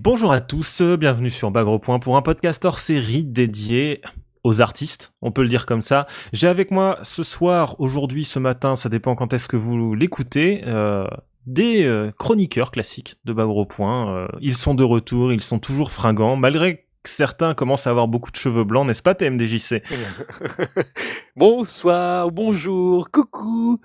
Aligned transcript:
bonjour 0.00 0.32
à 0.32 0.40
tous, 0.40 0.80
bienvenue 0.80 1.30
sur 1.30 1.50
Bagro 1.50 1.78
Point 1.78 1.98
pour 1.98 2.16
un 2.16 2.22
podcast 2.22 2.64
hors 2.64 2.78
série 2.78 3.24
dédié 3.24 4.00
aux 4.44 4.60
artistes, 4.60 5.12
on 5.22 5.32
peut 5.32 5.42
le 5.42 5.48
dire 5.48 5.66
comme 5.66 5.82
ça. 5.82 6.06
J'ai 6.32 6.46
avec 6.46 6.70
moi 6.70 6.98
ce 7.02 7.24
soir, 7.24 7.74
aujourd'hui, 7.80 8.24
ce 8.24 8.38
matin, 8.38 8.76
ça 8.76 8.88
dépend 8.88 9.16
quand 9.16 9.32
est-ce 9.32 9.48
que 9.48 9.56
vous 9.56 9.94
l'écoutez, 9.94 10.62
euh, 10.66 11.06
des 11.46 11.84
euh, 11.84 12.12
chroniqueurs 12.16 12.70
classiques 12.70 13.16
de 13.24 13.32
Bagro 13.32 13.66
Point. 13.66 14.14
Euh, 14.14 14.28
ils 14.40 14.54
sont 14.54 14.74
de 14.74 14.84
retour, 14.84 15.32
ils 15.32 15.40
sont 15.40 15.58
toujours 15.58 15.90
fringants, 15.90 16.36
malgré 16.36 16.76
que 16.76 17.10
certains 17.10 17.54
commencent 17.54 17.88
à 17.88 17.90
avoir 17.90 18.06
beaucoup 18.06 18.30
de 18.30 18.36
cheveux 18.36 18.64
blancs, 18.64 18.86
n'est-ce 18.86 19.02
pas 19.02 19.16
TMDJC 19.16 19.82
Bonsoir, 21.36 22.30
bonjour, 22.30 23.10
coucou 23.10 23.80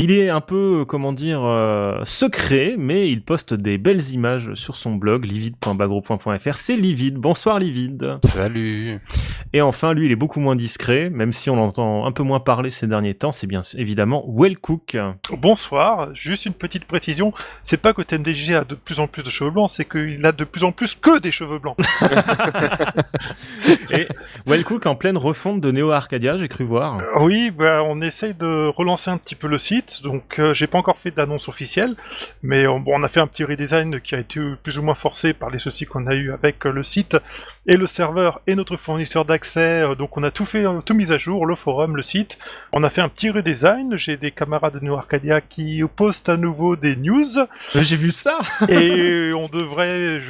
il 0.00 0.12
est 0.12 0.28
un 0.30 0.40
peu, 0.40 0.84
comment 0.86 1.12
dire, 1.12 1.42
euh, 1.42 1.98
secret, 2.04 2.76
mais 2.78 3.10
il 3.10 3.20
poste 3.20 3.52
des 3.52 3.78
belles 3.78 4.12
images 4.12 4.54
sur 4.54 4.76
son 4.76 4.94
blog, 4.94 5.24
livide.bagro.fr. 5.24 6.54
C'est 6.54 6.76
Livide. 6.76 7.16
Bonsoir 7.16 7.58
Livide. 7.58 8.18
Salut. 8.24 9.00
Et 9.52 9.60
enfin, 9.60 9.94
lui, 9.94 10.06
il 10.06 10.12
est 10.12 10.16
beaucoup 10.16 10.38
moins 10.38 10.54
discret, 10.54 11.10
même 11.10 11.32
si 11.32 11.50
on 11.50 11.56
l'entend 11.56 12.06
un 12.06 12.12
peu 12.12 12.22
moins 12.22 12.38
parler 12.38 12.70
ces 12.70 12.86
derniers 12.86 13.14
temps. 13.14 13.32
C'est 13.32 13.48
bien 13.48 13.62
évidemment 13.76 14.24
Wellcook. 14.28 14.96
Bonsoir. 15.32 16.14
Juste 16.14 16.46
une 16.46 16.54
petite 16.54 16.84
précision. 16.84 17.32
C'est 17.64 17.82
pas 17.82 17.92
que 17.92 18.02
TMDJ 18.02 18.50
a 18.52 18.64
de 18.64 18.76
plus 18.76 19.00
en 19.00 19.08
plus 19.08 19.24
de 19.24 19.30
cheveux 19.30 19.50
blancs, 19.50 19.70
c'est 19.74 19.84
qu'il 19.84 20.24
a 20.24 20.30
de 20.30 20.44
plus 20.44 20.62
en 20.62 20.70
plus 20.70 20.94
que 20.94 21.18
des 21.18 21.32
cheveux 21.32 21.58
blancs. 21.58 21.76
Et 23.90 24.06
Wellcook 24.46 24.86
en 24.86 24.94
pleine 24.94 25.18
refonte 25.18 25.60
de 25.60 25.72
Neo 25.72 25.90
Arcadia, 25.90 26.36
j'ai 26.36 26.46
cru 26.46 26.62
voir. 26.62 26.98
oui, 27.20 27.50
bah, 27.50 27.82
on 27.84 28.00
essaye 28.00 28.34
de 28.34 28.68
relancer 28.68 29.10
un 29.10 29.18
petit 29.18 29.34
peu 29.34 29.48
le 29.48 29.58
site 29.58 29.87
donc 30.02 30.38
euh, 30.38 30.54
j'ai 30.54 30.66
pas 30.66 30.78
encore 30.78 30.98
fait 30.98 31.10
d'annonce 31.10 31.48
officielle, 31.48 31.96
mais 32.42 32.66
on, 32.66 32.80
bon, 32.80 32.98
on 32.98 33.02
a 33.02 33.08
fait 33.08 33.20
un 33.20 33.26
petit 33.26 33.44
redesign 33.44 34.00
qui 34.00 34.14
a 34.14 34.18
été 34.18 34.40
plus 34.62 34.78
ou 34.78 34.82
moins 34.82 34.94
forcé 34.94 35.32
par 35.32 35.50
les 35.50 35.58
soucis 35.58 35.86
qu'on 35.86 36.06
a 36.06 36.14
eu 36.14 36.32
avec 36.32 36.66
euh, 36.66 36.70
le 36.70 36.82
site 36.82 37.16
et 37.68 37.76
le 37.76 37.86
serveur 37.86 38.40
et 38.48 38.56
notre 38.56 38.76
fournisseur 38.76 39.24
d'accès. 39.24 39.82
Euh, 39.82 39.94
donc 39.94 40.16
on 40.16 40.22
a 40.24 40.32
tout 40.32 40.46
fait, 40.46 40.64
tout 40.84 40.94
mis 40.94 41.12
à 41.12 41.18
jour, 41.18 41.46
le 41.46 41.54
forum, 41.54 41.96
le 41.96 42.02
site. 42.02 42.38
On 42.72 42.82
a 42.82 42.90
fait 42.90 43.02
un 43.02 43.08
petit 43.08 43.30
redesign. 43.30 43.96
J'ai 43.96 44.16
des 44.16 44.32
camarades 44.32 44.74
de 44.74 44.84
New 44.84 44.94
Arcadia 44.94 45.40
qui 45.40 45.82
postent 45.94 46.28
à 46.28 46.36
nouveau 46.36 46.74
des 46.74 46.96
news. 46.96 47.46
J'ai 47.74 47.96
vu 47.96 48.10
ça. 48.10 48.38
et 48.68 49.32
on 49.32 49.46
devrait, 49.46 50.20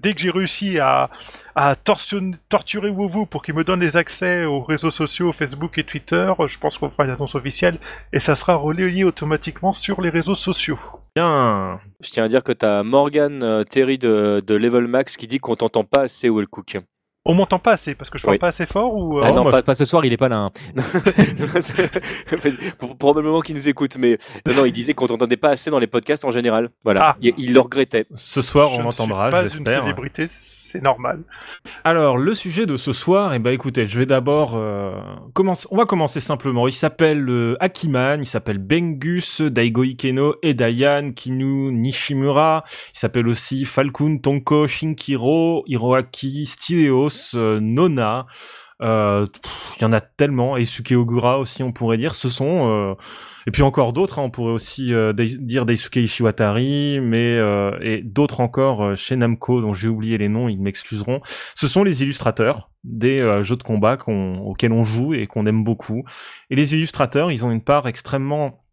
dès 0.00 0.14
que 0.14 0.20
j'ai 0.20 0.30
réussi 0.30 0.78
à 0.78 1.10
à 1.56 1.76
torturer 1.76 2.88
WoWoo 2.88 3.26
pour 3.26 3.44
qu'il 3.44 3.54
me 3.54 3.62
donne 3.62 3.80
les 3.80 3.96
accès 3.96 4.44
aux 4.44 4.60
réseaux 4.60 4.90
sociaux 4.90 5.32
Facebook 5.32 5.78
et 5.78 5.84
Twitter. 5.84 6.32
Je 6.48 6.58
pense 6.58 6.78
qu'on 6.78 6.90
fera 6.90 7.04
une 7.04 7.10
annonce 7.10 7.36
officielle 7.36 7.78
et 8.12 8.18
ça 8.18 8.34
sera 8.34 8.56
relayé 8.56 9.04
automatiquement 9.04 9.72
sur 9.72 10.00
les 10.00 10.10
réseaux 10.10 10.34
sociaux. 10.34 10.80
Bien. 11.16 11.80
Je 12.00 12.10
tiens 12.10 12.24
à 12.24 12.28
dire 12.28 12.42
que 12.42 12.52
tu 12.52 12.66
as 12.66 12.82
Morgan 12.82 13.42
euh, 13.42 13.62
Terry 13.62 13.98
de, 13.98 14.42
Level 14.48 14.88
Max 14.88 15.16
qui 15.16 15.26
dit 15.26 15.38
qu'on 15.38 15.54
t'entend 15.54 15.84
pas 15.84 16.02
assez 16.02 16.28
Cook. 16.50 16.78
On 17.26 17.34
m'entend 17.34 17.58
pas 17.58 17.72
assez 17.72 17.94
parce 17.94 18.10
que 18.10 18.18
je 18.18 18.24
parle 18.24 18.38
pas 18.38 18.48
assez 18.48 18.66
fort 18.66 18.94
ou 18.94 19.18
euh, 19.18 19.22
ah 19.24 19.30
non, 19.30 19.50
pas, 19.50 19.74
ce 19.74 19.86
soir, 19.86 20.04
il 20.04 20.12
est 20.12 20.18
pas 20.18 20.28
là. 20.28 20.50
Hein. 20.76 20.82
Probablement 22.98 23.40
qu'il 23.40 23.54
nous 23.54 23.66
écoute, 23.66 23.96
mais 23.96 24.18
non, 24.46 24.54
non, 24.54 24.64
il 24.66 24.72
disait 24.72 24.92
qu'on 24.92 25.06
t'entendait 25.06 25.38
pas 25.38 25.50
assez 25.50 25.70
dans 25.70 25.78
les 25.78 25.86
podcasts 25.86 26.26
en 26.26 26.30
général. 26.30 26.68
Voilà, 26.84 27.10
ah. 27.10 27.16
il, 27.22 27.54
le 27.54 27.60
regrettait. 27.60 28.06
Ce 28.14 28.42
soir, 28.42 28.72
on 28.72 28.82
m'entendra, 28.82 29.30
j'espère. 29.42 29.64
Pas 29.64 29.72
une 29.72 29.82
célébrité, 29.82 30.28
c'est 30.74 30.82
normal. 30.82 31.22
Alors, 31.84 32.18
le 32.18 32.34
sujet 32.34 32.66
de 32.66 32.76
ce 32.76 32.92
soir, 32.92 33.32
eh 33.32 33.38
ben, 33.38 33.52
écoutez, 33.52 33.86
je 33.86 33.96
vais 33.96 34.06
d'abord 34.06 34.56
euh, 34.56 34.92
commencer. 35.32 35.68
On 35.70 35.76
va 35.76 35.84
commencer 35.86 36.18
simplement. 36.18 36.66
Il 36.66 36.72
s'appelle 36.72 37.28
euh, 37.28 37.56
Akiman, 37.60 38.20
il 38.20 38.26
s'appelle 38.26 38.58
Bengus, 38.58 39.40
Daigo 39.40 39.84
Ikeno, 39.84 40.34
Edayan, 40.42 41.12
Kinu, 41.12 41.70
Nishimura. 41.70 42.64
Il 42.92 42.98
s'appelle 42.98 43.28
aussi 43.28 43.64
Falcon, 43.64 44.18
Tonko, 44.18 44.66
Shinkiro, 44.66 45.62
Hiroaki, 45.68 46.46
Styleos, 46.46 47.36
euh, 47.36 47.60
Nona. 47.60 48.26
Euh, 48.82 49.26
il 49.76 49.82
y 49.82 49.84
en 49.84 49.92
a 49.92 50.00
tellement. 50.00 50.56
Et 50.56 50.64
Ogura 50.94 51.38
aussi, 51.38 51.62
on 51.62 51.72
pourrait 51.72 51.96
dire. 51.96 52.14
Ce 52.14 52.28
sont 52.28 52.68
euh, 52.68 52.94
et 53.46 53.50
puis 53.50 53.62
encore 53.62 53.92
d'autres. 53.92 54.18
Hein, 54.18 54.24
on 54.24 54.30
pourrait 54.30 54.52
aussi 54.52 54.92
euh, 54.92 55.12
dire 55.12 55.66
Daisuke 55.66 55.96
Ishiwatari, 55.96 57.00
mais 57.00 57.38
et 57.80 58.02
d'autres 58.02 58.40
encore 58.40 58.96
chez 58.96 59.16
Namco 59.16 59.60
dont 59.60 59.74
j'ai 59.74 59.88
oublié 59.88 60.18
les 60.18 60.28
noms. 60.28 60.48
Ils 60.48 60.60
m'excuseront. 60.60 61.20
Ce 61.54 61.68
sont 61.68 61.84
les 61.84 62.02
illustrateurs 62.02 62.70
des 62.82 63.40
jeux 63.42 63.56
de 63.56 63.62
combat 63.62 63.96
auxquels 64.06 64.72
on 64.72 64.84
joue 64.84 65.14
et 65.14 65.26
qu'on 65.26 65.46
aime 65.46 65.64
beaucoup. 65.64 66.04
Et 66.50 66.56
les 66.56 66.74
illustrateurs, 66.74 67.30
ils 67.30 67.44
ont 67.44 67.50
une 67.50 67.62
part 67.62 67.88
extrêmement 67.88 68.63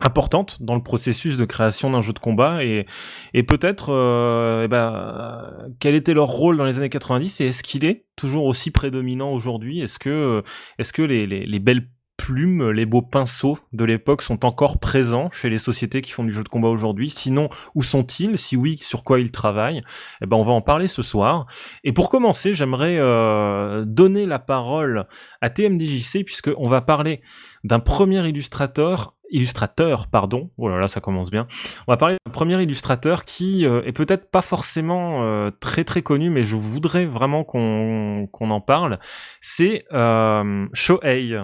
importante 0.00 0.60
dans 0.60 0.74
le 0.74 0.82
processus 0.82 1.36
de 1.36 1.44
création 1.44 1.90
d'un 1.90 2.00
jeu 2.00 2.12
de 2.12 2.18
combat 2.18 2.64
et, 2.64 2.86
et 3.32 3.42
peut-être 3.44 3.92
euh, 3.92 4.66
ben, 4.66 5.52
quel 5.78 5.94
était 5.94 6.14
leur 6.14 6.28
rôle 6.28 6.56
dans 6.56 6.64
les 6.64 6.78
années 6.78 6.88
90 6.88 7.40
et 7.40 7.46
est-ce 7.46 7.62
qu'il 7.62 7.84
est 7.84 8.06
toujours 8.16 8.44
aussi 8.44 8.72
prédominant 8.72 9.30
aujourd'hui? 9.30 9.80
Est-ce 9.80 10.00
que, 10.00 10.42
est-ce 10.78 10.92
que 10.92 11.02
les, 11.02 11.26
les, 11.26 11.46
les, 11.46 11.58
belles 11.60 11.88
plumes, 12.16 12.70
les 12.70 12.86
beaux 12.86 13.02
pinceaux 13.02 13.58
de 13.72 13.84
l'époque 13.84 14.22
sont 14.22 14.44
encore 14.44 14.80
présents 14.80 15.30
chez 15.30 15.48
les 15.48 15.58
sociétés 15.58 16.00
qui 16.00 16.10
font 16.10 16.24
du 16.24 16.32
jeu 16.32 16.42
de 16.42 16.48
combat 16.48 16.68
aujourd'hui? 16.68 17.08
Sinon, 17.08 17.48
où 17.76 17.84
sont-ils? 17.84 18.36
Si 18.36 18.56
oui, 18.56 18.78
sur 18.78 19.04
quoi 19.04 19.20
ils 19.20 19.30
travaillent? 19.30 19.82
Eh 20.20 20.26
ben, 20.26 20.36
on 20.36 20.44
va 20.44 20.52
en 20.52 20.62
parler 20.62 20.88
ce 20.88 21.02
soir. 21.02 21.46
Et 21.84 21.92
pour 21.92 22.10
commencer, 22.10 22.52
j'aimerais 22.52 22.96
euh, 22.98 23.84
donner 23.86 24.26
la 24.26 24.40
parole 24.40 25.06
à 25.40 25.50
TMDJC 25.50 26.24
puisque 26.24 26.50
on 26.56 26.68
va 26.68 26.80
parler 26.80 27.20
d'un 27.62 27.80
premier 27.80 28.26
illustrateur 28.28 29.13
illustrateur, 29.30 30.06
pardon. 30.08 30.50
Oh 30.58 30.68
là 30.68 30.78
là, 30.78 30.88
ça 30.88 31.00
commence 31.00 31.30
bien. 31.30 31.46
On 31.86 31.92
va 31.92 31.96
parler 31.96 32.16
d'un 32.24 32.32
premier 32.32 32.60
illustrateur 32.62 33.24
qui 33.24 33.66
euh, 33.66 33.82
est 33.84 33.92
peut-être 33.92 34.30
pas 34.30 34.42
forcément 34.42 35.24
euh, 35.24 35.50
très 35.50 35.84
très 35.84 36.02
connu, 36.02 36.30
mais 36.30 36.44
je 36.44 36.56
voudrais 36.56 37.06
vraiment 37.06 37.44
qu'on 37.44 38.28
en 38.40 38.60
parle. 38.60 38.98
C'est 39.40 39.84
euh, 39.92 40.66
Shohei 40.72 41.36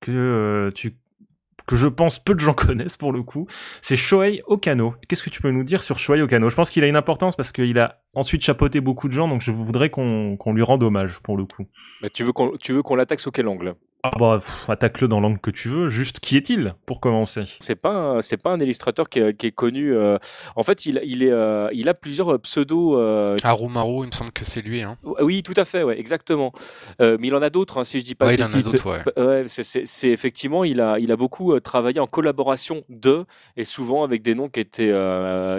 que 0.00 0.12
euh, 0.12 0.70
tu 0.72 0.96
que 1.66 1.76
je 1.76 1.86
pense 1.86 2.18
peu 2.18 2.34
de 2.34 2.40
gens 2.40 2.52
connaissent 2.54 2.96
pour 2.96 3.12
le 3.12 3.22
coup, 3.22 3.46
c'est 3.80 3.96
Shohei 3.96 4.42
Okano. 4.46 4.94
Qu'est-ce 5.08 5.22
que 5.22 5.30
tu 5.30 5.40
peux 5.40 5.50
nous 5.50 5.64
dire 5.64 5.82
sur 5.82 5.98
Shohei 5.98 6.20
Okano? 6.20 6.50
Je 6.50 6.56
pense 6.56 6.70
qu'il 6.70 6.84
a 6.84 6.86
une 6.86 6.96
importance 6.96 7.36
parce 7.36 7.52
qu'il 7.52 7.78
a 7.78 8.02
ensuite 8.14 8.42
chapeauté 8.42 8.80
beaucoup 8.80 9.08
de 9.08 9.14
gens, 9.14 9.28
donc 9.28 9.40
je 9.40 9.50
voudrais 9.50 9.88
qu'on 9.90 10.36
lui 10.52 10.62
rende 10.62 10.82
hommage 10.82 11.20
pour 11.20 11.36
le 11.36 11.46
coup. 11.46 11.66
Mais 12.02 12.10
tu 12.10 12.22
veux 12.22 12.32
qu'on 12.32 12.56
tu 12.58 12.72
veux 12.72 12.82
qu'on 12.82 12.96
l'attaque 12.96 13.20
sous 13.20 13.30
quel 13.30 13.48
angle? 13.48 13.74
Ah 14.06 14.10
bah, 14.18 14.40
attaque-le 14.68 15.08
dans 15.08 15.18
l'angle 15.18 15.38
que 15.38 15.50
tu 15.50 15.70
veux. 15.70 15.88
Juste, 15.88 16.20
qui 16.20 16.36
est-il 16.36 16.74
pour 16.84 17.00
commencer? 17.00 17.44
C'est 17.58 17.74
pas, 17.74 18.18
c'est 18.20 18.36
pas 18.36 18.50
un 18.50 18.60
illustrateur 18.60 19.08
qui 19.08 19.18
est, 19.18 19.34
qui 19.34 19.46
est 19.46 19.52
connu. 19.52 19.94
Euh, 19.94 20.18
en 20.56 20.62
fait, 20.62 20.84
il, 20.84 21.00
il 21.04 21.22
est, 21.22 21.30
euh, 21.30 21.70
il 21.72 21.88
a 21.88 21.94
plusieurs 21.94 22.38
pseudos. 22.40 22.98
Euh... 22.98 23.36
Harumaru, 23.42 24.04
il 24.04 24.08
me 24.08 24.12
semble 24.12 24.30
que 24.30 24.44
c'est 24.44 24.60
lui. 24.60 24.82
Hein. 24.82 24.98
Oui, 25.20 25.42
tout 25.42 25.54
à 25.56 25.64
fait, 25.64 25.82
ouais, 25.82 25.98
exactement. 25.98 26.52
Euh, 27.00 27.16
mais 27.18 27.28
il 27.28 27.34
en 27.34 27.40
a 27.40 27.48
d'autres, 27.48 27.78
hein, 27.78 27.84
si 27.84 27.98
je 27.98 28.04
dis 28.04 28.14
pas. 28.14 28.26
Ouais, 28.26 28.34
il 28.34 28.42
en 28.42 28.46
a 28.46 28.60
d'autres, 28.60 28.86
ouais. 28.86 29.22
ouais 29.22 29.44
c'est 29.48 30.10
effectivement, 30.10 30.64
il 30.64 30.82
a, 30.82 30.98
il 30.98 31.10
a 31.10 31.16
beaucoup 31.16 31.58
travaillé 31.60 31.98
en 31.98 32.06
collaboration 32.06 32.82
de, 32.90 33.24
et 33.56 33.64
souvent 33.64 34.04
avec 34.04 34.20
des 34.20 34.34
noms 34.34 34.50
qui 34.50 34.60
étaient, 34.60 34.92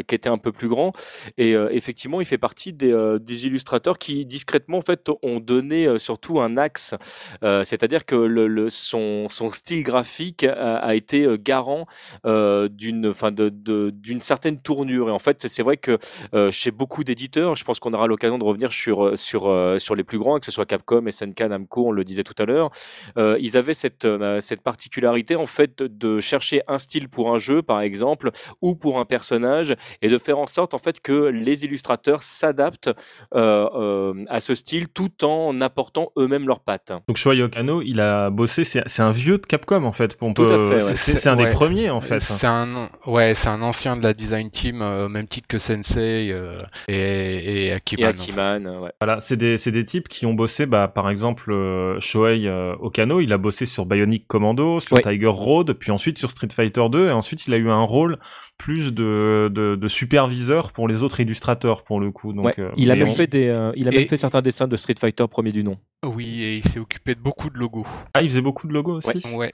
qui 0.07 0.13
étaient 0.13 0.29
un 0.29 0.38
peu 0.38 0.51
plus 0.51 0.67
grands. 0.67 0.91
Et 1.39 1.53
effectivement, 1.72 2.22
il 2.22 2.28
fait 2.28 2.38
partie 2.38 2.73
des, 2.73 3.17
des 3.19 3.47
illustrateurs 3.47 3.97
qui 3.97 4.23
discrètement, 4.28 4.78
en 4.78 4.81
fait, 4.81 5.09
ont 5.23 5.39
donné 5.39 5.97
surtout 5.97 6.39
un 6.41 6.57
axe. 6.57 6.94
C'est-à-dire 7.41 8.05
que 8.05 8.34
son, 8.69 9.28
style 9.51 9.84
graphique 9.84 10.44
a, 10.44 10.96
été 10.96 11.23
euh, 11.23 11.38
garant 11.40 11.85
euh, 12.25 12.68
d'une 12.69 14.22
certaine 14.22 14.59
tournure. 14.59 15.09
Et 15.09 15.12
en 15.12 15.19
fait, 15.19 15.47
c'est 15.47 15.63
vrai 15.63 15.78
que 15.78 15.97
euh, 16.34 16.51
chez 16.51 16.72
beaucoup 16.72 17.03
d'éditeurs, 17.03 17.56
je 17.56 17.63
pense 17.63 17.79
qu'on 17.79 17.94
aura 17.94 18.07
l'occasion 18.07 18.38
de 18.38 18.44
revenir 18.44 18.72
sur, 18.72 19.96
les 19.96 20.03
plus 20.03 20.19
grands, 20.19 20.40
que 20.40 20.46
ce 20.46 20.51
soit 20.51 20.66
Capcom, 20.66 21.09
SNK, 21.09 21.41
Namco, 21.41 21.88
on 21.88 21.91
le 21.91 22.03
disait 22.03 22.23
tout 22.23 22.35
à 22.38 22.46
l'heure, 22.46 22.69
ils 23.18 23.57
avaient 23.57 23.73
cette, 23.73 24.07
cette 24.41 24.62
particularité 24.62 25.35
en 25.35 25.46
fait 25.46 25.81
de 25.84 26.19
chercher 26.19 26.62
un 26.67 26.78
style 26.78 27.09
pour 27.09 27.34
un 27.34 27.37
jeu, 27.37 27.61
par 27.61 27.82
exemple, 27.82 28.32
ou 28.61 28.76
pour 28.76 28.99
un 28.99 29.05
personnage, 29.05 29.76
et 30.02 30.09
de 30.09 30.17
faire 30.17 30.40
en 30.40 30.47
sorte 30.47 30.73
en 30.73 30.79
fait 30.79 30.99
que 30.99 31.14
les 31.14 31.66
illustrateurs 31.66 32.23
s'adaptent 32.23 32.91
à 33.32 34.40
ce 34.40 34.55
style 34.55 34.87
tout 34.90 35.23
en 35.23 35.61
apportant 35.61 36.11
eux-mêmes 36.17 36.47
leurs 36.47 36.59
pattes. 36.59 36.93
Donc 37.08 37.17
Shoei 37.17 37.41
Okano, 37.41 37.82
il 37.82 37.99
a 37.99 38.24
bossé. 38.29 38.63
C'est 38.63 39.01
un 39.01 39.11
vieux 39.11 39.37
de 39.37 39.45
Capcom 39.45 39.83
en 39.83 39.91
fait. 39.91 40.17
On 40.22 40.33
Tout 40.33 40.45
à 40.45 40.79
fait. 40.79 40.95
C'est 40.95 41.27
un 41.27 41.35
des 41.35 41.47
premiers 41.47 41.89
en 41.89 42.01
fait. 42.01 42.22
C'est 42.22 42.47
un 42.47 42.89
ouais, 43.05 43.33
c'est 43.35 43.49
un 43.49 43.61
ancien 43.61 43.95
de 43.97 44.03
la 44.03 44.13
design 44.13 44.49
team, 44.49 44.81
euh, 44.81 45.09
même 45.09 45.27
titre 45.27 45.47
que 45.47 45.59
Sensei 45.59 46.31
euh, 46.31 46.59
et, 46.87 47.67
et 47.67 47.72
Akiman. 47.73 48.67
ouais. 48.67 48.91
Voilà, 48.99 49.19
c'est 49.19 49.37
des 49.37 49.57
c'est 49.57 49.72
des 49.72 49.83
types 49.85 50.07
qui 50.07 50.25
ont 50.25 50.33
bossé. 50.33 50.66
Bah 50.66 50.87
par 50.87 51.09
exemple 51.09 51.51
euh, 51.51 51.99
Shohei 51.99 52.49
Okano, 52.79 53.19
il 53.22 53.31
a 53.33 53.37
bossé 53.37 53.66
sur 53.66 53.85
Bionic 53.85 54.27
Commando, 54.27 54.79
sur 54.79 54.99
Tiger 55.01 55.27
Road, 55.27 55.73
puis 55.73 55.91
ensuite 55.91 56.17
sur 56.17 56.31
Street 56.31 56.47
Fighter 56.53 56.85
2 56.89 57.07
et 57.09 57.11
ensuite 57.11 57.47
il 57.47 57.53
a 57.53 57.57
eu 57.57 57.69
un 57.69 57.83
rôle 57.83 58.17
plus 58.57 58.93
de, 58.93 59.51
de, 59.53 59.75
de 59.75 59.87
superviseur 59.87 60.72
pour 60.72 60.87
les 60.87 61.03
autres 61.03 61.19
illustrateurs 61.19 61.83
pour 61.83 61.99
le 61.99 62.11
coup. 62.11 62.33
Donc, 62.33 62.59
il 62.77 62.91
a 62.91 62.95
même 62.95 63.13
fait 63.13 63.27
des, 63.27 63.53
il 63.75 63.87
a 63.87 63.91
même 63.91 64.07
fait 64.07 64.17
certains 64.17 64.41
dessins 64.41 64.67
de 64.67 64.75
Street 64.75 64.95
Fighter 64.99 65.25
premier 65.29 65.51
du 65.51 65.63
nom. 65.63 65.77
Oui, 66.05 66.43
et 66.43 66.57
il 66.57 66.63
s'est 66.63 66.79
occupé 66.79 67.16
de 67.16 67.19
beaucoup 67.19 67.49
de 67.49 67.57
logos. 67.57 67.85
Ah, 68.16 68.22
il 68.22 68.29
faisait 68.29 68.41
beaucoup 68.41 68.67
de 68.67 68.73
logos 68.73 68.97
aussi 68.97 69.28
Ouais. 69.34 69.52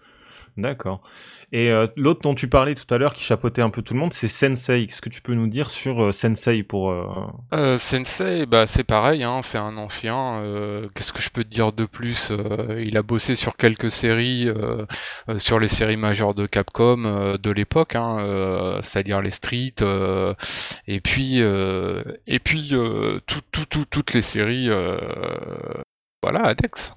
D'accord. 0.57 1.01
Et 1.53 1.69
euh, 1.71 1.87
l'autre 1.95 2.21
dont 2.23 2.35
tu 2.35 2.49
parlais 2.49 2.75
tout 2.75 2.93
à 2.93 2.97
l'heure, 2.97 3.13
qui 3.13 3.23
chapeautait 3.23 3.61
un 3.61 3.69
peu 3.69 3.81
tout 3.81 3.93
le 3.93 4.01
monde, 4.01 4.11
c'est 4.11 4.27
Sensei. 4.27 4.85
Qu'est-ce 4.85 5.01
que 5.01 5.07
tu 5.07 5.21
peux 5.21 5.33
nous 5.33 5.47
dire 5.47 5.69
sur 5.69 6.03
euh, 6.03 6.11
Sensei 6.11 6.61
pour 6.63 6.91
euh, 6.91 7.77
Sensei, 7.77 8.45
bah 8.45 8.67
c'est 8.67 8.83
pareil, 8.83 9.23
hein, 9.23 9.39
c'est 9.43 9.57
un 9.57 9.77
ancien. 9.77 10.41
Qu'est-ce 10.93 11.13
que 11.13 11.21
je 11.21 11.29
peux 11.29 11.45
te 11.45 11.49
dire 11.49 11.71
de 11.71 11.85
plus 11.85 12.33
Il 12.79 12.97
a 12.97 13.01
bossé 13.01 13.35
sur 13.35 13.55
quelques 13.55 13.91
séries, 13.91 14.49
sur 15.37 15.57
les 15.57 15.69
séries 15.69 15.95
majeures 15.97 16.33
de 16.35 16.45
Capcom 16.47 17.37
de 17.41 17.51
l'époque, 17.51 17.95
hein, 17.95 18.79
c'est-à-dire 18.83 19.21
les 19.21 19.31
Street, 19.31 19.73
et 20.87 20.99
puis 20.99 21.37
et 21.39 22.39
puis 22.39 22.73
tout, 23.25 23.39
tout, 23.53 23.65
tout- 23.69 23.85
toutes 23.89 24.13
les 24.13 24.21
séries, 24.21 24.69
voilà, 26.21 26.41
Adex. 26.43 26.91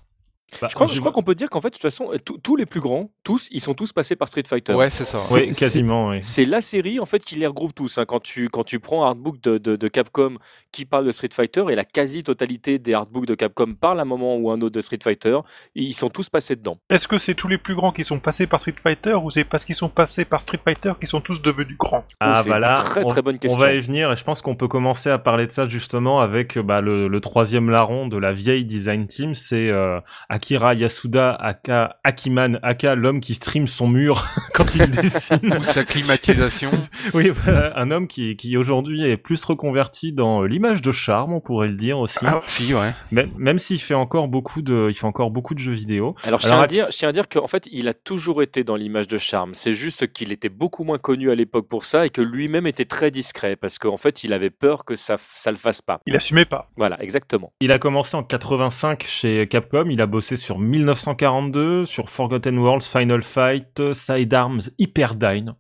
Bah, 0.61 0.69
Je 0.71 0.75
crois, 0.75 0.87
j'ai- 0.87 0.95
je 0.95 1.01
crois 1.01 1.13
qu'on 1.13 1.23
peut 1.23 1.35
dire 1.35 1.51
qu'en 1.51 1.61
fait, 1.61 1.69
de 1.69 1.75
toute 1.75 1.83
façon, 1.83 2.11
euh, 2.13 2.19
tous- 2.19 2.57
les 2.57 2.67
plus 2.67 2.81
grands, 2.81 3.11
tous, 3.25 3.49
ils 3.51 3.61
sont 3.61 3.75
tous 3.75 3.93
passés 3.93 4.17
par 4.17 4.29
Street 4.29 4.45
Fighter. 4.47 4.75
Ouais, 4.75 4.91
c'est 4.91 5.05
ça. 5.05 5.19
Oui, 5.35 5.53
c'est- 5.53 5.59
quasiment. 5.61 6.09
Oui. 6.11 6.19
C'est 6.23 6.45
la 6.45 6.61
série 6.61 7.01
en 7.01 7.07
fait 7.07 7.19
qui 7.25 7.35
les 7.37 7.47
regroupe 7.47 7.75
tous. 7.75 7.99
hein. 7.99 8.05
Quand 8.07 8.21
tu 8.21 8.49
quand 8.49 8.65
tu 8.65 8.79
prends 8.81 9.05
Artbook 9.05 9.41
de, 9.43 9.59
de, 9.59 9.77
de 9.77 9.89
Capcom 9.89 10.37
qui 10.73 10.85
parle 10.85 11.07
de 11.07 11.11
Street 11.11 11.31
Fighter 11.33 11.65
et 11.71 11.75
la 11.75 11.85
quasi-totalité 11.85 12.79
des 12.79 12.95
Artbooks 12.95 13.27
de 13.27 13.35
Capcom 13.35 13.75
parlent 13.75 13.99
à 13.99 14.03
un 14.03 14.07
moment 14.07 14.37
ou 14.37 14.51
un 14.51 14.61
autre 14.61 14.71
de 14.75 14.81
Street 14.81 14.99
Fighter, 15.03 15.39
ils 15.75 15.95
sont 15.95 16.11
tous 16.11 16.29
passés 16.31 16.57
dedans. 16.57 16.79
Est-ce 16.91 17.09
que 17.09 17.19
c'est 17.19 17.35
tous 17.35 17.49
les 17.49 17.59
plus 17.59 17.75
grands 17.75 17.93
qui 17.93 18.05
sont 18.05 18.19
passés 18.21 18.47
par 18.47 18.61
Street 18.61 18.75
Fighter 18.83 19.15
ou 19.15 19.31
c'est 19.31 19.45
parce 19.45 19.65
qu'ils 19.65 19.75
sont 19.75 19.89
passés 19.89 20.25
par 20.25 20.41
Street 20.41 20.61
Fighter 20.63 20.93
qu'ils 20.99 21.09
sont 21.09 21.21
tous 21.21 21.43
devenus 21.43 21.77
grands? 21.79 22.05
Ah 22.21 22.43
c'est 22.43 22.51
bah 22.51 22.59
là, 22.59 22.75
très, 22.75 23.05
on, 23.05 23.09
très 23.09 23.23
bonne 23.23 23.37
on 23.37 23.39
question. 23.39 23.61
va 23.61 23.75
y 23.75 23.81
venir 23.81 24.13
et 24.13 24.17
je 24.17 24.25
pense 24.25 24.43
qu'on 24.43 24.55
peut 24.57 24.69
commencer 24.69 25.11
à 25.11 25.19
parler 25.19 25.47
de 25.47 25.53
ça 25.53 25.67
justement 25.67 26.21
avec 26.21 26.59
bah, 26.59 26.81
le, 26.81 27.09
le 27.09 27.21
troisième 27.21 27.71
larron 27.71 28.07
de 28.07 28.17
la 28.19 28.33
vieille 28.33 28.65
design 28.65 29.07
team, 29.07 29.35
c'est 29.35 29.69
euh, 29.69 29.99
Akira 30.45 30.75
Yasuda 30.75 31.33
aka 31.33 31.97
Akiman 32.05 32.59
aka 32.63 32.95
l'homme 32.95 33.21
qui 33.21 33.33
stream 33.33 33.67
son 33.67 33.89
mur 33.89 34.27
quand 34.55 34.75
il 34.75 34.91
dessine. 34.91 35.57
Ou 35.59 35.65
sa 35.65 35.85
climatisation. 35.85 36.71
oui, 37.15 37.31
voilà, 37.31 37.73
un 37.79 37.91
homme 37.91 38.07
qui, 38.07 38.37
qui 38.37 38.55
aujourd'hui 38.59 39.07
est 39.07 39.17
plus 39.17 39.43
reconverti 39.43 40.13
dans 40.13 40.43
l'image 40.43 40.83
de 40.83 40.93
charme, 40.93 41.33
on 41.33 41.41
pourrait 41.41 41.69
le 41.69 41.77
dire 41.77 41.99
aussi. 41.99 42.27
ah, 42.27 42.43
si, 42.45 42.75
ouais. 42.75 42.93
Même, 43.11 43.31
même 43.39 43.59
s'il 43.59 43.81
fait 43.81 43.95
encore 43.95 44.29
beaucoup 44.29 44.61
de, 44.61 44.89
il 44.91 44.95
fait 44.95 45.07
encore 45.07 45.31
beaucoup 45.31 45.55
de 45.55 45.61
jeux 45.61 45.73
vidéo. 45.73 46.15
Alors, 46.25 46.41
je 46.41 46.49
tiens, 46.49 46.61
à 46.61 46.67
dire, 46.67 46.91
je 46.91 46.99
tiens 46.99 47.09
à 47.09 47.13
dire 47.13 47.27
qu'en 47.27 47.47
fait, 47.47 47.67
il 47.73 47.89
a 47.89 47.95
toujours 47.95 48.43
été 48.43 48.65
dans 48.65 48.77
l'image 48.77 49.09
de 49.09 49.17
charme. 49.17 49.55
C'est 49.55 49.73
juste 49.73 50.13
qu'il 50.13 50.31
était 50.31 50.51
beaucoup 50.51 50.85
moins 50.85 50.99
connu 50.99 51.31
à 51.31 51.35
l'époque 51.35 51.69
pour 51.69 51.87
ça 51.87 52.05
et 52.05 52.11
que 52.11 52.21
lui-même 52.21 52.67
était 52.67 52.85
très 52.85 53.11
discret 53.11 53.57
parce 53.57 53.79
qu'en 53.79 53.97
fait, 53.97 54.25
il 54.25 54.35
avait 54.35 54.51
peur 54.51 54.85
que 54.85 54.95
ça, 54.95 55.17
ça 55.19 55.51
le 55.51 55.57
fasse 55.57 55.81
pas. 55.81 56.01
Il 56.07 56.15
assumait 56.15 56.45
pas. 56.45 56.71
Voilà, 56.77 57.03
exactement. 57.03 57.55
Il 57.61 57.73
a 57.73 57.79
commencé 57.79 58.15
en 58.15 58.23
85 58.23 59.05
chez 59.05 59.49
Capcom, 59.49 59.87
il 59.89 60.03
a 60.03 60.07
bossé 60.07 60.34
sur 60.37 60.59
1942, 60.59 61.87
sur 61.87 62.11
Forgotten 62.11 62.59
Worlds, 62.59 62.85
Final 62.85 63.23
Fight, 63.23 63.81
euh, 63.81 63.95
Sidearms, 63.95 64.61
Hyperdyne. 64.79 65.55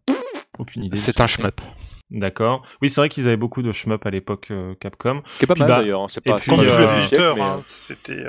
Aucune 0.59 0.85
idée. 0.85 0.97
C'est 0.97 1.21
un 1.21 1.27
shmup. 1.27 1.61
D'accord. 2.11 2.63
Oui, 2.81 2.89
c'est 2.91 3.01
vrai 3.01 3.09
qu'ils 3.09 3.27
avaient 3.27 3.37
beaucoup 3.37 3.63
de 3.63 3.73
shmup 3.73 4.07
à 4.07 4.11
l'époque 4.11 4.49
euh, 4.51 4.75
Capcom. 4.79 5.23
Qui 5.39 5.45
est 5.45 5.47
pas 5.47 5.55
Puis 5.55 5.63
mal 5.63 5.69
bah, 5.69 5.79
d'ailleurs. 5.81 6.03
hein. 6.03 6.07
C'est 6.09 6.25
et 6.27 6.31
pas 6.31 6.37
puis, 6.37 6.51
Comme 6.51 6.61
le 6.63 6.71
euh, 6.71 7.01
siècle, 7.01 7.33
mais, 7.35 7.41
hein, 7.41 7.61
c'était 7.65 8.25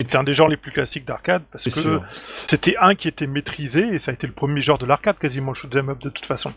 c'était 0.00 0.16
un 0.16 0.22
des 0.24 0.34
genres 0.34 0.48
les 0.48 0.56
plus 0.56 0.70
classiques 0.72 1.04
d'arcade 1.04 1.42
parce 1.50 1.64
que 1.64 1.70
sûr. 1.70 2.04
c'était 2.48 2.76
un 2.80 2.94
qui 2.94 3.08
était 3.08 3.26
maîtrisé 3.26 3.80
et 3.88 3.98
ça 3.98 4.12
a 4.12 4.14
été 4.14 4.26
le 4.28 4.32
premier 4.32 4.60
genre 4.62 4.78
de 4.78 4.86
l'arcade 4.86 5.18
quasiment 5.18 5.50
le 5.50 5.56
shoot 5.56 5.74
'em 5.74 5.88
up 5.90 5.98
de 6.00 6.08
toute 6.08 6.24
façon 6.26 6.52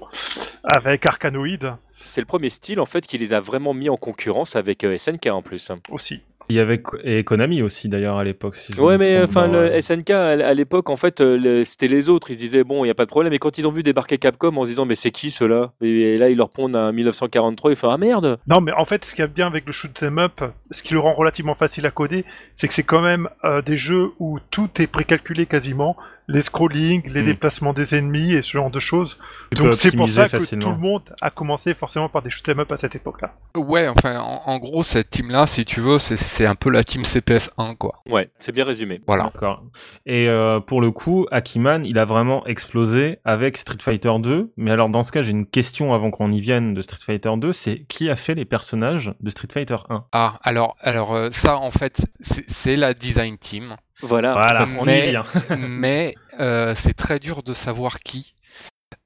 avec 0.64 1.06
Arkanoid 1.08 1.78
C'est 2.06 2.22
le 2.22 2.26
premier 2.28 2.50
style 2.50 2.80
en 2.80 2.86
fait 2.86 3.06
qui 3.08 3.18
les 3.18 3.34
a 3.34 3.40
vraiment 3.42 3.74
mis 3.74 3.90
en 3.90 3.98
concurrence 3.98 4.56
avec 4.56 4.84
euh, 4.84 4.96
SNK 4.98 5.28
en 5.28 5.42
plus. 5.42 5.72
aussi. 5.90 6.22
Il 6.50 6.56
y 6.56 6.60
avait 6.60 6.82
et 7.04 7.24
Konami 7.24 7.62
aussi 7.62 7.88
d'ailleurs 7.90 8.18
à 8.18 8.24
l'époque. 8.24 8.56
Si 8.58 8.74
je 8.76 8.82
Ouais, 8.82 8.98
mais 8.98 9.22
enfin, 9.22 9.48
le 9.48 9.58
euh, 9.58 9.82
SNK 9.82 10.10
à 10.10 10.30
à 10.32 10.54
l'époque, 10.54 10.90
en 10.90 10.96
fait, 10.96 11.22
euh, 11.22 11.38
le- 11.38 11.64
c'était 11.64 11.88
les 11.88 12.10
autres. 12.10 12.30
Ils 12.32 12.36
se 12.36 12.40
disaient 12.40 12.64
bon, 12.64 12.84
il 12.84 12.88
y 12.88 12.92
a 12.92 12.96
pas 12.96 13.06
de 13.06 13.10
problème. 13.10 13.34
Et 13.34 13.40
quand 13.40 13.58
ils 13.58 13.68
ont 13.68 13.72
vu 13.72 13.84
débarquer 13.84 14.18
Capcom 14.18 14.56
en 14.58 14.64
se 14.64 14.70
disant 14.70 14.86
mais 14.86 14.96
c'est 14.96 15.12
qui 15.12 15.32
ceux-là? 15.32 15.72
Et, 15.82 16.18
là, 16.18 16.30
ils 16.30 16.38
leur 16.38 16.50
pondent 16.50 16.76
un 16.76 16.92
1943. 16.92 17.72
Ils 17.72 17.76
font 17.78 17.90
ah 17.90 17.98
merde. 17.98 18.40
Non, 18.48 18.62
mais 18.62 18.72
en 18.74 18.86
fait, 18.86 19.06
ce 19.06 19.16
qu'il 19.16 19.22
y 19.22 19.26
a 19.26 19.28
bien 19.28 19.48
avec 19.48 19.66
le 19.66 19.72
shoot 19.72 20.02
'em 20.04 20.20
up, 20.20 20.42
ce 20.72 20.84
qui 20.84 20.94
le 20.94 21.00
rend 21.00 21.14
relativement 21.14 21.56
facile 21.56 21.86
à 21.86 21.92
coder, 21.92 22.26
c'est 22.54 22.68
que 22.68 22.74
c'est 22.74 22.84
quand 22.84 23.02
même 23.02 23.30
euh, 23.44 23.62
des 23.62 23.78
jeux 23.78 24.10
où 24.20 24.40
tout 24.52 24.70
est 24.80 24.88
précalculé 24.88 25.46
quasiment, 25.46 25.96
les 26.34 26.42
scrolling, 26.42 27.02
les 27.12 27.22
Hmm. 27.22 27.26
déplacements 27.26 27.74
des 27.74 27.96
ennemis 27.96 28.34
et 28.34 28.42
ce 28.42 28.52
genre 28.54 28.70
de 28.72 28.80
choses. 28.80 29.18
tu 29.52 29.58
Donc 29.62 29.74
c'est 29.76 29.96
pour 29.96 30.08
ça 30.10 30.24
que 30.26 30.30
facilement. 30.40 30.66
tout 30.70 30.72
le 30.72 30.78
monde 30.82 31.16
a 31.22 31.30
commencé 31.30 31.74
forcément 31.74 32.10
par 32.10 32.22
des 32.22 32.30
shoot 32.30 32.48
'em 32.50 32.60
up 32.60 32.72
à 32.72 32.78
cette 32.78 32.96
époque-là. 32.96 33.34
Ouais, 33.56 33.88
enfin, 33.88 34.20
en, 34.20 34.42
en 34.46 34.58
gros, 34.60 34.84
cette 34.84 35.10
team-là, 35.10 35.46
si 35.48 35.66
tu 35.66 35.82
veux, 35.82 36.00
c'est- 36.00 36.46
un 36.46 36.56
peu 36.56 36.70
la 36.70 36.84
team 36.84 37.04
CPS 37.06 37.52
1, 37.58 37.76
quoi. 37.76 38.02
Ouais, 38.10 38.30
c'est 38.40 38.52
bien 38.52 38.66
résumé. 38.66 39.02
Voilà. 39.06 39.26
D'accord. 39.26 39.64
Et 40.06 40.28
euh, 40.28 40.60
pour 40.60 40.82
le 40.82 40.92
coup, 40.92 41.28
Akiman, 41.32 41.86
il 41.86 42.00
a 42.00 42.06
vraiment 42.06 42.46
explosé 42.48 43.20
avec 43.26 43.58
Street 43.58 43.78
Fighter 43.82 44.12
2. 44.20 44.52
Mais 44.58 44.72
alors 44.72 44.90
dans 44.90 45.04
ce 45.04 45.12
cas, 45.12 45.22
j'ai 45.22 45.32
une 45.32 45.46
question 45.46 45.94
avant 45.94 46.10
qu'on 46.12 46.32
y 46.32 46.40
vienne 46.42 46.74
de 46.74 46.82
Street 46.82 46.98
Fighter 47.06 47.32
2, 47.38 47.54
c'est 47.54 47.84
qui 47.88 48.10
a 48.10 48.16
fait 48.16 48.34
les 48.36 48.46
personnages 48.46 49.14
de 49.20 49.30
Street 49.30 49.48
Fighter 49.54 49.76
1 49.90 50.06
Ah, 50.14 50.40
alors, 50.44 50.76
alors 50.82 51.14
euh, 51.14 51.30
ça, 51.32 51.58
en 51.58 51.72
fait, 51.72 52.06
c'est 52.22 52.76
la 52.76 52.94
design 52.94 53.38
team. 53.38 53.76
Voilà. 54.02 54.34
Voilà, 54.34 54.66
on 54.80 54.86
mais- 54.86 55.08
y 55.08 55.10
vient. 55.12 55.24
mais 55.58 56.16
euh, 56.40 56.74
c'est 56.76 56.94
très 56.94 57.20
dur 57.20 57.44
de 57.44 57.54
savoir 57.54 58.00
qui. 58.00 58.36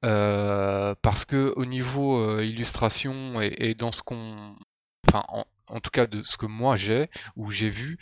Euh, 0.04 0.94
parce 1.02 1.24
que 1.24 1.52
au 1.56 1.64
niveau 1.64 2.18
euh, 2.20 2.44
illustration 2.44 3.40
et, 3.40 3.54
et 3.58 3.74
dans 3.74 3.92
ce 3.92 4.02
qu'on, 4.02 4.54
enfin 5.08 5.24
en, 5.28 5.44
en 5.68 5.80
tout 5.80 5.90
cas 5.90 6.06
de 6.06 6.22
ce 6.22 6.36
que 6.36 6.46
moi 6.46 6.76
j'ai 6.76 7.08
ou 7.36 7.50
j'ai 7.50 7.70
vu, 7.70 7.98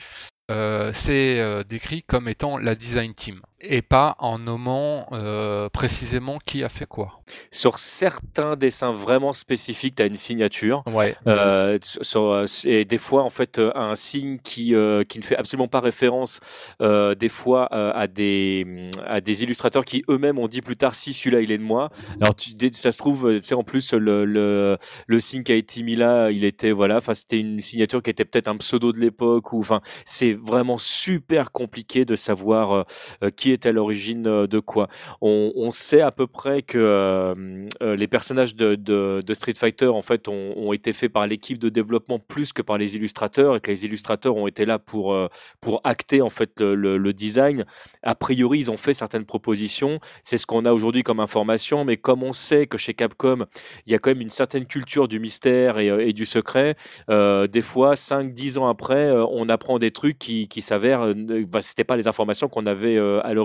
c'est 0.92 1.64
décrit 1.66 2.02
comme 2.02 2.28
étant 2.28 2.58
la 2.58 2.74
design 2.74 3.14
team 3.14 3.40
et 3.68 3.82
pas 3.82 4.16
en 4.18 4.38
nommant 4.38 5.06
euh, 5.12 5.68
précisément 5.68 6.38
qui 6.44 6.62
a 6.62 6.68
fait 6.68 6.86
quoi. 6.86 7.20
Sur 7.50 7.78
certains 7.78 8.56
dessins 8.56 8.92
vraiment 8.92 9.32
spécifiques, 9.32 9.96
tu 9.96 10.02
as 10.02 10.06
une 10.06 10.16
signature. 10.16 10.82
Ouais. 10.86 11.14
Euh, 11.26 11.78
sur- 11.82 12.30
euh, 12.30 12.44
et 12.64 12.84
des 12.84 12.98
fois, 12.98 13.22
en 13.22 13.30
fait, 13.30 13.60
un 13.74 13.94
signe 13.94 14.38
qui, 14.38 14.74
euh, 14.74 15.04
qui 15.04 15.18
ne 15.18 15.24
fait 15.24 15.36
absolument 15.36 15.68
pas 15.68 15.80
référence, 15.80 16.40
des 16.80 17.28
fois, 17.28 17.66
à, 17.74 18.06
des, 18.06 18.90
à 19.06 19.20
des 19.20 19.42
illustrateurs 19.42 19.84
qui 19.84 20.04
eux-mêmes 20.08 20.38
ont 20.38 20.48
dit 20.48 20.60
plus 20.62 20.76
tard 20.76 20.94
si 20.94 21.12
celui-là 21.12 21.40
il 21.40 21.50
est 21.50 21.58
de 21.58 21.62
moi. 21.62 21.90
Alors, 22.20 22.34
tu, 22.34 22.50
ça 22.72 22.92
se 22.92 22.98
trouve, 22.98 23.36
tu 23.36 23.42
sais, 23.42 23.54
en 23.54 23.64
plus, 23.64 23.92
le, 23.94 24.24
le, 24.24 24.76
le 25.06 25.20
signe 25.20 25.42
qui 25.42 25.52
a 25.52 25.56
été 25.56 25.82
mis 25.82 25.96
là, 25.96 26.30
il 26.30 26.44
était, 26.44 26.72
voilà, 26.72 26.98
enfin, 26.98 27.14
c'était 27.14 27.38
une 27.40 27.60
signature 27.60 28.02
qui 28.02 28.10
était 28.10 28.24
peut-être 28.24 28.48
un 28.48 28.56
pseudo 28.56 28.92
de 28.92 28.98
l'époque, 28.98 29.52
ou 29.52 29.60
enfin, 29.60 29.80
c'est 30.04 30.32
vraiment 30.34 30.78
super 30.78 31.52
compliqué 31.52 32.04
de 32.04 32.14
savoir 32.16 32.72
euh, 32.72 32.82
euh, 33.22 33.30
était 33.54 33.70
à 33.70 33.72
l'origine 33.72 34.26
euh, 34.26 34.46
de 34.46 34.58
quoi. 34.60 34.88
On, 35.20 35.70
sait 35.72 36.02
à 36.02 36.12
peu 36.12 36.26
près 36.26 36.62
que 36.62 36.78
euh, 36.78 37.66
euh, 37.82 37.96
les 37.96 38.06
personnages 38.06 38.54
de, 38.54 39.22
Street 39.32 39.54
Fighter 39.56 39.86
en 39.86 40.02
fait 40.02 40.28
ont, 40.28 40.72
été 40.72 40.92
faits 40.92 41.12
par 41.12 41.26
l'équipe 41.26 41.58
de 41.58 41.68
développement 41.68 42.18
plus 42.18 42.52
que 42.52 42.62
par 42.62 42.78
les 42.78 42.96
illustrateurs 42.96 43.56
et 43.56 43.60
que 43.60 43.70
les 43.70 43.84
illustrateurs 43.84 44.36
ont 44.36 44.46
été 44.46 44.64
là 44.64 44.78
pour 44.78 45.16
pour 45.60 45.80
acter 45.84 46.20
en 46.20 46.30
fait 46.30 46.60
le, 46.60 47.12
design. 47.12 47.64
A 48.02 48.14
priori, 48.14 48.58
ils 48.58 48.70
ont 48.70 48.76
fait 48.76 48.94
certaines 48.94 49.24
propositions. 49.24 50.00
C'est 50.22 50.36
ce 50.36 50.46
qu'on 50.46 50.64
a 50.64 50.72
aujourd'hui 50.72 51.02
comme 51.02 51.20
information, 51.20 51.84
mais 51.84 51.96
comme 51.96 52.22
on 52.22 52.32
sait 52.32 52.66
que 52.66 52.76
chez 52.76 52.94
Capcom, 52.94 53.46
il 53.86 53.92
y 53.92 53.94
a 53.94 53.98
quand 53.98 54.10
même 54.10 54.20
une 54.20 54.30
certaine 54.30 54.66
culture 54.66 55.06
du 55.06 55.20
mystère 55.20 55.78
et, 55.78 56.12
du 56.12 56.24
secret. 56.24 56.76
des 57.08 57.62
fois, 57.62 57.94
5-10 57.94 58.58
ans 58.58 58.68
après, 58.68 59.10
on 59.30 59.48
apprend 59.48 59.78
des 59.78 59.92
trucs 59.92 60.18
qui, 60.18 60.48
qui 60.48 60.60
s'avèrent, 60.62 61.14
bah, 61.14 61.62
c'était 61.62 61.84
pas 61.84 61.96
les 61.96 62.08
informations 62.08 62.48
qu'on 62.48 62.66
avait 62.66 62.98
à 62.98 63.32
l'origine. 63.34 63.43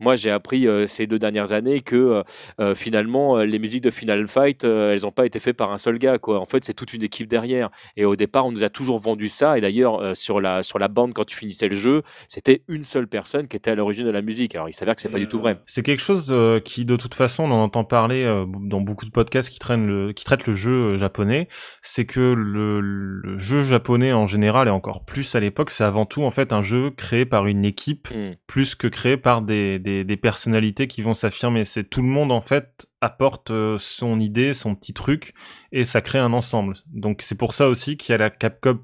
Moi, 0.00 0.16
j'ai 0.16 0.30
appris 0.30 0.66
euh, 0.66 0.86
ces 0.86 1.06
deux 1.06 1.18
dernières 1.18 1.52
années 1.52 1.80
que 1.80 1.96
euh, 1.96 2.22
euh, 2.60 2.74
finalement, 2.74 3.38
les 3.38 3.58
musiques 3.58 3.82
de 3.82 3.90
Final 3.90 4.26
Fight, 4.28 4.64
elles 4.64 5.02
n'ont 5.02 5.12
pas 5.12 5.26
été 5.26 5.40
faites 5.40 5.56
par 5.56 5.72
un 5.72 5.78
seul 5.78 5.98
gars. 5.98 6.18
Quoi. 6.18 6.40
En 6.40 6.46
fait, 6.46 6.64
c'est 6.64 6.74
toute 6.74 6.92
une 6.92 7.02
équipe 7.02 7.28
derrière. 7.28 7.70
Et 7.96 8.04
au 8.04 8.16
départ, 8.16 8.46
on 8.46 8.52
nous 8.52 8.64
a 8.64 8.68
toujours 8.68 8.98
vendu 8.98 9.28
ça. 9.28 9.58
Et 9.58 9.60
d'ailleurs, 9.60 10.16
sur, 10.16 10.40
la, 10.40 10.62
sur 10.62 10.78
la 10.78 10.88
bande, 10.88 11.12
quand 11.12 11.24
tu 11.24 11.36
finissais 11.36 11.68
le 11.68 11.76
jeu, 11.76 12.02
c'était 12.28 12.62
une 12.68 12.84
seule 12.84 13.06
personne 13.06 13.48
qui 13.48 13.56
était 13.56 13.70
à 13.70 13.74
l'origine 13.74 14.04
de 14.04 14.10
la 14.10 14.22
musique. 14.22 14.54
Alors, 14.54 14.68
il 14.68 14.72
s'avère 14.72 14.94
que 14.94 15.02
c'est 15.02 15.08
pas 15.08 15.18
du 15.18 15.28
tout 15.28 15.38
vrai. 15.38 15.58
C'est 15.66 15.82
quelque 15.82 16.02
chose 16.02 16.34
qui, 16.64 16.84
de 16.84 16.96
toute 16.96 17.14
façon, 17.14 17.44
on 17.44 17.50
en 17.50 17.62
entend 17.62 17.84
parler 17.84 18.24
dans 18.60 18.80
beaucoup 18.80 19.04
de 19.04 19.10
podcasts 19.10 19.50
qui, 19.50 19.58
traînent 19.58 19.86
le, 19.86 20.12
qui 20.12 20.24
traitent 20.24 20.46
le 20.46 20.54
jeu 20.54 20.96
japonais. 20.96 21.48
C'est 21.82 22.06
que 22.06 22.20
le, 22.20 22.80
le 22.80 23.38
jeu 23.38 23.62
japonais 23.62 24.12
en 24.12 24.26
général, 24.26 24.68
et 24.68 24.72
encore 24.72 25.04
plus 25.04 25.34
à 25.34 25.40
l'époque, 25.40 25.70
c'est 25.70 25.84
avant 25.84 26.06
tout 26.06 26.22
en 26.22 26.30
fait 26.30 26.52
un 26.52 26.62
jeu 26.62 26.90
créé 26.90 27.24
par 27.24 27.46
une 27.46 27.64
équipe 27.64 28.02
Hmm. 28.10 28.32
plus 28.46 28.74
que 28.74 28.86
créé 28.86 29.01
par 29.16 29.42
des, 29.42 29.78
des, 29.78 30.04
des 30.04 30.16
personnalités 30.16 30.86
qui 30.86 31.02
vont 31.02 31.14
s'affirmer. 31.14 31.64
C'est 31.64 31.84
tout 31.84 32.02
le 32.02 32.08
monde 32.08 32.32
en 32.32 32.40
fait 32.40 32.86
apporte 33.02 33.50
euh, 33.50 33.76
son 33.78 34.18
idée, 34.20 34.54
son 34.54 34.74
petit 34.74 34.94
truc, 34.94 35.34
et 35.72 35.84
ça 35.84 36.00
crée 36.00 36.18
un 36.18 36.32
ensemble. 36.32 36.76
Donc 36.92 37.20
c'est 37.20 37.36
pour 37.36 37.52
ça 37.52 37.68
aussi 37.68 37.96
qu'il 37.98 38.12
y 38.12 38.14
a 38.14 38.18
la 38.18 38.30
Capcom, 38.30 38.78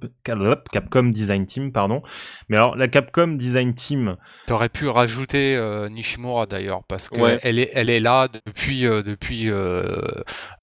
Capcom 0.72 1.04
Design 1.04 1.46
Team, 1.46 1.72
pardon. 1.72 2.02
Mais 2.50 2.56
alors 2.56 2.76
la 2.76 2.88
Capcom 2.88 3.28
Design 3.28 3.72
Team, 3.75 4.16
T'aurais 4.46 4.68
pu 4.68 4.88
rajouter 4.88 5.56
euh, 5.56 5.88
Nishimura 5.88 6.46
d'ailleurs 6.46 6.82
parce 6.88 7.08
que 7.08 7.18
Ouais. 7.20 7.38
elle 7.42 7.58
est 7.58 7.70
elle 7.72 7.88
est 7.90 8.00
là 8.00 8.28
depuis 8.46 8.87
euh, 8.87 9.02
depuis 9.02 9.48
euh, 9.50 9.96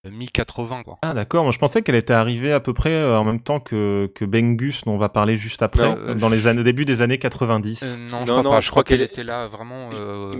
mi 0.10 0.28
80 0.28 0.84
quoi. 0.84 0.98
Ah 1.04 1.14
d'accord, 1.14 1.44
moi 1.44 1.52
je 1.52 1.58
pensais 1.60 1.82
qu'elle 1.82 1.96
était 1.96 2.14
arrivée 2.14 2.52
à 2.52 2.60
peu 2.60 2.74
près 2.74 2.92
euh, 2.92 3.18
en 3.18 3.24
même 3.24 3.42
temps 3.42 3.60
que, 3.60 4.12
que 4.14 4.26
Bengus, 4.26 4.84
dont 4.86 4.94
on 4.94 4.98
va 4.98 5.10
parler 5.10 5.38
juste 5.38 5.62
après, 5.64 5.84
Non, 5.90 5.98
euh, 5.98 6.16
dans 6.16 6.30
les 6.30 6.48
années, 6.48 6.62
au 6.62 6.64
début 6.64 6.86
des 6.86 7.02
années 7.02 7.18
90. 7.18 7.84
Euh, 7.84 7.98
non, 7.98 8.08
je 8.08 8.16
Non, 8.16 8.26
crois 8.26 8.44
non, 8.44 8.50
pas. 8.52 8.60
je 8.62 8.66
Je 8.66 8.72
crois 8.72 8.84
crois 8.84 8.84
qu'elle 8.84 8.98
qu'elle- 9.00 9.08
était 9.08 9.24
là 9.24 9.48
vraiment. 9.48 9.90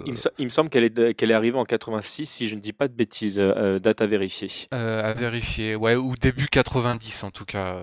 Il, 0.06 0.14
il, 0.40 0.46
me, 0.46 0.50
semble 0.50 0.70
qu'elle 0.70 0.84
est, 0.84 1.14
qu'elle 1.16 1.32
est 1.32 1.36
arrivée 1.36 1.58
en 1.58 1.66
86, 1.66 2.26
si 2.26 2.48
je 2.48 2.56
ne 2.56 2.60
dis 2.60 2.74
pas 2.74 2.88
de 2.88 2.94
bêtises. 2.94 3.05
Date 3.80 4.02
à 4.02 4.06
vérifier. 4.06 4.50
à 4.72 5.14
vérifier, 5.14 5.76
ouais, 5.76 5.96
ou 5.96 6.16
début 6.16 6.48
90 6.48 7.24
en 7.24 7.32
tout 7.32 7.46
cas. 7.46 7.78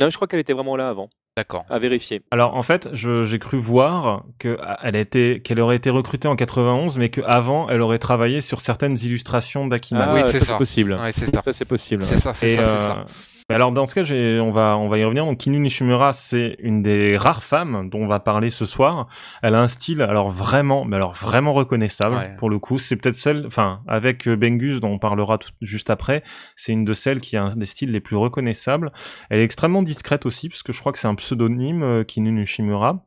Non, 0.00 0.10
je 0.10 0.16
crois 0.16 0.28
qu'elle 0.28 0.40
était 0.40 0.52
vraiment 0.52 0.76
là 0.76 0.88
avant. 0.88 1.10
D'accord. 1.36 1.64
À 1.68 1.80
vérifier. 1.80 2.22
Alors 2.30 2.54
en 2.54 2.62
fait, 2.62 2.88
j'ai 2.92 3.38
cru 3.40 3.58
voir 3.58 4.24
qu'elle 4.38 5.60
aurait 5.60 5.76
été 5.76 5.90
recrutée 5.90 6.28
en 6.28 6.36
91, 6.36 6.96
mais 6.98 7.08
qu'avant, 7.10 7.68
elle 7.68 7.80
aurait 7.80 7.98
travaillé 7.98 8.40
sur 8.40 8.60
certaines 8.60 8.96
illustrations 8.98 9.66
d'Akiman. 9.66 10.10
Ah, 10.10 10.14
oui, 10.14 10.22
c'est 10.26 10.56
possible. 10.56 10.92
Ouais, 10.94 11.10
c'est 11.10 11.34
ça. 11.34 11.42
ça 11.42 11.52
c'est 11.52 11.64
possible. 11.64 12.04
C'est 12.04 12.18
ça, 12.18 12.34
c'est 12.34 12.50
ça, 12.50 12.64
ça. 12.64 13.06
Alors 13.50 13.72
dans 13.72 13.84
ce 13.84 13.94
cas, 13.94 14.40
on 14.42 14.52
va 14.52 14.78
on 14.78 14.88
va 14.88 14.96
y 14.96 15.04
revenir. 15.04 15.26
Donc 15.26 15.36
Kinu 15.36 15.58
Nishimura, 15.58 16.14
c'est 16.14 16.56
une 16.60 16.82
des 16.82 17.18
rares 17.18 17.44
femmes 17.44 17.90
dont 17.90 18.00
on 18.00 18.06
va 18.06 18.18
parler 18.18 18.48
ce 18.48 18.64
soir. 18.64 19.06
Elle 19.42 19.54
a 19.54 19.60
un 19.60 19.68
style 19.68 20.00
alors 20.00 20.30
vraiment, 20.30 20.86
mais 20.86 20.96
alors 20.96 21.12
vraiment 21.12 21.52
reconnaissable 21.52 22.36
pour 22.38 22.48
le 22.48 22.58
coup. 22.58 22.78
C'est 22.78 22.96
peut-être 22.96 23.16
celle, 23.16 23.44
enfin 23.46 23.82
avec 23.86 24.26
euh, 24.28 24.36
Bengus 24.36 24.80
dont 24.80 24.92
on 24.92 24.98
parlera 24.98 25.36
tout, 25.36 25.50
juste 25.60 25.90
après, 25.90 26.22
c'est 26.56 26.72
une 26.72 26.86
de 26.86 26.94
celles 26.94 27.20
qui 27.20 27.36
a 27.36 27.42
un 27.42 27.54
des 27.54 27.66
styles 27.66 27.92
les 27.92 28.00
plus 28.00 28.16
reconnaissables. 28.16 28.92
Elle 29.28 29.40
est 29.40 29.44
extrêmement 29.44 29.82
discrète 29.82 30.24
aussi 30.24 30.48
parce 30.48 30.62
que 30.62 30.72
je 30.72 30.80
crois 30.80 30.92
que 30.92 30.98
c'est 30.98 31.08
un 31.08 31.14
pseudonyme 31.14 31.82
euh, 31.82 32.02
Kinu 32.02 32.32
Nishimura. 32.32 33.04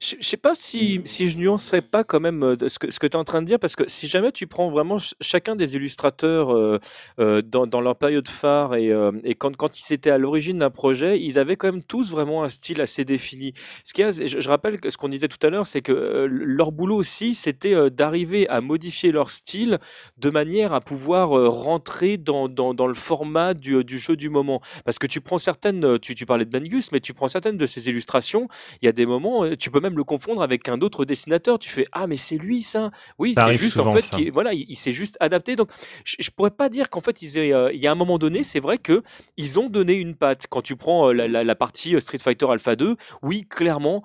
Je 0.00 0.16
sais 0.20 0.36
pas 0.36 0.54
si, 0.54 1.00
si 1.04 1.30
je 1.30 1.38
nuancerais 1.38 1.82
pas 1.82 2.04
quand 2.04 2.20
même 2.20 2.42
euh, 2.42 2.68
ce 2.68 2.78
que, 2.78 2.90
ce 2.90 2.98
que 2.98 3.06
tu 3.06 3.12
es 3.12 3.16
en 3.16 3.24
train 3.24 3.42
de 3.42 3.46
dire, 3.46 3.58
parce 3.58 3.76
que 3.76 3.84
si 3.86 4.08
jamais 4.08 4.32
tu 4.32 4.46
prends 4.46 4.70
vraiment 4.70 4.96
chacun 5.20 5.56
des 5.56 5.76
illustrateurs 5.76 6.54
euh, 6.54 6.78
euh, 7.18 7.40
dans, 7.42 7.66
dans, 7.66 7.80
leur 7.80 7.96
période 7.96 8.28
phare 8.28 8.74
et, 8.74 8.92
et 9.24 9.34
quand, 9.34 9.56
quand 9.56 9.78
ils 9.78 9.92
étaient 9.92 10.10
à 10.10 10.18
l'origine 10.18 10.58
d'un 10.58 10.70
projet, 10.70 11.20
ils 11.20 11.38
avaient 11.38 11.56
quand 11.56 11.72
même 11.72 11.82
tous 11.82 12.10
vraiment 12.10 12.44
un 12.44 12.48
style 12.48 12.80
assez 12.80 13.04
défini. 13.04 13.54
Ce 13.84 13.92
qui 13.92 14.02
je, 14.02 14.40
je 14.40 14.48
rappelle 14.48 14.80
que 14.80 14.90
ce 14.90 14.96
qu'on 14.96 15.08
disait 15.08 15.28
tout 15.28 15.44
à 15.46 15.50
l'heure, 15.50 15.66
c'est 15.66 15.82
que 15.82 16.26
leur 16.28 16.72
boulot 16.72 16.96
aussi, 16.96 17.34
c'était 17.34 17.90
d'arriver 17.90 18.48
à 18.48 18.60
modifier 18.60 19.12
leur 19.12 19.30
style 19.30 19.78
de 20.18 20.30
manière 20.30 20.72
à 20.72 20.80
pouvoir 20.80 21.30
rentrer 21.30 22.16
dans, 22.16 22.48
dans, 22.48 22.74
dans 22.74 22.86
le 22.86 22.94
format 22.94 23.54
du, 23.54 23.84
du, 23.84 23.98
jeu 23.98 24.16
du 24.16 24.28
moment. 24.28 24.60
Parce 24.84 24.98
que 24.98 25.06
tu 25.06 25.20
prends 25.20 25.38
certaines, 25.38 25.98
tu, 25.98 26.14
tu 26.14 26.26
parlais 26.26 26.44
de 26.44 26.50
Bengus, 26.50 26.92
mais 26.92 27.00
tu 27.00 27.14
prends 27.14 27.28
certaines 27.28 27.56
de 27.56 27.66
ces 27.66 27.88
illustrations, 27.88 28.48
il 28.80 28.86
y 28.86 28.88
a 28.88 28.92
des 28.92 29.06
moments, 29.06 29.44
tu 29.62 29.70
peux 29.70 29.80
même 29.80 29.96
le 29.96 30.02
confondre 30.02 30.42
avec 30.42 30.68
un 30.68 30.80
autre 30.80 31.04
dessinateur. 31.04 31.58
Tu 31.60 31.68
fais 31.68 31.86
ah 31.92 32.08
mais 32.08 32.16
c'est 32.16 32.36
lui 32.36 32.62
ça. 32.62 32.90
Oui, 33.18 33.34
c'est 33.36 33.52
juste 33.52 33.78
en 33.78 33.92
fait 33.92 34.02
qui, 34.10 34.30
voilà, 34.30 34.52
il, 34.52 34.74
s'est 34.74 34.92
juste 34.92 35.16
adapté. 35.20 35.54
Donc 35.54 35.68
je, 36.04 36.16
je, 36.18 36.30
pourrais 36.30 36.50
pas 36.50 36.68
dire 36.68 36.90
qu'en 36.90 37.00
fait 37.00 37.22
ils 37.22 37.38
aient, 37.38 37.54
euh, 37.54 37.72
il 37.72 37.80
y 37.80 37.86
a 37.86 37.92
un 37.92 37.94
moment 37.94 38.18
donné, 38.18 38.42
c'est 38.42 38.58
vrai 38.58 38.78
que 38.78 39.04
ils 39.36 39.60
ont 39.60 39.68
donné 39.68 39.94
une 39.94 40.16
patte. 40.16 40.46
Quand 40.50 40.62
tu 40.62 40.74
prends 40.74 41.10
euh, 41.10 41.12
la, 41.12 41.44
la, 41.44 41.54
partie 41.54 41.94
euh, 41.94 42.00
Street 42.00 42.18
Fighter 42.18 42.46
Alpha 42.50 42.74
2, 42.74 42.96
oui 43.22 43.46
clairement 43.48 44.02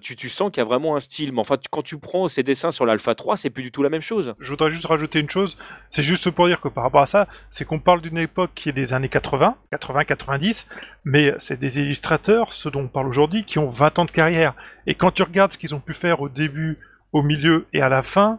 tu, 0.00 0.14
tu, 0.14 0.28
sens 0.28 0.52
qu'il 0.52 0.60
y 0.60 0.64
a 0.64 0.64
vraiment 0.64 0.94
un 0.94 1.00
style. 1.00 1.32
Mais 1.32 1.40
enfin 1.40 1.56
quand 1.70 1.82
tu 1.82 1.98
prends 1.98 2.28
ces 2.28 2.44
dessins 2.44 2.70
sur 2.70 2.86
l'Alpha 2.86 3.16
3, 3.16 3.36
c'est 3.36 3.50
plus 3.50 3.64
du 3.64 3.72
tout 3.72 3.82
la 3.82 3.88
même 3.88 4.02
chose. 4.02 4.34
Je 4.38 4.50
voudrais 4.50 4.70
juste 4.70 4.86
rajouter 4.86 5.18
une 5.18 5.30
chose. 5.30 5.58
C'est 5.88 6.04
juste 6.04 6.30
pour 6.30 6.46
dire 6.46 6.60
que 6.60 6.68
par 6.68 6.84
rapport 6.84 7.02
à 7.02 7.06
ça, 7.06 7.26
c'est 7.50 7.64
qu'on 7.64 7.80
parle 7.80 8.02
d'une 8.02 8.18
époque 8.18 8.52
qui 8.54 8.68
est 8.68 8.72
des 8.72 8.92
années 8.92 9.08
80, 9.08 9.56
80-90, 9.72 10.66
mais 11.04 11.34
c'est 11.40 11.58
des 11.58 11.80
illustrateurs, 11.80 12.52
ceux 12.52 12.70
dont 12.70 12.82
on 12.82 12.88
parle 12.88 13.08
aujourd'hui, 13.08 13.44
qui 13.44 13.58
ont 13.58 13.70
20 13.70 13.98
ans 13.98 14.04
de 14.04 14.10
carrière. 14.12 14.54
Et 14.86 14.94
quand 14.94 15.10
tu 15.10 15.22
regardes 15.22 15.52
ce 15.52 15.58
qu'ils 15.58 15.74
ont 15.74 15.80
pu 15.80 15.94
faire 15.94 16.20
au 16.20 16.28
début, 16.28 16.78
au 17.12 17.22
milieu 17.22 17.66
et 17.72 17.80
à 17.80 17.88
la 17.88 18.02
fin, 18.02 18.38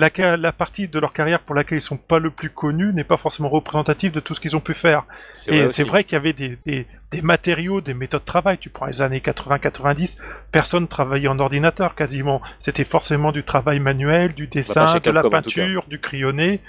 la, 0.00 0.36
la, 0.36 0.52
partie 0.52 0.86
de 0.86 0.98
leur 1.00 1.12
carrière 1.12 1.40
pour 1.40 1.56
laquelle 1.56 1.78
ils 1.78 1.82
sont 1.82 1.96
pas 1.96 2.20
le 2.20 2.30
plus 2.30 2.50
connus 2.50 2.92
n'est 2.92 3.02
pas 3.02 3.16
forcément 3.16 3.48
représentative 3.48 4.12
de 4.12 4.20
tout 4.20 4.32
ce 4.32 4.40
qu'ils 4.40 4.54
ont 4.54 4.60
pu 4.60 4.74
faire. 4.74 5.04
Et 5.48 5.68
c'est 5.70 5.82
vrai 5.82 6.04
qu'il 6.04 6.12
y 6.12 6.16
avait 6.16 6.32
des, 6.32 6.56
des, 6.64 6.86
des, 7.10 7.20
matériaux, 7.20 7.80
des 7.80 7.94
méthodes 7.94 8.20
de 8.20 8.26
travail. 8.26 8.58
Tu 8.58 8.70
prends 8.70 8.86
les 8.86 9.02
années 9.02 9.18
80-90, 9.18 10.16
personne 10.52 10.86
travaillait 10.86 11.26
en 11.26 11.40
ordinateur 11.40 11.96
quasiment. 11.96 12.40
C'était 12.60 12.84
forcément 12.84 13.32
du 13.32 13.42
travail 13.42 13.80
manuel, 13.80 14.34
du 14.34 14.44
bah, 14.44 14.50
dessin, 14.54 15.00
de 15.00 15.10
la 15.10 15.28
peinture, 15.28 15.84
du 15.88 15.98
crayonné. 15.98 16.60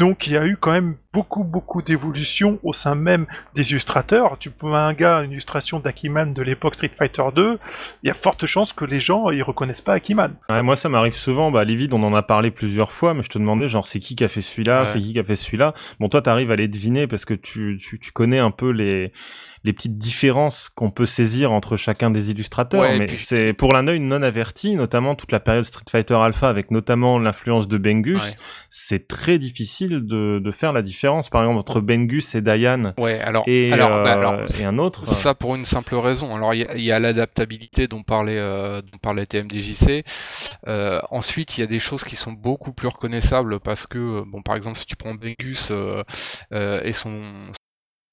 Donc 0.00 0.26
il 0.26 0.32
y 0.32 0.36
a 0.36 0.44
eu 0.44 0.56
quand 0.56 0.72
même 0.72 0.96
beaucoup 1.12 1.44
beaucoup 1.44 1.80
d'évolutions 1.80 2.58
au 2.64 2.72
sein 2.72 2.96
même 2.96 3.26
des 3.54 3.70
illustrateurs. 3.70 4.36
Tu 4.40 4.50
peux 4.50 4.66
un 4.66 4.92
gars, 4.92 5.22
une 5.22 5.30
illustration 5.30 5.78
d'Akiman 5.78 6.34
de 6.34 6.42
l'époque 6.42 6.74
Street 6.74 6.90
Fighter 6.98 7.22
2, 7.32 7.58
il 8.02 8.08
y 8.08 8.10
a 8.10 8.14
forte 8.14 8.44
chance 8.46 8.72
que 8.72 8.84
les 8.84 9.00
gens 9.00 9.30
ils 9.30 9.44
reconnaissent 9.44 9.80
pas 9.80 9.92
Akiman. 9.94 10.34
moi 10.50 10.74
ça 10.74 10.88
m'arrive 10.88 11.14
souvent, 11.14 11.52
bah 11.52 11.62
Livid 11.62 11.94
on 11.94 12.02
en 12.02 12.12
a 12.12 12.22
parlé 12.22 12.50
plusieurs 12.50 12.90
fois, 12.90 13.14
mais 13.14 13.22
je 13.22 13.28
te 13.28 13.38
demandais 13.38 13.68
genre 13.68 13.86
c'est 13.86 14.00
qui 14.00 14.16
qui 14.16 14.24
a 14.24 14.28
fait 14.28 14.40
celui-là, 14.40 14.84
c'est 14.84 14.98
qui 14.98 15.12
qui 15.12 15.20
a 15.20 15.24
fait 15.24 15.36
celui-là? 15.36 15.74
Bon 16.00 16.08
toi 16.08 16.20
t'arrives 16.20 16.50
à 16.50 16.56
les 16.56 16.66
deviner 16.66 17.06
parce 17.06 17.24
que 17.24 17.34
tu, 17.34 17.78
tu, 17.80 18.00
tu 18.00 18.10
connais 18.10 18.40
un 18.40 18.50
peu 18.50 18.70
les 18.70 19.12
les 19.64 19.72
petites 19.72 19.96
différences 19.96 20.70
qu'on 20.74 20.90
peut 20.90 21.06
saisir 21.06 21.52
entre 21.52 21.76
chacun 21.76 22.10
des 22.10 22.30
illustrateurs, 22.30 22.82
mais 22.98 23.06
c'est 23.16 23.52
pour 23.54 23.72
l'un 23.72 23.86
œil 23.88 24.00
non 24.00 24.22
averti, 24.22 24.76
notamment 24.76 25.14
toute 25.14 25.32
la 25.32 25.40
période 25.40 25.64
Street 25.64 25.84
Fighter 25.90 26.14
Alpha 26.14 26.48
avec 26.48 26.70
notamment 26.70 27.18
l'influence 27.18 27.66
de 27.66 27.78
Bengus, 27.78 28.36
c'est 28.70 29.08
très 29.08 29.38
difficile 29.38 30.06
de, 30.06 30.38
de, 30.38 30.50
faire 30.50 30.72
la 30.72 30.82
différence, 30.82 31.30
par 31.30 31.42
exemple 31.42 31.58
entre 31.58 31.80
Bengus 31.80 32.34
et 32.34 32.40
Dayan 32.40 32.92
ouais, 32.98 33.20
alors, 33.20 33.44
et, 33.46 33.72
alors, 33.72 34.04
bah, 34.04 34.38
euh, 34.40 34.46
et 34.60 34.64
un 34.64 34.78
autre. 34.78 35.08
Ça 35.08 35.34
pour 35.34 35.54
une 35.54 35.64
simple 35.64 35.94
raison. 35.94 36.34
Alors 36.34 36.54
il 36.54 36.80
y 36.80 36.92
a, 36.92 36.96
a 36.96 36.98
l'adaptabilité 36.98 37.88
dont 37.88 38.02
parlait 38.02 38.38
euh, 38.38 38.82
dont 38.82 38.98
parlait 38.98 39.26
TMDJC. 39.26 40.04
Euh, 40.68 41.00
ensuite 41.10 41.56
il 41.56 41.62
y 41.62 41.64
a 41.64 41.66
des 41.66 41.78
choses 41.78 42.04
qui 42.04 42.16
sont 42.16 42.32
beaucoup 42.32 42.72
plus 42.72 42.88
reconnaissables 42.88 43.60
parce 43.60 43.86
que 43.86 44.22
bon 44.26 44.42
par 44.42 44.56
exemple 44.56 44.78
si 44.78 44.86
tu 44.86 44.96
prends 44.96 45.14
Bengus 45.14 45.68
euh, 45.70 46.02
euh 46.52 46.80
et 46.82 46.92
son 46.92 47.32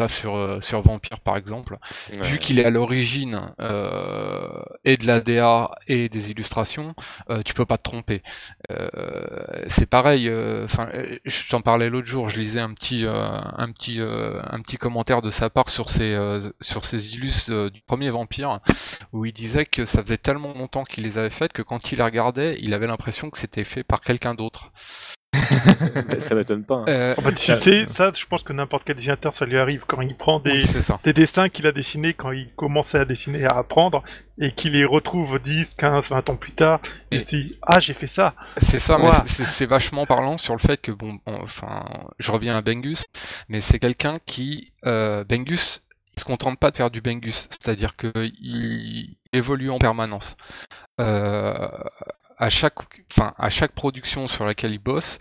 sur, 0.07 0.35
euh, 0.35 0.61
sur 0.61 0.81
Vampire 0.81 1.19
par 1.19 1.37
exemple, 1.37 1.77
vu 2.21 2.39
qu'il 2.39 2.59
est 2.59 2.65
à 2.65 2.69
l'origine 2.69 3.53
euh, 3.59 4.47
et 4.83 4.97
de 4.97 5.05
la 5.07 5.19
DA 5.19 5.71
et 5.87 6.09
des 6.09 6.31
illustrations, 6.31 6.95
euh, 7.29 7.41
tu 7.43 7.53
peux 7.53 7.65
pas 7.65 7.77
te 7.77 7.83
tromper. 7.83 8.21
Euh, 8.71 8.89
c'est 9.67 9.85
pareil, 9.85 10.29
enfin, 10.63 10.89
je 11.25 11.49
t'en 11.49 11.61
parlais 11.61 11.89
l'autre 11.89 12.07
jour, 12.07 12.29
je 12.29 12.37
lisais 12.37 12.59
un 12.59 12.73
petit, 12.73 13.05
un 13.05 13.71
petit, 13.71 13.99
un 14.01 14.61
petit 14.61 14.77
commentaire 14.77 15.21
de 15.21 15.29
sa 15.29 15.49
part 15.49 15.69
sur 15.69 15.89
ses, 15.89 16.17
sur 16.59 16.85
ses 16.85 17.13
illus 17.13 17.49
du 17.71 17.81
premier 17.81 18.09
Vampire, 18.09 18.59
où 19.13 19.25
il 19.25 19.33
disait 19.33 19.65
que 19.65 19.85
ça 19.85 20.01
faisait 20.01 20.17
tellement 20.17 20.53
longtemps 20.53 20.83
qu'il 20.83 21.03
les 21.03 21.17
avait 21.17 21.29
faites 21.29 21.53
que 21.53 21.61
quand 21.61 21.91
il 21.91 21.97
les 21.97 22.03
regardait, 22.03 22.57
il 22.61 22.73
avait 22.73 22.87
l'impression 22.87 23.29
que 23.29 23.37
c'était 23.37 23.63
fait 23.63 23.83
par 23.83 24.01
quelqu'un 24.01 24.35
d'autre. 24.35 24.71
Ça 26.19 26.35
m'étonne 26.35 26.63
pas. 26.63 26.75
Hein. 26.75 26.85
Euh, 26.89 27.15
en 27.17 27.21
fait, 27.21 27.39
si 27.39 27.53
c'est 27.53 27.85
ça, 27.85 28.11
je 28.15 28.25
pense 28.25 28.43
que 28.43 28.53
n'importe 28.53 28.83
quel 28.85 28.95
dessinateur, 28.95 29.33
ça 29.33 29.45
lui 29.45 29.57
arrive 29.57 29.83
quand 29.87 30.01
il 30.01 30.15
prend 30.15 30.39
des, 30.39 30.63
des 31.03 31.13
dessins 31.13 31.49
qu'il 31.49 31.67
a 31.67 31.71
dessinés 31.71 32.13
quand 32.13 32.31
il 32.31 32.49
commençait 32.55 32.99
à 32.99 33.05
dessiner, 33.05 33.45
à 33.45 33.57
apprendre, 33.57 34.03
et 34.39 34.51
qu'il 34.51 34.73
les 34.73 34.85
retrouve 34.85 35.39
10, 35.39 35.75
15, 35.75 36.09
20 36.09 36.29
ans 36.29 36.35
plus 36.35 36.51
tard, 36.51 36.81
et... 37.11 37.15
il 37.15 37.19
se 37.21 37.25
dit 37.25 37.57
Ah, 37.61 37.79
j'ai 37.79 37.93
fait 37.93 38.07
ça 38.07 38.35
C'est 38.57 38.79
ça, 38.79 38.97
mais 38.97 39.09
c'est 39.25 39.65
vachement 39.65 40.05
parlant 40.05 40.37
sur 40.37 40.53
le 40.53 40.59
fait 40.59 40.81
que, 40.81 40.91
bon, 40.91 41.19
enfin, 41.25 41.85
je 42.19 42.31
reviens 42.31 42.57
à 42.57 42.61
Bengus, 42.61 43.05
mais 43.47 43.61
c'est 43.61 43.79
quelqu'un 43.79 44.19
qui, 44.25 44.73
euh, 44.85 45.23
Bengus, 45.23 45.81
il 46.17 46.19
se 46.19 46.25
contente 46.25 46.59
pas 46.59 46.71
de 46.71 46.77
faire 46.77 46.91
du 46.91 47.01
Bengus, 47.01 47.47
c'est-à-dire 47.49 47.95
qu'il 47.95 49.15
évolue 49.31 49.69
en 49.69 49.79
permanence. 49.79 50.35
Euh, 50.99 51.69
à 52.41 52.49
chaque, 52.49 52.79
enfin, 53.11 53.33
à 53.37 53.49
chaque 53.51 53.71
production 53.71 54.27
sur 54.27 54.45
laquelle 54.45 54.73
il 54.73 54.79
bosse, 54.79 55.19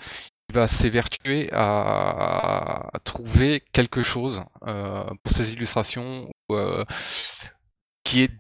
il 0.49 0.55
va 0.55 0.67
s'évertuer 0.67 1.51
à, 1.53 2.91
trouver 3.05 3.63
quelque 3.73 4.03
chose 4.03 4.43
euh, 4.67 5.05
pour 5.23 5.31
ses 5.31 5.53
illustrations 5.53 6.31
euh, 6.51 6.85
qui 8.05 8.23
est 8.23 8.31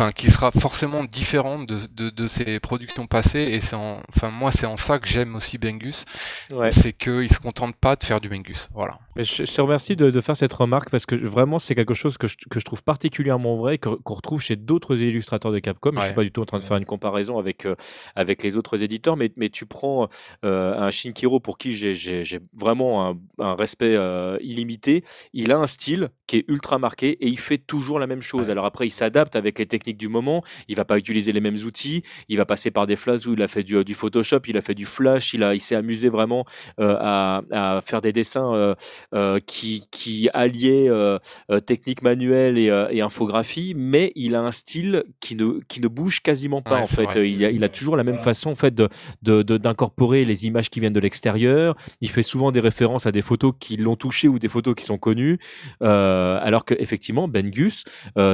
enfin 0.00 0.12
qui 0.12 0.30
sera 0.30 0.50
forcément 0.50 1.04
différente 1.04 1.66
de, 1.66 1.80
de, 1.92 2.08
de 2.08 2.28
ses 2.28 2.58
productions 2.58 3.06
passées. 3.06 3.50
Et 3.52 3.60
c'est 3.60 3.76
enfin 3.76 4.30
moi 4.30 4.50
c'est 4.50 4.66
en 4.66 4.78
ça 4.78 4.98
que 4.98 5.06
j'aime 5.06 5.34
aussi 5.36 5.58
Bengus. 5.58 6.04
Ouais. 6.50 6.70
c'est 6.70 6.92
qu'il 6.94 7.30
se 7.30 7.38
contente 7.38 7.76
pas 7.76 7.96
de 7.96 8.04
faire 8.04 8.20
du 8.20 8.28
Bengus. 8.28 8.68
Voilà. 8.72 8.98
Je, 9.16 9.44
je, 9.44 9.52
te 9.52 9.60
remercie 9.60 9.96
de, 9.96 10.10
de, 10.10 10.20
faire 10.20 10.36
cette 10.36 10.52
remarque 10.52 10.88
parce 10.88 11.04
que 11.04 11.14
vraiment 11.14 11.58
c'est 11.58 11.74
quelque 11.74 11.92
chose 11.94 12.16
que 12.16 12.26
je, 12.26 12.36
que 12.50 12.58
je 12.58 12.64
trouve 12.64 12.82
particulièrement 12.82 13.56
vrai 13.56 13.76
qu'on 13.76 14.14
retrouve 14.14 14.40
chez 14.40 14.56
d'autres 14.56 15.02
illustrateurs 15.02 15.52
de 15.52 15.58
Capcom. 15.58 15.90
Ouais. 15.90 16.00
je 16.00 16.06
suis 16.06 16.14
pas 16.14 16.22
du 16.22 16.32
tout 16.32 16.40
en 16.40 16.46
train 16.46 16.58
de 16.58 16.64
faire 16.64 16.78
une 16.78 16.86
comparaison 16.86 17.38
avec 17.38 17.66
euh, 17.66 17.74
avec 18.16 18.42
les 18.42 18.56
autres 18.56 18.82
éditeurs 18.82 19.16
mais, 19.16 19.30
mais 19.36 19.50
tu 19.50 19.66
prends 19.66 20.08
euh, 20.44 20.78
un 20.78 20.90
Shinkiro 20.90 21.40
pour 21.40 21.58
qui 21.58 21.72
j'ai 21.74 22.40
vraiment 22.58 23.06
un, 23.06 23.18
un 23.38 23.54
respect 23.54 23.96
euh, 23.96 24.38
illimité. 24.40 25.04
Il 25.34 25.52
a 25.52 25.58
un 25.58 25.66
style 25.66 26.08
qui 26.26 26.36
est 26.36 26.44
ultra 26.48 26.78
marqué 26.78 27.10
et 27.10 27.28
il 27.28 27.38
fait 27.38 27.58
toujours 27.58 27.98
la 27.98 28.06
même 28.06 28.22
chose. 28.22 28.46
Ouais. 28.46 28.52
alors 28.52 28.64
après 28.64 28.86
il 28.86 28.92
s'adapte 28.92 29.36
avec 29.36 29.58
les 29.58 29.66
techniques 29.66 29.89
du 29.98 30.08
moment. 30.08 30.42
Il 30.68 30.76
va 30.76 30.84
pas 30.84 30.98
utiliser 30.98 31.32
les 31.32 31.40
mêmes 31.40 31.58
outils. 31.64 32.02
Il 32.28 32.36
va 32.36 32.46
passer 32.46 32.70
par 32.70 32.86
des 32.86 32.96
phases 32.96 33.26
où 33.26 33.34
il 33.34 33.42
a 33.42 33.48
fait 33.48 33.62
du, 33.62 33.84
du 33.84 33.94
Photoshop, 33.94 34.40
il 34.46 34.56
a 34.56 34.62
fait 34.62 34.74
du 34.74 34.86
Flash, 34.86 35.34
il, 35.34 35.42
a, 35.42 35.54
il 35.54 35.60
s'est 35.60 35.76
amusé 35.76 36.08
vraiment 36.08 36.44
euh, 36.78 36.96
à, 36.98 37.42
à, 37.50 37.80
faire 37.80 38.00
des 38.00 38.12
dessins 38.12 38.54
euh, 38.54 38.74
euh, 39.14 39.40
qui, 39.44 39.86
qui 39.90 40.28
alliaient 40.32 40.88
euh, 40.88 41.18
euh, 41.50 41.60
technique 41.60 42.02
manuelle 42.02 42.58
et, 42.58 42.70
euh, 42.70 42.88
et, 42.90 43.00
infographie, 43.00 43.74
mais 43.76 44.12
il 44.14 44.34
a 44.34 44.40
un 44.40 44.52
style 44.52 45.04
qui 45.20 45.36
ne, 45.36 45.60
qui 45.68 45.80
ne 45.80 45.88
bouge 45.88 46.20
quasiment 46.20 46.62
pas 46.62 46.76
ouais, 46.76 46.82
en 46.82 46.86
fait. 46.86 47.28
Il 47.28 47.44
a, 47.44 47.50
il 47.50 47.64
a, 47.64 47.68
toujours 47.68 47.96
la 47.96 48.04
même 48.04 48.18
façon 48.18 48.50
en 48.50 48.54
fait 48.54 48.74
de, 48.74 48.88
de, 49.22 49.42
de, 49.42 49.56
d'incorporer 49.56 50.24
les 50.24 50.46
images 50.46 50.70
qui 50.70 50.80
viennent 50.80 50.92
de 50.92 51.00
l'extérieur. 51.00 51.76
Il 52.00 52.10
fait 52.10 52.22
souvent 52.22 52.52
des 52.52 52.60
références 52.60 53.06
à 53.06 53.12
des 53.12 53.22
photos 53.22 53.52
qui 53.58 53.76
l'ont 53.76 53.96
touché 53.96 54.28
ou 54.28 54.38
des 54.38 54.48
photos 54.48 54.74
qui 54.74 54.84
sont 54.84 54.98
connues. 54.98 55.38
alors 55.80 56.64
que 56.64 56.74
effectivement, 56.78 57.28
Ben 57.28 57.50
Gus, 57.50 57.84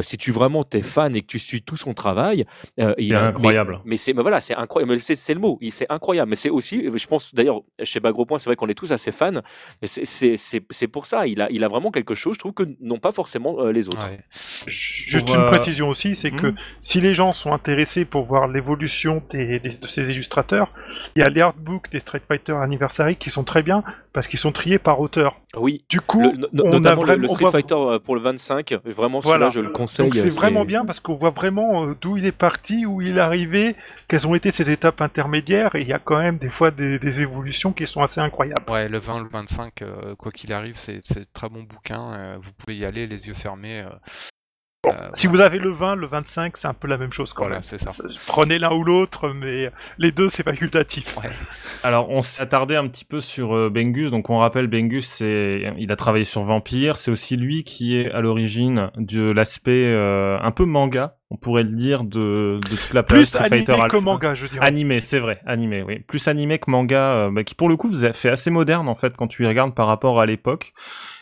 si 0.02 0.16
tu 0.16 0.32
vraiment 0.32 0.64
t'es 0.64 0.82
fan 0.82 1.14
et 1.16 1.22
que 1.22 1.26
tu 1.26 1.38
suit 1.46 1.62
tout 1.62 1.76
son 1.76 1.94
travail. 1.94 2.44
Euh, 2.80 2.94
il 2.98 3.12
est 3.12 3.16
incroyable. 3.16 3.80
Mais, 3.84 3.96
c'est, 3.96 4.12
voilà, 4.12 4.40
c'est 4.40 4.54
incroyable. 4.54 4.98
C'est, 4.98 5.34
le 5.34 5.40
mot. 5.40 5.58
C'est 5.70 5.86
incroyable. 5.90 6.30
Mais 6.30 6.36
c'est 6.36 6.50
aussi, 6.50 6.90
je 6.94 7.06
pense 7.06 7.34
d'ailleurs, 7.34 7.60
chez 7.82 8.00
Bagropoint, 8.00 8.38
c'est 8.38 8.48
vrai 8.48 8.56
qu'on 8.56 8.68
est 8.68 8.74
tous 8.74 8.92
assez 8.92 9.12
fans. 9.12 9.40
C'est 9.82 10.88
pour 10.88 11.06
ça. 11.06 11.26
Il 11.26 11.40
a, 11.40 11.50
il 11.50 11.64
a 11.64 11.68
vraiment 11.68 11.90
quelque 11.90 12.14
chose, 12.14 12.34
je 12.34 12.40
trouve, 12.40 12.52
que 12.52 12.64
n'ont 12.80 12.98
pas 12.98 13.12
forcément 13.12 13.60
euh, 13.60 13.72
les 13.72 13.88
autres. 13.88 14.08
Juste 14.66 15.28
une 15.28 15.46
précision 15.46 15.88
aussi, 15.88 16.14
c'est 16.14 16.30
que 16.30 16.48
hmm. 16.48 16.56
si 16.82 17.00
les 17.00 17.14
gens 17.14 17.32
sont 17.32 17.52
intéressés 17.52 18.04
pour 18.04 18.24
voir 18.24 18.48
l'évolution 18.48 19.22
de 19.32 19.60
ces 19.88 20.10
illustrateurs, 20.12 20.72
il 21.14 21.20
y 21.20 21.22
a 21.22 21.30
les 21.30 21.40
artbooks 21.40 21.90
des 21.90 22.00
Street 22.00 22.22
Fighter 22.26 22.52
Anniversary 22.52 23.16
qui 23.16 23.30
sont 23.30 23.44
très 23.44 23.62
bien 23.62 23.82
parce 24.12 24.28
qu'ils 24.28 24.38
sont 24.38 24.52
triés 24.52 24.78
par 24.78 25.00
auteur. 25.00 25.40
Oui. 25.56 25.84
Du 25.88 26.00
coup, 26.00 26.32
notamment 26.52 27.04
le, 27.04 27.28
Street 27.28 27.50
Fighter 27.50 27.74
euh, 27.74 27.98
pour 27.98 28.14
le 28.14 28.22
25, 28.22 28.74
vraiment 28.84 29.20
voilà. 29.20 29.48
je 29.50 29.60
le 29.60 29.70
conseille. 29.70 30.10
c'est 30.12 30.28
vraiment 30.28 30.64
bien 30.64 30.84
parce 30.84 31.00
qu'on 31.00 31.14
voit 31.14 31.32
vraiment 31.36 31.84
euh, 31.84 31.96
d'où 32.00 32.16
il 32.16 32.26
est 32.26 32.32
parti, 32.32 32.84
où 32.86 33.00
il 33.00 33.18
est 33.18 33.20
arrivé, 33.20 33.76
quelles 34.08 34.26
ont 34.26 34.34
été 34.34 34.50
ses 34.50 34.70
étapes 34.70 35.00
intermédiaires, 35.00 35.76
et 35.76 35.82
il 35.82 35.86
y 35.86 35.92
a 35.92 36.00
quand 36.00 36.18
même 36.18 36.38
des 36.38 36.50
fois 36.50 36.72
des, 36.72 37.20
évolutions 37.20 37.72
qui 37.72 37.86
sont 37.86 38.02
assez 38.02 38.20
incroyables. 38.20 38.64
Ouais, 38.68 38.88
le 38.88 38.98
20, 38.98 39.22
le 39.22 39.28
25, 39.28 39.82
euh, 39.82 40.14
quoi 40.16 40.32
qu'il 40.32 40.52
arrive, 40.52 40.76
c'est 40.76 41.00
très 41.32 41.48
bon 41.48 41.62
bouquin, 41.62 42.36
vous 42.38 42.50
pouvez 42.58 42.76
y 42.76 42.84
aller 42.84 43.06
les 43.06 43.28
yeux 43.28 43.34
fermés. 43.34 43.86
Euh, 44.86 45.08
si 45.14 45.26
vous 45.26 45.40
avez 45.40 45.58
le 45.58 45.70
20, 45.70 45.96
le 45.96 46.06
25, 46.06 46.56
c'est 46.56 46.68
un 46.68 46.74
peu 46.74 46.86
la 46.88 46.96
même 46.96 47.12
chose 47.12 47.32
quand 47.32 47.48
même. 47.48 47.62
c'est 47.62 47.80
ça. 47.80 47.90
Prenez 48.26 48.58
l'un 48.58 48.72
ou 48.72 48.84
l'autre, 48.84 49.30
mais 49.30 49.70
les 49.98 50.12
deux, 50.12 50.28
c'est 50.28 50.42
facultatif. 50.42 51.18
Alors, 51.82 52.10
on 52.10 52.22
s'est 52.22 52.42
attardé 52.42 52.76
un 52.76 52.86
petit 52.86 53.04
peu 53.04 53.20
sur 53.20 53.56
euh, 53.56 53.70
Bengus. 53.70 54.10
Donc, 54.10 54.30
on 54.30 54.38
rappelle, 54.38 54.66
Bengus, 54.66 55.06
c'est, 55.06 55.74
il 55.78 55.90
a 55.90 55.96
travaillé 55.96 56.24
sur 56.24 56.44
Vampire. 56.44 56.96
C'est 56.96 57.10
aussi 57.10 57.36
lui 57.36 57.64
qui 57.64 57.96
est 57.96 58.10
à 58.12 58.20
l'origine 58.20 58.90
de 58.96 59.30
l'aspect 59.30 59.86
euh, 59.86 60.38
un 60.40 60.50
peu 60.52 60.64
manga 60.64 61.16
on 61.30 61.36
pourrait 61.36 61.64
le 61.64 61.70
dire 61.70 62.04
de, 62.04 62.60
de 62.70 62.76
toute 62.76 62.94
la 62.94 63.02
Plus 63.02 63.34
animé 63.34 63.64
que 63.64 63.96
manga, 63.98 64.34
je 64.34 64.46
dirais. 64.46 64.64
Animé, 64.64 65.00
c'est 65.00 65.18
vrai, 65.18 65.40
animé, 65.44 65.82
oui. 65.82 65.98
Plus 65.98 66.28
animé 66.28 66.60
que 66.60 66.70
manga, 66.70 67.14
euh, 67.14 67.30
bah, 67.32 67.42
qui 67.42 67.56
pour 67.56 67.68
le 67.68 67.76
coup 67.76 67.88
vous 67.88 68.06
fait 68.12 68.28
assez 68.28 68.50
moderne 68.50 68.88
en 68.88 68.94
fait 68.94 69.16
quand 69.16 69.26
tu 69.26 69.42
y 69.42 69.46
regardes 69.46 69.74
par 69.74 69.88
rapport 69.88 70.20
à 70.20 70.26
l'époque. 70.26 70.72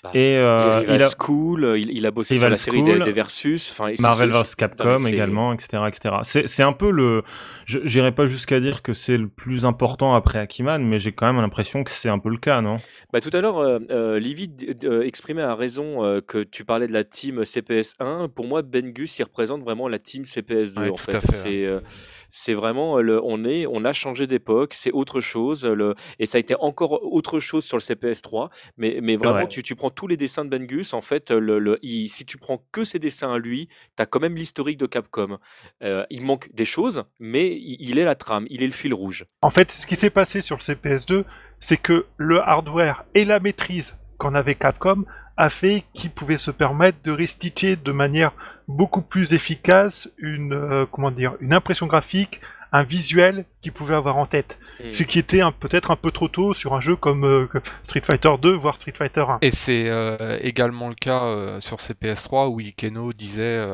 Bah, 0.03 0.11
et 0.13 0.37
euh, 0.37 0.85
il, 0.89 1.03
a 1.03 1.09
School, 1.19 1.75
il, 1.79 1.91
il 1.91 2.05
a 2.05 2.11
bossé 2.11 2.37
sur 2.37 2.51
la 2.51 2.55
série 2.55 2.83
des, 2.83 3.13
Versus, 3.13 3.71
enfin 3.71 3.95
Marvel 3.99 4.31
vs 4.31 4.55
Capcom 4.59 5.07
également, 5.07 5.55
etc., 5.55 5.85
etc. 5.89 6.17
C'est 6.23 6.49
c'est 6.49 6.63
un 6.63 6.73
peu 6.73 6.91
le, 6.91 7.23
j'irai 7.65 8.13
pas 8.13 8.27
jusqu'à 8.27 8.61
dire 8.61 8.83
que 8.83 8.93
c'est 8.93 9.17
le 9.17 9.29
plus 9.29 9.65
important 9.65 10.15
après 10.15 10.39
Akiman, 10.39 10.85
mais 10.85 10.99
j'ai 10.99 11.13
quand 11.13 11.27
même 11.27 11.41
l'impression 11.41 11.83
que 11.83 11.91
c'est 11.91 12.11
un 12.11 12.19
peu 12.19 12.29
le 12.29 12.37
cas, 12.37 12.61
non? 12.61 12.77
Bah 13.13 13.23
tout 13.23 13.31
à 13.33 13.41
l'heure, 13.41 13.59
euh, 13.59 13.79
euh 13.91 14.19
Livy 14.19 14.51
euh, 14.85 15.03
exprimait 15.03 15.43
à 15.43 15.55
raison 15.55 16.21
que 16.27 16.43
tu 16.43 16.67
parlais 16.67 16.89
de 16.89 16.93
la 16.93 17.05
team 17.05 17.45
CPS 17.45 17.95
1. 18.01 18.29
Pour 18.29 18.47
moi, 18.47 18.61
Bengus, 18.61 19.19
il 19.19 19.23
représente 19.23 19.63
vraiment 19.63 19.89
la 19.95 19.99
team 19.99 20.23
CPS2 20.25 20.91
en 20.91 20.97
fait. 20.97 21.21
C'est 21.31 21.65
euh, 21.65 21.81
c'est 22.29 22.55
vraiment 22.55 23.01
le, 23.01 23.23
on 23.23 23.45
est 23.45 23.65
on 23.67 23.85
a 23.85 23.93
changé 23.93 24.27
d'époque, 24.27 24.75
c'est 24.75 24.91
autre 24.91 25.21
chose 25.21 25.65
le, 25.65 25.95
et 26.19 26.27
ça 26.27 26.39
a 26.39 26.41
été 26.41 26.57
encore 26.59 27.01
autre 27.05 27.39
chose 27.39 27.65
sur 27.65 27.77
le 27.77 27.83
CPS3 27.83 28.51
mais 28.77 28.99
mais 29.01 29.17
vraiment 29.17 29.47
tu, 29.47 29.63
tu 29.63 29.77
prends 29.77 29.91
tous 29.91 30.09
les 30.09 30.17
dessins 30.17 30.45
de 30.45 30.51
Bengus 30.51 30.95
en 30.95 31.01
fait 31.01 31.31
le, 31.31 31.59
le 31.61 31.79
si 32.09 32.27
tu 32.27 32.37
prends 32.37 32.65
que 32.73 32.83
ses 32.85 32.99
dessins 32.99 33.33
à 33.33 33.39
lui, 33.39 33.69
tu 33.97 34.03
as 34.03 34.07
quand 34.07 34.21
même 34.21 34.37
l'historique 34.37 34.79
de 34.79 34.87
Capcom. 34.87 35.39
Euh, 35.83 36.05
il 36.11 36.23
manque 36.23 36.51
des 36.53 36.65
choses 36.65 37.05
mais 37.21 37.57
il, 37.57 37.77
il 37.79 37.99
est 37.99 38.05
la 38.05 38.17
trame, 38.17 38.47
il 38.51 38.63
est 38.63 38.67
le 38.67 38.73
fil 38.73 38.93
rouge. 38.93 39.27
En 39.43 39.51
fait, 39.51 39.71
ce 39.71 39.87
qui 39.87 39.97
s'est 39.97 40.11
passé 40.11 40.41
sur 40.41 40.57
le 40.57 40.63
CPS2, 40.63 41.25
c'est 41.61 41.77
que 41.77 42.07
le 42.17 42.41
hardware 42.41 43.05
et 43.15 43.25
la 43.25 43.39
maîtrise 43.39 43.97
qu'en 44.19 44.35
avait 44.35 44.55
Capcom 44.55 45.05
a 45.37 45.51
fait 45.51 45.85
qu'il 45.93 46.11
pouvait 46.11 46.39
se 46.39 46.51
permettre 46.51 46.99
de 47.03 47.11
restitcher 47.11 47.77
de 47.77 47.93
manière 47.93 48.33
beaucoup 48.69 49.03
plus 49.03 49.35
efficace 49.35 50.09
une, 50.19 50.53
euh, 50.53 50.87
comment 50.91 51.11
dire, 51.11 51.35
une 51.41 51.53
impression 51.53 51.87
graphique, 51.87 52.41
un 52.75 52.83
visuel 52.83 53.45
qu'il 53.63 53.71
pouvait 53.71 53.95
avoir 53.95 54.17
en 54.17 54.27
tête. 54.27 54.59
Hmm. 54.83 54.91
Ce 54.91 55.05
qui 55.05 55.21
était 55.21 55.41
peut-être 55.61 55.93
un 55.93 55.97
peu 55.97 56.11
trop 56.11 56.27
tôt 56.27 56.55
sur 56.55 56.75
un 56.75 56.81
jeu 56.81 56.97
comme 56.97 57.25
euh, 57.25 57.47
Street 57.85 58.03
Fighter 58.05 58.33
2, 58.43 58.53
voire 58.53 58.75
Street 58.75 58.93
Fighter 58.99 59.21
1. 59.21 59.39
Et 59.43 59.53
c'est 59.53 59.89
euh, 59.89 60.39
également 60.43 60.89
le 60.89 60.97
cas 60.97 61.23
euh, 61.23 61.61
sur 61.61 61.77
CPS3 61.77 62.49
où 62.49 62.59
Ikeno 62.59 63.13
disait, 63.13 63.65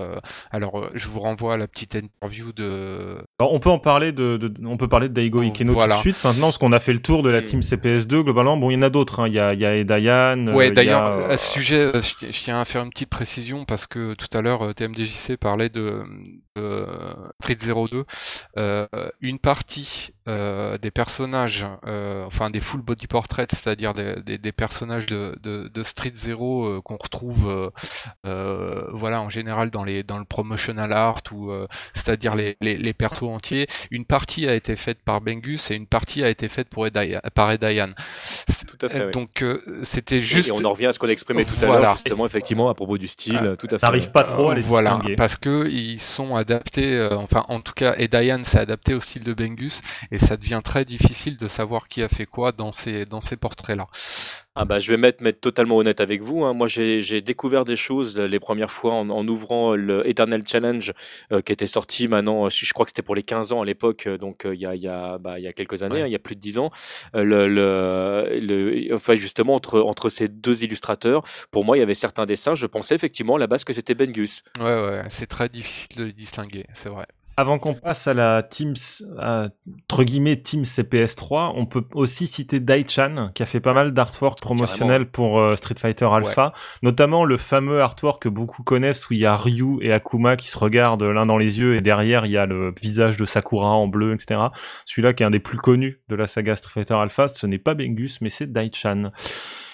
alors 0.51 0.91
je 0.95 1.09
vous 1.09 1.19
renvoie 1.19 1.55
à 1.55 1.57
la 1.57 1.67
petite 1.67 1.95
interview 1.95 2.53
de... 2.53 3.17
Alors, 3.39 3.55
on 3.55 3.59
peut 3.59 3.71
en 3.71 3.79
parler 3.79 4.13
de, 4.13 4.53
on 4.65 4.77
peut 4.77 4.89
parler 4.89 5.09
de 5.09 5.15
Daigo 5.15 5.41
Ikeno 5.41 5.75
tout 5.75 5.89
de 5.89 5.93
suite 5.95 6.23
maintenant, 6.23 6.49
parce 6.49 6.59
qu'on 6.59 6.73
a 6.73 6.79
fait 6.79 6.93
le 6.93 7.01
tour 7.01 7.23
de 7.23 7.31
la 7.31 7.41
hmm. 7.41 7.45
team 7.45 7.61
CPS2, 7.61 8.23
globalement, 8.23 8.59
bon 8.59 8.71
il 8.71 8.75
y 8.75 8.77
en 8.77 8.83
a 8.83 8.91
d'autres, 8.91 9.21
hein. 9.21 9.29
il 9.29 9.35
y 9.35 9.41
a, 9.41 9.55
il 9.55 9.61
y 9.61 9.65
a 9.65 9.83
Dayan. 9.83 10.49
Ouais 10.49 10.71
d'ailleurs, 10.73 11.05
à 11.05 11.39
ce 11.39 11.55
sujet, 11.55 11.91
je 11.95 12.43
tiens 12.43 12.61
à 12.61 12.67
faire 12.67 12.83
une 12.83 12.91
petite 12.91 13.09
précision 13.09 13.65
parce 13.65 13.87
que 13.87 14.13
tout 14.13 14.29
à 14.37 14.43
l'heure 14.43 14.75
TMDJC 14.75 15.39
parlait 15.39 15.71
de, 15.71 16.03
de 16.57 16.85
Street 17.41 17.57
02. 17.57 18.05
Euh, 18.57 18.87
une 19.21 19.39
partie 19.39 20.13
euh, 20.29 20.77
des 20.77 20.91
personnages, 20.91 21.67
euh, 21.87 22.25
enfin 22.27 22.51
des 22.51 22.61
full 22.61 22.83
body 22.83 23.07
portraits, 23.07 23.51
c'est-à-dire 23.53 23.95
des, 23.95 24.39
des, 24.39 24.53
personnages 24.53 25.07
de, 25.07 25.35
de, 25.43 25.69
de 25.73 25.83
Street 25.83 26.13
Zero 26.15 26.83
qu'on 26.83 26.97
retrouve, 26.97 27.73
voilà, 28.25 29.23
en 29.23 29.31
général 29.31 29.71
dans 29.71 29.83
les 29.83 30.03
dans 30.03 30.19
le 30.19 30.25
promotional 30.25 30.93
art 30.93 31.23
ou 31.33 31.51
c'est-à-dire 31.95 32.35
les, 32.35 32.57
les, 32.61 32.77
les, 32.77 32.93
persos 32.93 33.23
entiers. 33.29 33.67
Une 33.91 34.05
partie 34.05 34.47
a 34.47 34.55
été 34.55 34.77
faite 34.77 34.99
par 35.03 35.21
Bengus 35.21 35.71
et 35.71 35.75
une 35.75 35.87
partie 35.87 36.23
a 36.23 36.29
été 36.29 36.49
faite 36.49 36.69
pour 36.69 36.87
par 37.35 37.51
Edayan. 37.51 37.91
Tout 38.67 38.87
à 38.87 38.89
fait. 38.89 39.11
Donc 39.13 39.45
c'était 39.83 40.21
juste. 40.21 40.49
Et 40.49 40.53
on 40.53 40.65
en 40.65 40.73
revient 40.73 40.87
à 40.87 40.93
ce 40.93 40.99
qu'on 40.99 41.09
a 41.09 41.13
exprimé 41.13 41.45
tout 41.45 41.55
à 41.63 41.67
l'heure, 41.67 41.95
justement, 41.95 42.27
effectivement, 42.27 42.69
à 42.69 42.75
propos 42.75 42.99
du 42.99 43.09
style. 43.09 43.57
tout 43.59 43.67
à 43.67 43.71
fait. 43.71 43.79
T'arrives 43.79 44.13
pas 44.13 44.25
trop 44.25 44.51
à 44.51 44.55
les 44.55 44.61
Voilà, 44.61 45.01
parce 45.17 45.37
que 45.37 45.67
ils 45.69 45.99
sont 45.99 46.37
adaptés. 46.37 47.09
enfin, 47.13 47.47
en 47.49 47.61
tout 47.61 47.73
cas, 47.73 47.95
Edayan 47.97 48.45
s'est 48.45 48.59
adapté 48.59 48.80
au 48.89 49.01
style 49.01 49.23
de 49.23 49.33
Bengus 49.33 49.81
et 50.11 50.19
ça 50.19 50.37
devient 50.37 50.61
très 50.65 50.85
difficile 50.85 51.37
de 51.37 51.49
savoir 51.49 51.89
qui 51.89 52.03
a 52.03 52.09
fait 52.09 52.27
quoi 52.27 52.53
dans 52.53 52.73
ces, 52.73 53.07
dans 53.07 53.21
ces 53.21 53.37
portraits-là. 53.37 53.87
Ah 54.57 54.65
bah, 54.65 54.81
je 54.81 54.91
vais 54.91 54.97
mettre, 54.97 55.23
mettre 55.23 55.41
totalement 55.41 55.77
honnête 55.77 56.01
avec 56.01 56.23
vous. 56.23 56.45
Hein. 56.45 56.55
Moi, 56.55 56.67
j'ai 56.67 57.21
découvert 57.21 57.65
des 57.65 57.77
choses 57.77 58.19
les 58.19 58.41
premières 58.41 58.73
fois 58.73 58.95
en, 58.95 59.09
en 59.09 59.27
ouvrant 59.29 59.77
le 59.77 60.07
Eternal 60.09 60.43
Challenge 60.47 60.93
euh, 61.33 61.41
qui 61.41 61.53
était 61.53 61.69
sorti 61.69 62.09
maintenant, 62.09 62.49
je 62.49 62.73
crois 62.73 62.85
que 62.85 62.91
c'était 62.91 63.03
pour 63.03 63.15
les 63.15 63.23
15 63.23 63.53
ans 63.53 63.63
à 63.63 63.65
l'époque, 63.65 64.07
euh, 64.07 64.19
donc 64.19 64.45
euh, 64.45 64.55
il 64.55 64.61
y, 64.61 64.67
a, 64.67 64.75
y, 64.75 64.89
a, 64.89 65.19
bah, 65.19 65.39
y 65.39 65.47
a 65.47 65.53
quelques 65.53 65.83
années, 65.83 66.03
hein, 66.03 66.07
il 66.07 66.13
y 66.13 66.17
a 66.17 66.19
plus 66.19 66.35
de 66.35 66.41
10 66.41 66.59
ans. 66.59 66.71
le, 67.15 67.49
le, 67.49 68.39
le, 68.41 68.95
enfin, 68.95 69.15
justement, 69.15 69.55
entre, 69.55 69.81
entre 69.81 70.09
ces 70.09 70.29
deux 70.29 70.65
illustrateurs, 70.65 71.23
pour 71.53 71.65
moi, 71.65 71.77
il 71.77 71.81
y 71.81 71.83
avait 71.83 71.95
certains 71.95 72.27
dessins, 72.27 72.55
je 72.55 72.67
pensais 72.67 72.95
effectivement 72.95 73.37
à 73.37 73.39
la 73.39 73.47
base 73.47 73.63
que 73.65 73.73
c'était 73.73 73.95
Bengus. 73.95 74.43
Ouais, 74.59 74.65
ouais, 74.65 75.03
c'est 75.11 75.27
très 75.27 75.49
difficile 75.49 75.97
de 75.97 76.05
les 76.05 76.13
distinguer, 76.13 76.67
c'est 76.75 76.89
vrai. 76.89 77.07
Avant 77.41 77.59
qu'on 77.59 77.73
passe 77.73 78.07
à 78.07 78.13
la 78.13 78.43
Teams, 78.43 78.75
entre 79.19 80.05
guillemets, 80.05 80.37
Team 80.37 80.65
CPS3, 80.65 81.55
on 81.57 81.65
peut 81.65 81.85
aussi 81.95 82.27
citer 82.27 82.61
Daichan, 82.61 83.31
qui 83.35 83.43
a 83.43 83.47
fait 83.47 83.61
pas 83.61 83.73
mal 83.73 83.95
d'artwork 83.95 84.39
promotionnel 84.43 85.07
pour 85.07 85.41
euh, 85.41 85.57
Street 85.57 85.77
Fighter 85.79 86.05
Alpha, 86.05 86.53
notamment 86.83 87.25
le 87.25 87.39
fameux 87.39 87.81
artwork 87.81 88.25
que 88.25 88.29
beaucoup 88.29 88.63
connaissent 88.63 89.09
où 89.09 89.15
il 89.15 89.21
y 89.21 89.25
a 89.25 89.35
Ryu 89.37 89.79
et 89.81 89.91
Akuma 89.91 90.37
qui 90.37 90.51
se 90.51 90.59
regardent 90.59 91.03
l'un 91.03 91.25
dans 91.25 91.39
les 91.39 91.61
yeux 91.61 91.77
et 91.77 91.81
derrière 91.81 92.27
il 92.27 92.33
y 92.33 92.37
a 92.37 92.45
le 92.45 92.75
visage 92.79 93.17
de 93.17 93.25
Sakura 93.25 93.69
en 93.69 93.89
bleu, 93.89 94.13
etc. 94.13 94.39
Celui-là 94.85 95.15
qui 95.15 95.23
est 95.23 95.27
un 95.27 95.31
des 95.31 95.41
plus 95.41 95.57
connus 95.57 96.03
de 96.11 96.17
la 96.17 96.27
saga 96.27 96.57
Street 96.57 96.73
Fighter 96.75 96.93
Alpha, 96.93 97.27
ce 97.27 97.47
n'est 97.47 97.59
pas 97.59 97.73
Bengus, 97.73 98.21
mais 98.21 98.29
c'est 98.29 98.53
Daichan. 98.53 99.13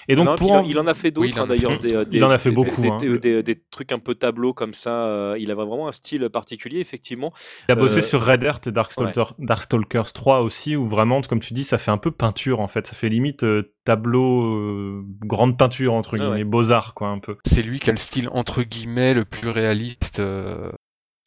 Et 0.09 0.15
donc, 0.15 0.37
pour 0.37 0.63
il, 0.65 0.79
en... 0.79 0.87
a 0.87 0.95
fait 0.95 1.11
d'autres, 1.11 1.39
hein, 1.39 1.47
d'ailleurs. 1.47 1.79
Des, 1.81 2.07
il 2.13 2.25
en 2.25 2.31
a 2.31 2.39
fait 2.39 2.51
beaucoup. 2.51 2.81
Des, 2.81 2.89
hein. 2.89 3.43
des, 3.43 3.63
trucs 3.71 3.93
un 3.93 3.99
peu 3.99 4.15
tableau 4.15 4.53
comme 4.53 4.75
ça. 4.75 5.07
Euh, 5.07 5.37
il 5.39 5.51
avait 5.51 5.65
vraiment 5.65 5.89
un 5.89 5.93
style 5.93 6.29
particulier, 6.31 6.81
effectivement. 6.81 7.33
Il 7.69 7.73
a 7.73 7.75
bossé 7.75 7.99
euh, 7.99 8.03
sur 8.03 8.25
Red 8.25 8.43
Earth 8.43 8.67
et 8.67 8.73
Darkstalkers 8.73 10.13
3 10.13 10.41
aussi, 10.41 10.77
où 10.77 10.87
vraiment, 10.87 11.21
comme 11.23 11.41
tu 11.41 11.55
dis, 11.55 11.65
ça 11.65 11.79
fait 11.79 11.91
un 11.91 11.99
peu 11.99 12.11
peinture, 12.11 12.61
en 12.61 12.69
fait. 12.69 12.87
Ça 12.87 12.95
fait 12.95 13.09
limite 13.09 13.43
euh, 13.43 13.75
tableau, 13.85 15.03
grande 15.25 15.59
peinture, 15.59 15.95
entre 15.95 16.17
guillemets, 16.17 16.45
beaux-arts, 16.45 16.95
quoi, 16.95 17.09
un 17.09 17.19
peu. 17.19 17.37
C'est 17.45 17.63
lui 17.63 17.81
qui 17.81 17.91
a 17.91 17.93
le 17.93 17.99
style, 17.99 18.29
entre 18.33 18.63
guillemets, 18.63 19.15
le 19.15 19.25
plus 19.25 19.49
réaliste 19.49 20.23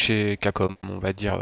chez 0.01 0.37
Capcom, 0.37 0.75
on 0.83 0.99
va 0.99 1.13
dire. 1.13 1.37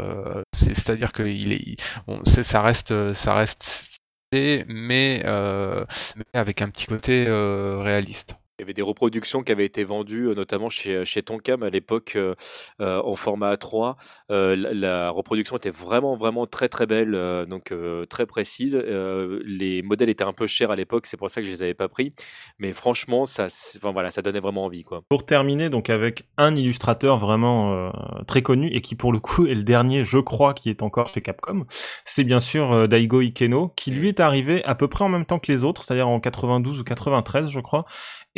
C'est-à-dire 0.52 1.12
que 1.12 1.22
il 1.22 1.52
est, 1.52 1.76
ça 2.24 2.62
reste, 2.62 3.12
ça 3.12 3.34
reste 3.34 3.97
mais, 4.32 5.22
euh, 5.24 5.84
mais 6.16 6.24
avec 6.34 6.62
un 6.62 6.70
petit 6.70 6.86
côté 6.86 7.26
euh, 7.26 7.78
réaliste. 7.78 8.36
Il 8.58 8.62
y 8.62 8.64
avait 8.64 8.74
des 8.74 8.82
reproductions 8.82 9.44
qui 9.44 9.52
avaient 9.52 9.64
été 9.64 9.84
vendues, 9.84 10.30
euh, 10.30 10.34
notamment 10.34 10.68
chez, 10.68 10.96
euh, 10.96 11.04
chez 11.04 11.22
Tonkam 11.22 11.62
à 11.62 11.70
l'époque 11.70 12.16
euh, 12.16 12.34
en 12.80 13.14
format 13.14 13.54
A3. 13.54 13.94
la, 14.28 15.10
reproduction 15.10 15.56
était 15.56 15.70
vraiment, 15.70 16.16
vraiment 16.16 16.44
très, 16.48 16.68
très 16.68 16.86
belle, 16.86 17.46
donc 17.48 17.72
très 18.08 18.26
précise. 18.26 18.74
les 18.74 19.82
modèles 19.82 20.08
étaient 20.08 20.24
un 20.24 20.32
peu 20.32 20.46
chers 20.46 20.70
à 20.70 20.76
l'époque, 20.76 21.06
c'est 21.06 21.16
pour 21.16 21.30
ça 21.30 21.40
que 21.40 21.46
je 21.46 21.52
les 21.52 21.62
avais 21.62 21.74
pas 21.74 21.88
pris. 21.88 22.12
Mais 22.58 22.72
franchement, 22.72 23.26
ça, 23.26 23.46
enfin, 23.76 23.92
voilà, 23.92 24.10
ça 24.10 24.22
donnait 24.22 24.40
vraiment 24.40 24.64
envie. 24.64 24.82
Quoi. 24.82 25.02
Pour 25.08 25.24
terminer, 25.24 25.70
donc 25.70 25.90
avec 25.90 26.24
un 26.36 26.56
illustrateur 26.56 27.18
vraiment 27.18 27.92
très 28.26 28.42
connu 28.42 28.68
et 28.68 28.80
qui 28.80 28.94
pour 28.94 29.12
le 29.12 29.20
coup 29.20 29.46
est 29.46 29.54
le 29.54 29.64
dernier, 29.64 30.04
je 30.04 30.18
crois, 30.18 30.54
qui 30.54 30.70
est 30.70 30.82
encore 30.82 31.08
chez 31.08 31.20
Capcom, 31.20 31.64
c'est 32.04 32.24
bien 32.24 32.40
sûr 32.40 32.88
Daigo 32.88 33.20
Ikeno, 33.20 33.72
qui 33.76 33.90
lui 33.90 34.08
est 34.08 34.20
arrivé 34.20 34.64
à 34.64 34.74
peu 34.74 34.88
près 34.88 35.04
en 35.04 35.08
même 35.08 35.26
temps 35.26 35.38
que 35.38 35.50
les 35.50 35.64
autres, 35.64 35.84
c'est-à-dire 35.84 36.08
en 36.08 36.20
92 36.20 36.80
ou 36.80 36.84
93, 36.84 37.50
je 37.50 37.60
crois. 37.60 37.86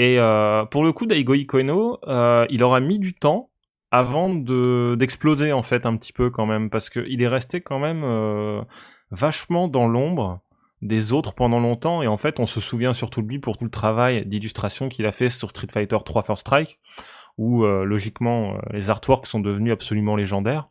Et 0.00 0.18
euh, 0.18 0.64
pour 0.64 0.82
le 0.82 0.94
coup, 0.94 1.04
Daigo 1.04 1.34
Ikono, 1.34 1.98
euh, 2.08 2.46
il 2.48 2.62
aura 2.62 2.80
mis 2.80 2.98
du 2.98 3.12
temps 3.12 3.50
avant 3.90 4.30
de 4.34 4.96
d'exploser 4.98 5.52
en 5.52 5.62
fait 5.62 5.84
un 5.84 5.94
petit 5.98 6.14
peu 6.14 6.30
quand 6.30 6.46
même 6.46 6.70
parce 6.70 6.88
que 6.88 7.00
il 7.06 7.20
est 7.20 7.28
resté 7.28 7.60
quand 7.60 7.78
même 7.78 8.00
euh, 8.02 8.62
vachement 9.10 9.68
dans 9.68 9.86
l'ombre 9.86 10.40
des 10.80 11.12
autres 11.12 11.34
pendant 11.34 11.60
longtemps 11.60 12.00
et 12.00 12.06
en 12.06 12.16
fait 12.16 12.40
on 12.40 12.46
se 12.46 12.60
souvient 12.60 12.94
surtout 12.94 13.20
de 13.20 13.28
lui 13.28 13.40
pour 13.40 13.58
tout 13.58 13.64
le 13.64 13.70
travail 13.70 14.24
d'illustration 14.24 14.88
qu'il 14.88 15.04
a 15.04 15.12
fait 15.12 15.28
sur 15.28 15.50
Street 15.50 15.66
Fighter 15.70 15.98
3 16.02 16.22
First 16.22 16.40
Strike 16.40 16.78
où 17.36 17.64
logiquement 17.64 18.58
les 18.72 18.88
artworks 18.88 19.26
sont 19.26 19.40
devenus 19.40 19.72
absolument 19.72 20.16
légendaires. 20.16 20.68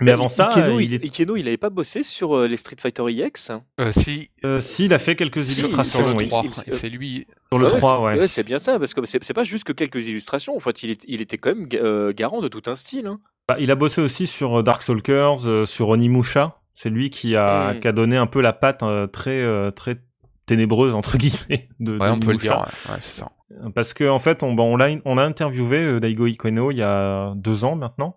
Mais 0.00 0.12
avant 0.12 0.28
ça, 0.28 0.48
Ikeno, 0.48 0.78
il, 0.80 0.84
il, 0.84 0.94
est... 0.94 1.04
Ikeno, 1.04 1.36
il 1.36 1.46
avait 1.48 1.56
pas 1.56 1.70
bossé 1.70 2.02
sur 2.02 2.36
euh, 2.36 2.46
les 2.46 2.56
Street 2.56 2.76
Fighter 2.78 3.02
EX 3.08 3.50
Euh, 3.80 3.92
si, 3.92 4.30
euh, 4.44 4.60
si, 4.60 4.84
il 4.86 4.94
a 4.94 4.98
fait 4.98 5.16
quelques 5.16 5.40
Si, 5.40 5.60
illustrations 5.60 6.02
sur 6.02 6.12
le 6.16 6.18
oui. 6.24 6.28
3, 6.28 6.42
il- 6.44 6.50
il- 6.68 6.72
c'est 6.74 6.88
lui. 6.88 7.26
sur 7.50 7.58
le 7.58 7.66
Ouais, 7.66 7.78
3 7.78 8.12
c'est- 8.14 8.18
ouais. 8.20 8.28
c'est 8.28 8.42
bien 8.44 8.58
ça, 8.58 8.78
parce 8.78 8.94
que 8.94 9.00
c'est 9.04 9.34
pas 9.34 9.44
juste 9.44 9.64
que 9.64 9.72
quelques 9.72 10.06
illustrations. 10.08 10.56
En 10.56 10.60
fait, 10.60 10.82
il, 10.82 10.90
est- 10.90 11.04
il 11.08 11.20
était 11.20 11.38
quand 11.38 11.54
même 11.54 11.68
euh, 11.74 12.12
garant 12.14 12.40
de 12.40 12.48
tout 12.48 12.62
un 12.66 12.74
style. 12.74 13.06
hein. 13.06 13.18
Bah, 13.48 13.56
il 13.60 13.70
a 13.70 13.74
bossé 13.76 14.00
aussi 14.00 14.26
sur 14.26 14.58
euh, 14.60 14.62
Darkstalkers, 14.62 15.46
euh, 15.46 15.66
sur 15.66 15.88
Onimusha. 15.88 16.58
C'est 16.74 16.90
lui 16.90 17.10
qui 17.10 17.36
a, 17.36 17.72
Mm. 17.74 17.80
qui 17.80 17.88
a 17.88 17.92
donné 17.92 18.16
un 18.16 18.26
peu 18.26 18.40
la 18.40 18.52
patte 18.52 18.82
euh, 18.82 19.06
très, 19.06 19.40
euh, 19.40 19.70
très 19.70 19.98
ténébreuse 20.46 20.94
entre 20.94 21.16
guillemets 21.16 21.68
de, 21.80 21.96
Ouais, 21.98 22.08
on 22.10 22.20
peut 22.20 22.32
le 22.32 22.38
dire. 22.38 22.52
Ouais, 22.58 22.92
ouais, 22.92 22.98
c'est 23.00 23.14
ça. 23.20 23.30
Parce 23.74 23.94
que 23.94 24.08
en 24.08 24.18
fait, 24.18 24.42
on, 24.42 24.52
bah, 24.54 24.62
on 24.64 24.76
l'a, 24.76 25.22
interviewé 25.24 25.78
euh, 25.78 26.00
Daigo 26.00 26.26
Ikono 26.26 26.70
il 26.72 26.78
y 26.78 26.82
a 26.82 27.32
deux 27.36 27.64
ans 27.64 27.76
maintenant. 27.76 28.16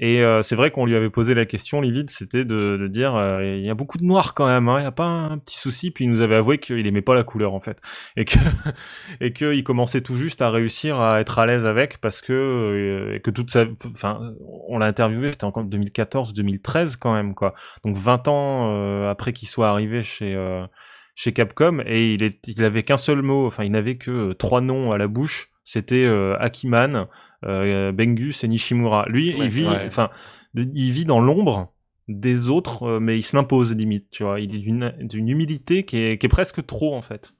Et 0.00 0.22
euh, 0.22 0.42
c'est 0.42 0.54
vrai 0.54 0.70
qu'on 0.70 0.86
lui 0.86 0.94
avait 0.94 1.10
posé 1.10 1.34
la 1.34 1.44
question, 1.44 1.80
Livid, 1.80 2.10
c'était 2.10 2.44
de, 2.44 2.76
de 2.76 2.86
dire, 2.86 3.16
euh, 3.16 3.44
il 3.44 3.64
y 3.64 3.70
a 3.70 3.74
beaucoup 3.74 3.98
de 3.98 4.04
noir 4.04 4.34
quand 4.34 4.46
même, 4.46 4.68
hein, 4.68 4.76
il 4.78 4.84
y 4.84 4.86
a 4.86 4.92
pas 4.92 5.04
un 5.04 5.38
petit 5.38 5.56
souci. 5.58 5.90
Puis 5.90 6.04
il 6.04 6.10
nous 6.10 6.20
avait 6.20 6.36
avoué 6.36 6.58
qu'il 6.58 6.86
aimait 6.86 7.02
pas 7.02 7.14
la 7.14 7.24
couleur 7.24 7.54
en 7.54 7.60
fait, 7.60 7.78
et 8.16 8.24
que 8.24 8.38
et 9.20 9.32
que 9.32 9.52
il 9.54 9.64
commençait 9.64 10.00
tout 10.00 10.16
juste 10.16 10.40
à 10.42 10.50
réussir 10.50 11.00
à 11.00 11.20
être 11.20 11.38
à 11.38 11.46
l'aise 11.46 11.66
avec 11.66 11.98
parce 11.98 12.20
que 12.20 12.32
euh, 12.32 13.14
et 13.16 13.20
que 13.20 13.30
toute 13.30 13.50
sa, 13.50 13.64
enfin, 13.86 14.34
on 14.68 14.78
l'a 14.78 14.86
interviewé, 14.86 15.32
c'était 15.32 15.44
encore 15.44 15.64
2014-2013 15.64 16.96
quand 16.98 17.14
même 17.14 17.34
quoi. 17.34 17.54
Donc 17.84 17.96
20 17.96 18.28
ans 18.28 18.70
euh, 18.70 19.10
après 19.10 19.32
qu'il 19.32 19.48
soit 19.48 19.68
arrivé 19.68 20.02
chez 20.02 20.34
euh, 20.34 20.66
chez 21.14 21.32
Capcom 21.32 21.80
et 21.84 22.14
il, 22.14 22.22
est, 22.22 22.38
il 22.46 22.62
avait 22.62 22.84
qu'un 22.84 22.96
seul 22.96 23.22
mot, 23.22 23.46
enfin 23.46 23.64
il 23.64 23.72
n'avait 23.72 23.96
que 23.96 24.10
euh, 24.10 24.34
trois 24.34 24.60
noms 24.60 24.92
à 24.92 24.98
la 24.98 25.08
bouche, 25.08 25.50
c'était 25.64 26.06
Akiman, 26.40 27.08
Bengus 27.42 28.44
et 28.44 28.48
Nishimura. 28.48 29.06
Lui, 29.08 29.34
Ouais, 29.34 29.44
il 29.46 29.48
vit, 29.50 29.66
ouais. 29.66 29.84
enfin, 29.86 30.10
il 30.54 30.90
vit 30.92 31.04
dans 31.04 31.20
l'ombre 31.20 31.72
des 32.08 32.48
autres, 32.48 32.84
euh, 32.84 33.00
mais 33.00 33.18
il 33.18 33.22
se 33.22 33.36
l'impose 33.36 33.74
limite, 33.76 34.06
tu 34.10 34.22
vois. 34.24 34.40
Il 34.40 34.54
est 34.54 34.58
d'une 34.58 34.94
d'une 35.00 35.28
humilité 35.28 35.84
qui 35.84 35.98
est, 35.98 36.18
qui 36.18 36.26
est 36.26 36.30
presque 36.30 36.64
trop 36.66 36.96
en 36.96 37.02
fait. 37.02 37.32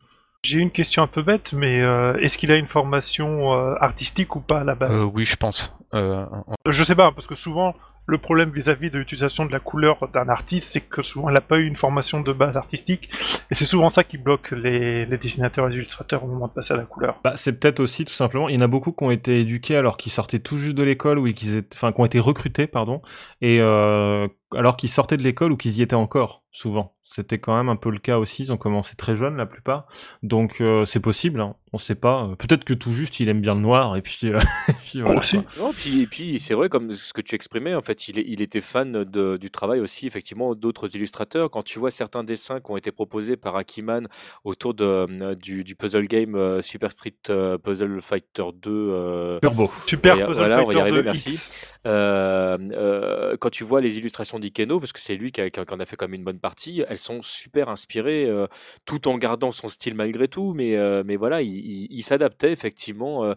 J'ai 0.44 0.60
une 0.60 0.70
question 0.70 1.02
un 1.02 1.06
peu 1.08 1.22
bête, 1.22 1.52
mais 1.52 1.80
euh, 1.80 2.16
est-ce 2.18 2.38
qu'il 2.38 2.52
a 2.52 2.56
une 2.56 2.66
formation 2.66 3.54
euh, 3.54 3.74
artistique 3.80 4.36
ou 4.36 4.40
pas 4.40 4.60
à 4.60 4.64
la 4.64 4.74
base? 4.76 5.00
Euh, 5.00 5.04
oui, 5.12 5.24
je 5.24 5.36
pense. 5.36 5.76
Euh, 5.94 6.26
Je 6.68 6.82
sais 6.84 6.94
pas, 6.94 7.10
parce 7.12 7.26
que 7.26 7.34
souvent, 7.34 7.74
le 8.08 8.16
problème 8.16 8.50
vis-à-vis 8.50 8.90
de 8.90 8.98
l'utilisation 8.98 9.44
de 9.44 9.52
la 9.52 9.60
couleur 9.60 10.08
d'un 10.12 10.28
artiste, 10.30 10.72
c'est 10.72 10.80
que 10.80 11.02
souvent, 11.02 11.28
il 11.28 11.34
n'a 11.34 11.42
pas 11.42 11.58
eu 11.58 11.66
une 11.66 11.76
formation 11.76 12.22
de 12.22 12.32
base 12.32 12.56
artistique, 12.56 13.10
et 13.50 13.54
c'est 13.54 13.66
souvent 13.66 13.90
ça 13.90 14.02
qui 14.02 14.16
bloque 14.16 14.50
les, 14.52 15.04
les 15.04 15.18
dessinateurs 15.18 15.66
et 15.66 15.70
les 15.70 15.76
illustrateurs 15.76 16.24
au 16.24 16.26
moment 16.26 16.48
de 16.48 16.52
passer 16.52 16.72
à 16.72 16.78
la 16.78 16.84
couleur. 16.84 17.20
Bah, 17.22 17.34
c'est 17.36 17.60
peut-être 17.60 17.80
aussi 17.80 18.06
tout 18.06 18.14
simplement, 18.14 18.48
il 18.48 18.54
y 18.54 18.58
en 18.58 18.62
a 18.62 18.66
beaucoup 18.66 18.92
qui 18.92 19.04
ont 19.04 19.10
été 19.10 19.40
éduqués 19.40 19.76
alors 19.76 19.98
qu'ils 19.98 20.10
sortaient 20.10 20.38
tout 20.38 20.56
juste 20.56 20.74
de 20.74 20.82
l'école 20.82 21.18
ou 21.18 21.26
qui 21.32 21.62
ont 21.82 22.04
été 22.06 22.18
recrutés, 22.18 22.66
pardon, 22.66 23.02
et 23.42 23.58
euh, 23.60 24.26
alors 24.54 24.76
qu'ils 24.76 24.88
sortaient 24.88 25.16
de 25.16 25.22
l'école 25.22 25.52
ou 25.52 25.56
qu'ils 25.56 25.78
y 25.78 25.82
étaient 25.82 25.94
encore, 25.94 26.44
souvent. 26.50 26.94
C'était 27.02 27.38
quand 27.38 27.56
même 27.56 27.68
un 27.68 27.76
peu 27.76 27.90
le 27.90 27.98
cas 27.98 28.18
aussi, 28.18 28.42
ils 28.42 28.52
ont 28.52 28.56
commencé 28.56 28.94
très 28.96 29.16
jeunes 29.16 29.36
la 29.36 29.46
plupart, 29.46 29.86
donc 30.22 30.60
euh, 30.60 30.84
c'est 30.84 31.00
possible, 31.00 31.40
hein. 31.40 31.54
on 31.72 31.78
sait 31.78 31.94
pas. 31.94 32.30
Peut-être 32.38 32.64
que 32.64 32.74
tout 32.74 32.92
juste 32.92 33.18
il 33.20 33.28
aime 33.28 33.40
bien 33.40 33.54
le 33.54 33.60
noir 33.60 33.96
et 33.96 34.02
puis, 34.02 34.20
euh, 34.24 34.38
puis 34.84 35.00
voilà, 35.00 35.20
aussi. 35.20 35.42
quoi. 35.42 35.44
Non, 35.58 35.72
puis, 35.72 36.02
et 36.02 36.06
puis 36.06 36.38
c'est 36.38 36.54
vrai, 36.54 36.68
comme 36.68 36.92
ce 36.92 37.12
que 37.12 37.20
tu 37.22 37.34
exprimais, 37.34 37.74
en 37.74 37.80
fait, 37.82 38.08
il, 38.08 38.40
était 38.42 38.60
fan 38.60 39.04
de- 39.04 39.36
du 39.38 39.50
travail 39.50 39.80
aussi, 39.80 40.06
effectivement, 40.06 40.54
d'autres 40.54 40.94
illustrateurs. 40.96 41.50
Quand 41.50 41.62
tu 41.62 41.78
vois 41.78 41.90
certains 41.90 42.24
dessins 42.24 42.60
qui 42.60 42.70
ont 42.70 42.76
été 42.76 42.92
proposés 42.92 43.36
par 43.36 43.56
Akiman 43.56 44.06
autour 44.44 44.74
de, 44.74 44.84
euh, 44.84 45.34
du, 45.34 45.64
du 45.64 45.74
puzzle 45.76 46.06
game 46.06 46.34
euh, 46.34 46.60
Super 46.62 46.92
Street 46.92 47.14
euh, 47.30 47.56
Puzzle 47.58 48.00
Fighter 48.02 48.44
2, 48.54 48.70
euh, 48.70 49.40
Turbo. 49.40 49.70
Super 49.86 50.14
Puzzle 50.26 50.34
voilà, 50.34 50.62
on 50.62 50.66
va 50.66 50.72
y 50.72 50.76
Fighter 50.76 50.80
arriver, 50.80 50.96
2 50.98 51.02
merci. 51.04 51.40
Euh, 51.86 52.58
euh, 52.72 53.36
quand 53.40 53.50
tu 53.50 53.64
vois 53.64 53.80
les 53.80 53.98
illustrations 53.98 54.37
d'Ikeno, 54.38 54.80
parce 54.80 54.92
que 54.92 55.00
c'est 55.00 55.16
lui 55.16 55.32
qui, 55.32 55.40
a- 55.40 55.50
qui 55.50 55.60
en 55.60 55.80
a 55.80 55.86
fait 55.86 55.96
comme 55.96 56.14
une 56.14 56.24
bonne 56.24 56.38
partie, 56.38 56.82
elles 56.88 56.98
sont 56.98 57.20
super 57.22 57.68
inspirées, 57.68 58.26
euh, 58.26 58.46
tout 58.84 59.08
en 59.08 59.18
gardant 59.18 59.50
son 59.50 59.68
style 59.68 59.94
malgré 59.94 60.28
tout, 60.28 60.52
mais, 60.54 60.76
euh, 60.76 61.02
mais 61.04 61.16
voilà, 61.16 61.42
il, 61.42 61.48
il- 61.56 61.86
il 61.90 62.02
s'adaptait 62.02 62.52
effectivement 62.52 63.24
euh, 63.24 63.34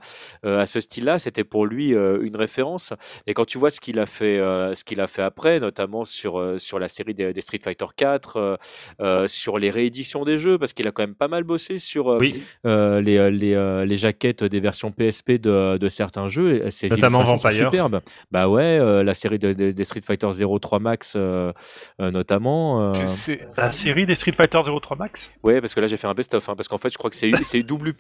à 0.61 0.65
ce 0.65 0.79
style-là. 0.79 1.19
C'était 1.19 1.43
pour 1.43 1.65
lui 1.65 1.89
une 1.91 2.35
référence. 2.35 2.93
Et 3.27 3.33
quand 3.33 3.45
tu 3.45 3.57
vois 3.57 3.69
ce 3.69 3.79
qu'il 3.81 3.99
a 3.99 4.05
fait, 4.05 4.37
ce 4.39 4.83
qu'il 4.83 4.99
a 5.01 5.07
fait 5.07 5.21
après, 5.21 5.59
notamment 5.59 6.05
sur 6.05 6.59
sur 6.59 6.79
la 6.79 6.87
série 6.87 7.13
des, 7.13 7.33
des 7.33 7.41
Street 7.41 7.59
Fighter 7.63 7.85
4, 7.95 8.37
euh, 8.37 8.55
euh, 9.01 9.27
sur 9.27 9.57
les 9.59 9.69
rééditions 9.69 10.23
des 10.23 10.37
jeux, 10.37 10.57
parce 10.57 10.73
qu'il 10.73 10.87
a 10.87 10.91
quand 10.91 11.03
même 11.03 11.15
pas 11.15 11.27
mal 11.27 11.43
bossé 11.43 11.77
sur 11.77 12.07
Oui, 12.19 12.43
les, 12.63 13.31
les, 13.31 13.85
les 13.85 13.97
jaquettes 13.97 14.43
des 14.43 14.59
versions 14.59 14.91
PSP 14.91 15.33
de, 15.33 15.77
de 15.77 15.89
certains 15.89 16.27
jeux. 16.29 16.69
Ces 16.69 16.87
Notamment 16.87 17.23
Vampire. 17.23 17.51
superbes. 17.51 18.01
Bah 18.31 18.47
ouais, 18.49 19.03
la 19.03 19.13
série 19.13 19.39
de- 19.39 19.53
de- 19.53 19.71
des 19.71 19.83
Street 19.83 20.01
Fighter 20.05 20.27
03 20.59 20.79
Max 20.79 20.90
euh, 21.15 21.51
euh, 21.99 22.11
notamment. 22.11 22.89
euh, 22.89 22.93
c'est- 23.05 23.47
La 23.57 23.71
série 23.71 24.05
des 24.05 24.15
Street 24.15 24.31
Fighter 24.31 24.59
03 24.63 24.97
Max? 24.97 25.29
Ouais, 25.43 25.59
parce 25.61 25.73
que 25.73 25.79
là 25.81 25.87
j'ai 25.87 25.97
fait 25.97 26.07
un 26.07 26.13
best-of, 26.13 26.47
hein, 26.49 26.53
parce 26.55 26.67
qu'en 26.67 26.77
fait 26.77 26.89
je 26.91 26.97
crois 26.97 27.09
que 27.09 27.15
c'est 27.15 27.31
c'est 27.43 27.63
double 27.63 27.93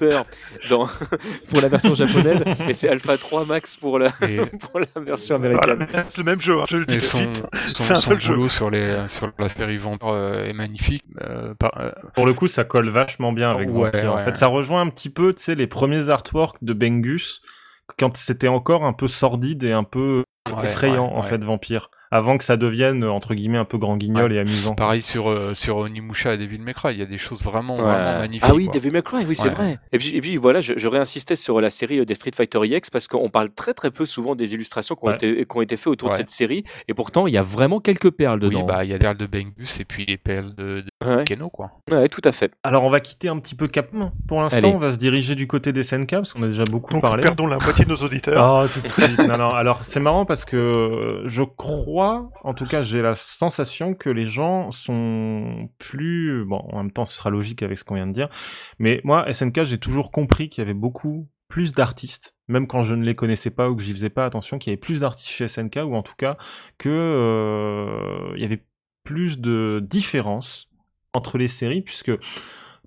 dans 0.69 0.87
pour 1.49 1.61
la 1.61 1.69
version 1.69 1.93
japonaise 1.95 2.43
et 2.67 2.73
c'est 2.73 2.89
Alpha 2.89 3.17
3 3.17 3.45
Max 3.45 3.77
pour 3.77 3.99
la 3.99 4.07
pour 4.59 4.79
la 4.79 5.01
version 5.01 5.35
américaine. 5.35 5.85
c'est 6.09 6.17
le 6.19 6.23
même 6.23 6.41
jeu, 6.41 6.59
hein, 6.59 6.65
je 6.69 6.77
le 6.77 6.85
dis 6.85 7.01
son, 7.01 7.17
son, 7.33 7.83
C'est 7.83 7.91
un 7.93 7.95
son 7.95 8.11
seul 8.11 8.21
jeu. 8.21 8.33
boulot 8.33 8.47
sur, 8.47 8.69
les, 8.69 9.07
sur 9.07 9.31
la 9.39 9.49
série 9.49 9.77
Vampire 9.77 10.07
euh, 10.09 10.45
est 10.45 10.53
magnifique. 10.53 11.03
Euh, 11.21 11.53
par- 11.55 11.73
euh, 11.79 11.91
Pour 12.15 12.25
le 12.25 12.33
coup, 12.33 12.47
ça 12.47 12.63
colle 12.63 12.89
vachement 12.89 13.31
bien 13.33 13.51
avec 13.51 13.69
Ouais, 13.69 13.91
Vampire. 13.91 14.13
En 14.13 14.23
fait, 14.23 14.37
ça 14.37 14.47
rejoint 14.47 14.81
un 14.81 14.89
petit 14.89 15.09
peu, 15.09 15.33
tu 15.33 15.43
sais, 15.43 15.55
les 15.55 15.67
premiers 15.67 16.09
artworks 16.09 16.57
de 16.61 16.73
Bengus 16.73 17.41
quand 17.97 18.15
c'était 18.17 18.47
encore 18.47 18.85
un 18.85 18.93
peu 18.93 19.07
sordide 19.07 19.63
et 19.63 19.71
un 19.73 19.83
peu 19.83 20.23
Ouais, 20.51 20.65
effrayant 20.65 21.07
ouais, 21.09 21.13
en 21.17 21.21
ouais. 21.21 21.27
fait 21.27 21.43
Vampire, 21.43 21.89
avant 22.11 22.37
que 22.37 22.43
ça 22.43 22.57
devienne 22.57 23.03
entre 23.05 23.33
guillemets 23.33 23.57
un 23.57 23.65
peu 23.65 23.77
grand 23.77 23.97
guignol 23.97 24.33
et 24.33 24.39
amusant. 24.39 24.75
pareil 24.75 25.01
sur, 25.01 25.29
euh, 25.29 25.53
sur 25.53 25.77
Onimusha 25.77 26.33
et 26.33 26.37
Devil 26.37 26.59
May 26.59 26.73
Cry, 26.73 26.93
il 26.93 26.99
y 26.99 27.01
a 27.01 27.05
des 27.05 27.17
choses 27.17 27.43
vraiment, 27.43 27.77
Ouais. 27.77 27.83
vraiment 27.83 28.19
magnifiques. 28.19 28.49
Ah 28.49 28.53
oui, 28.53 28.65
quoi. 28.65 28.73
Devil 28.75 28.91
May 28.91 29.01
Cry, 29.01 29.25
oui, 29.27 29.35
c'est 29.35 29.43
Ouais. 29.47 29.49
vrai. 29.53 29.79
Et 29.91 29.97
puis, 29.97 30.15
et 30.15 30.21
puis 30.21 30.37
voilà, 30.37 30.61
je, 30.61 30.73
je 30.77 30.87
réinsistais 30.87 31.35
sur 31.35 31.61
la 31.61 31.69
série 31.69 32.05
des 32.05 32.15
Street 32.15 32.31
Fighter 32.35 32.59
EX 32.65 32.89
parce 32.89 33.07
qu'on 33.07 33.29
parle 33.29 33.49
très 33.51 33.73
très 33.73 33.91
peu 33.91 34.05
souvent 34.05 34.35
des 34.35 34.53
illustrations 34.53 34.95
qui 34.95 35.05
ont, 35.05 35.07
Ouais. 35.09 35.15
été, 35.15 35.45
qui 35.45 35.57
ont 35.57 35.61
été 35.61 35.77
faites 35.77 35.87
autour 35.87 36.09
de 36.09 36.15
cette 36.15 36.29
série 36.29 36.63
et 36.87 36.93
pourtant 36.93 37.27
il 37.27 37.33
y 37.33 37.37
a 37.37 37.43
vraiment 37.43 37.79
quelques 37.79 38.11
perles 38.11 38.39
Oui, 38.43 38.49
dedans. 38.49 38.65
bah 38.65 38.83
il 38.83 38.89
y 38.89 38.93
a 38.93 38.97
les 38.97 38.99
perles 38.99 39.17
de 39.17 39.25
Bengus 39.27 39.79
et 39.79 39.85
puis 39.85 40.05
les 40.05 40.17
perles 40.17 40.53
de, 40.55 40.81
de 41.01 41.07
ouais. 41.07 41.23
Keno, 41.25 41.49
quoi. 41.49 41.71
Ouais, 41.93 42.07
tout 42.09 42.21
à 42.25 42.31
fait. 42.31 42.51
Alors 42.63 42.83
on 42.83 42.89
va 42.89 42.99
quitter 42.99 43.29
un 43.29 43.39
petit 43.39 43.55
peu 43.55 43.67
Capcom 43.67 44.11
pour 44.27 44.41
l'instant, 44.41 44.69
on 44.73 44.77
va 44.79 44.91
se 44.91 44.97
diriger 44.97 45.35
du 45.35 45.47
côté 45.47 45.71
des 45.73 45.83
SNK 45.83 46.09
parce 46.11 46.33
qu'on 46.33 46.43
a 46.43 46.47
déjà 46.47 46.63
beaucoup 46.65 46.93
Donc 46.93 47.01
parlé. 47.01 47.23
perdons 47.23 47.47
la 47.47 47.57
moitié 47.57 47.85
de 47.85 47.89
nos 47.89 47.95
auditeurs. 47.97 48.63
Oh, 48.63 48.67
tout 48.67 48.81
de 48.81 48.87
suite. 48.87 49.17
non, 49.27 49.37
non. 49.37 49.49
Alors, 49.51 49.83
c'est 49.83 49.99
marrant 49.99 50.25
parce 50.25 50.45
que 50.45 50.57
euh, 50.57 51.23
je 51.27 51.43
crois, 51.43 52.00
en 52.43 52.53
tout 52.53 52.65
cas, 52.65 52.81
j'ai 52.81 53.01
la 53.01 53.15
sensation 53.15 53.93
que 53.93 54.09
les 54.09 54.25
gens 54.25 54.71
sont 54.71 55.69
plus, 55.77 56.45
bon, 56.45 56.59
en 56.71 56.77
même 56.77 56.91
temps, 56.91 57.05
ce 57.05 57.15
sera 57.15 57.29
logique 57.29 57.63
avec 57.63 57.77
ce 57.77 57.83
qu'on 57.83 57.95
vient 57.95 58.07
de 58.07 58.13
dire. 58.13 58.29
Mais 58.79 59.01
moi, 59.03 59.31
SNK, 59.31 59.63
j'ai 59.63 59.77
toujours 59.77 60.11
compris 60.11 60.49
qu'il 60.49 60.61
y 60.61 60.65
avait 60.65 60.73
beaucoup 60.73 61.27
plus 61.47 61.73
d'artistes, 61.73 62.35
même 62.47 62.65
quand 62.65 62.81
je 62.81 62.95
ne 62.95 63.03
les 63.03 63.13
connaissais 63.13 63.49
pas 63.49 63.69
ou 63.69 63.75
que 63.75 63.81
j'y 63.81 63.91
faisais 63.91 64.09
pas 64.09 64.25
attention, 64.25 64.57
qu'il 64.57 64.71
y 64.71 64.73
avait 64.73 64.79
plus 64.79 65.01
d'artistes 65.01 65.29
chez 65.29 65.47
SNK 65.47 65.81
ou 65.85 65.95
en 65.95 66.01
tout 66.01 66.15
cas 66.17 66.37
que 66.77 66.89
euh, 66.89 68.33
il 68.35 68.41
y 68.41 68.45
avait 68.45 68.63
plus 69.03 69.39
de 69.39 69.85
différences 69.85 70.69
entre 71.13 71.37
les 71.37 71.49
séries 71.49 71.81
puisque 71.81 72.11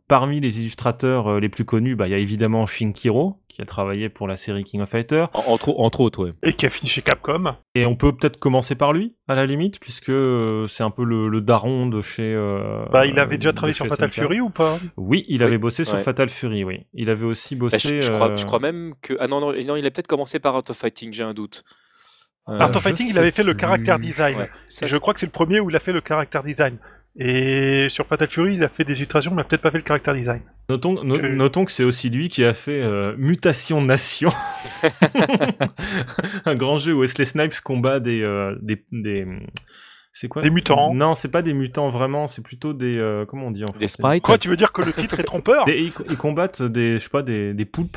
parmi 0.09 0.41
les 0.41 0.61
illustrateurs 0.61 1.29
euh, 1.29 1.41
les 1.41 1.49
plus 1.49 1.65
connus, 1.65 1.97
bah, 1.97 2.07
il 2.07 2.11
y 2.11 2.15
a 2.15 2.19
évidemment 2.19 2.67
Shinkiro, 2.67 3.41
qui 3.49 3.63
a 3.63 3.65
travaillé 3.65 4.09
pour 4.09 4.27
la 4.29 4.37
série 4.37 4.65
King 4.65 4.81
of 4.83 4.91
Fighters. 4.91 5.29
En- 5.33 5.53
Entre, 5.53 5.71
entre 5.79 6.01
autres, 6.01 6.25
ouais. 6.27 6.33
Et 6.43 6.55
qui 6.55 6.67
a 6.67 6.71
fini 6.71 6.89
chez 6.91 7.03
Capcom. 7.03 7.55
Et 7.75 7.87
on 7.87 7.95
peut 7.97 8.13
peut-être 8.13 8.39
commencer 8.39 8.75
par 8.75 8.93
lui, 8.93 9.15
à 9.29 9.35
la 9.35 9.47
limite, 9.47 9.79
puisque 9.81 10.11
euh, 10.11 10.67
c'est 10.67 10.83
un 10.83 10.91
peu 10.91 11.05
le, 11.05 11.29
le 11.29 11.41
daron 11.41 11.87
de 11.87 12.03
chez... 12.03 12.35
euh, 12.35 12.85
Bah, 12.93 13.07
il 13.07 13.19
avait 13.19 13.37
déjà 13.39 13.53
travaillé 13.53 13.75
sur 13.75 13.87
Fatal 13.87 14.11
SNK. 14.11 14.15
Fury 14.23 14.41
ou 14.41 14.51
pas? 14.51 14.79
Oui, 14.97 15.25
il 15.29 15.39
Oui, 15.41 15.45
avait 15.45 15.59
bossé 15.59 15.85
sur. 15.85 15.99
Fatal 16.01 16.29
Fury, 16.31 16.65
oui. 16.65 16.87
Il 16.93 17.11
avait 17.11 17.25
aussi 17.27 17.55
Bah, 17.57 17.61
bossé... 17.67 17.79
je, 17.79 18.01
je 18.01 18.13
crois, 18.13 18.31
euh, 18.31 18.37
je 18.37 18.45
crois 18.47 18.59
même 18.61 18.95
que. 19.03 19.15
Ah 19.21 19.29
non, 19.29 19.41
non, 19.41 19.53
non, 19.53 19.77
il 19.77 19.87
a 19.87 19.91
peut-être 19.91 20.09
commencé 20.09 20.39
par 20.41 20.55
Art 20.57 20.65
of 20.69 20.77
Fighting, 20.77 21.13
j'ai 21.13 21.25
un 21.25 21.35
doute. 21.35 21.65
Euh, 22.49 22.59
Art 22.59 22.77
of 22.77 22.83
Fighting, 22.83 23.07
il 23.09 23.19
avait 23.19 23.31
fait 23.31 23.43
le 23.43 23.55
caractère 23.55 23.99
design. 23.99 24.37
ouais. 24.37 24.51
Ça, 24.69 24.85
Et 24.85 24.89
je 24.91 24.97
crois 24.99 25.15
que 25.15 25.21
c'est 25.21 25.25
le 25.27 25.33
premier 25.33 25.61
où 25.61 25.71
il 25.71 25.77
a 25.77 25.81
fait 25.81 25.93
le 25.93 26.03
caractère 26.03 26.43
design. 26.43 26.77
Et 27.17 27.87
sur 27.91 28.07
Fatal 28.07 28.29
Fury, 28.29 28.55
il 28.57 28.65
a 28.65 28.69
fait 28.69 28.85
des 28.85 28.95
illustrations, 28.95 29.33
mais 29.35 29.45
peut-être 29.45 29.63
pas 29.63 29.71
fait 29.71 29.79
le 29.79 29.85
caractère 29.85 30.15
design. 30.15 30.41
Notons, 30.69 31.05
no- 31.05 31.17
Que- 31.19 31.27
notons 31.27 31.65
que 31.65 31.71
c'est 31.71 31.85
aussi 31.85 32.11
lui 32.11 32.29
qui 32.29 32.45
a 32.45 32.55
fait 32.55 32.83
euh, 32.83 33.15
Mutation 33.17 33.81
Nation, 33.83 34.31
un 36.45 36.55
grand 36.55 36.79
jeu 36.79 36.93
où 36.95 37.01
Wesley 37.01 37.25
Snipes 37.25 37.61
combat 37.63 38.01
des... 38.01 38.23
euh, 38.23 38.57
des, 38.63 38.85
des 38.93 39.27
c'est 40.13 40.29
quoi? 40.29 40.43
Des 40.43 40.51
mutants. 40.51 40.95
Non, 40.95 41.15
c'est 41.15 41.31
pas 41.31 41.43
des 41.43 41.55
mutants 41.55 41.89
vraiment, 41.89 42.27
c'est 42.29 42.43
plutôt 42.43 42.73
des... 42.73 42.97
euh, 42.99 43.25
comment 43.27 43.47
on 43.49 43.51
dit 43.51 43.63
en 43.65 43.67
Des 43.67 43.73
français? 43.73 43.89
sprites. 43.89 44.23
Quoi, 44.23 44.39
tu 44.39 44.49
veux 44.49 44.57
dire 44.57 44.73
que 44.73 44.83
le 44.83 44.93
titre 44.93 45.19
est 45.19 45.25
trompeur? 45.25 45.65
Des- 45.67 45.79
ils, 45.79 45.93
ils 46.11 46.17
combattent 46.17 46.63
des, 46.63 46.95
je 46.95 46.99
sais 47.05 47.11
pas, 47.11 47.23
des, 47.23 47.53
des 47.55 47.65
poulpes. 47.65 47.97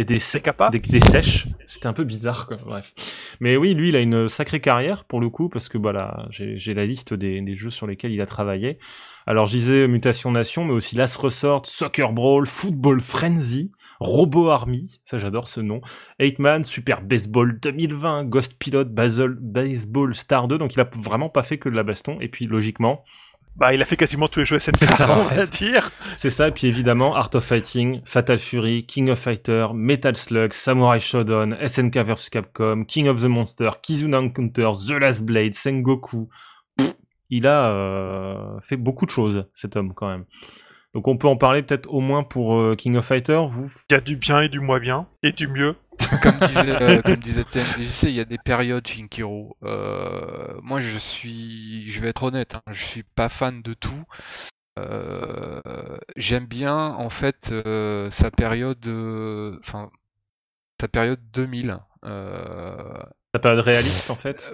Et 0.00 0.04
des, 0.04 0.18
des, 0.18 0.78
des, 0.80 1.00
sèches. 1.00 1.46
C'était 1.66 1.86
un 1.86 1.92
peu 1.92 2.04
bizarre, 2.04 2.46
quoi. 2.46 2.56
Bref. 2.64 2.94
Mais 3.40 3.56
oui, 3.56 3.74
lui, 3.74 3.90
il 3.90 3.96
a 3.96 4.00
une 4.00 4.28
sacrée 4.28 4.60
carrière 4.60 5.04
pour 5.04 5.20
le 5.20 5.28
coup, 5.28 5.48
parce 5.48 5.68
que 5.68 5.78
voilà, 5.78 6.26
j'ai 6.30 6.74
la 6.74 6.86
liste 6.86 7.14
des, 7.14 7.40
des, 7.40 7.54
jeux 7.54 7.70
sur 7.70 7.86
lesquels 7.86 8.12
il 8.12 8.20
a 8.20 8.26
travaillé. 8.26 8.78
Alors, 9.26 9.46
je 9.46 9.58
disais 9.58 9.88
Mutation 9.88 10.32
Nation, 10.32 10.64
mais 10.64 10.72
aussi 10.72 10.96
Last 10.96 11.16
Resort, 11.16 11.66
Soccer 11.66 12.12
Brawl, 12.12 12.46
Football 12.46 13.00
Frenzy, 13.00 13.72
Robo 14.00 14.48
Army, 14.48 14.98
ça 15.04 15.18
j'adore 15.18 15.50
ce 15.50 15.60
nom, 15.60 15.82
8 16.20 16.64
Super 16.64 17.02
Baseball 17.02 17.60
2020, 17.60 18.24
Ghost 18.24 18.58
Pilot, 18.58 18.86
Basel, 18.86 19.36
Baseball 19.38 20.14
Star 20.14 20.48
2, 20.48 20.56
donc 20.56 20.74
il 20.74 20.80
a 20.80 20.88
vraiment 20.96 21.28
pas 21.28 21.42
fait 21.42 21.58
que 21.58 21.68
de 21.68 21.76
la 21.76 21.82
baston, 21.82 22.16
et 22.18 22.28
puis 22.28 22.46
logiquement, 22.46 23.04
bah, 23.56 23.74
il 23.74 23.82
a 23.82 23.84
fait 23.84 23.96
quasiment 23.96 24.28
tous 24.28 24.40
les 24.40 24.46
jeux 24.46 24.58
SNK, 24.58 24.78
ça, 24.84 25.10
on 25.10 25.34
va 25.34 25.46
dire. 25.46 25.90
C'est 26.16 26.30
ça, 26.30 26.48
et 26.48 26.50
puis 26.50 26.66
évidemment, 26.66 27.14
Art 27.14 27.30
of 27.34 27.44
Fighting, 27.44 28.00
Fatal 28.04 28.38
Fury, 28.38 28.86
King 28.86 29.10
of 29.10 29.18
Fighter, 29.18 29.68
Metal 29.74 30.16
Slug, 30.16 30.52
Samurai 30.52 31.00
Shodown, 31.00 31.56
SNK 31.66 31.98
vs 31.98 32.30
Capcom, 32.30 32.84
King 32.84 33.08
of 33.08 33.20
the 33.20 33.26
Monster, 33.26 33.70
Kizuna 33.82 34.18
Encounter, 34.18 34.70
The 34.86 34.92
Last 34.92 35.24
Blade, 35.24 35.54
Sengoku. 35.54 36.28
il 37.28 37.46
a 37.46 37.70
euh, 37.70 38.60
fait 38.60 38.76
beaucoup 38.76 39.06
de 39.06 39.10
choses, 39.10 39.46
cet 39.54 39.76
homme, 39.76 39.94
quand 39.94 40.08
même. 40.08 40.24
Donc 40.94 41.06
on 41.06 41.16
peut 41.16 41.28
en 41.28 41.36
parler 41.36 41.62
peut-être 41.62 41.92
au 41.92 42.00
moins 42.00 42.24
pour 42.24 42.58
euh, 42.58 42.74
King 42.74 42.96
of 42.96 43.04
Fighter, 43.04 43.40
vous? 43.48 43.70
Il 43.90 43.92
y 43.92 43.96
a 43.96 44.00
du 44.00 44.16
bien 44.16 44.40
et 44.40 44.48
du 44.48 44.58
moins 44.58 44.80
bien, 44.80 45.06
et 45.22 45.32
du 45.32 45.46
mieux. 45.46 45.76
comme 46.22 46.38
disait, 46.46 46.82
euh, 46.82 47.02
comme 47.02 47.16
disait 47.16 47.44
TMDJC, 47.44 48.04
il 48.04 48.14
y 48.14 48.20
a 48.20 48.24
des 48.24 48.38
périodes 48.38 48.86
Shinkiro. 48.86 49.56
Euh, 49.62 50.58
moi, 50.62 50.80
je 50.80 50.98
suis, 50.98 51.90
je 51.90 52.00
vais 52.00 52.08
être 52.08 52.22
honnête, 52.22 52.54
hein, 52.54 52.62
je 52.70 52.82
suis 52.84 53.02
pas 53.02 53.28
fan 53.28 53.62
de 53.62 53.74
tout. 53.74 54.04
Euh, 54.78 55.60
J'aime 56.16 56.46
bien 56.46 56.76
en 56.76 57.10
fait 57.10 57.50
euh, 57.52 58.10
sa 58.10 58.30
période, 58.30 58.86
enfin 59.60 59.90
sa 60.80 60.88
période 60.88 61.20
2000. 61.32 61.78
Sa 62.02 63.38
période 63.40 63.60
réaliste 63.60 64.10
en 64.10 64.16
fait. 64.16 64.52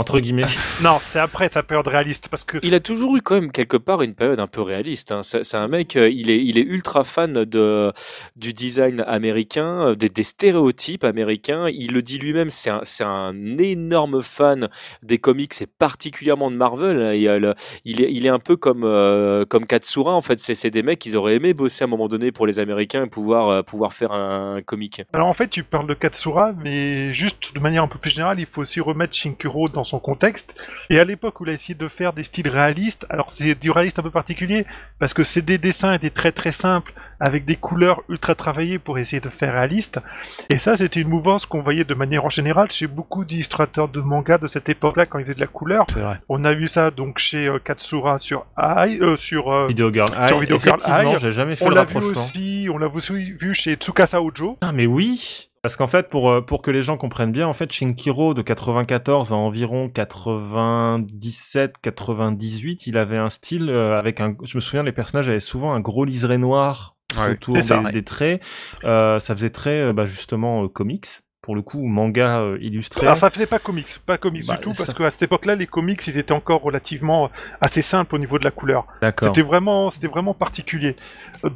Entre 0.00 0.18
guillemets. 0.18 0.46
non, 0.82 0.96
c'est 0.98 1.18
après 1.18 1.50
sa 1.50 1.62
période 1.62 1.86
réaliste 1.86 2.28
parce 2.30 2.42
que. 2.42 2.56
Il 2.62 2.72
a 2.72 2.80
toujours 2.80 3.18
eu 3.18 3.20
quand 3.20 3.34
même 3.34 3.52
quelque 3.52 3.76
part 3.76 4.00
une 4.00 4.14
période 4.14 4.40
un 4.40 4.46
peu 4.46 4.62
réaliste. 4.62 5.12
Hein. 5.12 5.20
C'est 5.22 5.56
un 5.56 5.68
mec, 5.68 5.94
euh, 5.94 6.08
il 6.08 6.30
est, 6.30 6.42
il 6.42 6.56
est 6.56 6.62
ultra 6.62 7.04
fan 7.04 7.44
de 7.44 7.92
du 8.34 8.54
design 8.54 9.04
américain, 9.06 9.88
euh, 9.88 9.94
des, 9.94 10.08
des 10.08 10.22
stéréotypes 10.22 11.04
américains. 11.04 11.68
Il 11.68 11.92
le 11.92 12.00
dit 12.00 12.18
lui-même, 12.18 12.48
c'est 12.48 12.70
un, 12.70 12.80
c'est 12.82 13.04
un 13.04 13.58
énorme 13.58 14.22
fan 14.22 14.70
des 15.02 15.18
comics 15.18 15.52
et 15.60 15.66
particulièrement 15.66 16.50
de 16.50 16.56
Marvel. 16.56 17.14
Il, 17.14 17.54
il, 17.84 18.00
est, 18.00 18.10
il 18.10 18.24
est 18.24 18.30
un 18.30 18.38
peu 18.38 18.56
comme 18.56 18.84
euh, 18.84 19.44
comme 19.44 19.66
Katsura 19.66 20.14
en 20.14 20.22
fait. 20.22 20.40
C'est 20.40 20.70
des 20.70 20.82
mecs, 20.82 21.04
ils 21.04 21.14
auraient 21.14 21.36
aimé 21.36 21.52
bosser 21.52 21.84
à 21.84 21.86
un 21.86 21.90
moment 21.90 22.08
donné 22.08 22.32
pour 22.32 22.46
les 22.46 22.58
Américains 22.58 23.04
et 23.04 23.08
pouvoir 23.08 23.62
pouvoir 23.64 23.92
faire 23.92 24.12
un, 24.12 24.62
comic. 24.64 25.02
Alors 25.12 25.28
en 25.28 25.34
fait, 25.34 25.48
tu 25.48 25.62
parles 25.62 25.86
de 25.86 25.94
Katsura, 25.94 26.52
mais 26.64 27.12
juste 27.12 27.54
de 27.54 27.60
manière 27.60 27.82
un 27.82 27.88
peu 27.88 27.98
plus 27.98 28.10
générale, 28.10 28.40
il 28.40 28.46
faut 28.46 28.62
aussi 28.62 28.80
remettre 28.80 29.14
Shinkuro 29.14 29.68
dans 29.68 29.84
son 29.90 29.98
contexte. 29.98 30.54
Et 30.88 30.98
à 30.98 31.04
l'époque 31.04 31.40
où 31.40 31.44
il 31.44 31.50
a 31.50 31.52
essayé 31.52 31.74
de 31.74 31.88
faire 31.88 32.12
des 32.12 32.24
styles 32.24 32.48
réalistes, 32.48 33.06
alors 33.10 33.30
c'est 33.32 33.54
du 33.54 33.70
réaliste 33.70 33.98
un 33.98 34.02
peu 34.02 34.10
particulier, 34.10 34.66
parce 34.98 35.14
que 35.14 35.24
c'est 35.24 35.44
des 35.44 35.58
dessins 35.58 35.92
et 35.92 35.98
des 35.98 36.10
traits 36.10 36.34
très 36.34 36.52
simples, 36.52 36.92
avec 37.20 37.44
des 37.44 37.56
couleurs 37.56 38.02
ultra 38.08 38.34
travaillées 38.34 38.78
pour 38.78 38.98
essayer 38.98 39.20
de 39.20 39.28
faire 39.28 39.52
réaliste. 39.52 40.00
Et 40.48 40.58
ça, 40.58 40.76
c'était 40.76 41.00
une 41.00 41.08
mouvance 41.08 41.44
qu'on 41.44 41.60
voyait 41.60 41.84
de 41.84 41.94
manière 41.94 42.24
en 42.24 42.30
général 42.30 42.70
chez 42.70 42.86
beaucoup 42.86 43.24
d'illustrateurs 43.24 43.88
de 43.88 44.00
manga 44.00 44.38
de 44.38 44.46
cette 44.46 44.68
époque-là, 44.68 45.06
quand 45.06 45.18
ils 45.18 45.24
faisaient 45.24 45.34
de 45.34 45.40
la 45.40 45.46
couleur. 45.46 45.84
On 46.28 46.44
a 46.44 46.54
vu 46.54 46.66
ça 46.66 46.90
donc 46.90 47.18
chez 47.18 47.46
euh, 47.46 47.58
Katsura 47.58 48.18
sur 48.18 48.46
Ai, 48.56 48.98
euh, 49.00 49.16
sur, 49.16 49.52
euh, 49.52 49.66
Video 49.68 49.92
Girl 49.92 50.08
Sur 50.26 50.40
Video 50.40 50.58
Girl 50.58 50.78
j'ai 51.18 51.32
jamais 51.32 51.56
fait 51.56 51.66
on 51.66 51.70
l'a 51.70 51.84
vu 51.84 51.96
aussi, 51.96 52.68
on 52.72 52.78
l'a 52.78 52.88
aussi 52.88 53.32
vu 53.32 53.54
chez 53.54 53.74
Tsukasa 53.74 54.22
Ojo. 54.22 54.58
Ah 54.62 54.72
mais 54.72 54.86
oui 54.86 55.49
parce 55.62 55.76
qu'en 55.76 55.88
fait, 55.88 56.08
pour, 56.08 56.30
euh, 56.30 56.40
pour 56.40 56.62
que 56.62 56.70
les 56.70 56.82
gens 56.82 56.96
comprennent 56.96 57.32
bien, 57.32 57.46
en 57.46 57.52
fait, 57.52 57.70
Shinkiro 57.70 58.32
de 58.32 58.40
94 58.42 59.32
à 59.32 59.36
environ 59.36 59.88
97-98, 59.88 62.84
il 62.86 62.96
avait 62.96 63.18
un 63.18 63.28
style 63.28 63.68
euh, 63.68 63.98
avec 63.98 64.20
un. 64.20 64.36
Je 64.42 64.56
me 64.56 64.60
souviens, 64.60 64.82
les 64.82 64.92
personnages 64.92 65.28
avaient 65.28 65.40
souvent 65.40 65.74
un 65.74 65.80
gros 65.80 66.06
liseré 66.06 66.38
noir 66.38 66.96
autour 67.28 67.58
des, 67.92 68.04
traits. 68.04 68.40
Euh, 68.84 69.18
ça 69.18 69.34
faisait 69.34 69.50
très, 69.50 69.92
bah, 69.92 70.06
justement, 70.06 70.68
comics 70.68 71.08
pour 71.42 71.54
le 71.54 71.62
coup 71.62 71.86
manga 71.86 72.40
euh, 72.40 72.58
illustré. 72.60 73.06
Alors 73.06 73.16
ça 73.16 73.30
faisait 73.30 73.46
pas 73.46 73.58
comics, 73.58 73.88
pas 74.04 74.18
comics 74.18 74.42
du 74.42 74.48
bah, 74.48 74.58
tout, 74.58 74.72
parce 74.76 74.92
qu'à 74.92 75.10
cette 75.10 75.22
époque-là, 75.22 75.56
les 75.56 75.66
comics, 75.66 76.00
ils 76.06 76.18
étaient 76.18 76.32
encore 76.32 76.60
relativement 76.60 77.26
euh, 77.26 77.28
assez 77.60 77.82
simples 77.82 78.14
au 78.14 78.18
niveau 78.18 78.38
de 78.38 78.44
la 78.44 78.50
couleur. 78.50 78.86
C'était 79.18 79.42
vraiment, 79.42 79.90
c'était 79.90 80.06
vraiment 80.06 80.34
particulier. 80.34 80.96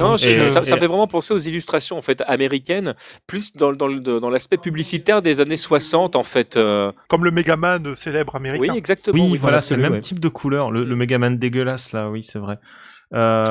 non, 0.00 0.16
ça, 0.16 0.64
fait 0.64 0.86
vraiment 0.86 1.06
penser 1.06 1.34
aux 1.34 1.38
illustrations 1.38 1.98
en 1.98 2.02
fait 2.02 2.22
américaines, 2.26 2.94
plus 3.26 3.54
dans, 3.54 3.72
dans, 3.72 3.88
dans 3.88 4.30
l'aspect 4.30 4.56
publicitaire 4.56 5.20
des 5.20 5.40
années 5.40 5.56
60 5.56 6.16
en 6.16 6.22
fait. 6.22 6.56
Euh. 6.56 6.90
Comme 7.08 7.24
le 7.24 7.30
Megaman 7.30 7.94
célèbre 7.94 8.36
américain. 8.36 8.72
Oui, 8.72 8.78
exactement. 8.78 9.22
Oui, 9.22 9.36
voilà, 9.36 9.60
c'est 9.60 9.76
le 9.76 9.82
même 9.82 10.00
type 10.00 10.20
de 10.20 10.28
couleur, 10.28 10.70
le, 10.70 10.84
le 10.84 10.96
Megaman 10.96 11.38
dégueulasse 11.38 11.92
là, 11.92 12.08
oui, 12.08 12.24
c'est 12.24 12.38
vrai. 12.38 12.58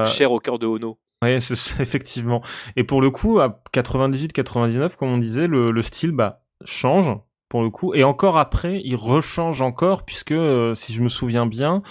Cher 0.06 0.32
au 0.32 0.40
cœur 0.40 0.58
de 0.58 0.66
Ono. 0.66 0.98
Oui, 1.24 1.30
effectivement. 1.80 2.42
Et 2.76 2.84
pour 2.84 3.02
le 3.02 3.10
coup, 3.12 3.40
à 3.40 3.62
98-99, 3.74 4.96
comme 4.98 5.10
on 5.10 5.18
disait, 5.18 5.48
le, 5.48 5.72
le 5.72 5.82
style 5.82 6.12
bah, 6.12 6.44
change 6.66 7.10
pour 7.54 7.62
le 7.62 7.70
coup. 7.70 7.94
Et 7.94 8.04
encore 8.04 8.40
après, 8.40 8.82
il 8.84 8.96
rechange 8.96 9.62
encore, 9.62 10.06
puisque, 10.06 10.32
euh, 10.32 10.74
si 10.74 10.92
je 10.92 11.04
me 11.04 11.08
souviens 11.08 11.46
bien, 11.46 11.84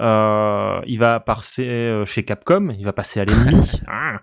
euh, 0.00 0.80
il 0.86 0.98
va 0.98 1.20
passer 1.20 1.66
euh, 1.66 2.06
chez 2.06 2.22
Capcom, 2.24 2.70
il 2.78 2.86
va 2.86 2.94
passer 2.94 3.20
à 3.20 3.26
l'ennemi. 3.26 3.60
Ah. 3.86 4.20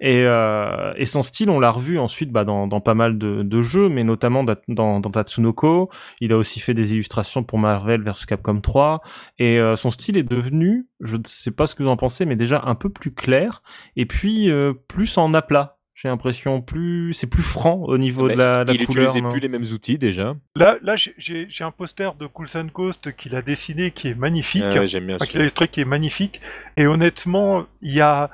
et, 0.00 0.24
euh, 0.24 0.92
et 0.96 1.04
son 1.04 1.22
style, 1.22 1.50
on 1.50 1.60
l'a 1.60 1.70
revu 1.70 1.98
ensuite 1.98 2.32
bah, 2.32 2.44
dans, 2.44 2.66
dans 2.66 2.80
pas 2.80 2.94
mal 2.94 3.16
de, 3.16 3.42
de 3.42 3.62
jeux, 3.62 3.88
mais 3.88 4.02
notamment 4.02 4.42
dans, 4.42 4.98
dans, 4.98 5.10
Tatsunoko. 5.10 5.88
Il 6.20 6.32
a 6.32 6.36
aussi 6.36 6.58
fait 6.58 6.74
des 6.74 6.94
illustrations 6.94 7.44
pour 7.44 7.58
Marvel 7.58 8.02
vs 8.02 8.26
Capcom 8.26 8.60
3. 8.60 9.02
Et 9.38 9.60
euh, 9.60 9.76
son 9.76 9.92
style 9.92 10.16
est 10.16 10.28
devenu, 10.28 10.88
je 11.00 11.16
ne 11.16 11.22
sais 11.26 11.52
pas 11.52 11.68
ce 11.68 11.76
que 11.76 11.84
vous 11.84 11.88
en 11.88 11.96
pensez, 11.96 12.26
mais 12.26 12.34
déjà 12.34 12.62
un 12.64 12.74
peu 12.74 12.88
plus 12.88 13.14
clair, 13.14 13.62
et 13.94 14.06
puis 14.06 14.50
plus 14.88 15.16
en 15.16 15.32
aplat 15.32 15.79
j'ai 16.00 16.08
l'impression 16.08 16.62
plus, 16.62 17.12
c'est 17.12 17.26
plus 17.26 17.42
franc 17.42 17.82
au 17.82 17.98
niveau 17.98 18.26
de 18.26 18.32
la, 18.32 18.64
la 18.64 18.72
il 18.72 18.86
couleur. 18.86 19.04
Il 19.04 19.18
utilisait 19.18 19.28
plus 19.28 19.40
les 19.40 19.48
mêmes 19.48 19.66
outils 19.70 19.98
déjà. 19.98 20.34
Là, 20.56 20.78
là, 20.80 20.94
j'ai 20.96 21.46
un 21.60 21.70
poster 21.70 22.14
de 22.14 22.26
Cool 22.26 22.46
Coast 22.72 23.14
qu'il 23.16 23.36
a 23.36 23.42
dessiné 23.42 23.90
qui 23.90 24.08
est 24.08 24.14
magnifique. 24.14 24.64
Ah 24.64 24.86
j'aime 24.86 25.08
bien. 25.08 25.18
qu'il 25.18 25.36
a 25.36 25.40
illustré 25.40 25.68
qui 25.68 25.82
est 25.82 25.84
magnifique. 25.84 26.40
Et 26.78 26.86
honnêtement, 26.86 27.66
il 27.82 27.92
y 27.92 28.00
a, 28.00 28.30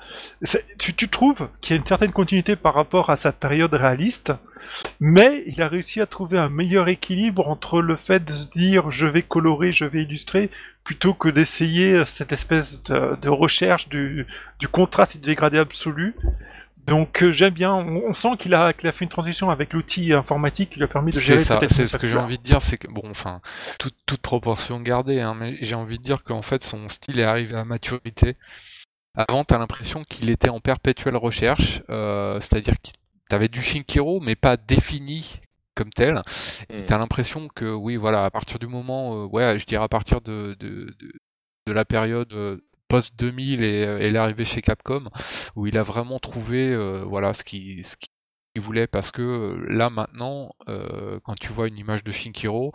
tu, 0.78 0.94
tu 0.94 1.08
trouves 1.08 1.48
qu'il 1.60 1.74
y 1.74 1.76
a 1.76 1.80
une 1.80 1.86
certaine 1.86 2.12
continuité 2.12 2.54
par 2.54 2.72
rapport 2.72 3.10
à 3.10 3.16
sa 3.16 3.32
période 3.32 3.74
réaliste. 3.74 4.32
Mais 5.00 5.42
il 5.46 5.60
a 5.60 5.66
réussi 5.66 6.00
à 6.00 6.06
trouver 6.06 6.38
un 6.38 6.48
meilleur 6.48 6.86
équilibre 6.88 7.48
entre 7.48 7.80
le 7.80 7.96
fait 7.96 8.24
de 8.24 8.34
se 8.34 8.48
dire 8.48 8.92
je 8.92 9.06
vais 9.06 9.22
colorer, 9.22 9.72
je 9.72 9.86
vais 9.86 10.02
illustrer, 10.02 10.50
plutôt 10.84 11.14
que 11.14 11.28
d'essayer 11.28 12.04
cette 12.06 12.30
espèce 12.30 12.84
de, 12.84 13.16
de 13.20 13.28
recherche 13.28 13.88
du, 13.88 14.24
du 14.60 14.68
contraste 14.68 15.16
et 15.16 15.18
du 15.18 15.26
dégradé 15.26 15.58
absolu. 15.58 16.14
Donc 16.86 17.22
euh, 17.22 17.32
j'aime 17.32 17.54
bien, 17.54 17.74
on, 17.74 18.14
sent 18.14 18.36
qu'il 18.38 18.54
a, 18.54 18.72
qu'il 18.72 18.88
a 18.88 18.92
fait 18.92 19.04
une 19.04 19.10
transition 19.10 19.50
avec 19.50 19.72
l'outil 19.72 20.12
informatique 20.12 20.70
qui 20.70 20.76
lui 20.76 20.84
a 20.84 20.88
permis 20.88 21.10
de 21.10 21.18
gérer. 21.18 21.38
C'est 21.38 21.44
ça, 21.44 21.60
c'est 21.68 21.86
ce 21.86 21.98
que 21.98 22.06
j'ai 22.06 22.16
envie 22.16 22.38
de 22.38 22.42
dire, 22.42 22.62
c'est 22.62 22.78
que 22.78 22.88
bon, 22.88 23.02
enfin, 23.10 23.40
toute, 23.78 23.96
toute 24.06 24.20
proportion 24.20 24.80
gardée, 24.80 25.20
hein, 25.20 25.34
mais 25.34 25.56
j'ai 25.60 25.74
envie 25.74 25.98
de 25.98 26.02
dire 26.02 26.22
qu'en 26.22 26.42
fait 26.42 26.62
son 26.62 26.88
style 26.88 27.18
est 27.18 27.24
arrivé 27.24 27.56
à 27.56 27.64
maturité. 27.64 28.36
Avant, 29.16 29.44
t'as 29.44 29.58
l'impression 29.58 30.04
qu'il 30.04 30.28
était 30.30 30.50
en 30.50 30.60
perpétuelle 30.60 31.16
recherche, 31.16 31.82
euh, 31.88 32.38
c'est-à-dire 32.40 32.74
que 32.74 32.90
t'avais 33.28 33.48
du 33.48 33.62
Shinkiro, 33.62 34.20
mais 34.20 34.36
pas 34.36 34.56
défini 34.56 35.40
comme 35.74 35.90
tel. 35.90 36.22
Et 36.70 36.82
hmm. 36.82 36.84
t'as 36.84 36.98
l'impression 36.98 37.48
que 37.48 37.64
oui, 37.64 37.96
voilà, 37.96 38.24
à 38.24 38.30
partir 38.30 38.58
du 38.58 38.66
moment, 38.66 39.14
euh, 39.14 39.26
ouais, 39.26 39.58
je 39.58 39.66
dirais 39.66 39.84
à 39.84 39.88
partir 39.88 40.20
de, 40.20 40.56
de, 40.60 40.94
de, 40.98 41.12
de 41.66 41.72
la 41.72 41.84
période 41.84 42.32
euh, 42.32 42.58
post 42.88 43.14
2000 43.18 43.62
et, 43.62 43.66
et 44.00 44.10
l'arrivée 44.10 44.44
chez 44.44 44.62
Capcom 44.62 45.08
où 45.54 45.66
il 45.66 45.78
a 45.78 45.82
vraiment 45.82 46.18
trouvé 46.18 46.72
euh, 46.72 47.02
voilà 47.04 47.34
ce 47.34 47.44
qui 47.44 47.82
ce 47.84 47.96
qu'il 47.96 48.62
voulait. 48.62 48.86
Parce 48.86 49.10
que 49.10 49.22
euh, 49.22 49.66
là 49.68 49.90
maintenant 49.90 50.54
euh, 50.68 51.20
quand 51.24 51.34
tu 51.34 51.52
vois 51.52 51.68
une 51.68 51.78
image 51.78 52.04
de 52.04 52.12
Shinkiro 52.12 52.72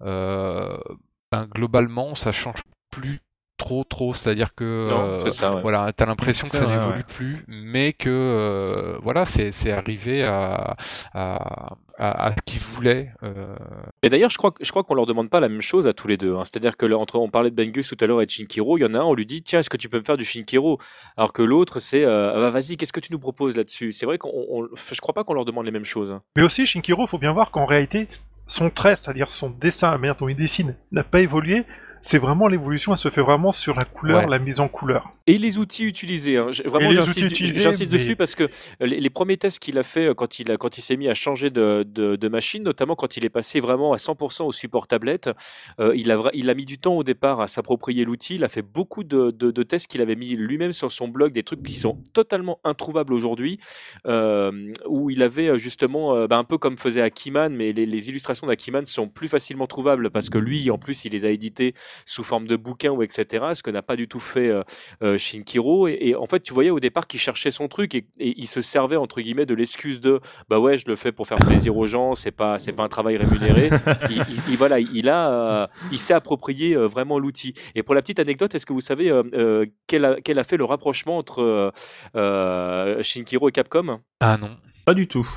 ben, 0.00 1.46
globalement 1.54 2.14
ça 2.14 2.32
change 2.32 2.62
plus 2.90 3.20
trop 3.58 3.84
trop. 3.84 4.14
C'est 4.14 4.30
à 4.30 4.34
dire 4.34 4.54
que 4.54 4.64
euh, 4.64 5.60
voilà 5.60 5.92
t'as 5.94 6.06
l'impression 6.06 6.46
que 6.46 6.56
ça 6.56 6.64
n'évolue 6.64 7.04
plus 7.04 7.44
mais 7.48 7.92
que 7.92 8.08
euh, 8.08 8.98
voilà 9.02 9.24
c'est 9.26 9.52
c'est 9.52 9.72
arrivé 9.72 10.24
à 10.24 10.76
à, 11.12 11.76
à, 11.98 12.26
à 12.28 12.32
qui 12.46 12.58
voulait 12.58 13.12
euh... 13.22 13.56
et 14.02 14.08
d'ailleurs 14.08 14.30
je 14.30 14.38
crois 14.38 14.54
je 14.60 14.70
crois 14.70 14.84
qu'on 14.84 14.94
leur 14.94 15.06
demande 15.06 15.28
pas 15.28 15.40
la 15.40 15.48
même 15.48 15.60
chose 15.60 15.86
à 15.86 15.92
tous 15.92 16.08
les 16.08 16.16
deux 16.16 16.34
hein. 16.34 16.42
c'est 16.44 16.56
à 16.56 16.60
dire 16.60 16.76
que 16.76 16.90
entre 16.92 17.16
on 17.18 17.28
parlait 17.28 17.50
de 17.50 17.56
Bengus 17.56 17.88
tout 17.88 17.96
à 18.00 18.06
l'heure 18.06 18.22
et 18.22 18.26
de 18.26 18.30
Shinkiro 18.30 18.78
il 18.78 18.82
y 18.82 18.84
en 18.84 18.94
a 18.94 18.98
un 18.98 19.02
on 19.04 19.14
lui 19.14 19.26
dit 19.26 19.42
tiens 19.42 19.58
est-ce 19.58 19.70
que 19.70 19.76
tu 19.76 19.88
peux 19.88 19.98
me 19.98 20.04
faire 20.04 20.16
du 20.16 20.24
Shinkiro? 20.24 20.78
Alors 21.16 21.32
que 21.32 21.42
l'autre 21.42 21.80
c'est 21.80 22.04
euh, 22.04 22.32
ah 22.34 22.40
bah, 22.40 22.50
vas-y 22.50 22.76
qu'est-ce 22.76 22.92
que 22.92 23.00
tu 23.00 23.12
nous 23.12 23.18
proposes 23.18 23.56
là-dessus? 23.56 23.92
C'est 23.92 24.06
vrai 24.06 24.16
qu'on 24.18 24.68
je 24.74 25.00
crois 25.00 25.14
pas 25.14 25.24
qu'on 25.24 25.34
leur 25.34 25.44
demande 25.44 25.66
les 25.66 25.72
mêmes 25.72 25.84
choses 25.84 26.12
hein. 26.12 26.22
mais 26.36 26.44
aussi 26.44 26.64
Shinkiro 26.66 27.06
faut 27.06 27.18
bien 27.18 27.32
voir 27.32 27.50
qu'en 27.50 27.66
réalité 27.66 28.08
son 28.46 28.70
trait 28.70 28.96
c'est-à-dire 29.02 29.30
son 29.30 29.50
dessin 29.50 29.90
la 29.90 29.98
manière 29.98 30.16
dont 30.16 30.28
il 30.28 30.36
dessine 30.36 30.76
n'a 30.92 31.02
pas 31.04 31.20
évolué 31.20 31.64
c'est 32.02 32.18
vraiment 32.18 32.46
l'évolution, 32.48 32.92
elle 32.92 32.98
se 32.98 33.08
fait 33.10 33.20
vraiment 33.20 33.52
sur 33.52 33.74
la 33.74 33.82
couleur, 33.82 34.20
Ouais. 34.24 34.30
la 34.30 34.38
mise 34.38 34.60
en 34.60 34.68
couleur. 34.68 35.10
Et 35.26 35.36
les 35.38 35.58
outils 35.58 35.84
utilisés. 35.84 36.36
hein. 36.38 36.50
Vraiment, 36.64 36.90
j'insiste 36.90 37.16
outils 37.18 37.26
utilisés, 37.26 37.60
j'insiste 37.60 37.92
mais- 37.92 37.98
dessus 37.98 38.16
parce 38.16 38.34
que 38.34 38.48
les, 38.80 39.00
les 39.00 39.10
premiers 39.10 39.36
tests 39.36 39.58
qu'il 39.58 39.76
a 39.78 39.82
fait 39.82 40.06
euh, 40.06 40.14
quand 40.14 40.38
il, 40.38 40.50
a- 40.50 40.56
quand 40.56 40.78
il 40.78 40.82
s'est 40.82 40.96
mis 40.96 41.08
à 41.08 41.14
changer 41.14 41.50
de, 41.50 41.84
de, 41.86 42.16
de 42.16 42.28
machine, 42.28 42.62
notamment 42.62 42.94
quand 42.94 43.16
il 43.16 43.24
est 43.24 43.28
passé 43.30 43.60
vraiment 43.60 43.92
à 43.92 43.96
100% 43.96 44.44
au 44.46 44.52
support 44.52 44.86
tablette, 44.86 45.30
euh, 45.80 45.92
il, 45.96 46.10
a, 46.10 46.20
il 46.32 46.48
a 46.50 46.54
mis 46.54 46.64
du 46.64 46.78
temps 46.78 46.94
au 46.94 47.04
départ 47.04 47.40
à 47.40 47.46
s'approprier 47.46 48.04
l'outil. 48.04 48.36
Il 48.36 48.44
a 48.44 48.48
fait 48.48 48.62
beaucoup 48.62 49.04
de, 49.04 49.30
de, 49.30 49.50
de 49.50 49.62
tests 49.62 49.86
qu'il 49.88 50.00
avait 50.00 50.16
mis 50.16 50.30
lui-même 50.36 50.72
sur 50.72 50.90
son 50.92 51.08
blog, 51.08 51.32
des 51.32 51.42
trucs 51.42 51.62
qui 51.62 51.78
sont 51.78 51.98
totalement 52.14 52.58
introuvables 52.64 53.12
aujourd'hui, 53.12 53.58
euh, 54.06 54.72
où 54.86 55.10
il 55.10 55.22
avait 55.22 55.58
justement, 55.58 56.14
euh, 56.14 56.26
bah, 56.26 56.38
un 56.38 56.44
peu 56.44 56.58
comme 56.58 56.78
faisait 56.78 57.02
Akiman, 57.02 57.52
mais 57.54 57.72
les, 57.72 57.86
les 57.86 58.08
illustrations 58.08 58.46
d'Akiman 58.46 58.86
sont 58.86 59.08
plus 59.08 59.28
facilement 59.28 59.66
trouvables 59.66 60.10
parce 60.10 60.30
que 60.30 60.38
lui, 60.38 60.70
en 60.70 60.78
plus, 60.78 61.04
il 61.04 61.12
les 61.12 61.24
a 61.24 61.30
éditées 61.30 61.74
sous 62.06 62.24
forme 62.24 62.46
de 62.46 62.56
bouquins 62.56 62.90
ou 62.90 63.02
etc. 63.02 63.46
Ce 63.54 63.62
que 63.62 63.70
n'a 63.70 63.82
pas 63.82 63.96
du 63.96 64.08
tout 64.08 64.20
fait 64.20 64.48
euh, 64.48 64.62
euh, 65.02 65.18
Shinkiro. 65.18 65.88
Et, 65.88 65.98
et 66.00 66.14
en 66.14 66.26
fait, 66.26 66.40
tu 66.40 66.52
voyais 66.54 66.70
au 66.70 66.80
départ 66.80 67.06
qu'il 67.06 67.20
cherchait 67.20 67.50
son 67.50 67.68
truc 67.68 67.94
et, 67.94 68.06
et 68.18 68.34
il 68.36 68.46
se 68.46 68.60
servait 68.60 68.96
entre 68.96 69.20
guillemets 69.20 69.46
de 69.46 69.54
l'excuse 69.54 70.00
de 70.00 70.20
bah 70.48 70.58
ouais, 70.58 70.78
je 70.78 70.84
le 70.86 70.96
fais 70.96 71.12
pour 71.12 71.26
faire 71.26 71.38
plaisir 71.38 71.76
aux 71.76 71.86
gens, 71.86 72.14
c'est 72.14 72.30
pas 72.30 72.58
c'est 72.58 72.72
pas 72.72 72.82
un 72.84 72.88
travail 72.88 73.16
rémunéré. 73.16 73.70
il, 74.10 74.16
il- 74.28 74.42
il- 74.50 74.56
voilà, 74.56 74.78
il 74.80 75.08
a 75.08 75.30
euh, 75.62 75.66
il 75.92 75.98
s'est 75.98 76.14
approprié 76.14 76.74
euh, 76.74 76.86
vraiment 76.86 77.18
l'outil. 77.18 77.54
Et 77.74 77.82
pour 77.82 77.94
la 77.94 78.02
petite 78.02 78.18
anecdote, 78.18 78.54
est-ce 78.54 78.66
que 78.66 78.72
vous 78.72 78.80
savez 78.80 79.10
euh, 79.10 79.22
euh, 79.34 79.66
quel, 79.86 80.04
a, 80.04 80.20
quel 80.20 80.38
a 80.38 80.44
fait 80.44 80.56
le 80.56 80.64
rapprochement 80.64 81.18
entre 81.18 81.42
euh, 81.42 81.70
euh, 82.16 83.02
Shinkiro 83.02 83.48
et 83.48 83.52
Capcom? 83.52 84.00
Ah 84.20 84.36
non. 84.36 84.50
Pas 84.84 84.94
du 84.94 85.06
tout. 85.06 85.28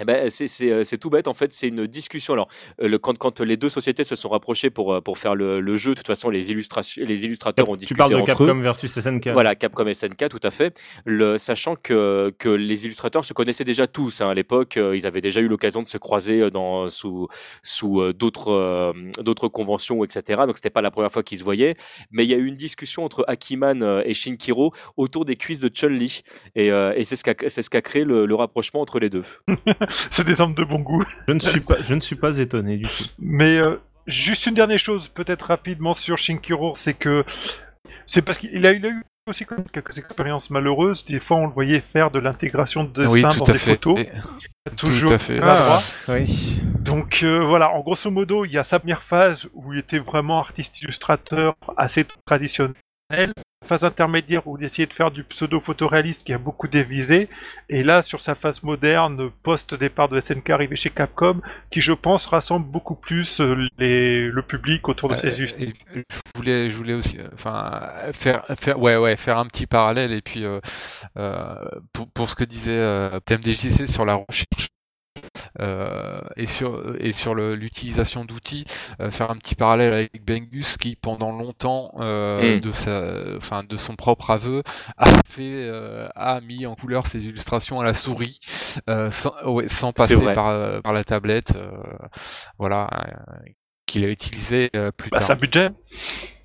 Eh 0.00 0.04
ben, 0.04 0.28
c'est- 0.30 0.46
c'est 0.46 0.70
euh, 0.70 0.84
c'est 0.84 0.98
tout 0.98 1.10
bête, 1.10 1.28
en 1.28 1.34
fait, 1.34 1.52
c'est 1.52 1.68
une 1.68 1.86
discussion. 1.86 2.32
Alors, 2.34 2.48
euh, 2.82 2.88
le, 2.88 2.98
quand, 2.98 3.16
quand 3.18 3.40
les 3.40 3.56
deux 3.56 3.68
sociétés 3.68 4.04
se 4.04 4.16
sont 4.16 4.28
rapprochées 4.28 4.70
pour, 4.70 4.92
euh, 4.94 5.00
pour 5.00 5.18
faire 5.18 5.34
le, 5.34 5.60
le 5.60 5.76
jeu, 5.76 5.90
de 5.92 5.96
toute 5.96 6.06
façon, 6.06 6.30
les, 6.30 6.50
illustrations, 6.50 7.04
les 7.06 7.24
illustrateurs 7.24 7.68
ont 7.68 7.74
Tu 7.74 7.80
discuté 7.80 7.98
parles 7.98 8.10
de 8.12 8.16
entre 8.16 8.26
Capcom 8.26 8.46
eux. 8.56 8.60
versus 8.62 8.90
SNK. 8.98 9.28
Voilà, 9.28 9.54
Capcom 9.54 9.86
SNK, 9.92 10.28
tout 10.28 10.40
à 10.42 10.50
fait. 10.50 10.78
Le, 11.04 11.38
sachant 11.38 11.76
que, 11.76 12.34
que 12.38 12.48
les 12.48 12.84
illustrateurs 12.86 13.24
se 13.24 13.32
connaissaient 13.32 13.64
déjà 13.64 13.86
tous. 13.86 14.20
hein. 14.20 14.28
à 14.30 14.34
l'époque, 14.34 14.76
euh, 14.76 14.96
ils 14.96 15.06
avaient 15.06 15.20
déjà 15.20 15.40
eu 15.40 15.48
l'occasion 15.48 15.82
de 15.82 15.88
se 15.88 15.98
croiser 15.98 16.40
euh, 16.40 16.50
dans, 16.50 16.90
sous, 16.90 17.28
sous 17.62 18.00
euh, 18.00 18.12
d'autres 18.12 18.52
euh, 18.52 18.92
d'autres 19.22 19.48
conventions, 19.48 20.02
etc. 20.04 20.42
Donc, 20.46 20.56
c'était 20.56 20.70
pas 20.70 20.82
la 20.82 20.90
première 20.90 21.12
fois 21.12 21.22
qu'ils 21.22 21.38
se 21.38 21.44
voyaient. 21.44 21.76
Mais 22.10 22.24
il 22.24 22.30
y 22.30 22.34
a 22.34 22.36
eu 22.38 22.46
une 22.46 22.56
discussion 22.56 23.04
entre 23.04 23.24
Akiman 23.28 23.82
euh, 23.82 24.02
et 24.04 24.14
Shinkiro 24.14 24.72
autour 24.96 25.24
des 25.24 25.36
quiz 25.36 25.60
de 25.60 25.68
Chun-Li. 25.72 26.22
Et, 26.56 26.70
euh, 26.72 26.92
et 26.96 27.04
c'est 27.04 27.16
ce 27.16 27.24
qu'a 27.24 27.34
c'est 27.48 27.62
ce 27.62 27.70
qu'a 27.70 27.82
créé 27.82 28.04
le, 28.04 28.26
le 28.26 28.34
rapprochement 28.34 28.80
entre 28.80 28.98
les 28.98 29.10
deux. 29.10 29.22
C'est 30.10 30.26
des 30.26 30.40
hommes 30.40 30.54
de 30.54 30.64
bon 30.64 30.80
goût. 30.80 31.04
Je 31.28 31.32
ne 31.34 31.38
suis 31.40 31.60
pas, 31.60 31.80
je 31.82 31.94
ne 31.94 32.00
suis 32.00 32.16
pas 32.16 32.38
étonné 32.38 32.76
du 32.76 32.84
tout. 32.86 33.04
Mais 33.18 33.58
euh, 33.58 33.76
juste 34.06 34.46
une 34.46 34.54
dernière 34.54 34.78
chose, 34.78 35.08
peut-être 35.08 35.46
rapidement 35.46 35.94
sur 35.94 36.18
Shinkiro, 36.18 36.72
c'est 36.74 36.94
que 36.94 37.24
c'est 38.06 38.22
parce 38.22 38.38
qu'il 38.38 38.66
a, 38.66 38.72
il 38.72 38.84
a 38.84 38.88
eu 38.88 39.02
aussi 39.28 39.44
quand 39.46 39.56
même 39.56 39.66
quelques 39.72 39.96
expériences 39.98 40.50
malheureuses. 40.50 41.04
Des 41.06 41.20
fois, 41.20 41.38
on 41.38 41.46
le 41.46 41.52
voyait 41.52 41.82
faire 41.92 42.10
de 42.10 42.18
l'intégration 42.18 42.84
de 42.84 43.06
oui, 43.06 43.22
dessins 43.22 43.30
tout 43.30 43.38
dans 43.40 43.44
des 43.52 43.58
fait. 43.58 43.70
photos, 43.72 43.98
Et- 44.00 44.10
toujours 44.76 45.08
tout 45.10 45.14
à 45.14 45.18
fait. 45.18 45.40
oui. 46.08 46.60
Donc 46.80 47.20
euh, 47.22 47.44
voilà, 47.44 47.70
en 47.70 47.80
grosso 47.80 48.10
modo, 48.10 48.44
il 48.44 48.52
y 48.52 48.58
a 48.58 48.64
sa 48.64 48.78
première 48.78 49.02
phase 49.02 49.48
où 49.54 49.72
il 49.72 49.78
était 49.78 49.98
vraiment 49.98 50.40
artiste-illustrateur 50.40 51.54
assez 51.76 52.06
traditionnel. 52.26 52.74
Phase 53.64 53.84
intermédiaire 53.84 54.46
où 54.46 54.56
il 54.58 54.64
essayait 54.64 54.86
de 54.86 54.92
faire 54.92 55.10
du 55.10 55.24
pseudo-photoréaliste 55.24 56.24
qui 56.24 56.32
a 56.32 56.38
beaucoup 56.38 56.68
dévisé. 56.68 57.28
Et 57.68 57.82
là, 57.82 58.02
sur 58.02 58.20
sa 58.20 58.34
phase 58.34 58.62
moderne, 58.62 59.30
post-départ 59.42 60.08
de 60.08 60.20
SNK 60.20 60.50
arrivé 60.50 60.76
chez 60.76 60.90
Capcom, 60.90 61.40
qui 61.70 61.80
je 61.80 61.92
pense 61.92 62.26
rassemble 62.26 62.66
beaucoup 62.66 62.94
plus 62.94 63.40
euh, 63.40 63.66
les- 63.78 64.28
le 64.28 64.42
public 64.42 64.88
autour 64.88 65.08
de 65.08 65.14
Euh, 65.14 65.18
ses 65.30 65.42
et 65.42 65.74
je 65.94 66.02
voulais, 66.36 66.70
je 66.70 66.76
voulais 66.76 66.94
aussi, 66.94 67.18
euh, 67.18 67.28
enfin, 67.34 67.80
faire, 68.12 68.44
faire, 68.58 68.78
ouais, 68.80 68.96
ouais, 68.96 69.16
faire 69.16 69.38
un 69.38 69.46
petit 69.46 69.66
parallèle 69.66 70.12
et 70.12 70.20
puis 70.22 70.44
euh, 70.44 70.60
euh, 71.16 71.54
pour, 71.92 72.08
pour 72.10 72.30
ce 72.30 72.34
que 72.36 72.44
disait 72.44 73.10
TMDJC 73.26 73.88
sur 73.88 74.04
la 74.04 74.14
recherche. 74.14 74.68
Euh, 75.60 76.20
et 76.36 76.46
sur 76.46 76.94
et 77.00 77.12
sur 77.12 77.34
l'utilisation 77.34 78.24
d'outils, 78.24 78.64
euh, 79.00 79.10
faire 79.10 79.30
un 79.30 79.36
petit 79.36 79.54
parallèle 79.54 79.92
avec 79.92 80.24
Bengus 80.24 80.76
qui 80.76 80.96
pendant 80.96 81.32
longtemps 81.32 81.92
euh, 82.00 82.56
Mm. 82.56 82.60
de 82.60 82.70
sa, 82.72 83.12
enfin 83.36 83.64
de 83.64 83.76
son 83.76 83.96
propre 83.96 84.30
aveu 84.30 84.62
a 84.98 85.06
fait, 85.26 85.66
euh, 85.68 86.08
a 86.14 86.40
mis 86.40 86.66
en 86.66 86.74
couleur 86.74 87.06
ses 87.06 87.20
illustrations 87.24 87.80
à 87.80 87.84
la 87.84 87.94
souris, 87.94 88.38
euh, 88.90 89.10
sans, 89.10 89.32
ouais, 89.46 89.68
sans 89.68 89.92
passer 89.92 90.28
par, 90.34 90.82
par 90.82 90.92
la 90.92 91.04
tablette, 91.04 91.54
euh, 91.56 91.70
voilà, 92.58 92.88
qu'il 93.86 94.04
a 94.04 94.08
utilisé 94.08 94.70
euh, 94.76 94.90
plus 94.92 95.10
Bah, 95.10 95.18
tard. 95.18 95.26
c'est 95.26 95.32
un 95.32 95.36
budget. 95.36 95.68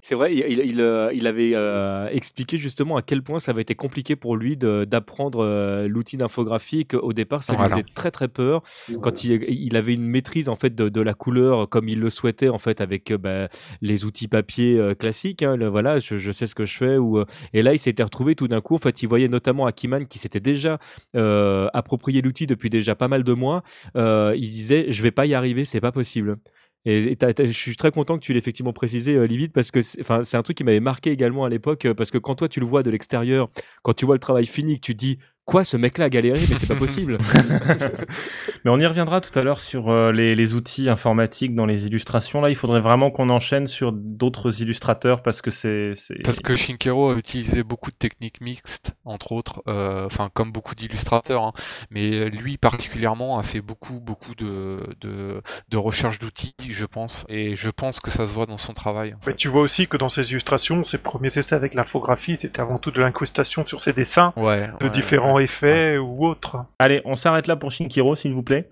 C'est 0.09 0.15
vrai, 0.15 0.33
il, 0.33 0.39
il- 0.39 0.71
il, 0.71 0.81
euh, 0.81 1.11
avait 1.23 1.51
euh, 1.53 2.07
expliqué 2.09 2.57
justement 2.57 2.97
à 2.97 3.03
quel 3.03 3.21
point 3.21 3.39
ça 3.39 3.51
avait 3.51 3.61
été 3.61 3.75
compliqué 3.75 4.15
pour 4.15 4.35
lui 4.37 4.57
d'apprendre 4.57 5.43
euh, 5.45 5.87
l'outil 5.87 6.17
d'infographie 6.17 6.79
et 6.79 6.85
qu'au 6.85 7.13
départ 7.13 7.43
ça 7.43 7.53
Voilà. 7.53 7.75
lui 7.75 7.83
faisait 7.83 7.93
très 7.93 8.09
très 8.09 8.27
peur 8.27 8.63
quand 9.03 9.23
il, 9.23 9.43
il 9.47 9.77
avait 9.77 9.93
une 9.93 10.07
maîtrise 10.07 10.49
en 10.49 10.55
fait 10.55 10.73
de, 10.73 10.89
de 10.89 11.01
la 11.01 11.13
couleur 11.13 11.69
comme 11.69 11.87
il 11.89 11.99
le 11.99 12.09
souhaitait 12.09 12.49
en 12.49 12.57
fait 12.57 12.81
avec 12.81 13.11
euh, 13.11 13.19
bah, 13.19 13.49
les 13.83 14.03
outils 14.03 14.27
papier 14.27 14.79
euh, 14.79 14.95
classiques. 14.95 15.43
hein, 15.43 15.55
le- 15.55 15.67
voilà, 15.67 15.99
je, 15.99 16.17
je 16.17 16.31
sais 16.31 16.47
ce 16.47 16.55
que 16.55 16.65
je 16.65 16.75
fais. 16.75 16.97
Ou, 16.97 17.19
euh, 17.19 17.25
et 17.53 17.61
là 17.61 17.73
il 17.73 17.79
s'était 17.79 18.01
retrouvé 18.01 18.33
tout 18.33 18.47
d'un 18.47 18.61
coup. 18.61 18.73
En 18.73 18.79
fait, 18.79 19.03
il 19.03 19.07
voyait 19.07 19.27
notamment 19.27 19.67
Akiman 19.67 20.07
qui 20.07 20.17
s'était 20.17 20.39
déjà 20.39 20.79
euh, 21.15 21.67
approprié 21.75 22.23
l'outil 22.23 22.47
depuis 22.47 22.71
déjà 22.71 22.95
pas 22.95 23.09
mal 23.09 23.23
de 23.23 23.33
mois. 23.33 23.61
Euh, 23.95 24.33
il 24.35 24.47
se 24.47 24.53
disait 24.53 24.85
je 24.89 25.03
vais 25.03 25.11
pas 25.11 25.27
y 25.27 25.35
arriver, 25.35 25.65
c'est 25.65 25.81
pas 25.81 25.91
possible. 25.91 26.37
Et 26.85 27.17
je 27.21 27.51
suis 27.51 27.75
très 27.75 27.91
content 27.91 28.17
que 28.17 28.23
tu 28.23 28.31
l'aies 28.31 28.39
effectivement 28.39 28.71
précisé, 28.71 29.15
euh, 29.15 29.25
Livide, 29.25 29.51
parce 29.51 29.69
que 29.69 29.81
c'est 29.81 30.35
un 30.35 30.43
truc 30.43 30.57
qui 30.57 30.63
m'avait 30.63 30.79
marqué 30.79 31.11
également 31.11 31.43
à 31.43 31.49
l'époque, 31.49 31.85
euh, 31.85 31.93
parce 31.93 32.09
que 32.09 32.17
quand 32.17 32.35
toi 32.35 32.47
tu 32.47 32.61
le 32.61 32.65
vois 32.65 32.83
de 32.83 32.89
l'extérieur, 32.89 33.49
quand 33.83 33.93
tu 33.93 34.05
vois 34.05 34.15
le 34.15 34.19
travail 34.19 34.45
fini, 34.45 34.75
que 34.75 34.85
tu 34.85 34.95
dis 34.95 35.19
quoi, 35.49 35.63
ce 35.63 35.77
mec-là 35.77 36.05
a 36.05 36.09
galéré, 36.09 36.39
mais 36.49 36.55
c'est 36.57 36.67
pas 36.67 36.75
possible. 36.75 37.17
Mais 38.65 38.71
on 38.71 38.79
y 38.79 38.85
reviendra 38.85 39.21
tout 39.21 39.37
à 39.37 39.43
l'heure 39.43 39.59
sur 39.61 39.89
euh, 39.89 40.11
les, 40.11 40.35
les 40.35 40.53
outils 40.53 40.89
informatiques 40.89 41.55
dans 41.55 41.65
les 41.65 41.85
illustrations. 41.87 42.41
Là, 42.41 42.49
il 42.49 42.55
faudrait 42.55 42.81
vraiment 42.81 43.09
qu'on 43.11 43.29
enchaîne 43.29 43.67
sur 43.67 43.91
d'autres 43.93 44.61
illustrateurs 44.61 45.21
parce 45.23 45.41
que 45.41 45.49
c'est. 45.51 45.93
Parce 46.23 46.39
que 46.39 46.55
Shinkero 46.55 47.11
a 47.11 47.15
utilisé 47.15 47.63
beaucoup 47.63 47.89
de 47.91 47.95
techniques 47.95 48.41
mixtes, 48.41 48.91
entre 49.05 49.31
autres, 49.31 49.61
euh, 49.67 50.05
enfin 50.05 50.29
comme 50.33 50.51
beaucoup 50.51 50.75
d'illustrateurs, 50.75 51.43
hein. 51.43 51.53
mais 51.89 52.29
lui 52.29 52.57
particulièrement 52.57 53.39
a 53.39 53.43
fait 53.43 53.61
beaucoup 53.61 53.99
beaucoup 53.99 54.35
de, 54.35 54.79
de, 55.01 55.41
de 55.69 55.77
recherche 55.77 56.19
d'outils, 56.19 56.53
je 56.69 56.85
pense, 56.85 57.25
et 57.29 57.55
je 57.55 57.69
pense 57.69 57.99
que 57.99 58.11
ça 58.11 58.27
se 58.27 58.33
voit 58.33 58.45
dans 58.45 58.57
son 58.57 58.73
travail. 58.73 59.13
en 59.13 59.17
Mais 59.25 59.31
fait. 59.31 59.37
tu 59.37 59.47
vois 59.47 59.61
aussi 59.61 59.87
que 59.87 59.97
dans 59.97 60.09
ses 60.09 60.29
illustrations, 60.31 60.83
ses 60.83 60.97
premiers 60.97 61.37
essais 61.37 61.55
avec 61.55 61.73
l'infographie, 61.73 62.37
c'était 62.37 62.59
avant 62.61 62.77
tout 62.77 62.91
de 62.91 62.99
l'incrustation 62.99 63.65
sur 63.65 63.81
ses 63.81 63.93
dessins, 63.93 64.33
Ouais. 64.35 64.69
de 64.79 64.85
ouais, 64.85 64.91
différents 64.91 65.38
effets 65.39 65.97
ou 65.97 66.25
autres. 66.25 66.57
Allez, 66.77 67.01
on 67.05 67.15
s'arrête 67.15 67.47
là 67.47 67.55
pour 67.55 67.71
Shinkiro, 67.71 68.15
s'il 68.15 68.33
vous 68.33 68.43
plaît. 68.43 68.69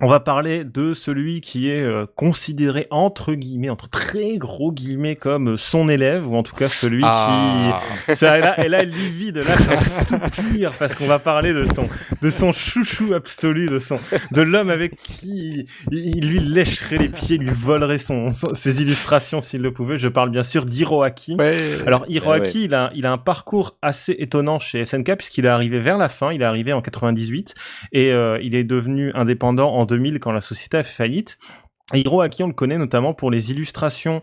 On 0.00 0.06
va 0.06 0.20
parler 0.20 0.62
de 0.62 0.92
celui 0.92 1.40
qui 1.40 1.68
est 1.68 1.82
euh, 1.82 2.06
considéré 2.14 2.86
entre 2.90 3.34
guillemets, 3.34 3.68
entre 3.68 3.88
très 3.90 4.36
gros 4.36 4.70
guillemets, 4.70 5.16
comme 5.16 5.56
son 5.56 5.88
élève, 5.88 6.28
ou 6.30 6.36
en 6.36 6.44
tout 6.44 6.54
cas 6.54 6.68
celui 6.68 7.02
Ah, 7.04 7.80
qui. 8.06 8.14
Ça, 8.14 8.38
et 8.38 8.40
là, 8.40 8.64
et 8.64 8.68
là, 8.68 8.84
livide, 8.84 9.38
là, 9.38 9.54
j'en 9.56 10.20
soupire 10.30 10.70
parce 10.78 10.94
qu'on 10.94 11.08
va 11.08 11.18
parler 11.18 11.52
de 11.52 11.64
son, 11.64 11.88
de 12.22 12.30
son 12.30 12.52
chouchou 12.52 13.12
absolu, 13.12 13.68
de 13.68 13.80
son, 13.80 13.98
de 14.30 14.40
l'homme 14.42 14.70
avec 14.70 14.94
qui 15.02 15.66
il, 15.90 15.98
il 15.98 16.28
lui 16.30 16.38
lécherait 16.38 16.98
les 16.98 17.08
pieds, 17.08 17.36
lui 17.38 17.50
volerait 17.52 17.98
son, 17.98 18.32
son- 18.32 18.54
ses 18.54 18.80
illustrations 18.80 19.40
s'il 19.40 19.62
le 19.62 19.72
pouvait. 19.72 19.98
Je 19.98 20.06
parle 20.08 20.30
bien 20.30 20.44
sûr 20.44 20.64
d'Hiroaki. 20.64 21.34
ouais. 21.40 21.56
Alors 21.88 22.04
Hiroaki, 22.08 22.58
Ouais, 22.58 22.64
il, 22.66 22.74
a, 22.74 22.92
il 22.94 23.04
a 23.04 23.10
un 23.10 23.18
parcours 23.18 23.76
assez 23.82 24.14
étonnant 24.20 24.60
chez 24.60 24.84
SNK 24.84 25.16
puisqu'il 25.16 25.44
est 25.44 25.48
arrivé 25.48 25.80
vers 25.80 25.98
la 25.98 26.08
fin, 26.08 26.30
il 26.30 26.40
est 26.42 26.44
arrivé 26.44 26.72
en 26.72 26.82
98 26.82 27.54
et 27.92 28.12
euh, 28.12 28.38
il 28.42 28.54
est 28.54 28.62
devenu 28.64 29.10
indépendant 29.14 29.74
en 29.74 29.77
2000 29.84 30.18
quand 30.20 30.32
la 30.32 30.40
société 30.40 30.78
a 30.78 30.84
fait 30.84 30.94
faillite. 30.94 31.38
Et 31.94 32.00
Hiroaki, 32.00 32.42
on 32.42 32.48
le 32.48 32.52
connaît 32.52 32.76
notamment 32.76 33.14
pour 33.14 33.30
les 33.30 33.50
illustrations 33.50 34.20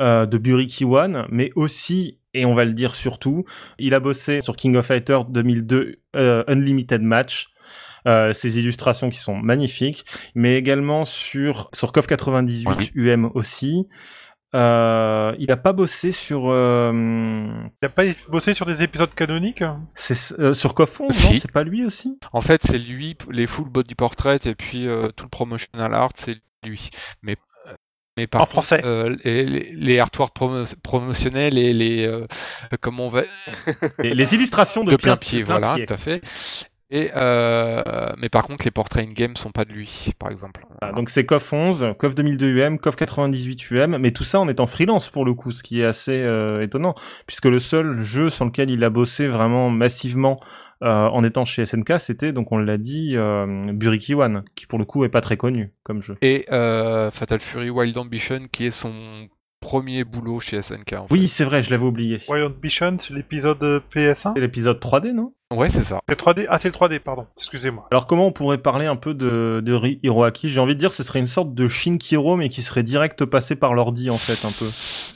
euh, 0.00 0.24
de 0.24 0.38
Buriki 0.38 0.84
One, 0.84 1.26
mais 1.30 1.50
aussi, 1.56 2.18
et 2.32 2.44
on 2.44 2.54
va 2.54 2.64
le 2.64 2.72
dire 2.72 2.94
surtout, 2.94 3.44
il 3.78 3.94
a 3.94 4.00
bossé 4.00 4.40
sur 4.40 4.54
King 4.54 4.76
of 4.76 4.86
Fighters 4.86 5.24
2002 5.24 5.96
euh, 6.16 6.44
Unlimited 6.46 7.02
Match. 7.02 7.48
Euh, 8.06 8.32
ces 8.32 8.58
illustrations 8.58 9.10
qui 9.10 9.18
sont 9.18 9.34
magnifiques, 9.34 10.04
mais 10.36 10.56
également 10.56 11.04
sur 11.04 11.68
sur 11.74 11.90
KOF 11.90 12.06
98 12.06 12.92
UM 12.94 13.30
aussi. 13.34 13.88
Euh, 14.54 15.34
il 15.38 15.50
a 15.50 15.58
pas 15.58 15.74
bossé 15.74 16.10
sur 16.10 16.48
euh, 16.50 16.92
Il 17.82 17.86
a 17.86 17.88
pas 17.90 18.04
bossé 18.28 18.54
sur 18.54 18.64
des 18.64 18.82
épisodes 18.82 19.14
canoniques 19.14 19.62
c'est 19.94 20.38
euh, 20.38 20.54
sur 20.54 20.74
KOF 20.74 21.00
11, 21.00 21.08
non 21.08 21.12
Si. 21.12 21.40
C'est 21.40 21.52
pas 21.52 21.64
lui 21.64 21.84
aussi? 21.84 22.18
En 22.32 22.40
fait, 22.40 22.62
c'est 22.62 22.78
lui, 22.78 23.16
les 23.30 23.46
full 23.46 23.68
body 23.68 23.94
portrait 23.94 24.38
et 24.46 24.54
puis 24.54 24.86
euh, 24.88 25.08
tout 25.14 25.24
le 25.24 25.30
promotional 25.30 25.92
art, 25.92 26.10
c'est 26.14 26.38
lui. 26.64 26.88
Mais 27.22 27.36
mais 28.16 28.26
par 28.26 28.40
En 28.40 28.44
contre, 28.46 28.52
français. 28.64 28.80
euh, 28.84 29.14
les, 29.22 29.44
les, 29.44 29.72
les 29.76 29.98
artworks 30.00 30.34
promo- 30.34 30.74
promotionnels 30.82 31.56
et 31.56 31.72
les 31.72 32.04
euh, 32.04 32.26
comment 32.80 33.06
on 33.06 33.10
va 33.10 33.22
les, 34.00 34.12
les 34.14 34.34
illustrations 34.34 34.82
de, 34.82 34.90
de 34.90 34.96
plein 34.96 35.16
pied, 35.16 35.30
pied, 35.30 35.38
de 35.40 35.44
plein 35.44 35.58
voilà, 35.60 35.74
pied. 35.76 35.86
tout 35.86 35.94
à 35.94 35.98
fait. 35.98 36.20
Et 36.90 37.10
euh, 37.16 38.12
mais 38.16 38.30
par 38.30 38.44
contre, 38.44 38.64
les 38.64 38.70
portraits 38.70 39.06
in-game 39.06 39.36
sont 39.36 39.50
pas 39.50 39.64
de 39.66 39.72
lui, 39.72 40.10
par 40.18 40.30
exemple. 40.30 40.64
Ah, 40.80 40.92
donc 40.92 41.10
c'est 41.10 41.26
KOF 41.26 41.52
11, 41.52 41.94
KOF 41.98 42.14
2002 42.14 42.58
UM, 42.58 42.78
KOF 42.78 42.96
98 42.96 43.70
UM, 43.72 43.98
mais 43.98 44.10
tout 44.12 44.24
ça 44.24 44.40
en 44.40 44.48
étant 44.48 44.66
freelance 44.66 45.10
pour 45.10 45.26
le 45.26 45.34
coup, 45.34 45.50
ce 45.50 45.62
qui 45.62 45.82
est 45.82 45.84
assez 45.84 46.22
euh, 46.22 46.62
étonnant, 46.62 46.94
puisque 47.26 47.44
le 47.44 47.58
seul 47.58 48.00
jeu 48.00 48.30
sur 48.30 48.46
lequel 48.46 48.70
il 48.70 48.82
a 48.84 48.90
bossé 48.90 49.28
vraiment 49.28 49.68
massivement 49.68 50.36
euh, 50.82 51.08
en 51.08 51.24
étant 51.24 51.44
chez 51.44 51.66
SNK, 51.66 51.94
c'était 51.98 52.32
donc 52.32 52.52
on 52.52 52.58
l'a 52.58 52.78
dit 52.78 53.16
euh, 53.16 53.72
Buriki 53.72 54.14
One, 54.14 54.44
qui 54.54 54.66
pour 54.66 54.78
le 54.78 54.84
coup 54.84 55.04
est 55.04 55.08
pas 55.08 55.20
très 55.20 55.36
connu 55.36 55.72
comme 55.82 56.02
jeu. 56.02 56.16
Et 56.22 56.46
euh, 56.52 57.10
Fatal 57.10 57.40
Fury 57.40 57.68
Wild 57.68 57.98
Ambition, 57.98 58.46
qui 58.50 58.66
est 58.66 58.70
son 58.70 58.92
premier 59.60 60.04
boulot 60.04 60.40
chez 60.40 60.60
SNK. 60.62 60.92
En 60.94 61.06
fait. 61.08 61.12
Oui, 61.14 61.28
c'est 61.28 61.44
vrai, 61.44 61.62
je 61.62 61.70
l'avais 61.70 61.84
oublié. 61.84 62.18
Wild 62.28 62.46
Ambition, 62.46 62.96
c'est 62.98 63.12
l'épisode 63.14 63.82
PS1 63.94 64.32
C'est 64.34 64.40
l'épisode 64.40 64.78
3D, 64.80 65.12
non? 65.12 65.32
Ouais, 65.50 65.70
c'est 65.70 65.82
ça. 65.82 66.00
C'est 66.08 66.20
3D 66.20 66.46
Ah, 66.50 66.58
c'est 66.60 66.68
le 66.68 66.74
3D, 66.74 67.00
pardon. 67.00 67.26
Excusez-moi. 67.38 67.88
Alors 67.90 68.06
comment 68.06 68.26
on 68.26 68.32
pourrait 68.32 68.58
parler 68.58 68.84
un 68.86 68.96
peu 68.96 69.14
de, 69.14 69.62
de 69.64 69.80
Hiroaki? 70.02 70.48
J'ai 70.50 70.60
envie 70.60 70.74
de 70.74 70.78
dire 70.80 70.92
ce 70.92 71.02
serait 71.02 71.20
une 71.20 71.26
sorte 71.26 71.54
de 71.54 71.68
Shinkiro, 71.68 72.36
mais 72.36 72.50
qui 72.50 72.60
serait 72.60 72.82
direct 72.82 73.24
passé 73.24 73.56
par 73.56 73.72
l'ordi 73.74 74.10
en 74.10 74.16
fait, 74.18 74.46
un 74.46 74.50
peu. 74.50 74.66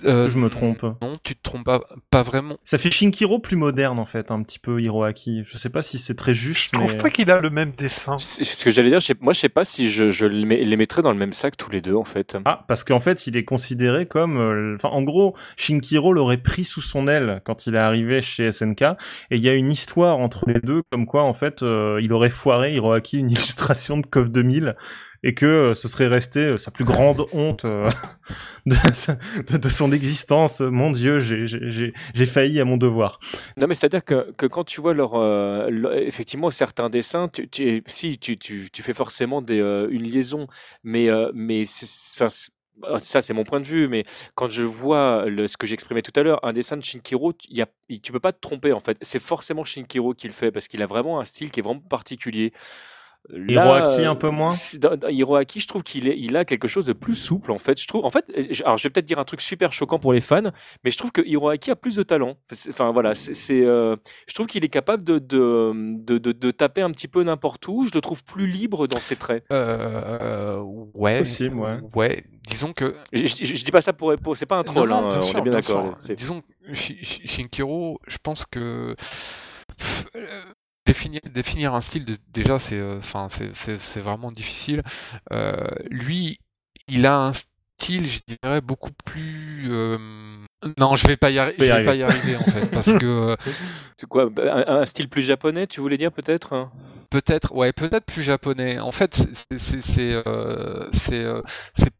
Euh, 0.05 0.29
Je 0.31 0.39
me 0.39 0.49
trompe. 0.51 0.83
Non, 0.83 1.19
tu 1.23 1.35
te 1.35 1.43
trompes 1.43 1.65
pas, 1.65 1.81
pas 2.11 2.23
vraiment. 2.23 2.57
Ça 2.65 2.79
fait 2.79 2.91
Shinkiro 2.91 3.39
plus 3.39 3.57
moderne 3.57 3.99
en 3.99 4.07
fait, 4.07 4.31
un 4.31 4.43
petit 4.43 4.59
peu 4.59 4.81
Hiroaki. 4.81 5.43
Je 5.45 5.57
sais 5.59 5.71
pas 5.71 5.83
si 5.83 5.99
c'est 5.99 6.15
très 6.15 6.35
juste, 6.35 6.71
Je 6.73 6.79
trouve 6.79 6.93
mais... 6.93 6.99
pas 7.03 7.11
qu'il 7.11 7.31
a 7.31 7.41
le 7.41 7.51
même 7.51 7.73
dessin. 7.73 8.17
C'est 8.19 8.45
ce 8.45 8.65
que 8.65 8.71
j'allais 8.71 8.91
dire. 8.91 9.01
je 9.01 9.07
sais- 9.07 9.17
Moi, 9.21 9.33
je 9.33 9.41
sais 9.41 9.49
pas 9.49 9.65
si 9.65 9.91
je, 9.91 10.11
je 10.11 10.27
les 10.27 10.45
mets- 10.45 10.65
les 10.65 10.77
mettrais 10.77 11.03
dans 11.03 11.13
le 11.13 11.19
même 11.19 11.33
sac 11.33 11.57
tous 11.57 11.71
les 11.71 11.81
deux, 11.81 11.95
en 11.95 12.05
fait. 12.05 12.37
Ah, 12.45 12.65
parce 12.69 12.85
qu'en 12.85 13.01
fait, 13.01 13.27
il 13.27 13.37
est 13.37 13.45
considéré 13.45 14.07
comme... 14.07 14.37
euh, 14.39 14.77
Enfin, 14.77 14.89
en 14.89 15.03
gros, 15.03 15.35
Shinkiro 15.57 16.13
l'aurait 16.13 16.37
pris 16.39 16.65
sous 16.65 16.83
son 16.83 17.07
aile 17.09 17.41
quand 17.45 17.67
il 17.67 17.75
est 17.75 17.79
arrivé 17.79 18.23
chez 18.23 18.51
SNK, 18.51 18.83
et 19.31 19.37
il 19.37 19.43
y 19.43 19.49
a 19.49 19.55
une 19.55 19.71
histoire 19.71 20.19
entre 20.19 20.45
les 20.49 20.61
deux, 20.61 20.83
comme 20.91 21.07
quoi, 21.07 21.23
en 21.23 21.35
fait, 21.35 21.63
euh, 21.63 22.01
il 22.03 22.13
aurait 22.13 22.31
foiré, 22.31 22.75
Hiroaki, 22.75 23.19
une 23.19 23.31
illustration 23.31 23.99
de 23.99 24.07
KOF 24.07 24.31
2000, 24.31 24.77
et 25.23 25.35
que 25.35 25.47
euh, 25.47 25.75
ce 25.75 25.89
serait 25.89 26.09
resté 26.09 26.41
euh, 26.41 26.59
sa 26.59 26.71
plus 26.71 26.85
grande 26.85 27.27
honte 27.33 27.65
euh, 27.65 27.89
de, 28.67 29.69
son 29.69 29.93
existence. 29.93 30.61
Mon 30.61 30.91
Dieu, 30.91 31.21
j'ai- 31.21 31.93
failli 32.27 32.61
à 32.61 32.65
mon 32.65 32.77
devoir. 32.77 33.21
Non, 33.57 33.67
mais 33.67 33.75
c'est-à-dire 33.75 34.05
que, 34.05 34.33
que 34.37 34.47
quand 34.47 34.65
tu 34.65 34.81
vois 34.81 34.95
leur, 34.95 35.13
effectivement 35.95 36.51
certains 36.51 36.89
dessins, 36.89 37.31
si 37.87 38.19
tu, 38.19 38.39
tu, 38.39 38.71
tu 38.73 38.83
fais 38.83 38.95
forcément 38.95 39.43
des, 39.43 39.59
une 39.91 40.03
liaison, 40.03 40.47
mais, 40.83 41.09
mais 41.35 41.65
ah, 42.85 42.99
ça 43.01 43.21
c'est 43.23 43.35
mon 43.35 43.45
point 43.45 43.61
de 43.61 43.67
vue, 43.67 43.89
mais 43.89 44.05
quand 44.35 44.49
je 44.49 44.63
vois 44.63 45.27
ce 45.47 45.57
que 45.57 45.67
j'exprimais 45.67 46.03
tout 46.03 46.19
à 46.19 46.23
l'heure, 46.23 46.41
un 46.45 46.53
dessin 46.53 46.77
de 46.77 46.83
Shinkiro, 46.85 47.33
tu- 47.33 47.49
tu 48.01 48.13
peux 48.13 48.21
pas 48.21 48.33
te 48.33 48.41
tromper 48.41 48.73
en 48.73 48.81
fait. 48.81 48.97
C'est 49.03 49.21
forcément 49.21 49.65
Shinkiro 49.65 50.15
qui 50.15 50.27
le 50.27 50.33
fait 50.33 50.51
parce 50.51 50.69
qu'il 50.69 50.83
a 50.83 50.87
vraiment 50.87 51.21
un 51.21 51.25
style 51.25 51.51
qui 51.51 51.61
est 51.61 51.63
vraiment 51.63 51.81
particulier. 51.81 52.53
Hiroaki, 53.33 54.05
un 54.05 54.15
peu 54.17 54.31
moins 54.31 54.53
Hiroaki, 55.09 55.61
je 55.61 55.67
trouve 55.69 55.83
qu'il 55.83 56.07
il 56.09 56.37
a 56.37 56.45
quelque 56.45 56.67
chose 56.69 56.85
de 56.85 56.93
plus 56.93 57.15
souple 57.15 57.53
en 57.53 57.59
fait. 57.59 57.81
Je 57.81 57.87
trouve, 57.87 58.05
en 58.05 58.11
fait, 58.11 58.25
je- 58.51 58.63
alors 58.65 58.79
je 58.79 58.83
vais 58.83 58.91
peut-être 58.91 59.07
dire 59.07 59.19
un 59.21 59.25
truc 59.25 59.41
super 59.41 59.73
choquant 59.73 59.99
pour 59.99 60.13
les 60.13 60.21
fans, 60.21 60.51
mais 60.85 60.91
je 60.91 60.99
trouve 60.99 61.13
que 61.13 61.23
Hiroaki 61.25 61.71
a 61.71 61.77
plus 61.77 61.95
de 61.97 62.03
talent. 62.03 62.37
Enfin 62.71 62.91
voilà, 62.91 63.15
c'est, 63.15 63.65
euh, 63.65 63.97
je 64.27 64.35
trouve 64.35 64.47
qu'il 64.49 64.65
est 64.65 64.69
capable 64.69 65.05
de 65.05 65.19
de, 65.19 65.73
de, 65.99 66.19
de- 66.19 66.33
de 66.33 66.51
taper 66.51 66.83
un 66.83 66.91
petit 66.91 67.09
peu 67.09 67.23
n'importe 67.23 67.67
où. 67.69 67.85
Je 67.87 67.91
le 67.95 68.01
trouve 68.01 68.25
plus 68.25 68.47
libre 68.49 68.87
dans 68.89 69.01
ses 69.01 69.17
traits. 69.17 69.45
Euh, 69.53 70.61
ouais. 70.95 71.19
Possible, 71.19 71.57
ouais. 71.57 71.79
Ouais. 71.95 72.25
Disons 72.49 72.73
que. 72.73 72.97
Je, 73.13 73.25
je- 73.25 73.45
je 73.45 73.65
dis 73.65 73.71
pas 73.71 73.83
ça 73.83 73.93
pour, 73.93 74.15
pour 74.17 74.37
c'est 74.37 74.47
pas 74.47 74.57
un 74.59 74.65
troll, 74.65 74.89
Non, 74.91 75.03
non, 75.03 75.11
hein, 75.11 75.15
on 75.17 75.21
sûr, 75.23 75.39
est 75.39 75.43
bien 75.43 75.53
bien 75.53 75.61
d'accord. 75.61 75.97
Disons 76.17 76.43
Shinkiro, 76.75 78.01
je 78.09 78.17
pense 78.23 78.47
que 78.47 78.97
euh, 80.17 80.27
définir, 80.87 81.21
définir 81.31 81.75
un 81.75 81.81
style, 81.81 82.05
de- 82.05 82.17
déjà, 82.33 82.59
c'est 82.59 82.79
euh, 82.79 82.99
enfin 82.99 83.29
c'est- 83.31 84.01
vraiment 84.01 84.33
difficile. 84.33 84.83
Euh, 85.33 85.57
lui, 85.91 86.39
il 86.89 87.07
a 87.07 87.17
un 87.17 87.33
style, 87.33 88.09
je 88.09 88.21
dirais, 88.43 88.61
beaucoup 88.61 88.91
plus. 89.05 89.69
euh, 89.71 89.99
Non, 90.79 90.95
je 90.97 91.07
vais 91.07 91.17
pas 91.17 91.31
y, 91.31 91.37
arri- 91.37 91.55
je 91.59 91.63
vais 91.65 91.69
pas 91.69 91.75
arriver. 91.93 91.99
y 91.99 92.03
arriver 92.03 92.37
en 92.37 92.45
fait, 92.45 92.67
parce 92.71 92.93
que 92.93 93.37
C'est 93.97 94.09
quoi 94.09 94.29
un, 94.39 94.81
un 94.81 94.85
style 94.85 95.09
plus 95.09 95.23
japonais, 95.23 95.67
tu 95.67 95.81
voulais 95.81 95.99
dire 95.99 96.13
peut-être? 96.13 96.69
Peut-être, 97.11 97.53
ouais, 97.55 97.73
peut-être 97.73 98.07
plus 98.07 98.23
japonais. 98.23 98.79
En 98.79 98.91
fait, 98.93 99.21
euh, 99.53 99.59
euh, 100.27 100.89
c'est- 100.93 101.27
c'est- 101.75 101.91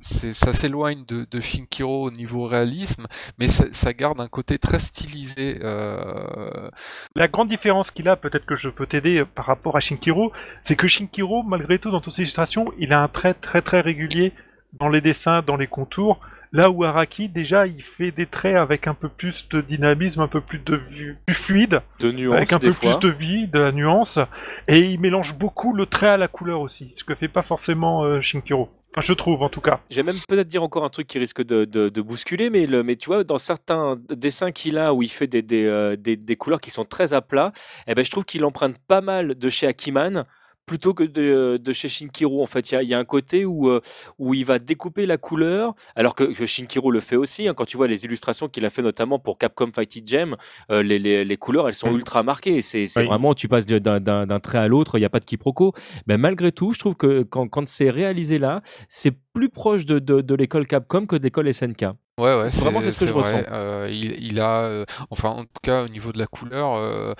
ça 0.00 0.52
s'éloigne 0.52 1.04
de, 1.06 1.26
de 1.30 1.40
Shinkiro 1.40 2.04
au 2.06 2.10
niveau 2.10 2.46
réalisme, 2.46 3.06
mais 3.38 3.48
ça, 3.48 3.64
ça 3.72 3.92
garde 3.92 4.20
un 4.20 4.28
côté 4.28 4.58
très 4.58 4.78
stylisé. 4.78 5.58
euh, 5.62 6.70
La 7.14 7.28
grande 7.28 7.48
différence 7.48 7.90
qu'il 7.90 8.08
a, 8.08 8.16
peut-être 8.16 8.46
que 8.46 8.56
je 8.56 8.68
peux 8.68 8.86
t'aider 8.86 9.20
euh, 9.20 9.24
par 9.24 9.46
rapport 9.46 9.76
à 9.76 9.80
Shinkiro, 9.80 10.32
c'est 10.62 10.76
que 10.76 10.88
Shinkiro, 10.88 11.42
malgré 11.42 11.78
tout, 11.78 11.90
dans 11.90 12.00
toutes 12.00 12.14
ses 12.14 12.22
illustrations, 12.22 12.72
il 12.78 12.92
a 12.92 13.00
un 13.02 13.08
trait 13.08 13.34
très 13.34 13.62
très 13.62 13.80
régulier 13.80 14.32
dans 14.72 14.88
les 14.88 15.00
dessins, 15.00 15.42
dans 15.42 15.56
les 15.56 15.66
contours. 15.66 16.20
Là 16.52 16.68
où 16.70 16.82
Araki, 16.82 17.28
déjà, 17.28 17.66
il 17.68 17.80
fait 17.80 18.10
des 18.10 18.26
traits 18.26 18.56
avec 18.56 18.88
un 18.88 18.94
peu 18.94 19.08
plus 19.08 19.48
de 19.50 19.60
dynamisme, 19.60 20.20
un 20.20 20.26
peu 20.28 20.40
plus 20.40 20.58
de 20.58 20.74
vue, 20.76 21.16
plus 21.24 21.34
fluide, 21.36 21.80
De 22.00 22.10
nuances 22.10 22.34
avec 22.36 22.52
un 22.52 22.58
des 22.58 22.68
peu 22.68 22.72
fois. 22.72 22.98
plus 22.98 23.08
de 23.08 23.08
vie, 23.14 23.46
de 23.46 23.60
la 23.60 23.70
nuance, 23.70 24.18
et 24.66 24.80
il 24.80 24.98
mélange 25.00 25.36
beaucoup 25.38 25.72
le 25.72 25.86
trait 25.86 26.08
à 26.08 26.16
la 26.16 26.26
couleur 26.26 26.60
aussi, 26.60 26.92
ce 26.96 27.04
que 27.04 27.14
fait 27.14 27.28
pas 27.28 27.42
forcément 27.42 28.02
euh, 28.04 28.20
Shinkiro. 28.20 28.68
Je 28.98 29.12
trouve 29.12 29.42
en 29.42 29.48
tout 29.48 29.60
cas. 29.60 29.80
J'ai 29.88 30.02
même 30.02 30.18
peut-être 30.28 30.48
dire 30.48 30.62
encore 30.62 30.84
un 30.84 30.88
truc 30.88 31.06
qui 31.06 31.18
risque 31.18 31.42
de, 31.42 32.00
bousculer, 32.00 32.50
mais, 32.50 32.96
tu 32.96 33.06
vois, 33.06 33.24
dans 33.24 33.38
certains 33.38 33.96
dessins 34.08 34.50
qu'il 34.50 34.78
a 34.78 34.92
où 34.92 35.02
il 35.02 35.10
fait 35.10 35.28
des, 35.28 35.64
euh, 35.66 35.96
couleurs 36.38 36.60
qui 36.60 36.70
sont 36.70 36.84
très 36.84 37.14
à 37.14 37.20
plat, 37.20 37.52
eh 37.86 37.94
ben, 37.94 38.04
je 38.04 38.10
trouve 38.10 38.24
qu'il 38.24 38.44
emprunte 38.44 38.78
pas 38.88 39.00
mal 39.00 39.36
de 39.36 39.48
chez 39.48 39.66
Akiman 39.66 40.24
plutôt 40.70 40.94
que 40.94 41.02
de, 41.02 41.56
de 41.60 41.72
chez 41.72 41.88
Shinkiro. 41.88 42.40
En 42.40 42.46
fait, 42.46 42.70
il 42.70 42.74
y 42.74 42.76
a, 42.78 42.82
il 42.84 42.88
y 42.88 42.94
a 42.94 42.98
un 43.00 43.04
côté 43.04 43.44
où, 43.44 43.68
euh, 43.68 43.80
où 44.20 44.34
il 44.34 44.44
va 44.44 44.60
découper 44.60 45.04
la 45.04 45.16
couleur, 45.18 45.74
alors 45.96 46.14
que, 46.14 46.22
que 46.22 46.46
Shinkiro 46.46 46.92
le 46.92 47.00
fait 47.00 47.16
aussi. 47.16 47.48
hein. 47.48 47.54
quand 47.54 47.64
tu 47.64 47.76
vois 47.76 47.88
les 47.88 48.04
illustrations 48.04 48.48
qu'il 48.48 48.64
a 48.64 48.70
fait 48.70 48.80
notamment 48.82 49.18
pour 49.18 49.36
Capcom 49.36 49.72
Fighting 49.74 50.06
Gem, 50.06 50.36
euh, 50.70 50.84
les, 50.84 51.00
les, 51.00 51.24
les 51.24 51.36
couleurs, 51.36 51.66
elles 51.66 51.74
sont 51.74 51.92
ultra 51.92 52.22
marquées. 52.22 52.62
C'est 52.62 52.84
Oui. 52.96 53.04
vraiment, 53.06 53.34
tu 53.34 53.48
passes 53.48 53.66
d'un- 53.66 54.38
trait 54.40 54.58
à 54.58 54.68
l'autre, 54.68 54.96
il 54.96 55.00
n'y 55.00 55.06
a 55.06 55.10
pas 55.10 55.18
de 55.18 55.24
quiproquo. 55.24 55.72
Mais 56.06 56.16
malgré 56.18 56.52
tout, 56.52 56.72
je 56.72 56.78
trouve 56.78 56.94
que 56.94 57.24
quand, 57.24 57.48
quand 57.48 57.66
c'est 57.68 57.90
réalisé 57.90 58.38
là, 58.38 58.62
c'est 58.88 59.14
plus 59.32 59.48
proche 59.48 59.86
de, 59.86 59.98
de, 59.98 60.20
de 60.20 60.34
l'école 60.36 60.68
Capcom 60.68 61.04
que 61.06 61.16
de 61.16 61.22
l'école 61.24 61.52
SNK. 61.52 61.86
Ouais, 62.20 62.36
ouais, 62.36 62.48
C'est 62.48 62.60
vraiment, 62.60 62.80
c'est 62.80 62.90
ce 62.90 63.00
que 63.00 63.06
je 63.06 63.12
vrai. 63.12 63.22
ressens. 63.22 63.48
Euh, 63.52 63.88
il, 63.90 64.22
il 64.24 64.40
a, 64.40 64.60
euh, 64.64 64.84
enfin, 65.10 65.30
en 65.30 65.42
tout 65.44 65.48
cas, 65.62 65.82
au 65.84 65.88
niveau 65.88 66.12
de 66.12 66.18
la 66.18 66.26
couleur, 66.26 66.74
euh, 66.76 67.14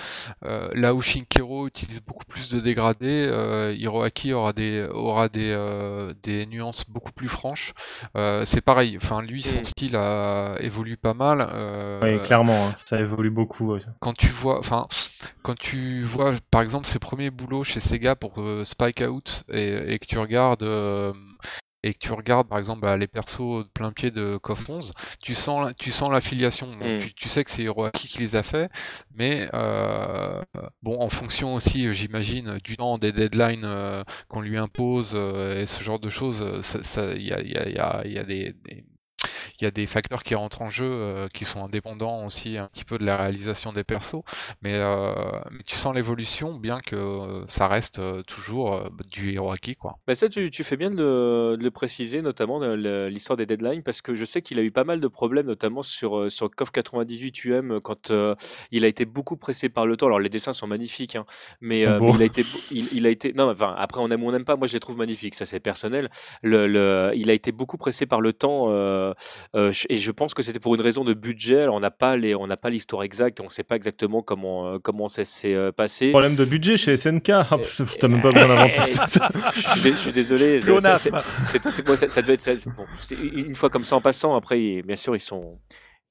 euh, 0.44 0.68
là 0.74 0.94
où 0.94 1.00
Shinkiro 1.02 1.66
utilise 1.66 2.00
beaucoup 2.02 2.24
plus 2.26 2.50
de 2.50 2.60
dégradés, 2.60 3.26
euh, 3.28 3.74
Hiroaki 3.76 4.32
aura 4.32 4.52
des, 4.52 4.86
aura 4.92 5.28
des, 5.28 5.50
euh, 5.56 6.12
des 6.22 6.46
nuances 6.46 6.84
beaucoup 6.88 7.12
plus 7.12 7.28
franches. 7.28 7.72
Euh, 8.16 8.44
c'est 8.44 8.60
pareil. 8.60 8.98
Enfin, 9.02 9.22
lui, 9.22 9.42
son 9.42 9.60
Mm. 9.60 9.64
style 9.64 9.96
a 9.96 10.56
évolue 10.60 10.96
pas 10.96 11.14
mal. 11.14 11.48
Euh, 11.52 12.00
Oui, 12.02 12.18
clairement, 12.22 12.66
hein, 12.68 12.74
ça 12.76 13.00
évolue 13.00 13.30
beaucoup. 13.30 13.72
ouais. 13.72 13.80
quand 14.00 14.12
tu 14.16 14.28
vois, 14.28 14.58
enfin, 14.58 14.86
quand 15.42 15.58
tu 15.58 16.02
vois, 16.02 16.34
par 16.50 16.62
exemple, 16.62 16.86
ses 16.86 16.98
premiers 16.98 17.30
boulots 17.30 17.64
chez 17.64 17.80
Sega 17.80 18.14
pour 18.16 18.40
euh, 18.40 18.64
Spike 18.64 19.02
Out 19.08 19.44
et, 19.52 19.94
et 19.94 19.98
que 19.98 20.06
tu 20.06 20.18
regardes 20.18 20.62
euh, 20.62 21.12
et 21.82 21.94
que 21.94 21.98
tu 21.98 22.12
regardes, 22.12 22.48
par 22.48 22.58
exemple, 22.58 22.80
bah, 22.82 22.96
les 22.96 23.06
persos 23.08 23.64
de 23.64 23.68
plein 23.70 23.92
pied 23.92 24.10
de 24.10 24.36
KOF 24.36 24.68
11, 24.68 24.92
tu 25.22 25.34
sens, 25.34 25.64
la- 25.66 25.74
tu 25.74 25.90
sens 25.92 26.10
l'affiliation. 26.10 26.68
Bon, 26.78 26.96
Mm. 26.96 27.00
tu, 27.00 27.14
tu 27.14 27.28
sais 27.28 27.42
que 27.44 27.50
c'est 27.50 27.62
Hiroaki 27.62 28.08
qui 28.08 28.18
les 28.18 28.36
a 28.36 28.42
fait, 28.42 28.70
mais 29.14 29.48
euh, 29.54 30.42
bon, 30.82 31.00
en 31.00 31.08
fonction 31.10 31.54
aussi, 31.54 31.86
euh, 31.86 31.92
j'imagine, 31.92 32.58
du 32.64 32.76
temps, 32.76 32.98
des 32.98 33.12
deadlines 33.12 33.64
euh, 33.64 34.02
qu'on 34.28 34.40
lui 34.40 34.56
impose 34.58 35.12
euh, 35.14 35.62
et 35.62 35.66
ce 35.66 35.82
genre 35.82 35.98
de 36.00 36.10
choses, 36.10 36.42
euh, 36.42 36.62
ça- 36.62 36.82
ça- 36.82 37.12
il 37.14 37.22
y 37.26 37.32
a, 37.32 37.40
il 37.40 37.50
y 37.52 37.56
a- 37.56 37.68
il 37.68 37.74
y 37.74 37.78
a- 37.78 38.02
il 38.04 38.12
y 38.12 38.18
a 38.18 38.24
des- 38.24 38.54
des 38.64 38.84
il 39.60 39.64
y 39.64 39.66
a 39.66 39.70
des 39.70 39.86
facteurs 39.86 40.22
qui 40.22 40.34
rentrent 40.34 40.62
en 40.62 40.70
jeu 40.70 40.84
euh, 40.90 41.28
qui 41.32 41.44
sont 41.44 41.62
indépendants 41.64 42.24
aussi 42.26 42.56
un 42.56 42.66
petit 42.68 42.84
peu 42.84 42.98
de 42.98 43.04
la 43.04 43.16
réalisation 43.16 43.72
des 43.72 43.84
persos, 43.84 44.22
mais, 44.62 44.74
euh, 44.74 45.12
mais 45.50 45.62
tu 45.64 45.76
sens 45.76 45.94
l'évolution 45.94 46.54
bien 46.54 46.80
que 46.80 46.96
euh, 46.96 47.44
ça 47.46 47.68
reste 47.68 48.00
toujours 48.26 48.74
euh, 48.74 48.88
du 49.10 49.32
Hiroaki 49.32 49.76
quoi. 49.76 49.98
Bah 50.06 50.14
ça, 50.14 50.28
tu, 50.28 50.50
tu 50.50 50.64
fais 50.64 50.76
bien 50.76 50.90
de 50.90 50.96
le, 50.96 51.56
de 51.58 51.62
le 51.62 51.70
préciser, 51.70 52.22
notamment 52.22 52.58
l'histoire 52.74 53.36
des 53.36 53.46
deadlines, 53.46 53.82
parce 53.82 54.02
que 54.02 54.14
je 54.14 54.24
sais 54.24 54.42
qu'il 54.42 54.58
a 54.58 54.62
eu 54.62 54.70
pas 54.70 54.84
mal 54.84 55.00
de 55.00 55.08
problèmes, 55.08 55.46
notamment 55.46 55.82
sur, 55.82 56.30
sur 56.30 56.50
KOF 56.50 56.70
98 56.70 57.44
UM, 57.44 57.80
quand 57.80 58.10
euh, 58.10 58.34
il 58.70 58.84
a 58.84 58.88
été 58.88 59.04
beaucoup 59.04 59.36
pressé 59.36 59.68
par 59.68 59.86
le 59.86 59.96
temps. 59.96 60.06
Alors, 60.06 60.20
les 60.20 60.28
dessins 60.28 60.52
sont 60.52 60.66
magnifiques, 60.66 61.16
hein, 61.16 61.24
mais, 61.60 61.86
euh, 61.86 61.98
Bon. 61.98 62.06
mais 62.12 62.14
il, 62.16 62.22
a 62.22 62.24
été, 62.26 62.44
il, 62.70 62.88
il 62.92 63.06
a 63.06 63.10
été. 63.10 63.32
Non, 63.32 63.50
enfin, 63.50 63.74
après, 63.78 64.00
on 64.00 64.10
aime 64.10 64.22
ou 64.24 64.28
on 64.28 64.32
n'aime 64.32 64.44
pas. 64.44 64.56
Moi, 64.56 64.66
je 64.66 64.72
les 64.72 64.80
trouve 64.80 64.96
magnifiques, 64.98 65.34
ça, 65.34 65.44
c'est 65.44 65.60
personnel. 65.60 66.08
Le, 66.42 66.66
le- 66.66 67.12
il 67.14 67.30
a 67.30 67.32
été 67.32 67.52
beaucoup 67.52 67.76
pressé 67.76 68.06
par 68.06 68.20
le 68.20 68.32
temps, 68.32 68.66
euh, 68.70 69.12
euh, 69.56 69.72
je- 69.72 69.86
et 69.88 69.96
je 69.96 70.10
pense 70.12 70.32
que 70.34 70.42
c'était 70.42 70.60
pour 70.60 70.74
une 70.74 70.80
raison 70.80 71.02
de 71.04 71.12
budget. 71.14 71.62
Alors, 71.62 71.74
on 71.74 71.80
n'a 71.80 71.90
pas 71.90 72.16
les- 72.16 72.34
on 72.34 72.46
n'a 72.46 72.56
pas 72.56 72.70
l'histoire 72.70 73.02
exacte, 73.02 73.40
on 73.40 73.44
ne 73.44 73.48
sait 73.48 73.62
pas 73.64 73.76
exactement 73.76 74.22
comment, 74.22 74.66
euh, 74.68 74.78
comment 74.78 75.08
ça 75.08 75.24
s'est 75.24 75.54
euh, 75.54 75.72
passé. 75.72 76.10
Problème 76.10 76.36
de 76.36 76.44
budget 76.44 76.76
chez 76.76 76.96
SNK. 76.96 77.30
Ah, 77.30 77.46
T'as 78.00 78.08
même 78.08 78.20
pas 78.22 78.30
besoin 78.30 78.48
d'inventer 78.48 78.82
ça. 78.92 79.28
Je 79.54 79.60
suis, 79.68 79.80
dé- 79.82 79.90
je 79.92 79.96
suis 79.96 80.12
désolé. 80.12 80.60
ça- 80.60 82.22
devait 82.22 82.34
être 82.34 82.40
ça- 82.40 82.54
bon, 82.76 82.86
une 83.22 83.54
fois 83.56 83.68
comme 83.70 83.84
ça 83.84 83.96
en 83.96 84.00
passant. 84.00 84.36
Après, 84.36 84.82
bien 84.82 84.96
sûr, 84.96 85.16
ils 85.16 85.20
sont 85.20 85.58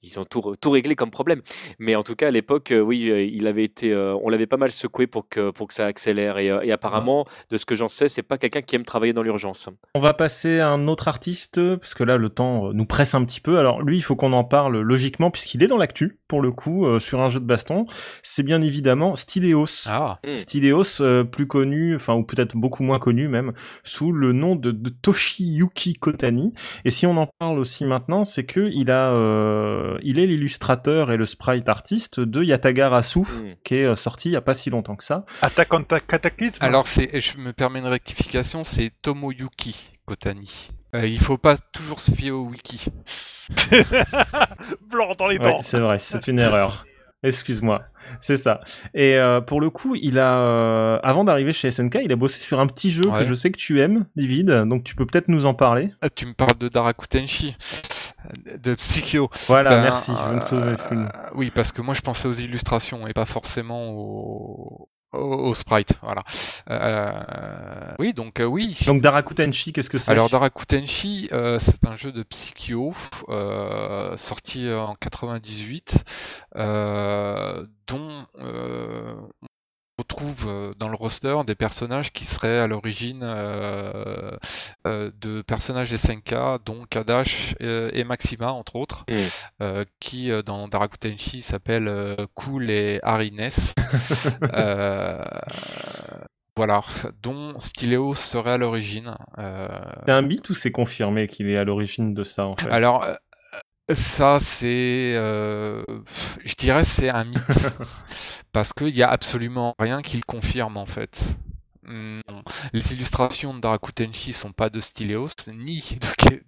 ils 0.01 0.19
ont 0.19 0.25
tout, 0.25 0.55
tout 0.59 0.71
réglé 0.71 0.95
comme 0.95 1.11
problème. 1.11 1.41
Mais 1.77 1.95
en 1.95 2.03
tout 2.03 2.15
cas, 2.15 2.27
à 2.27 2.31
l'époque, 2.31 2.71
euh, 2.71 2.79
oui, 2.79 3.09
euh, 3.09 3.23
il 3.23 3.47
avait 3.47 3.63
été, 3.63 3.91
euh, 3.91 4.15
on 4.23 4.29
l'avait 4.29 4.47
pas 4.47 4.57
mal 4.57 4.71
secoué 4.71 5.07
pour 5.07 5.27
que, 5.27 5.51
pour 5.51 5.67
que 5.67 5.73
ça 5.73 5.85
accélère. 5.85 6.37
Et, 6.37 6.47
et 6.47 6.71
apparemment, 6.71 7.25
de 7.49 7.57
ce 7.57 7.65
que 7.65 7.75
j'en 7.75 7.89
sais, 7.89 8.07
c'est 8.07 8.23
pas 8.23 8.37
quelqu'un 8.37 8.61
qui 8.61 8.75
aime 8.75 8.85
travailler 8.85 9.13
dans 9.13 9.23
l'urgence. 9.23 9.69
On 9.95 9.99
va 9.99 10.13
passer 10.13 10.59
à 10.59 10.69
un 10.69 10.87
autre 10.87 11.07
artiste, 11.07 11.59
parce 11.77 11.93
que 11.93 12.03
là, 12.03 12.17
le 12.17 12.29
temps 12.29 12.73
nous 12.73 12.85
presse 12.85 13.15
un 13.15 13.23
petit 13.25 13.41
peu. 13.41 13.57
Alors, 13.57 13.81
lui, 13.81 13.97
il 13.97 14.01
faut 14.01 14.15
qu'on 14.15 14.33
en 14.33 14.43
parle 14.43 14.79
logiquement, 14.79 15.31
puisqu'il 15.31 15.63
est 15.63 15.67
dans 15.67 15.77
l'actu, 15.77 16.19
pour 16.27 16.41
le 16.41 16.51
coup, 16.51 16.99
sur 16.99 17.21
un 17.21 17.29
jeu 17.29 17.39
de 17.39 17.45
baston. 17.45 17.85
C'est 18.23 18.43
bien 18.43 18.61
évidemment 18.61 19.15
Styleos. 19.15 19.87
Ah. 19.87 20.19
Styleos, 20.37 21.01
plus 21.31 21.47
connu, 21.47 21.95
enfin, 21.95 22.15
ou 22.15 22.23
peut-être 22.23 22.55
beaucoup 22.55 22.83
moins 22.83 22.99
connu 22.99 23.27
même, 23.27 23.53
sous 23.83 24.11
le 24.11 24.31
nom 24.31 24.55
de, 24.55 24.71
de 24.71 24.89
Toshiyuki 24.89 25.93
Kotani. 25.93 26.53
Et 26.85 26.91
si 26.91 27.05
on 27.05 27.17
en 27.17 27.27
parle 27.39 27.59
aussi 27.59 27.85
maintenant, 27.85 28.23
c'est 28.23 28.45
que 28.45 28.69
il 28.71 28.91
a, 28.91 29.13
euh, 29.13 29.88
il 30.03 30.19
est 30.19 30.25
l'illustrateur 30.27 31.11
et 31.11 31.17
le 31.17 31.25
sprite 31.25 31.67
artiste 31.69 32.19
de 32.19 32.43
Yataga 32.43 32.89
Rasu, 32.89 33.19
Mm. 33.21 33.25
qui 33.63 33.75
est 33.75 33.85
euh, 33.85 33.95
sorti 33.95 34.29
il 34.29 34.33
y 34.33 34.35
a 34.35 34.41
pas 34.41 34.53
si 34.53 34.69
longtemps 34.69 34.95
que 34.95 35.03
ça. 35.03 35.25
Attack 35.41 35.73
on 35.73 35.83
Ta- 35.83 35.99
Cataclysm 35.99 36.57
Alors, 36.61 36.87
c'est, 36.87 37.09
et 37.13 37.21
je 37.21 37.37
me 37.37 37.53
permets 37.53 37.79
une 37.79 37.87
rectification, 37.87 38.63
c'est 38.63 38.91
Tomoyuki 39.01 39.91
Kotani. 40.05 40.69
Euh, 40.95 41.05
il 41.05 41.19
faut 41.19 41.37
pas 41.37 41.55
toujours 41.71 41.99
se 41.99 42.11
fier 42.11 42.31
au 42.31 42.45
wiki. 42.45 42.85
Blanc 44.89 45.11
dans 45.17 45.27
les 45.27 45.37
Ouais, 45.37 45.43
dents 45.45 45.61
c'est 45.61 45.79
vrai, 45.79 45.99
c'est 45.99 46.27
une 46.27 46.39
erreur. 46.39 46.85
Excuse-moi, 47.21 47.81
c'est 48.21 48.37
ça. 48.37 48.61
Et 48.93 49.15
euh, 49.15 49.41
pour 49.41 49.59
le 49.59 49.69
coup, 49.69 49.95
il 49.95 50.17
a, 50.19 50.37
euh, 50.39 50.99
avant 51.03 51.25
d'arriver 51.25 51.51
chez 51.51 51.69
SNK, 51.69 51.99
il 52.03 52.11
a 52.13 52.15
bossé 52.15 52.39
sur 52.39 52.59
un 52.61 52.65
petit 52.67 52.89
jeu 52.91 53.03
Ouais. 53.07 53.19
que 53.19 53.25
je 53.25 53.33
sais 53.33 53.51
que 53.51 53.57
tu 53.57 53.81
aimes, 53.81 54.05
Livid. 54.15 54.47
Donc 54.67 54.83
tu 54.85 54.95
peux 54.95 55.05
peut-être 55.05 55.27
nous 55.27 55.45
en 55.45 55.53
parler. 55.53 55.91
Ah, 56.01 56.09
tu 56.09 56.25
me 56.25 56.33
parles 56.33 56.57
de 56.57 56.69
Darakutenshi, 56.69 57.49
euh, 57.49 57.53
de 58.57 58.75
Psycho. 58.75 59.29
Voilà, 59.47 59.69
Ben, 59.71 59.81
merci. 59.81 60.11
Je 60.11 60.55
me 60.55 60.73
euh, 61.03 61.07
oui, 61.33 61.51
parce 61.51 61.71
que 61.71 61.81
moi 61.81 61.93
je 61.93 62.01
pensais 62.01 62.27
aux 62.27 62.33
illustrations 62.33 63.07
et 63.07 63.13
pas 63.13 63.25
forcément 63.25 63.89
au, 63.91 64.89
au, 65.13 65.53
sprite. 65.53 65.93
Voilà. 66.01 66.23
Euh, 66.69 67.93
oui, 67.99 68.13
donc 68.13 68.39
euh, 68.39 68.45
oui. 68.45 68.77
Donc 68.85 69.01
Darakutenshi, 69.01 69.73
qu'est-ce 69.73 69.89
que 69.89 69.97
c'est? 69.97 70.11
Alors 70.11 70.29
Darakutenshi, 70.29 71.29
euh, 71.31 71.59
c'est 71.59 71.85
un 71.87 71.95
jeu 71.95 72.11
de 72.11 72.23
Psycho 72.23 72.93
euh, 73.29 74.15
sorti 74.17 74.71
en 74.71 74.95
98, 74.95 76.03
euh, 76.55 77.65
dont 77.87 78.25
euh, 78.39 79.15
on 79.41 79.47
retrouve 79.99 80.45
euh, 80.47 80.73
dans 80.77 80.89
le 80.89 80.95
roster 80.95 81.35
des 81.45 81.55
personnages 81.55 82.11
qui 82.11 82.25
seraient 82.25 82.59
à 82.59 82.67
l'origine 82.67 83.21
euh, 83.23 84.31
euh, 84.87 85.11
de 85.21 85.41
personnages 85.41 85.95
SNK, 85.95 86.35
dont 86.65 86.85
Kadash 86.89 87.55
euh, 87.61 87.91
et 87.93 88.03
Maxima 88.03 88.51
entre 88.51 88.75
autres, 88.75 89.05
Mm. 89.09 89.13
euh, 89.61 89.85
qui 89.99 90.31
dans 90.45 90.67
Darakutenshi 90.67 91.41
s'appellent 91.41 92.15
Cool 92.35 92.69
et 92.71 92.99
Harines. 93.03 93.49
Voilà, 96.55 96.81
dont 97.23 97.57
Styleos 97.59 98.15
serait 98.15 98.51
à 98.51 98.57
l'origine. 98.57 99.15
C'est 100.05 100.11
un 100.11 100.21
beat 100.23 100.49
ou 100.49 100.53
c'est 100.53 100.71
confirmé 100.71 101.27
qu'il 101.27 101.49
est 101.49 101.55
à 101.57 101.63
l'origine 101.63 102.13
de 102.13 102.25
ça 102.25 102.47
en 102.47 102.57
fait? 102.57 102.69
Alors, 102.69 103.05
ça, 103.95 104.39
c'est. 104.39 105.15
euh, 105.15 105.83
je 106.45 106.53
dirais 106.55 106.83
c'est 106.83 107.09
un 107.09 107.23
mythe. 107.23 107.67
parce 108.51 108.73
qu'il 108.73 108.93
n'y 108.93 109.03
a 109.03 109.09
absolument 109.09 109.75
rien 109.79 110.01
qui 110.01 110.17
le 110.17 110.23
confirme, 110.23 110.77
en 110.77 110.85
fait. 110.85 111.21
Non. 111.83 112.43
Les 112.73 112.93
illustrations 112.93 113.53
de 113.55 113.61
Darakutenshi 113.61 114.33
sont 114.33 114.51
pas 114.53 114.69
de 114.69 114.79
Styleos, 114.79 115.29
ni 115.51 115.97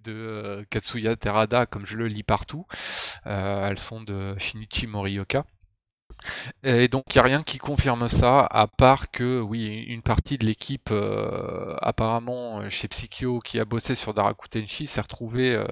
de 0.03 0.11
euh, 0.11 0.63
Katsuya 0.69 1.15
Terada, 1.15 1.65
comme 1.65 1.85
je 1.87 1.97
le 1.97 2.07
lis 2.07 2.21
partout. 2.23 2.67
Euh, 3.27 3.67
elles 3.69 3.79
sont 3.79 4.01
de 4.01 4.35
Shinichi 4.37 4.87
Morioka. 4.87 5.45
Et 6.63 6.87
donc 6.87 7.03
il 7.09 7.17
n'y 7.17 7.19
a 7.19 7.23
rien 7.23 7.43
qui 7.43 7.57
confirme 7.57 8.07
ça, 8.07 8.45
à 8.45 8.67
part 8.67 9.11
que 9.11 9.39
oui, 9.41 9.83
une 9.87 10.01
partie 10.01 10.37
de 10.37 10.45
l'équipe 10.45 10.89
euh, 10.91 11.75
apparemment 11.81 12.61
euh, 12.61 12.69
chez 12.69 12.87
Psycho 12.87 13.39
qui 13.39 13.59
a 13.59 13.65
bossé 13.65 13.95
sur 13.95 14.13
Darakutenshi 14.13 14.87
s'est 14.87 15.01
retrouvée 15.01 15.55
euh, 15.55 15.65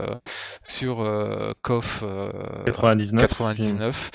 sur 0.63 1.01
euh, 1.01 1.53
KOF 1.61 2.01
euh, 2.03 2.31
99. 2.65 3.21
99. 3.21 4.11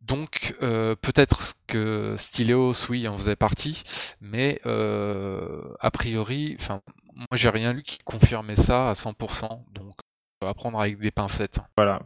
Donc 0.00 0.56
euh, 0.62 0.96
peut-être 0.96 1.54
que 1.68 2.16
Styleos, 2.18 2.74
oui, 2.90 3.06
en 3.06 3.16
faisait 3.16 3.36
partie, 3.36 3.82
mais 4.20 4.60
euh, 4.66 5.62
a 5.78 5.90
priori, 5.92 6.56
enfin, 6.60 6.80
moi 7.14 7.26
j'ai 7.34 7.48
rien 7.48 7.72
lu 7.72 7.82
qui 7.82 7.98
confirmait 7.98 8.56
ça 8.56 8.90
à 8.90 8.94
100%, 8.94 9.64
donc 9.72 9.94
euh, 10.42 10.48
à 10.48 10.54
prendre 10.54 10.80
avec 10.80 10.98
des 10.98 11.12
pincettes. 11.12 11.58
Voilà. 11.76 12.02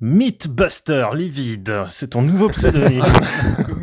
Mythbuster 0.00 1.06
Livid, 1.14 1.86
c'est 1.90 2.10
ton 2.10 2.22
nouveau 2.22 2.48
pseudonyme. 2.48 3.02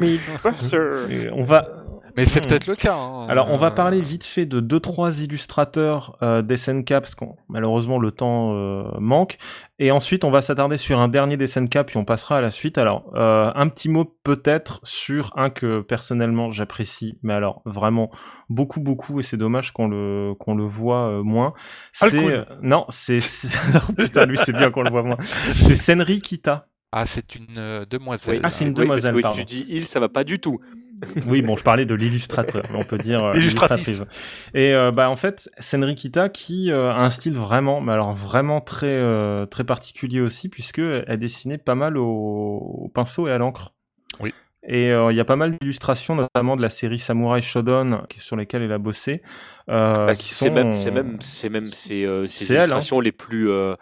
Et 1.10 1.30
on 1.32 1.44
va, 1.44 1.81
Mais 2.18 2.26
c'est 2.26 2.40
Hmm. 2.44 2.48
peut-être 2.50 2.68
le 2.68 2.76
cas. 2.76 2.96
hein. 2.96 3.28
Alors, 3.30 3.50
on 3.52 3.58
va 3.58 3.68
Euh, 3.68 3.72
parler 3.72 4.02
vite 4.02 4.24
fait 4.24 4.46
de 4.46 4.60
deux 4.60 4.80
trois 4.80 5.22
illustrateurs 5.22 6.18
euh, 6.22 6.42
d'SNK 6.42 6.90
parce 6.90 7.16
qu'on 7.16 7.36
malheureusement 7.50 8.00
le 8.00 8.12
temps 8.12 8.54
euh, 8.54 8.84
manque. 9.00 9.38
Et 9.80 9.92
ensuite, 9.92 10.24
on 10.24 10.32
va 10.32 10.42
s'attarder 10.42 10.78
sur 10.78 11.00
un 11.00 11.08
dernier 11.08 11.38
d'SNK 11.38 11.84
puis 11.84 11.98
on 11.98 12.06
passera 12.06 12.38
à 12.38 12.42
la 12.42 12.52
suite. 12.52 12.78
Alors, 12.78 13.12
euh, 13.16 13.52
un 13.56 13.68
petit 13.68 13.90
mot 13.90 14.06
peut-être 14.24 14.80
sur 14.84 15.32
un 15.38 15.50
que 15.50 15.82
personnellement 15.82 16.52
j'apprécie, 16.52 17.18
mais 17.24 17.34
alors 17.34 17.62
vraiment 17.66 18.12
beaucoup 18.50 18.80
beaucoup 18.82 19.20
et 19.20 19.24
c'est 19.24 19.38
dommage 19.38 19.72
qu'on 19.72 19.88
le 19.88 20.34
qu'on 20.40 20.56
le 20.56 20.66
voit 20.66 21.08
euh, 21.08 21.24
moins. 21.24 21.54
C'est 21.94 22.18
euh, 22.18 22.44
non, 22.62 22.86
c'est 22.90 23.20
putain 23.98 24.26
lui 24.26 24.38
c'est 24.38 24.54
bien 24.54 24.70
qu'on 24.72 24.84
le 24.84 24.92
voit 24.92 25.04
moins. 25.04 25.18
C'est 25.54 25.76
Senri 25.76 26.22
Kita. 26.22 26.68
Ah, 26.94 27.06
c'est 27.06 27.36
une 27.36 27.58
euh, 27.58 27.86
demoiselle. 27.90 28.42
Ah, 28.44 28.50
c'est 28.50 28.66
une 28.66 28.72
Oui, 28.72 28.86
parce 28.86 29.02
demoiselle, 29.02 29.14
que 29.22 29.22
si 29.40 29.40
tu 29.40 29.46
dis 29.46 29.66
il, 29.70 29.86
ça 29.88 30.02
va 30.02 30.10
pas 30.10 30.26
du 30.26 30.40
tout. 30.40 30.60
Oui, 31.28 31.42
bon, 31.42 31.56
je 31.56 31.64
parlais 31.64 31.86
de 31.86 31.96
l'illustrateur, 31.96 32.64
mais 32.72 32.78
on 32.78 32.84
peut 32.84 32.98
dire 32.98 33.24
euh, 33.24 33.36
Illustratrice. 33.36 34.02
Et 34.54 34.74
euh, 34.74 34.92
bah 34.92 35.10
en 35.10 35.16
fait, 35.16 35.50
Senri 35.60 35.96
Kita 35.96 36.30
qui 36.30 36.72
euh, 36.72 36.92
a 36.92 36.98
un 37.04 37.10
style 37.10 37.34
vraiment, 37.34 37.82
mais 37.82 37.92
alors 37.94 38.14
vraiment 38.14 38.62
très 38.62 38.88
euh, 38.88 39.46
très 39.46 39.64
particulier 39.64 40.22
aussi, 40.22 40.50
puisque 40.50 40.80
elle 40.80 41.18
dessinait 41.18 41.58
pas 41.58 41.76
mal 41.76 41.98
au, 41.98 42.06
au 42.06 42.88
pinceau 42.94 43.28
et 43.28 43.32
à 43.32 43.38
l'encre. 43.38 43.74
Oui. 44.20 44.34
Et 44.64 44.92
euh, 44.92 45.12
il 45.12 45.16
y 45.16 45.20
a 45.20 45.26
pas 45.26 45.36
mal 45.38 45.58
d'illustrations, 45.60 46.16
notamment 46.16 46.56
de 46.56 46.62
la 46.62 46.70
série 46.70 47.00
Samurai 47.00 47.42
Shodown, 47.42 48.04
sur 48.20 48.36
lesquelles 48.36 48.62
elle 48.62 48.72
a 48.72 48.78
bossé. 48.78 49.24
euh, 49.70 49.94
Bah, 50.06 50.14
qui 50.14 50.30
c'est 50.36 50.50
sont- 50.50 50.54
même, 50.54 50.72
c'est 50.74 50.92
même, 50.92 51.18
c'est 51.20 51.50
même, 51.50 51.66
c'est, 51.66 52.06
euh, 52.06 52.28
ces 52.28 52.46
C'est 52.46 52.54
elle, 52.54 52.60
hein. 52.60 52.64
illustrations 52.66 53.00
les 53.00 53.12
plus, 53.12 53.50
euh, 53.50 53.74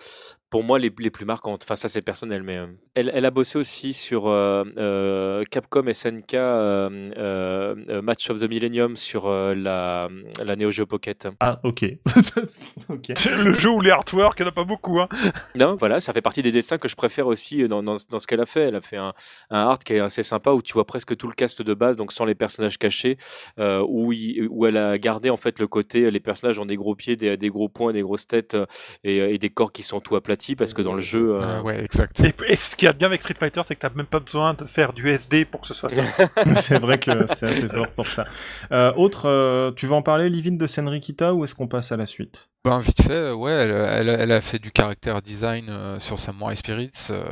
pour 0.50 0.64
moi, 0.64 0.80
les, 0.80 0.92
les 1.00 1.10
plus 1.12 1.26
marquantes. 1.26 1.62
Enfin, 1.64 1.76
ça, 1.76 1.88
c'est 1.88 2.02
personnel, 2.02 2.44
mais 2.44 2.58
euh, 2.58 2.66
elle, 2.96 3.12
elle 3.14 3.26
a 3.26 3.32
bossé 3.32 3.58
aussi 3.60 3.94
sur 3.94 4.28
euh, 4.28 4.64
euh, 4.78 5.44
Capcom 5.52 5.84
SNK 5.92 6.34
euh, 6.34 7.12
euh, 7.18 7.76
euh, 7.92 8.02
Match 8.02 8.30
of 8.30 8.40
the 8.40 8.50
Millennium 8.50 8.96
sur 8.96 9.28
euh, 9.28 9.54
la, 9.54 10.10
la 10.44 10.56
Neo 10.56 10.72
Geo 10.72 10.86
Pocket. 10.86 11.28
Ah, 11.40 11.60
ok. 11.64 11.86
ok. 12.90 13.10
Le 13.44 13.54
jeu 13.54 13.70
où 13.70 13.82
les 13.82 13.92
artworks, 13.92 14.40
il 14.40 14.44
n'y 14.44 14.48
en 14.48 14.52
a 14.52 14.56
pas 14.56 14.64
beaucoup. 14.64 15.00
Hein. 15.00 15.08
Non, 15.56 15.76
voilà, 15.76 16.00
ça 16.00 16.14
fait 16.14 16.22
partie 16.22 16.42
des 16.42 16.52
dessins 16.52 16.78
que 16.78 16.88
je 16.88 16.96
préfère 16.96 17.28
aussi 17.28 17.68
dans, 17.68 17.84
dans, 17.84 17.96
dans 18.10 18.20
ce 18.20 18.28
qu'elle 18.28 18.42
a 18.42 18.46
fait. 18.46 18.62
Elle 18.62 18.76
a 18.76 18.82
fait 18.82 18.98
un, 18.98 19.14
un 19.50 19.60
art 19.60 19.80
qui 19.80 19.94
est 19.94 20.00
assez 20.00 20.24
sympa 20.24 20.52
où 20.52 20.62
tu 20.62 20.74
vois 20.74 20.86
presque 20.86 21.16
tout 21.16 21.28
le 21.28 21.34
cast 21.34 21.62
de 21.62 21.74
base, 21.74 21.96
donc 21.98 22.12
sans 22.12 22.26
les 22.26 22.36
personnages 22.36 22.78
cachés, 22.80 23.18
euh, 23.60 23.86
où, 23.88 24.14
il- 24.14 24.48
où 24.50 24.66
elle 24.66 24.78
a 24.78 24.98
gardé 24.98 25.30
en 25.30 25.38
fait 25.38 25.60
le 25.60 25.68
côté 25.68 26.10
les 26.10 26.20
personnages 26.20 26.58
ont 26.60 26.66
des 26.66 26.76
gros 26.76 26.96
pieds, 26.96 27.16
des, 27.16 27.38
des 27.38 27.50
gros 27.50 27.70
poings, 27.70 27.94
des 27.94 28.02
grosses 28.02 28.28
têtes 28.28 28.58
et, 29.04 29.18
et 29.18 29.38
des 29.38 29.50
corps 29.50 29.72
qui 29.72 29.84
sont 29.84 30.00
tout 30.00 30.16
aplatis 30.16 30.39
parce 30.56 30.74
que 30.74 30.82
dans 30.82 30.94
le 30.94 31.02
jeu. 31.02 31.36
euh, 31.36 31.42
Euh, 31.42 31.62
ouais, 31.62 31.84
exact. 31.84 32.20
Et, 32.22 32.34
et 32.48 32.56
ce 32.56 32.76
qu'il 32.76 32.86
y 32.86 32.90
a 32.90 32.94
de 32.94 32.98
bien 32.98 33.08
avec 33.08 33.22
Street 33.22 33.36
Fighter, 33.40 33.62
c'est 33.64 33.76
que 33.76 33.82
t'as 33.82 33.90
même 33.94 34.06
pas 34.06 34.20
besoin 34.20 34.54
de 34.54 34.66
faire 34.66 34.94
du 34.94 35.10
SD 35.10 35.46
pour 35.46 35.62
que 35.62 35.68
ce 35.68 35.74
soit 35.74 35.90
ça. 35.90 36.02
c'est 36.62 36.80
vrai 36.80 36.98
que 37.00 37.12
c'est 37.36 37.46
assez 37.48 37.68
fort 37.70 37.88
pour 37.96 38.12
ça. 38.12 38.26
Euh, 38.72 38.92
autre, 38.96 39.28
euh, 39.28 39.72
tu 39.76 39.86
veux 39.88 39.94
en 39.94 40.02
parler, 40.02 40.30
Livin, 40.30 40.52
de 40.56 40.68
Senri 40.68 41.00
Kita, 41.00 41.34
ou 41.34 41.44
est-ce 41.44 41.56
qu'on 41.56 41.68
passe 41.68 41.92
à 41.92 41.98
la 41.98 42.06
suite? 42.06 42.50
Ben, 42.66 42.80
vite 42.80 43.02
fait, 43.02 43.12
euh, 43.14 43.34
ouais, 43.34 43.52
elle, 43.54 43.72
elle, 43.72 44.10
elle 44.10 44.32
a 44.34 44.42
fait 44.42 44.60
du 44.60 44.72
caractère 44.72 45.22
design 45.22 45.68
euh, 45.70 46.00
sur 46.02 46.20
Samurai 46.20 46.58
Spirits, 46.58 46.92
euh, 47.10 47.24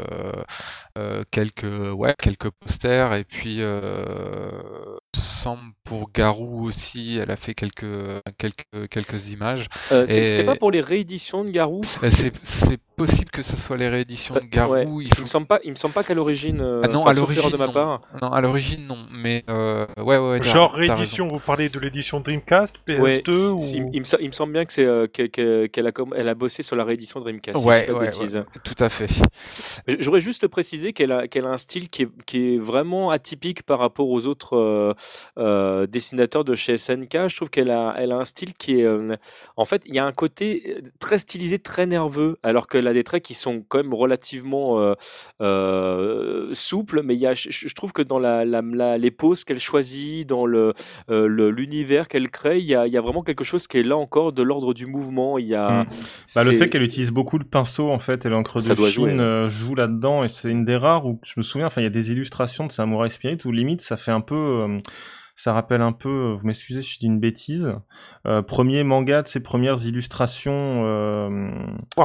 euh, 0.98 1.24
quelques, 1.32 1.66
ouais, 1.94 2.16
quelques 2.22 2.50
posters, 2.50 3.14
et 3.14 3.26
puis, 3.26 3.58
euh, 3.60 4.96
semble 5.16 5.72
pour 5.84 6.12
Garou 6.12 6.66
aussi, 6.66 7.18
elle 7.22 7.32
a 7.32 7.36
fait 7.36 7.54
quelques, 7.54 7.86
quelques, 8.38 8.90
quelques 8.90 9.30
images. 9.32 9.68
euh, 9.92 10.06
Et- 10.08 10.24
C'était 10.24 10.44
pas 10.46 10.56
pour 10.56 10.72
les 10.72 10.82
rééditions 10.82 11.44
de 11.44 11.50
Garou? 11.52 11.82
C'est 11.84 12.80
possible 12.98 13.30
que 13.32 13.44
ce 13.44 13.56
soit 13.56 13.78
les 13.78 13.88
rééditions 13.88 14.34
de 14.36 14.40
Garou. 14.42 14.74
Ouais, 14.74 14.84
il 14.86 15.02
il, 15.04 15.14
faut- 15.14 15.22
me 15.22 15.28
semble 15.28 15.46
pas, 15.48 15.60
il 15.64 15.70
me 15.70 15.76
semble 15.76 15.94
pas 15.94 16.04
qu'à 16.04 16.16
l'origine. 16.16 16.60
euh, 16.62 16.82
Ah 16.84 16.88
non, 16.88 17.06
à 17.06 17.14
l'origine, 17.14 17.50
de 17.52 17.56
ma 17.58 17.68
non. 17.68 17.72
part. 17.72 18.02
Non, 18.22 18.30
à 18.34 18.42
l'origine, 18.42 18.88
non, 18.88 18.98
mais 19.12 19.46
euh, 19.50 19.86
ouais, 19.98 20.18
ouais, 20.18 20.44
Genre 20.44 20.74
réédition, 20.74 21.28
vous 21.28 21.40
parlez 21.40 21.70
de 21.70 21.80
l'édition 21.80 22.20
Dreamcast, 22.20 22.76
PS2 22.88 23.00
Ouais, 23.00 23.24
ou... 23.28 23.62
si- 23.62 23.84
il, 23.94 24.00
me, 24.00 24.04
se- 24.04 24.18
il 24.20 24.28
me 24.28 24.34
semble 24.34 24.54
bien 24.54 24.66
que 24.66 24.74
c'est 24.74 24.84
euh, 24.86 25.06
que- 25.08 25.28
que- 25.28 25.68
qu'elle 25.68 25.88
a, 25.88 25.92
elle 26.16 26.28
a 26.28 26.34
bossé 26.36 26.64
sur 26.64 26.76
la 26.76 26.84
réédition 26.84 27.20
Dreamcast. 27.20 27.64
Ouais, 27.64 27.86
tout 28.64 28.76
à 28.84 28.90
fait. 28.90 29.08
J'aurais 30.00 30.20
juste 30.20 30.48
précisé 30.48 30.92
qu'elle 30.94 31.12
a, 31.12 31.28
qu'elle 31.28 31.46
a 31.46 31.50
un 31.50 31.58
style 31.58 31.90
qui 31.90 32.04
est, 32.04 32.10
qui 32.26 32.56
est 32.56 32.58
vraiment 32.58 33.12
atypique 33.12 33.62
par 33.64 33.78
rapport 33.80 34.10
aux 34.10 34.26
autres 34.26 34.58
euh, 34.58 34.94
euh, 35.38 35.86
dessinateurs 35.86 36.44
de 36.44 36.56
chez 36.56 36.78
SNK. 36.78 37.28
Je 37.28 37.36
trouve 37.36 37.50
qu'elle 37.52 37.70
a, 37.70 37.94
elle 37.98 38.12
a 38.12 38.18
un 38.18 38.26
style 38.26 38.54
qui 38.56 38.80
est. 38.80 38.84
euh, 38.86 39.16
en 39.56 39.66
fait, 39.66 39.82
il 39.86 39.94
y 39.94 40.00
a 40.00 40.06
un 40.06 40.12
côté 40.12 40.78
euh, 40.78 40.82
très 41.00 41.20
stylisé, 41.20 41.60
très 41.60 41.86
nerveux, 41.86 42.38
alors 42.44 42.68
que 42.68 42.78
elle 42.88 42.92
a 42.92 42.94
des 42.94 43.04
traits 43.04 43.24
qui 43.24 43.34
sont 43.34 43.64
quand 43.68 43.78
même 43.78 43.94
relativement 43.94 44.80
euh, 44.80 44.94
euh, 45.42 46.50
souples, 46.54 47.02
mais 47.04 47.16
il 47.16 47.20
y 47.20 47.28
a, 47.28 47.34
je, 47.34 47.74
trouve 47.74 47.94
que 47.94 48.02
dans 48.02 48.20
la, 48.20 48.46
la, 48.46 48.98
les 48.98 49.12
poses 49.12 49.44
qu'elle 49.44 49.60
choisit, 49.60 50.28
dans 50.28 50.46
le 50.46 50.74
l'univers 51.10 52.08
qu'elle 52.08 52.30
crée, 52.30 52.60
il 52.60 52.66
y, 52.66 52.76
a, 52.76 52.88
il 52.88 52.94
y, 52.94 52.98
a, 52.98 53.02
vraiment 53.02 53.24
quelque 53.24 53.44
chose 53.44 53.68
qui 53.68 53.78
est 53.78 53.84
là 53.84 53.98
encore 53.98 54.34
de 54.34 54.42
l'ordre 54.42 54.74
du 54.74 54.86
mouvement. 54.86 55.38
Il 55.38 55.48
y 55.48 55.56
a 55.56 55.84
mm. 55.84 55.88
bah, 56.36 56.44
le 56.44 56.54
fait 56.54 56.70
qu'elle 56.70 56.84
utilise 56.84 57.12
beaucoup 57.12 57.38
le 57.38 57.46
pinceau 57.46 57.92
en 57.92 58.00
fait 58.00 58.26
et 58.26 58.30
l'encre 58.30 58.60
de 58.62 58.76
Chine 58.76 59.48
joue 59.48 59.76
là-dedans 59.76 60.24
et 60.24 60.28
c'est 60.28 60.50
une 60.50 60.66
des 60.66 60.76
rares 60.76 61.06
où 61.06 61.20
je 61.24 61.34
me 61.38 61.44
souviens, 61.44 61.68
enfin 61.68 61.82
il 61.82 61.86
y 61.86 61.88
a 61.88 61.92
des 61.92 62.12
illustrations 62.12 62.66
de 62.66 62.72
Samurai 62.72 63.10
Spirit 63.10 63.38
où 63.46 63.52
limite 63.52 63.82
ça 63.82 63.98
fait 63.98 64.12
un 64.12 64.22
peu 64.22 64.80
ça 65.38 65.54
rappelle 65.54 65.82
un 65.82 65.92
peu, 65.92 66.34
vous 66.36 66.48
m'excusez 66.48 66.82
si 66.82 66.96
je 66.96 67.00
dis 67.00 67.06
une 67.06 67.20
bêtise, 67.20 67.76
euh, 68.26 68.42
premier 68.42 68.84
manga 68.84 69.22
de 69.22 69.28
ses 69.28 69.40
premières 69.40 69.86
illustrations. 69.86 70.82
Euh, 70.84 71.30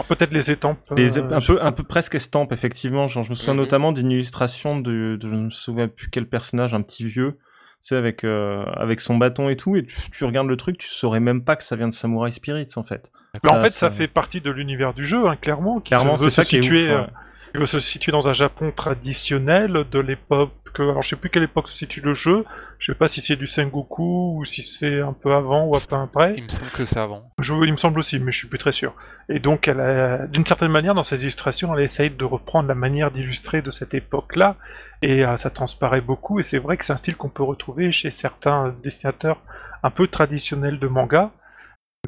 peut-être 0.06 0.34
les 0.34 0.50
estampes. 0.50 0.78
Euh, 0.92 1.30
un 1.30 1.40
peu, 1.40 1.58
un 1.62 1.72
peu 1.72 1.82
presque 1.82 2.14
estampes 2.14 2.52
effectivement. 2.52 3.08
Genre, 3.08 3.24
je 3.24 3.30
me 3.30 3.34
souviens 3.34 3.54
mhm. 3.54 3.60
notamment 3.60 3.92
d'une 3.92 4.10
illustration 4.10 4.78
de, 4.78 5.16
de, 5.18 5.28
je 5.28 5.34
ne 5.34 5.44
me 5.44 5.50
souviens 5.50 5.88
plus 5.88 6.10
quel 6.10 6.28
personnage, 6.28 6.74
un 6.74 6.82
petit 6.82 7.06
vieux. 7.06 7.38
Tu 7.82 7.88
sais, 7.88 7.96
avec, 7.96 8.22
euh, 8.22 8.64
avec 8.76 9.00
son 9.00 9.16
bâton 9.16 9.48
et 9.48 9.56
tout, 9.56 9.76
et 9.76 9.86
tu, 9.86 10.24
regardes 10.24 10.46
le 10.46 10.56
truc, 10.58 10.76
tu 10.76 10.88
saurais 10.88 11.18
même 11.18 11.42
pas 11.42 11.56
que 11.56 11.64
ça 11.64 11.74
vient 11.74 11.88
de 11.88 11.94
Samurai 11.94 12.30
Spirits, 12.30 12.68
en 12.76 12.84
fait. 12.84 13.10
en 13.46 13.62
fait, 13.62 13.70
ça, 13.70 13.90
fait 13.90 14.08
partie 14.08 14.42
de 14.42 14.50
l'univers 14.50 14.92
du 14.92 15.06
jeu, 15.06 15.26
hein, 15.26 15.36
clairement. 15.36 15.80
clairement, 15.80 16.16
c'est 16.18 16.30
ça 16.30 16.44
qui 16.44 16.58
est 16.58 16.60
ouf, 16.60 17.08
il 17.54 17.60
va 17.60 17.66
se 17.66 17.80
situer 17.80 18.12
dans 18.12 18.28
un 18.28 18.32
Japon 18.32 18.72
traditionnel 18.74 19.84
de 19.90 19.98
l'époque. 19.98 20.52
Alors 20.78 21.02
je 21.02 21.10
sais 21.10 21.16
plus 21.16 21.30
quelle 21.30 21.42
époque 21.42 21.68
se 21.68 21.76
situe 21.76 22.00
le 22.00 22.14
jeu. 22.14 22.44
Je 22.78 22.92
sais 22.92 22.98
pas 22.98 23.08
si 23.08 23.20
c'est 23.20 23.36
du 23.36 23.46
Sengoku 23.46 24.38
ou 24.38 24.44
si 24.44 24.62
c'est 24.62 25.00
un 25.00 25.12
peu 25.12 25.32
avant 25.34 25.66
ou 25.66 25.76
un 25.76 25.80
peu 25.80 25.96
après. 25.96 26.34
Il 26.36 26.44
me 26.44 26.48
semble 26.48 26.70
que 26.70 26.84
c'est 26.84 26.98
avant. 26.98 27.30
Je, 27.40 27.54
il 27.54 27.72
me 27.72 27.76
semble 27.76 27.98
aussi, 27.98 28.18
mais 28.18 28.32
je 28.32 28.38
suis 28.38 28.48
plus 28.48 28.58
très 28.58 28.72
sûr. 28.72 28.94
Et 29.28 29.38
donc, 29.38 29.68
elle 29.68 30.28
d'une 30.30 30.46
certaine 30.46 30.70
manière, 30.70 30.94
dans 30.94 31.02
ses 31.02 31.22
illustrations, 31.22 31.74
elle 31.76 31.84
essaye 31.84 32.10
de 32.10 32.24
reprendre 32.24 32.68
la 32.68 32.74
manière 32.74 33.10
d'illustrer 33.10 33.62
de 33.62 33.70
cette 33.70 33.94
époque-là. 33.94 34.56
Et 35.02 35.24
euh, 35.24 35.36
ça 35.36 35.50
transparaît 35.50 36.00
beaucoup. 36.00 36.40
Et 36.40 36.42
c'est 36.42 36.58
vrai 36.58 36.76
que 36.76 36.86
c'est 36.86 36.92
un 36.92 36.96
style 36.96 37.16
qu'on 37.16 37.28
peut 37.28 37.42
retrouver 37.42 37.92
chez 37.92 38.10
certains 38.10 38.74
dessinateurs 38.82 39.40
un 39.82 39.90
peu 39.90 40.06
traditionnels 40.06 40.78
de 40.78 40.86
manga. 40.86 41.32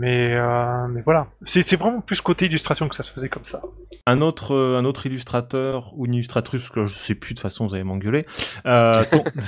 Mais, 0.01 0.35
euh, 0.35 0.89
mais 0.89 1.03
voilà, 1.03 1.29
c'est 1.47 1.77
vraiment 1.77 2.01
plus 2.01 2.21
côté 2.21 2.47
illustration 2.47 2.89
que 2.89 2.97
ça 2.97 3.05
se 3.05 3.13
faisait 3.13 3.29
comme 3.29 3.45
ça. 3.45 3.63
Un 4.07 4.21
autre, 4.23 4.53
euh, 4.53 4.77
un 4.77 4.85
autre 4.85 5.07
illustrateur 5.07 5.93
ou 5.97 6.07
une 6.07 6.15
illustratrice, 6.15 6.69
que 6.69 6.85
je 6.87 6.93
sais 6.93 7.15
plus 7.15 7.35
de 7.35 7.39
toute 7.39 7.43
façon, 7.43 7.67
vous 7.67 7.75
allez 7.75 7.85
m'engueuler. 7.85 8.27
Euh, 8.67 9.05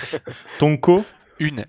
Tonko. 0.61 1.05
Une. 1.41 1.65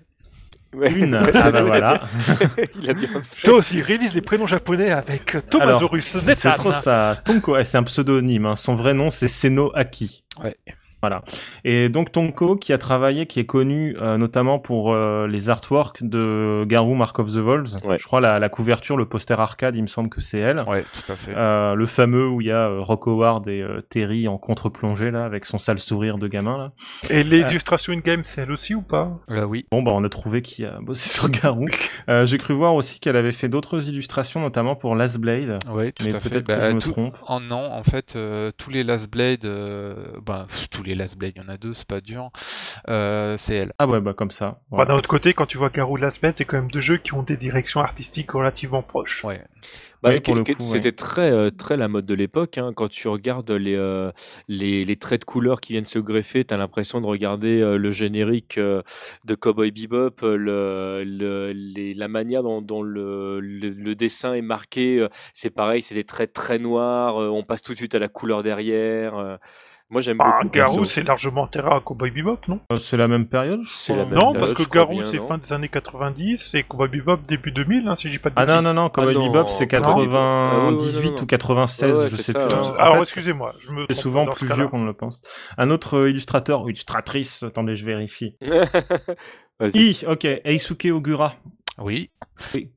Une, 0.74 1.14
ah 1.14 1.50
bah 1.50 1.62
voilà. 1.62 2.02
Il 2.80 2.88
a 2.88 2.92
bien 2.92 3.08
fait. 3.22 3.42
Toi 3.42 3.54
aussi, 3.54 3.82
révise 3.82 4.14
les 4.14 4.20
prénoms 4.20 4.46
japonais 4.46 4.90
avec 4.90 5.36
Thomasaurus 5.48 6.18
C'est 6.34 6.52
trop 6.52 6.70
ça. 6.72 7.20
Tonko, 7.24 7.62
c'est 7.64 7.78
un 7.78 7.82
pseudonyme. 7.82 8.46
Hein. 8.46 8.56
Son 8.56 8.76
vrai 8.76 8.94
nom, 8.94 9.10
c'est 9.10 9.28
Seno 9.28 9.72
Aki. 9.74 10.22
Ouais. 10.42 10.56
Voilà. 11.00 11.22
Et 11.64 11.88
donc 11.88 12.10
Tonko, 12.10 12.56
qui 12.56 12.72
a 12.72 12.78
travaillé, 12.78 13.26
qui 13.26 13.38
est 13.38 13.46
connu 13.46 13.96
euh, 14.00 14.18
notamment 14.18 14.58
pour 14.58 14.92
euh, 14.92 15.28
les 15.28 15.48
artworks 15.48 16.02
de 16.02 16.64
Garou 16.66 16.94
Mark 16.94 17.18
of 17.18 17.32
the 17.32 17.36
Wolves. 17.36 17.78
Je 17.96 18.04
crois 18.04 18.20
la, 18.20 18.38
la, 18.38 18.48
couverture, 18.48 18.96
le 18.96 19.06
poster 19.06 19.38
arcade, 19.38 19.76
il 19.76 19.82
me 19.82 19.86
semble 19.86 20.08
que 20.08 20.20
c'est 20.20 20.38
elle. 20.38 20.64
Ouais, 20.66 20.84
tout 20.92 21.12
à 21.12 21.16
fait. 21.16 21.34
Euh, 21.36 21.74
le 21.74 21.86
fameux 21.86 22.28
où 22.28 22.40
il 22.40 22.48
y 22.48 22.50
a 22.50 22.68
euh, 22.68 22.80
Rock 22.80 23.06
Howard 23.06 23.48
et 23.48 23.64
Terry 23.90 24.26
en 24.26 24.38
contre-plongée 24.38 25.10
là, 25.10 25.24
avec 25.24 25.44
son 25.44 25.58
sale 25.58 25.78
sourire 25.78 26.18
de 26.18 26.26
gamin 26.26 26.58
là. 26.58 26.72
Et 27.10 27.22
les 27.22 27.50
illustrations 27.50 27.92
in-game, 27.92 28.24
c'est 28.24 28.42
elle 28.42 28.50
aussi 28.52 28.74
ou 28.74 28.82
pas? 28.82 29.18
Oui. 29.28 29.66
Bon 29.70 29.82
bah 29.82 29.92
on 29.94 30.02
a 30.02 30.08
trouvé 30.08 30.42
qui 30.42 30.64
a 30.64 30.78
bossé 30.80 31.08
sur 31.14 31.28
Garou. 31.30 31.66
J'ai 32.24 32.38
cru 32.38 32.54
voir 32.54 32.74
aussi 32.74 32.98
qu'elle 32.98 33.16
avait 33.16 33.32
fait 33.32 33.48
d'autres 33.48 33.88
illustrations, 33.88 34.40
notamment 34.40 34.74
pour 34.74 34.96
Last 34.96 35.18
Blade. 35.18 35.58
Oui, 35.70 35.92
tout 35.92 36.04
à 36.06 36.20
fait. 36.20 36.40
Bah, 36.40 36.70
je 36.70 36.74
me 36.74 36.80
trompe. 36.80 37.16
En 37.26 37.40
non, 37.40 37.70
en 37.72 37.84
fait, 37.84 38.18
tous 38.56 38.70
les 38.70 38.82
Last 38.82 39.10
Blade, 39.10 39.48
bah 40.24 40.46
tous 40.70 40.82
les 40.82 40.87
Last 40.94 41.16
Blade, 41.16 41.32
il 41.36 41.42
y 41.42 41.44
en 41.44 41.48
a 41.48 41.56
deux, 41.56 41.74
c'est 41.74 41.86
pas 41.86 42.00
dur. 42.00 42.30
Euh, 42.88 43.36
c'est 43.38 43.54
elle. 43.54 43.72
Ah 43.78 43.86
ouais, 43.86 44.00
bah 44.00 44.14
comme 44.14 44.30
ça. 44.30 44.60
Bah, 44.70 44.84
d'un 44.84 44.94
autre 44.94 45.08
côté, 45.08 45.34
quand 45.34 45.46
tu 45.46 45.58
vois 45.58 45.70
Garou 45.70 45.96
Last 45.96 46.20
Blade, 46.20 46.34
c'est 46.36 46.44
quand 46.44 46.56
même 46.56 46.70
deux 46.70 46.80
jeux 46.80 46.98
qui 46.98 47.14
ont 47.14 47.22
des 47.22 47.36
directions 47.36 47.80
artistiques 47.80 48.30
relativement 48.30 48.82
proches. 48.82 49.24
Ouais. 49.24 49.42
Bah, 50.02 50.12
c'était 50.60 50.92
très 50.92 51.32
euh, 51.32 51.50
très 51.50 51.76
la 51.76 51.88
mode 51.88 52.06
de 52.06 52.14
l'époque. 52.14 52.56
Hein. 52.56 52.72
Quand 52.74 52.88
tu 52.88 53.08
regardes 53.08 53.50
les, 53.50 53.74
euh, 53.74 54.12
les, 54.46 54.84
les 54.84 54.96
traits 54.96 55.22
de 55.22 55.24
couleur 55.24 55.60
qui 55.60 55.72
viennent 55.72 55.84
se 55.84 55.98
greffer, 55.98 56.44
tu 56.44 56.54
as 56.54 56.56
l'impression 56.56 57.00
de 57.00 57.06
regarder 57.06 57.60
le 57.60 57.90
générique 57.90 58.58
de 58.58 59.34
Cowboy 59.34 59.72
Bebop, 59.72 60.22
le, 60.22 61.02
le, 61.04 61.52
la 61.96 62.08
manière 62.08 62.44
dont, 62.44 62.62
dont 62.62 62.82
le, 62.82 63.40
le, 63.40 63.94
dessin 63.94 64.34
est 64.34 64.42
marqué. 64.42 65.04
c'est 65.34 65.50
pareil, 65.50 65.82
c'est 65.82 65.96
des 65.96 66.04
traits 66.04 66.32
très 66.32 66.60
noirs. 66.60 67.16
on 67.16 67.42
passe 67.42 67.62
tout 67.62 67.72
de 67.72 67.78
suite 67.78 67.96
à 67.96 67.98
la 67.98 68.08
couleur 68.08 68.44
derrière. 68.44 69.38
Moi 69.90 70.02
j'aime 70.02 70.18
bah, 70.18 70.36
beaucoup. 70.42 70.54
Garou 70.54 70.84
c'est 70.84 71.02
largement 71.02 71.46
terrain 71.46 71.78
à 71.78 71.80
Cowboy 71.80 72.10
Bebop, 72.10 72.40
non 72.46 72.60
euh, 72.72 72.76
C'est 72.76 72.98
la 72.98 73.08
même 73.08 73.26
période 73.26 73.62
C'est 73.66 73.96
la 73.96 74.04
même 74.04 74.18
Non, 74.18 74.34
parce 74.34 74.52
que 74.52 74.68
Garou 74.68 75.02
c'est 75.06 75.16
fin 75.16 75.38
des 75.38 75.50
années 75.52 75.70
90 75.70 76.54
et 76.54 76.62
Cowboy 76.62 76.88
Bebop 76.88 77.16
début 77.26 77.52
2000, 77.52 77.88
hein, 77.88 77.96
si 77.96 78.08
je 78.08 78.12
dis 78.12 78.18
pas 78.18 78.28
de 78.28 78.34
Ah 78.36 78.44
non, 78.44 78.60
non, 78.60 78.74
non, 78.74 78.90
Cowboy 78.90 79.14
ah 79.16 79.20
Bebop 79.20 79.48
c'est 79.48 79.66
98 79.66 81.12
ah 81.16 81.22
ou 81.22 81.26
96, 81.26 82.08
je 82.10 82.16
sais 82.16 82.34
plus. 82.34 82.42
Alors 82.78 82.98
excusez-moi, 82.98 83.54
je 83.66 83.72
me 83.72 83.86
C'est 83.88 83.94
souvent 83.94 84.26
plus 84.26 84.52
vieux 84.52 84.68
qu'on 84.68 84.80
ne 84.80 84.86
le 84.86 84.92
pense. 84.92 85.22
Un 85.56 85.70
autre 85.70 85.96
euh, 85.96 86.10
illustrateur 86.10 86.64
ou 86.64 86.68
illustratrice, 86.68 87.42
attendez, 87.42 87.74
je 87.74 87.86
vérifie. 87.86 88.36
I, 89.62 90.04
ok, 90.06 90.26
Eisuke 90.44 90.88
Ogura. 90.92 91.34
Oui. 91.78 92.10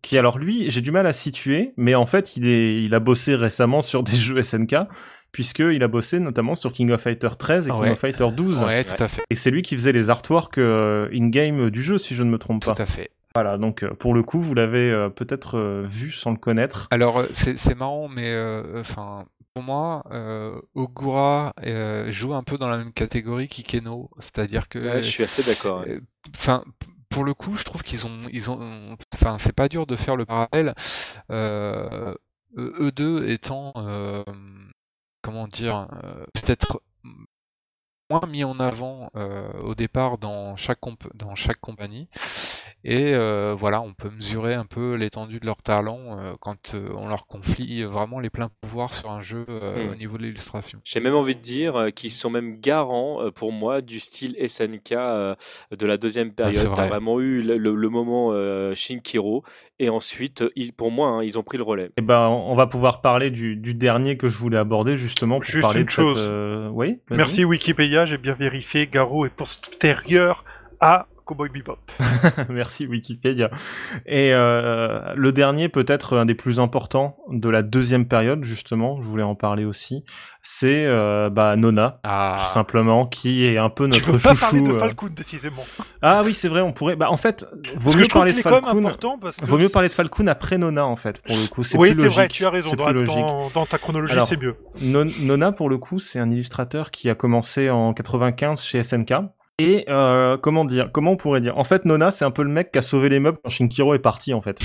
Qui 0.01 0.17
alors 0.17 0.37
lui, 0.37 0.71
j'ai 0.71 0.81
du 0.81 0.91
mal 0.91 1.05
à 1.07 1.13
situer, 1.13 1.73
mais 1.75 1.93
en 1.93 2.05
fait 2.05 2.37
il 2.37 2.47
est, 2.47 2.81
il 2.83 2.95
a 2.95 2.99
bossé 2.99 3.35
récemment 3.35 3.81
sur 3.81 4.01
des 4.01 4.15
jeux 4.15 4.41
SNK 4.41 4.75
puisqu'il 5.31 5.81
a 5.83 5.87
bossé 5.87 6.19
notamment 6.19 6.55
sur 6.55 6.71
King 6.71 6.91
of 6.91 7.01
Fighter 7.01 7.29
13 7.37 7.67
et 7.67 7.71
King 7.71 7.89
of 7.89 7.99
Fighter 7.99 8.27
12. 8.35 8.63
Ouais, 8.63 8.83
tout 8.83 9.01
à 9.01 9.07
fait. 9.07 9.23
Et 9.29 9.35
c'est 9.35 9.51
lui 9.51 9.61
qui 9.61 9.75
faisait 9.75 9.91
les 9.93 10.09
artworks 10.09 10.57
euh, 10.57 11.09
in-game 11.13 11.69
du 11.69 11.81
jeu, 11.81 11.97
si 11.97 12.15
je 12.15 12.23
ne 12.23 12.29
me 12.29 12.37
trompe 12.37 12.65
pas. 12.65 12.73
Tout 12.73 12.81
à 12.81 12.85
fait. 12.85 13.11
Voilà, 13.33 13.57
donc 13.57 13.83
euh, 13.83 13.93
pour 13.93 14.13
le 14.13 14.23
coup, 14.23 14.41
vous 14.41 14.53
l'avez 14.53 14.91
euh, 14.91 15.09
peut-être 15.09 15.85
vu 15.87 16.11
sans 16.11 16.31
le 16.31 16.37
connaître. 16.37 16.87
Alors, 16.91 17.25
c'est 17.31 17.75
marrant, 17.75 18.09
mais 18.09 18.35
enfin, 18.77 19.25
pour 19.53 19.63
moi, 19.63 20.03
Ogura 20.75 21.53
joue 22.09 22.33
un 22.33 22.43
peu 22.43 22.57
dans 22.57 22.69
la 22.69 22.77
même 22.77 22.93
catégorie 22.93 23.47
qu'Ikeno, 23.47 24.09
c'est-à-dire 24.19 24.67
que. 24.67 25.01
je 25.01 25.07
suis 25.07 25.23
assez 25.23 25.43
d'accord. 25.43 25.85
Enfin, 26.35 26.63
pour 27.09 27.23
le 27.23 27.33
coup, 27.33 27.55
je 27.55 27.63
trouve 27.63 27.83
qu'ils 27.83 28.05
ont, 28.05 28.21
ils 28.31 28.49
ont, 28.49 28.97
enfin, 29.13 29.37
c'est 29.37 29.55
pas 29.55 29.67
dur 29.67 29.85
de 29.85 29.95
faire 29.95 30.15
le 30.15 30.25
parallèle. 30.25 30.73
eux 31.31 32.91
deux 32.93 33.29
étant 33.29 33.73
comment 35.21 35.47
dire, 35.47 35.87
euh, 36.03 36.25
peut-être 36.33 36.81
moins 38.11 38.27
mis 38.27 38.43
en 38.43 38.59
avant 38.59 39.09
euh, 39.15 39.49
au 39.63 39.73
départ 39.73 40.17
dans 40.17 40.57
chaque, 40.57 40.79
dans 41.13 41.35
chaque 41.35 41.59
compagnie. 41.59 42.09
Et 42.83 43.13
euh, 43.13 43.55
voilà, 43.57 43.79
on 43.81 43.93
peut 43.93 44.09
mesurer 44.09 44.55
un 44.55 44.65
peu 44.65 44.95
l'étendue 44.95 45.39
de 45.39 45.45
leur 45.45 45.61
talent 45.61 45.99
euh, 46.19 46.33
quand 46.39 46.73
on 46.73 47.07
leur 47.07 47.27
confie 47.27 47.83
vraiment 47.83 48.19
les 48.19 48.31
pleins 48.31 48.49
pouvoirs 48.59 48.93
sur 48.93 49.11
un 49.11 49.21
jeu 49.21 49.45
hmm. 49.47 49.91
au 49.91 49.95
niveau 49.95 50.17
de 50.17 50.23
l'illustration. 50.23 50.79
J'ai 50.83 50.99
même 50.99 51.13
envie 51.15 51.35
de 51.35 51.41
dire 51.41 51.87
qu'ils 51.95 52.11
sont 52.11 52.31
même 52.31 52.59
garants 52.59 53.29
pour 53.35 53.51
moi 53.51 53.81
du 53.81 53.99
style 53.99 54.35
SNK 54.45 54.93
de 54.93 55.85
la 55.85 55.97
deuxième 55.97 56.33
période. 56.33 56.69
Ah, 56.71 56.75
tu 56.75 56.81
as 56.81 56.87
vraiment 56.87 57.19
eu 57.19 57.43
le, 57.43 57.89
moment 57.89 58.33
Shinkiro 58.73 59.43
et 59.79 59.89
ensuite, 59.89 60.43
pour 60.75 60.91
moi, 60.91 61.09
hein, 61.09 61.23
ils 61.23 61.37
ont 61.37 61.43
pris 61.43 61.57
le 61.57 61.63
relais. 61.63 61.85
Et 61.85 61.91
eh 61.97 62.01
ben, 62.01 62.27
on 62.29 62.55
va 62.55 62.67
pouvoir 62.67 63.01
parler 63.01 63.29
du, 63.29 63.55
dernier 63.75 64.17
que 64.17 64.27
je 64.27 64.37
voulais 64.37 64.57
aborder 64.57 64.97
justement 64.97 65.35
pour 65.35 65.45
Juste 65.45 65.61
parler 65.61 65.81
une 65.81 65.85
de 65.85 65.91
chose. 65.91 66.71
Oui. 66.73 66.99
Merci 67.11 67.45
Wikipédia 67.45 68.00
j'ai 68.05 68.17
bien 68.17 68.33
vérifié, 68.33 68.87
Garou 68.87 69.25
est 69.25 69.29
postérieur 69.29 70.43
à 70.79 71.07
Cowboy 71.31 71.47
Bebop. 71.49 71.79
Merci 72.49 72.85
Wikipédia. 72.85 73.49
Et 74.05 74.33
euh, 74.33 75.13
le 75.15 75.31
dernier, 75.31 75.69
peut-être 75.69 76.17
un 76.17 76.25
des 76.25 76.35
plus 76.35 76.59
importants 76.59 77.15
de 77.29 77.47
la 77.47 77.61
deuxième 77.61 78.05
période, 78.05 78.43
justement, 78.43 79.01
je 79.01 79.07
voulais 79.07 79.23
en 79.23 79.35
parler 79.35 79.63
aussi, 79.63 80.03
c'est 80.41 80.85
euh, 80.87 81.29
bah, 81.29 81.55
Nona, 81.55 82.01
ah. 82.03 82.35
tout 82.37 82.51
simplement, 82.51 83.05
qui 83.05 83.45
est 83.45 83.57
un 83.57 83.69
peu 83.69 83.85
notre 83.85 84.03
tu 84.03 84.11
veux 84.11 84.19
pas 84.19 84.35
parler 84.35 84.59
de 84.59 84.71
euh. 84.71 84.79
Falcon. 84.79 85.09
Ah 86.01 86.23
oui, 86.25 86.33
c'est 86.33 86.49
vrai, 86.49 86.59
on 86.59 86.73
pourrait. 86.73 86.97
Bah, 86.97 87.09
en 87.09 87.17
fait, 87.17 87.47
vaut 87.77 87.97
mieux 87.97 88.07
parler 88.11 88.33
de 88.33 88.39
Falcon. 88.39 88.91
Vaut 89.43 89.57
mieux 89.57 89.69
parler 89.69 89.87
de 89.87 89.93
Falcon 89.93 90.27
après 90.27 90.57
Nona, 90.57 90.85
en 90.85 90.97
fait, 90.97 91.21
pour 91.21 91.37
le 91.37 91.47
coup. 91.47 91.63
C'est 91.63 91.77
oui, 91.77 91.95
c'est 91.97 92.07
vrai, 92.09 92.27
tu 92.27 92.43
as 92.43 92.49
raison. 92.49 92.75
Dans, 92.75 93.49
dans, 93.51 93.65
ta 93.65 93.77
chronologie, 93.77 94.17
c'est 94.25 94.41
mieux. 94.41 94.57
Nona, 94.81 95.53
pour 95.53 95.69
le 95.69 95.77
coup, 95.77 95.99
c'est 95.99 96.19
un 96.19 96.29
illustrateur 96.29 96.91
qui 96.91 97.09
a 97.09 97.15
commencé 97.15 97.69
en 97.69 97.93
95 97.93 98.61
chez 98.65 98.83
SNK 98.83 99.13
et 99.57 99.85
euh, 99.89 100.37
comment 100.37 100.65
dire 100.65 100.89
Comment 100.91 101.11
on 101.11 101.17
pourrait 101.17 101.41
dire? 101.41 101.57
En 101.57 101.63
fait, 101.63 101.85
Nona, 101.85 102.11
c'est 102.11 102.25
un 102.25 102.31
peu 102.31 102.43
le 102.43 102.49
mec 102.49 102.71
qui 102.71 102.79
a 102.79 102.81
sauvé 102.81 103.09
les 103.09 103.19
meubles 103.19 103.37
quand 103.43 103.49
Shinkiro 103.49 103.93
est 103.93 103.99
parti, 103.99 104.33
en 104.33 104.41
fait. 104.41 104.59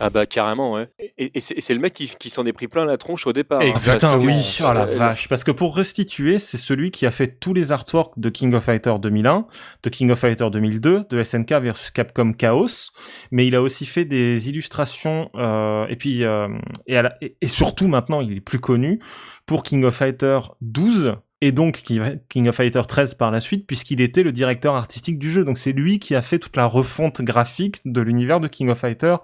Ah 0.00 0.10
bah 0.10 0.26
carrément, 0.26 0.72
ouais. 0.72 0.88
et, 1.16 1.38
c'est 1.38 1.74
le 1.74 1.78
mec 1.78 1.92
qui, 1.92 2.12
qui 2.18 2.28
s'en 2.28 2.44
est 2.44 2.52
pris 2.52 2.66
plein 2.66 2.84
la 2.84 2.96
tronche 2.96 3.26
au 3.26 3.32
départ. 3.32 3.62
Exactement, 3.62 4.14
hein, 4.14 4.18
oui, 4.20 4.58
oh 4.60 4.72
la 4.72 4.86
vache. 4.86 5.28
Parce 5.28 5.44
que 5.44 5.52
pour 5.52 5.76
restituer, 5.76 6.40
c'est 6.40 6.56
celui 6.56 6.90
qui 6.90 7.06
a 7.06 7.12
fait 7.12 7.38
tous 7.38 7.54
les 7.54 7.70
artworks 7.70 8.18
de 8.18 8.28
King 8.28 8.52
of 8.54 8.64
Fighter 8.64 8.94
2001, 9.00 9.46
de 9.82 9.90
King 9.90 10.10
of 10.10 10.18
Fighter 10.18 10.48
2002, 10.50 11.04
de 11.08 11.22
SNK 11.22 11.52
versus 11.52 11.90
Capcom 11.92 12.32
Chaos, 12.32 12.90
mais 13.30 13.46
il 13.46 13.54
a 13.54 13.62
aussi 13.62 13.86
fait 13.86 14.04
des 14.04 14.48
illustrations 14.48 15.28
euh, 15.36 15.86
et 15.88 15.96
puis 15.96 16.24
euh, 16.24 16.48
et, 16.88 17.00
et, 17.40 17.46
surtout 17.46 17.86
maintenant, 17.86 18.20
il 18.20 18.38
est 18.38 18.40
plus 18.40 18.58
connu 18.58 18.98
pour 19.46 19.62
King 19.62 19.84
of 19.84 19.94
Fighter 19.94 20.40
12 20.62 21.14
et 21.42 21.50
donc 21.50 21.82
King 22.28 22.48
of 22.48 22.54
Fighter 22.54 22.82
13 22.86 23.14
par 23.14 23.32
la 23.32 23.40
suite, 23.40 23.66
puisqu'il 23.66 24.00
était 24.00 24.22
le 24.22 24.30
directeur 24.30 24.76
artistique 24.76 25.18
du 25.18 25.28
jeu. 25.28 25.44
Donc 25.44 25.58
c'est 25.58 25.72
lui 25.72 25.98
qui 25.98 26.14
a 26.14 26.22
fait 26.22 26.38
toute 26.38 26.56
la 26.56 26.66
refonte 26.66 27.20
graphique 27.20 27.80
de 27.84 28.00
l'univers 28.00 28.38
de 28.38 28.46
King 28.46 28.70
of 28.70 28.78
Fighter 28.78 29.16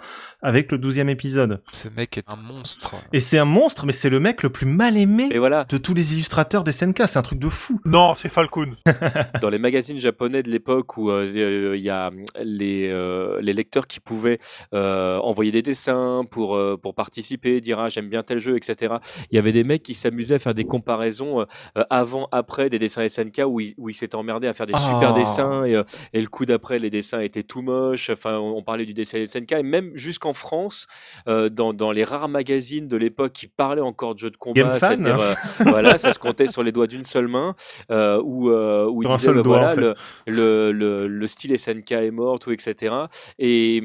avec 0.42 0.72
le 0.72 0.78
12 0.78 0.98
épisode. 0.98 1.62
Ce 1.70 1.88
mec 1.88 2.18
est 2.18 2.32
un 2.32 2.36
monstre. 2.36 2.96
Et 3.12 3.20
c'est 3.20 3.38
un 3.38 3.44
monstre, 3.44 3.86
mais 3.86 3.92
c'est 3.92 4.10
le 4.10 4.18
mec 4.18 4.42
le 4.42 4.50
plus 4.50 4.66
mal 4.66 4.96
aimé 4.96 5.28
de 5.28 5.76
tous 5.78 5.94
les 5.94 6.12
illustrateurs 6.12 6.64
des 6.64 6.72
SNK. 6.72 7.02
C'est 7.06 7.18
un 7.18 7.22
truc 7.22 7.38
de 7.38 7.48
fou. 7.48 7.80
Non, 7.84 8.16
c'est 8.16 8.28
Falcon. 8.28 8.74
Dans 9.40 9.50
les 9.50 9.58
magazines 9.58 10.00
japonais 10.00 10.42
de 10.42 10.50
l'époque 10.50 10.96
où 10.96 11.10
euh, 11.10 11.28
euh, 11.36 11.76
il 11.76 11.84
y 11.84 11.90
a 11.90 12.10
les, 12.42 12.88
euh, 12.88 13.40
les 13.40 13.52
lecteurs 13.52 13.86
qui 13.86 14.00
pouvaient 14.00 14.40
envoyer 14.72 15.52
des 15.52 15.62
dessins 15.62 16.22
pour, 16.28 16.58
pour 16.82 16.94
participer, 16.96 17.60
dire 17.60 17.78
ah, 17.78 17.88
j'aime 17.88 18.08
bien 18.08 18.24
tel 18.24 18.40
jeu, 18.40 18.56
etc. 18.56 18.96
Il 19.30 19.36
y 19.36 19.38
avait 19.38 19.52
des 19.52 19.62
mecs 19.62 19.84
qui 19.84 19.94
s'amusaient 19.94 20.34
à 20.34 20.38
faire 20.40 20.54
des 20.54 20.64
comparaisons 20.64 21.46
avant 21.90 22.07
avant, 22.08 22.28
après 22.32 22.70
des 22.70 22.78
dessins 22.78 23.06
SNK 23.06 23.42
où 23.46 23.60
il, 23.60 23.74
où 23.76 23.88
il 23.88 23.94
s'était 23.94 24.14
emmerdé 24.14 24.46
à 24.48 24.54
faire 24.54 24.66
des 24.66 24.74
super 24.74 25.10
ah. 25.14 25.18
dessins 25.18 25.64
et, 25.64 25.76
euh, 25.76 25.84
et, 26.12 26.20
le 26.20 26.26
coup 26.26 26.46
d'après, 26.46 26.78
les 26.78 26.90
dessins 26.90 27.20
étaient 27.20 27.42
tout 27.42 27.62
moches. 27.62 28.10
Enfin, 28.10 28.38
on, 28.38 28.62
parlait 28.62 28.86
du 28.86 28.94
dessin 28.94 29.24
SNK 29.24 29.52
et 29.52 29.62
même 29.62 29.90
jusqu'en 29.94 30.32
France, 30.32 30.86
euh, 31.26 31.48
dans, 31.48 31.72
dans, 31.72 31.92
les 31.92 32.04
rares 32.04 32.28
magazines 32.28 32.88
de 32.88 32.96
l'époque 32.96 33.32
qui 33.32 33.46
parlaient 33.46 33.80
encore 33.80 34.14
de 34.14 34.20
jeux 34.20 34.30
de 34.30 34.36
combat, 34.36 34.70
c'est-à-dire 34.78 35.20
euh, 35.20 35.34
voilà, 35.60 35.98
ça 35.98 36.12
se 36.12 36.18
comptait 36.18 36.46
sur 36.46 36.62
les 36.62 36.72
doigts 36.72 36.86
d'une 36.86 37.04
seule 37.04 37.28
main, 37.28 37.54
où, 37.90 38.50
où 38.50 39.02
il 39.02 39.08
disait 39.08 39.32
bah, 39.32 39.42
voilà, 39.44 39.74
le, 39.74 39.94
le, 40.26 41.06
le, 41.06 41.26
style 41.26 41.58
SNK 41.58 41.92
est 41.92 42.10
mort, 42.10 42.38
tout, 42.38 42.52
etc. 42.52 42.94
Et, 43.38 43.76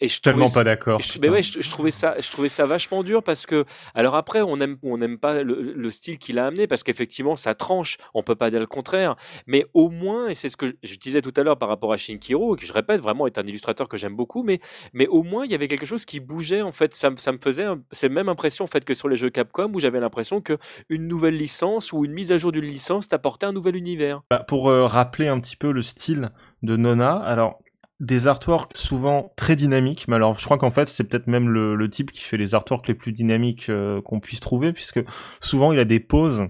et 0.00 0.08
je 0.08 0.20
tellement 0.20 0.50
pas 0.50 0.64
d'accord. 0.64 1.00
Mais 1.20 1.28
ouais, 1.28 1.42
je, 1.42 1.70
trouvais 1.70 1.90
ça, 1.90 2.16
je 2.18 2.30
trouvais 2.30 2.48
ça 2.48 2.66
vachement 2.66 3.02
dur 3.02 3.22
parce 3.22 3.46
que 3.46 3.64
alors 3.94 4.14
après, 4.14 4.42
on 4.42 4.60
aime, 4.60 4.76
on 4.82 4.98
n'aime 4.98 5.18
pas 5.18 5.42
le, 5.42 5.72
le 5.74 5.90
style 5.90 6.18
qu'il 6.18 6.38
a 6.38 6.46
amené 6.46 6.66
parce 6.66 6.82
qu'effectivement, 6.82 7.36
ça 7.36 7.54
tranche, 7.68 7.98
on 8.14 8.22
peut 8.22 8.34
pas 8.34 8.50
dire 8.50 8.60
le 8.60 8.66
contraire, 8.66 9.14
mais 9.46 9.66
au 9.74 9.90
moins, 9.90 10.28
et 10.28 10.34
c'est 10.34 10.48
ce 10.48 10.56
que 10.56 10.66
je 10.82 10.96
disais 10.96 11.20
tout 11.20 11.34
à 11.36 11.42
l'heure 11.42 11.58
par 11.58 11.68
rapport 11.68 11.92
à 11.92 11.98
Shinkiro, 11.98 12.56
que 12.56 12.64
je 12.64 12.72
répète, 12.72 13.00
vraiment 13.00 13.26
est 13.26 13.36
un 13.36 13.42
illustrateur 13.42 13.88
que 13.88 13.98
j'aime 13.98 14.16
beaucoup, 14.16 14.42
mais, 14.42 14.58
mais 14.94 15.06
au 15.08 15.22
moins 15.22 15.44
il 15.44 15.50
y 15.50 15.54
avait 15.54 15.68
quelque 15.68 15.84
chose 15.84 16.06
qui 16.06 16.20
bougeait, 16.20 16.62
en 16.62 16.72
fait, 16.72 16.94
ça, 16.94 17.10
ça 17.16 17.30
me 17.32 17.38
faisait 17.38 17.66
cette 17.90 18.12
même 18.12 18.30
impression 18.30 18.64
en 18.64 18.68
fait 18.68 18.84
que 18.86 18.94
sur 18.94 19.08
les 19.08 19.16
jeux 19.16 19.28
Capcom, 19.28 19.70
où 19.74 19.80
j'avais 19.80 20.00
l'impression 20.00 20.40
que 20.40 20.56
une 20.88 21.06
nouvelle 21.08 21.36
licence 21.36 21.92
ou 21.92 22.06
une 22.06 22.12
mise 22.12 22.32
à 22.32 22.38
jour 22.38 22.52
d'une 22.52 22.64
licence 22.64 23.08
t'apportait 23.08 23.46
un 23.46 23.52
nouvel 23.52 23.76
univers. 23.76 24.22
Bah, 24.30 24.44
pour 24.48 24.70
euh, 24.70 24.86
rappeler 24.86 25.28
un 25.28 25.38
petit 25.40 25.56
peu 25.56 25.70
le 25.70 25.82
style 25.82 26.30
de 26.62 26.76
Nona, 26.76 27.16
alors 27.16 27.58
des 28.00 28.28
artworks 28.28 28.76
souvent 28.76 29.32
très 29.36 29.56
dynamiques, 29.56 30.06
mais 30.06 30.16
alors 30.16 30.38
je 30.38 30.44
crois 30.44 30.56
qu'en 30.56 30.70
fait 30.70 30.88
c'est 30.88 31.04
peut-être 31.04 31.26
même 31.26 31.48
le, 31.50 31.90
type 31.90 32.12
qui 32.12 32.22
fait 32.22 32.36
les 32.36 32.54
artworks 32.54 32.86
les 32.86 32.94
plus 32.94 33.12
dynamiques 33.12 33.68
euh, 33.70 34.00
qu'on 34.02 34.20
puisse 34.20 34.40
trouver, 34.40 34.72
puisque 34.72 35.00
souvent 35.40 35.72
il 35.72 35.80
a 35.80 35.84
des 35.84 35.98
poses 35.98 36.44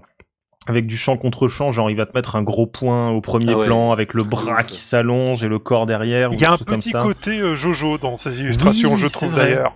avec 0.69 0.85
du 0.85 0.97
champ 0.97 1.17
contre 1.17 1.47
champ, 1.47 1.71
genre 1.71 1.89
il 1.89 1.97
va 1.97 2.05
te 2.05 2.15
mettre 2.15 2.35
un 2.35 2.43
gros 2.43 2.67
point 2.67 3.09
au 3.09 3.21
premier 3.21 3.53
ah 3.53 3.65
plan 3.65 3.91
avec 3.91 4.13
le 4.13 4.21
bras 4.21 4.63
qui 4.63 4.77
s'allonge 4.77 5.43
et 5.43 5.47
le 5.47 5.57
corps 5.57 5.87
derrière. 5.87 6.31
Il 6.31 6.39
y 6.39 6.45
a 6.45 6.53
un 6.53 6.57
petit 6.57 6.91
côté 6.91 7.39
euh, 7.39 7.55
Jojo 7.55 7.97
dans 7.97 8.17
ces 8.17 8.39
illustrations, 8.39 8.95
je 8.95 9.07
trouve 9.07 9.33
d'ailleurs. 9.33 9.75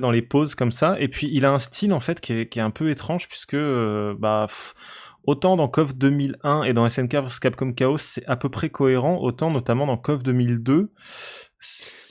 Dans 0.00 0.10
les 0.10 0.22
poses 0.22 0.54
comme 0.54 0.70
ça, 0.70 0.96
et 1.00 1.08
puis 1.08 1.28
il 1.32 1.44
a 1.44 1.50
un 1.50 1.58
style 1.58 1.92
en 1.92 2.00
fait 2.00 2.20
qui 2.20 2.32
est, 2.32 2.48
qui 2.48 2.58
est 2.58 2.62
un 2.62 2.70
peu 2.70 2.90
étrange 2.90 3.28
puisque 3.28 3.54
euh, 3.54 4.14
bah 4.18 4.46
autant 5.24 5.56
dans 5.56 5.68
KOF 5.68 5.96
2001 5.96 6.62
et 6.64 6.72
dans 6.72 6.88
SNK 6.88 7.14
vs 7.14 7.38
Capcom 7.40 7.72
Chaos 7.72 7.98
c'est 7.98 8.24
à 8.26 8.36
peu 8.36 8.48
près 8.48 8.70
cohérent, 8.70 9.18
autant 9.20 9.50
notamment 9.50 9.86
dans 9.86 9.96
KOF 9.96 10.22
2002. 10.22 10.92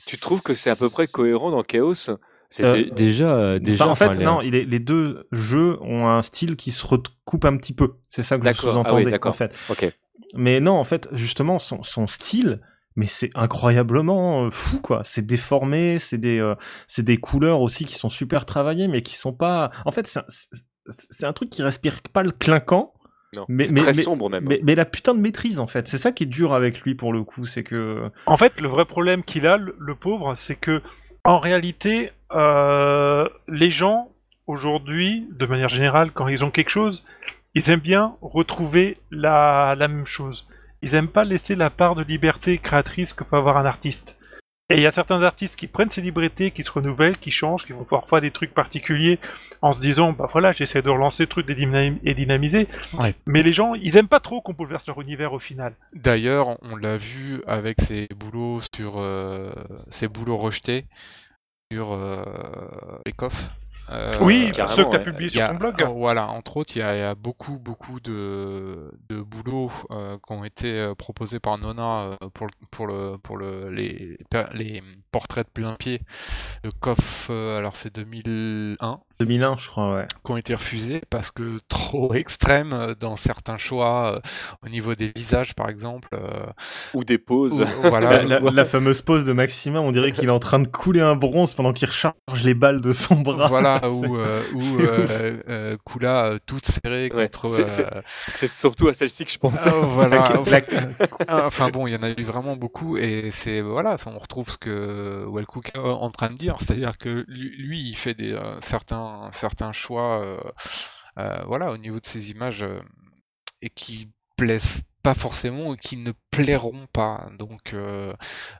Tu 0.06 0.18
trouves 0.18 0.42
que 0.42 0.52
c'est 0.52 0.70
à 0.70 0.76
peu 0.76 0.90
près 0.90 1.06
cohérent 1.06 1.50
dans 1.50 1.62
Chaos? 1.62 2.10
C'était 2.50 2.68
euh, 2.68 2.90
déjà, 2.90 3.36
euh, 3.36 3.58
déjà. 3.58 3.86
en 3.86 3.94
fait, 3.94 4.18
non, 4.18 4.40
il 4.40 4.54
est, 4.54 4.64
les 4.64 4.78
deux 4.78 5.26
jeux 5.32 5.76
ont 5.82 6.08
un 6.08 6.22
style 6.22 6.56
qui 6.56 6.70
se 6.70 6.86
recoupe 6.86 7.44
un 7.44 7.56
petit 7.56 7.74
peu. 7.74 7.96
C'est 8.08 8.22
ça 8.22 8.38
que 8.38 8.46
je 8.46 8.52
sous-entendais, 8.52 9.18
ah 9.22 9.28
en 9.28 9.32
fait. 9.34 9.54
Ok. 9.68 9.92
Mais 10.34 10.60
non, 10.60 10.72
en 10.72 10.84
fait, 10.84 11.08
justement, 11.12 11.58
son, 11.58 11.82
son 11.82 12.06
style, 12.06 12.60
mais 12.96 13.06
c'est 13.06 13.30
incroyablement 13.34 14.46
euh, 14.46 14.50
fou, 14.50 14.80
quoi. 14.80 15.02
C'est 15.04 15.26
déformé, 15.26 15.98
c'est 15.98 16.18
des, 16.18 16.54
c'est 16.86 17.04
des 17.04 17.18
couleurs 17.18 17.60
aussi 17.60 17.84
qui 17.84 17.94
sont 17.94 18.08
super 18.08 18.46
travaillées, 18.46 18.88
mais 18.88 19.02
qui 19.02 19.16
sont 19.16 19.34
pas. 19.34 19.70
En 19.84 19.92
fait, 19.92 20.06
c'est 20.06 21.24
un, 21.24 21.28
un 21.28 21.32
truc 21.34 21.50
qui 21.50 21.62
respire 21.62 22.00
pas 22.12 22.22
le 22.22 22.30
clinquant. 22.30 22.94
Non, 23.36 23.44
mais, 23.46 23.68
mais, 23.70 23.82
très 23.82 23.92
sombre 23.92 24.30
même. 24.30 24.46
Mais, 24.48 24.58
mais, 24.62 24.74
la 24.74 24.86
putain 24.86 25.14
de 25.14 25.20
maîtrise 25.20 25.60
en 25.60 25.66
fait, 25.66 25.86
c'est 25.86 25.98
ça 25.98 26.12
qui 26.12 26.22
est 26.22 26.26
dur 26.26 26.54
avec 26.54 26.80
lui 26.80 26.94
pour 26.94 27.12
le 27.12 27.24
coup, 27.24 27.44
c'est 27.44 27.62
que. 27.62 28.10
En 28.24 28.38
fait, 28.38 28.58
le 28.58 28.68
vrai 28.68 28.86
problème 28.86 29.22
qu'il 29.22 29.46
a, 29.46 29.58
le 29.58 29.94
pauvre, 29.94 30.34
c'est 30.38 30.54
que 30.54 30.80
en 31.24 31.38
réalité, 31.38 32.12
euh, 32.32 33.28
les 33.48 33.70
gens, 33.70 34.08
aujourd'hui, 34.46 35.26
de 35.30 35.46
manière 35.46 35.68
générale, 35.68 36.10
quand 36.12 36.28
ils 36.28 36.44
ont 36.44 36.50
quelque 36.50 36.70
chose, 36.70 37.04
ils 37.54 37.70
aiment 37.70 37.80
bien 37.80 38.16
retrouver 38.22 38.98
la, 39.10 39.74
même 39.78 40.06
chose. 40.06 40.46
Ils 40.82 40.94
aiment 40.94 41.08
pas 41.08 41.24
laisser 41.24 41.54
la 41.54 41.70
part 41.70 41.94
de 41.94 42.02
liberté 42.02 42.58
créatrice 42.58 43.12
que 43.12 43.24
peut 43.24 43.36
avoir 43.36 43.56
un 43.56 43.64
artiste. 43.64 44.17
Et 44.70 44.76
il 44.76 44.82
y 44.82 44.86
a 44.86 44.92
certains 44.92 45.22
artistes 45.22 45.56
qui 45.56 45.66
prennent 45.66 45.90
ces 45.90 46.02
libertés, 46.02 46.50
qui 46.50 46.62
se 46.62 46.70
renouvellent, 46.70 47.16
qui 47.16 47.30
changent, 47.30 47.64
qui 47.64 47.72
vont 47.72 47.84
parfois 47.84 48.20
des 48.20 48.30
trucs 48.30 48.52
particuliers 48.52 49.18
en 49.62 49.72
se 49.72 49.80
disant 49.80 50.12
bah 50.12 50.28
voilà 50.30 50.52
j'essaie 50.52 50.82
de 50.82 50.90
relancer 50.90 51.22
le 51.22 51.28
truc 51.28 51.46
et 51.48 52.14
dynamiser. 52.14 52.68
Mais 53.26 53.42
les 53.42 53.54
gens 53.54 53.74
ils 53.74 53.96
aiment 53.96 54.08
pas 54.08 54.20
trop 54.20 54.42
qu'on 54.42 54.52
bouleverse 54.52 54.86
leur 54.86 55.00
univers 55.00 55.32
au 55.32 55.38
final. 55.38 55.74
D'ailleurs 55.94 56.58
on 56.62 56.76
l'a 56.76 56.98
vu 56.98 57.42
avec 57.46 57.80
ses 57.80 58.08
boulots 58.14 58.60
sur 58.74 58.98
euh, 58.98 59.50
ses 59.90 60.06
boulots 60.06 60.36
rejetés 60.36 60.84
sur 61.72 61.92
euh, 61.92 62.22
euh, 63.90 64.18
oui, 64.20 64.50
ceux 64.68 64.84
que 64.84 64.90
tu 64.90 64.96
as 64.96 65.00
publié 65.00 65.30
sur 65.30 65.48
ton 65.48 65.54
blog. 65.54 65.82
Voilà, 65.94 66.28
entre 66.28 66.58
autres, 66.58 66.72
il 66.76 66.80
y, 66.80 66.82
a, 66.82 67.14
beaucoup, 67.14 67.58
beaucoup 67.58 68.00
de, 68.00 68.92
de 69.08 69.20
boulots 69.20 69.72
euh, 69.90 70.16
qui 70.24 70.32
ont 70.32 70.44
été 70.44 70.74
euh, 70.74 70.94
proposés 70.94 71.40
par 71.40 71.58
Nona 71.58 72.10
pour, 72.34 72.48
pour, 72.70 72.86
le, 72.86 73.16
pour 73.18 73.36
le, 73.36 73.70
les, 73.70 74.18
les 74.52 74.82
portraits 75.10 75.46
de 75.46 75.52
plein 75.52 75.74
pied 75.74 76.00
de 76.64 76.70
Koff. 76.70 77.30
alors, 77.30 77.76
c'est 77.76 77.94
2001. 77.94 79.00
2001, 79.20 79.56
je 79.58 79.68
crois, 79.68 79.94
ouais. 79.94 80.06
Qui 80.24 80.30
ont 80.30 80.36
été 80.36 80.54
refusés 80.54 81.00
parce 81.10 81.30
que 81.30 81.58
trop 81.68 82.14
extrêmes 82.14 82.94
dans 83.00 83.16
certains 83.16 83.56
choix, 83.56 84.20
au 84.64 84.68
niveau 84.68 84.94
des 84.94 85.12
visages, 85.14 85.54
par 85.54 85.68
exemple. 85.68 86.08
Ou 86.94 87.04
des 87.04 87.18
poses. 87.18 87.64
voilà. 87.82 88.22
la, 88.22 88.64
fameuse 88.64 89.02
pose 89.02 89.24
de 89.24 89.32
Maxima, 89.32 89.80
on 89.80 89.92
dirait 89.92 90.12
qu'il 90.12 90.26
est 90.26 90.32
en 90.32 90.38
train 90.38 90.58
de 90.58 90.68
couler 90.68 91.00
un 91.00 91.16
bronze 91.16 91.54
pendant 91.54 91.72
qu'il 91.72 91.88
recharge 91.88 92.12
les 92.44 92.54
balles 92.54 92.80
de 92.80 92.92
son 92.92 93.16
bras. 93.16 93.48
Voilà. 93.48 93.77
ou, 93.88 94.16
euh, 94.16 94.42
euh, 94.54 95.42
euh, 95.48 95.76
Kula 95.84 96.38
toute 96.46 96.64
serrée 96.64 97.08
contre. 97.08 97.46
C'est 98.28 98.46
surtout 98.46 98.88
à 98.88 98.94
celle-ci 98.94 99.24
que 99.24 99.30
je 99.30 99.38
pense. 99.38 99.58
Ah, 99.64 99.70
voilà. 99.82 100.30
enfin 101.28 101.68
bon, 101.70 101.86
il 101.86 101.92
y 101.92 101.96
en 101.96 102.02
a 102.02 102.10
eu 102.10 102.24
vraiment 102.24 102.56
beaucoup 102.56 102.96
et 102.96 103.30
c'est 103.30 103.60
voilà, 103.60 103.96
on 104.06 104.18
retrouve 104.18 104.50
ce 104.50 104.58
que 104.58 105.26
Wellcook 105.30 105.70
est 105.74 105.78
en 105.78 106.10
train 106.10 106.30
de 106.30 106.36
dire, 106.36 106.56
c'est-à-dire 106.58 106.98
que 106.98 107.24
lui, 107.28 107.80
il 107.88 107.96
fait 107.96 108.14
des 108.14 108.38
certains 108.60 109.30
certains 109.32 109.72
choix, 109.72 110.38
voilà, 111.46 111.70
au 111.70 111.76
niveau 111.76 112.00
de 112.00 112.06
ses 112.06 112.30
images 112.30 112.64
et 113.62 113.70
qui 113.70 114.10
plaisent 114.36 114.82
forcément 115.14 115.68
ou 115.68 115.76
qui 115.76 115.96
ne 115.96 116.12
plairont 116.30 116.86
pas. 116.92 117.28
Donc 117.38 117.74
euh, 117.74 118.12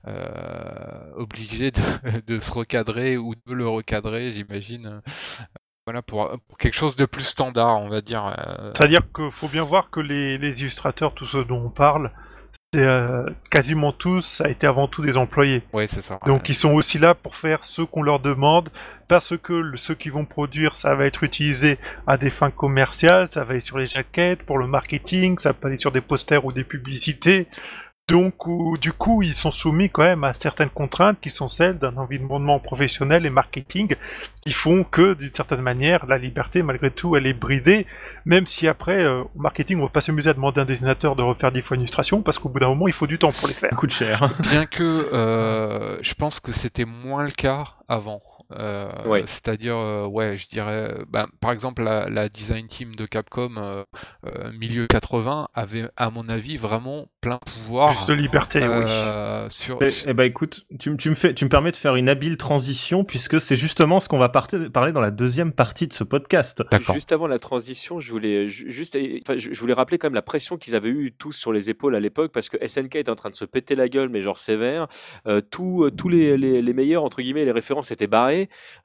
euh, 0.06 1.12
obligé 1.16 1.70
de, 1.70 2.38
se 2.40 2.50
recadrer 2.50 3.16
ou 3.16 3.34
de 3.34 3.52
le 3.52 3.68
recadrer, 3.68 4.32
j'imagine. 4.32 4.86
Euh, 4.86 5.00
voilà, 5.86 6.02
pour, 6.02 6.36
quelque 6.58 6.74
chose 6.74 6.96
de 6.96 7.06
plus 7.06 7.22
standard, 7.22 7.80
on 7.80 7.88
va 7.88 8.02
dire. 8.02 8.36
C'est-à-dire 8.76 9.00
qu'il 9.14 9.30
faut 9.32 9.48
bien 9.48 9.62
voir 9.62 9.88
que 9.88 10.00
les, 10.00 10.36
les, 10.36 10.60
illustrateurs, 10.60 11.14
tous 11.14 11.24
ceux 11.24 11.46
dont 11.46 11.64
on 11.64 11.70
parle, 11.70 12.12
c'est 12.74 12.86
quasiment 13.50 13.92
tous, 13.92 14.20
ça 14.20 14.44
a 14.44 14.48
été 14.48 14.66
avant 14.66 14.88
tout 14.88 15.02
des 15.02 15.16
employés. 15.16 15.62
Oui, 15.72 15.86
c'est 15.88 16.02
ça. 16.02 16.20
Donc 16.26 16.50
ils 16.50 16.54
sont 16.54 16.74
aussi 16.74 16.98
là 16.98 17.14
pour 17.14 17.36
faire 17.36 17.64
ce 17.64 17.80
qu'on 17.80 18.02
leur 18.02 18.20
demande, 18.20 18.68
parce 19.08 19.36
que 19.38 19.72
ceux 19.76 19.94
qui 19.94 20.10
vont 20.10 20.26
produire, 20.26 20.76
ça 20.76 20.94
va 20.94 21.06
être 21.06 21.24
utilisé 21.24 21.78
à 22.06 22.18
des 22.18 22.28
fins 22.28 22.50
commerciales, 22.50 23.28
ça 23.30 23.42
va 23.44 23.52
aller 23.52 23.60
sur 23.60 23.78
les 23.78 23.86
jaquettes, 23.86 24.42
pour 24.42 24.58
le 24.58 24.66
marketing, 24.66 25.38
ça 25.38 25.52
va 25.52 25.68
aller 25.68 25.80
sur 25.80 25.92
des 25.92 26.02
posters 26.02 26.44
ou 26.44 26.52
des 26.52 26.64
publicités. 26.64 27.46
Donc, 28.08 28.34
du 28.80 28.92
coup, 28.92 29.22
ils 29.22 29.34
sont 29.34 29.50
soumis 29.50 29.90
quand 29.90 30.02
même 30.02 30.24
à 30.24 30.32
certaines 30.32 30.70
contraintes 30.70 31.18
qui 31.20 31.30
sont 31.30 31.50
celles 31.50 31.78
d'un 31.78 31.96
environnement 31.98 32.58
professionnel 32.58 33.26
et 33.26 33.30
marketing 33.30 33.94
qui 34.40 34.52
font 34.52 34.82
que, 34.82 35.12
d'une 35.12 35.34
certaine 35.34 35.60
manière, 35.60 36.06
la 36.06 36.16
liberté, 36.16 36.62
malgré 36.62 36.90
tout, 36.90 37.16
elle 37.16 37.26
est 37.26 37.34
bridée, 37.34 37.86
même 38.24 38.46
si 38.46 38.66
après, 38.66 39.02
euh, 39.02 39.22
au 39.34 39.40
marketing, 39.40 39.78
on 39.78 39.82
va 39.82 39.88
pas 39.90 40.00
s'amuser 40.00 40.30
à 40.30 40.34
demander 40.34 40.60
à 40.60 40.62
un 40.62 40.66
dessinateur 40.66 41.16
de 41.16 41.22
refaire 41.22 41.52
des 41.52 41.60
fois 41.60 41.74
une 41.74 41.82
illustration 41.82 42.22
parce 42.22 42.38
qu'au 42.38 42.48
bout 42.48 42.60
d'un 42.60 42.68
moment, 42.68 42.88
il 42.88 42.94
faut 42.94 43.06
du 43.06 43.18
temps 43.18 43.32
pour 43.32 43.46
les 43.46 43.54
faire. 43.54 43.70
Ça 43.70 43.76
coûte 43.76 43.90
cher. 43.90 44.30
Bien 44.40 44.64
que, 44.64 45.10
euh, 45.12 45.98
je 46.00 46.14
pense 46.14 46.40
que 46.40 46.52
c'était 46.52 46.86
moins 46.86 47.24
le 47.24 47.30
cas 47.30 47.74
avant. 47.88 48.22
Euh, 48.52 48.88
Ouais. 49.06 49.22
C'est-à-dire, 49.26 49.76
euh, 49.76 50.06
ouais, 50.06 50.36
je 50.36 50.48
dirais, 50.48 50.94
bah, 51.08 51.26
par 51.40 51.52
exemple, 51.52 51.82
la, 51.82 52.08
la 52.08 52.28
design 52.28 52.66
team 52.66 52.94
de 52.94 53.06
Capcom 53.06 53.54
euh, 53.56 53.84
euh, 54.26 54.50
milieu 54.52 54.86
80 54.86 55.48
avait, 55.54 55.84
à 55.96 56.10
mon 56.10 56.28
avis, 56.28 56.56
vraiment 56.56 57.06
plein 57.20 57.38
Plus 57.44 57.54
pouvoir 57.54 58.06
de 58.06 58.12
liberté, 58.14 58.60
oui. 58.60 59.50
sur, 59.50 59.78
Eh, 59.82 59.88
eh 60.06 60.14
ben 60.14 60.24
écoute, 60.24 60.64
tu, 60.78 60.96
tu 60.96 61.10
me 61.10 61.14
fais, 61.14 61.34
tu 61.34 61.44
me 61.44 61.50
permets 61.50 61.70
de 61.72 61.76
faire 61.76 61.96
une 61.96 62.08
habile 62.08 62.36
transition 62.36 63.04
puisque 63.04 63.40
c'est 63.40 63.56
justement 63.56 64.00
ce 64.00 64.08
qu'on 64.08 64.18
va 64.18 64.28
parler 64.28 64.92
dans 64.92 65.00
la 65.00 65.10
deuxième 65.10 65.52
partie 65.52 65.86
de 65.86 65.92
ce 65.92 66.04
podcast. 66.04 66.62
D'accord. 66.70 66.94
Juste 66.94 67.12
avant 67.12 67.26
la 67.26 67.38
transition, 67.38 68.00
je 68.00 68.10
voulais 68.10 68.48
ju- 68.48 68.70
juste, 68.70 68.96
enfin, 69.22 69.38
je 69.38 69.58
voulais 69.60 69.74
rappeler 69.74 69.98
quand 69.98 70.06
même 70.08 70.14
la 70.14 70.22
pression 70.22 70.56
qu'ils 70.56 70.74
avaient 70.76 70.88
eu 70.88 71.12
tous 71.12 71.32
sur 71.32 71.52
les 71.52 71.70
épaules 71.70 71.94
à 71.94 72.00
l'époque 72.00 72.32
parce 72.32 72.48
que 72.48 72.56
SNK 72.66 72.96
était 72.96 73.10
en 73.10 73.16
train 73.16 73.30
de 73.30 73.34
se 73.34 73.44
péter 73.44 73.74
la 73.74 73.88
gueule, 73.88 74.08
mais 74.08 74.22
genre 74.22 74.38
sévère. 74.38 74.86
Euh, 75.26 75.40
tous 75.40 75.84
euh, 75.84 75.90
tous 75.90 76.08
les, 76.08 76.36
les, 76.36 76.62
les 76.62 76.72
meilleurs 76.72 77.04
entre 77.04 77.20
guillemets, 77.22 77.44
les 77.44 77.52
références 77.52 77.90
étaient 77.90 78.06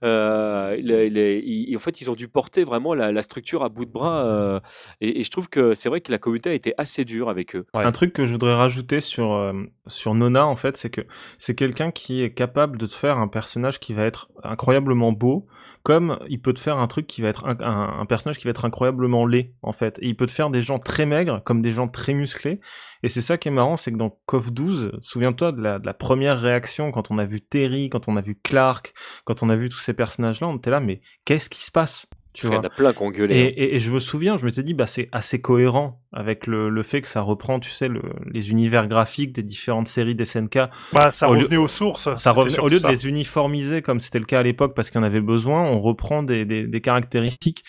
Euh, 0.04 0.76
les- 0.82 1.10
les- 1.10 1.40
ils- 1.46 1.76
en 1.76 1.80
fait, 1.80 2.02
ils 2.02 2.10
ont 2.12 2.16
dû 2.16 2.28
porter 2.28 2.64
vraiment 2.64 2.94
la, 2.94 3.12
la 3.12 3.22
structure 3.22 3.64
à 3.64 3.70
bout 3.70 3.86
de 3.86 3.92
bras. 3.92 4.26
euh, 4.26 4.60
et, 5.02 5.20
et 5.20 5.24
je 5.24 5.32
trouve 5.32 5.50
que 5.50 5.74
c'est 5.74 5.90
vrai 5.90 6.02
que 6.02 6.12
la 6.12 6.18
communauté 6.18 6.50
a 6.50 6.54
été 6.54 6.74
assez 6.78 7.06
dure 7.06 7.30
avec 7.30 7.56
eux. 7.56 7.66
Ouais. 7.74 7.86
Un 7.86 7.92
truc 7.92 8.14
que 8.14 8.26
je 8.26 8.32
voudrais 8.34 8.56
rajouter 8.56 9.02
sur 9.02 9.34
euh, 9.34 9.54
sur 9.88 10.14
Nona 10.16 10.46
en 10.48 10.56
fait, 10.56 10.78
c'est 10.78 10.90
que 10.90 11.02
c'est 11.38 11.56
quelqu'un 11.56 11.92
qui 11.92 12.22
est 12.24 12.34
capable 12.34 12.78
de 12.78 12.88
te 12.88 12.94
faire 12.94 13.18
un 13.18 13.28
personnage 13.28 13.80
qui 13.80 13.94
va 13.94 14.04
être 14.06 14.30
incroyablement 14.44 15.12
beau, 15.12 15.46
comme 15.84 16.18
il 16.30 16.42
peut 16.42 16.54
te 16.54 16.60
faire 16.60 16.78
un 16.78 16.88
truc 16.88 17.08
qui 17.08 17.22
va 17.22 17.30
être 17.30 17.46
un, 17.46 17.58
un- 17.60 18.00
un 18.00 18.06
personnage 18.06 18.38
qui 18.38 18.46
va 18.46 18.52
être 18.52 18.66
incroyablement 18.66 19.26
laid 19.26 19.54
en 19.62 19.74
fait. 19.74 19.98
Et 20.02 20.08
il 20.08 20.16
peut 20.16 20.26
te 20.26 20.32
faire 20.32 20.50
des 20.50 20.62
gens 20.62 20.80
très 20.80 21.06
maigres 21.06 21.42
comme 21.44 21.62
des 21.62 21.72
gens 21.72 21.88
très 21.88 22.14
musclés. 22.14 22.60
Et 23.06 23.10
c'est 23.10 23.22
ça 23.22 23.38
qui 23.38 23.50
est 23.50 23.52
marrant, 23.52 23.76
c'est 23.76 23.92
que 23.92 23.98
dans 23.98 24.18
KOF 24.28 24.54
12, 24.54 24.92
souviens-toi 25.02 25.52
de 25.52 25.62
la, 25.62 25.78
de 25.80 25.86
la 25.86 25.94
première 25.94 26.40
réaction 26.40 26.92
quand 26.92 27.12
on 27.12 27.18
a 27.18 27.26
vu 27.26 27.42
Terry, 27.42 27.90
quand 27.90 28.08
on 28.08 28.16
a 28.16 28.22
vu 28.22 28.40
Clark, 28.42 28.94
quand 29.26 29.43
on 29.43 29.43
a 29.50 29.56
vu 29.56 29.70
tous 29.70 29.78
ces 29.80 29.94
personnages-là, 29.94 30.48
on 30.48 30.58
était 30.58 30.70
là, 30.72 30.80
mais 30.80 31.02
qu'est-ce 31.26 31.50
qui 31.50 31.62
se 31.64 31.72
passe 31.72 32.08
tu 32.34 32.48
Il 32.48 32.50
y 32.50 32.52
vois 32.54 32.62
en 32.62 32.64
a 32.64 32.70
plein 32.72 32.94
qui 32.94 33.04
ont 33.04 33.12
gueulé. 33.12 33.38
et, 33.38 33.48
hein. 33.48 33.52
et- 33.56 33.76
et 33.76 33.80
je 33.80 33.92
me 33.92 34.00
souviens, 34.00 34.40
je 34.40 34.46
m'étais 34.46 34.64
dit, 34.64 34.74
bah, 34.74 34.88
c'est 34.88 35.08
assez 35.12 35.40
cohérent 35.40 36.02
avec 36.12 36.48
le, 36.48 36.68
le 36.70 36.82
fait 36.82 37.02
que 37.02 37.08
ça 37.08 37.22
reprend, 37.22 37.60
tu 37.60 37.70
sais, 37.70 37.88
le, 37.88 38.02
les 38.26 38.50
univers 38.50 38.88
graphiques 38.88 39.34
des 39.34 39.44
différentes 39.44 39.88
séries 39.88 40.16
d'SNK. 40.16 40.58
Bah, 40.94 41.12
ça 41.12 41.30
au 41.30 41.36
lieu- 41.36 41.42
revenait 41.44 41.58
aux 41.58 41.68
sources. 41.68 42.10
Ça 42.16 42.32
revenait- 42.32 42.58
au 42.58 42.70
lieu 42.70 42.80
ça. 42.80 42.88
de 42.88 42.92
les 42.94 43.08
uniformiser 43.08 43.84
comme 43.84 44.00
c'était 44.00 44.18
le 44.18 44.26
cas 44.26 44.40
à 44.40 44.44
l'époque 44.44 44.74
parce 44.76 44.90
qu'il 44.90 45.00
y 45.00 45.04
en 45.04 45.06
avait 45.06 45.22
besoin, 45.22 45.62
on 45.64 45.80
reprend 45.80 46.24
des, 46.24 46.44
des, 46.44 46.66
des 46.66 46.82
caractéristiques. 46.82 47.64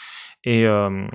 Et, 0.47 0.65
euh, 0.67 1.07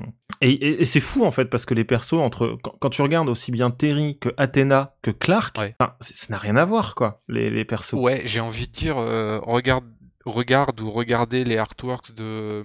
et, 0.42 0.52
et- 0.52 0.82
et 0.82 0.86
c'est 0.86 1.00
fou 1.00 1.24
en 1.26 1.32
fait 1.32 1.46
parce 1.46 1.66
que 1.66 1.74
les 1.74 1.84
persos 1.86 2.14
entre 2.20 2.56
quand, 2.64 2.74
quand 2.80 2.90
tu 2.92 3.02
regardes 3.02 3.30
aussi 3.30 3.52
bien 3.52 3.72
Terry 3.72 4.20
que 4.20 4.30
Athena 4.38 4.94
que 5.02 5.10
Clark, 5.12 5.58
Ouais. 5.58 5.76
ça 6.02 6.26
n'a 6.30 6.38
rien 6.38 6.56
à 6.56 6.66
voir 6.66 6.94
quoi 6.94 7.22
les, 7.28 7.50
les 7.50 7.66
persos. 7.66 7.94
Ouais, 7.94 8.22
j'ai 8.26 8.40
envie 8.42 8.68
de 8.68 8.72
dire, 8.72 8.98
euh, 9.00 9.40
regarde, 9.42 9.86
regarde 10.32 10.80
ou 10.82 10.92
regardez 10.92 11.44
les 11.44 11.58
artworks 11.58 12.14
de, 12.14 12.64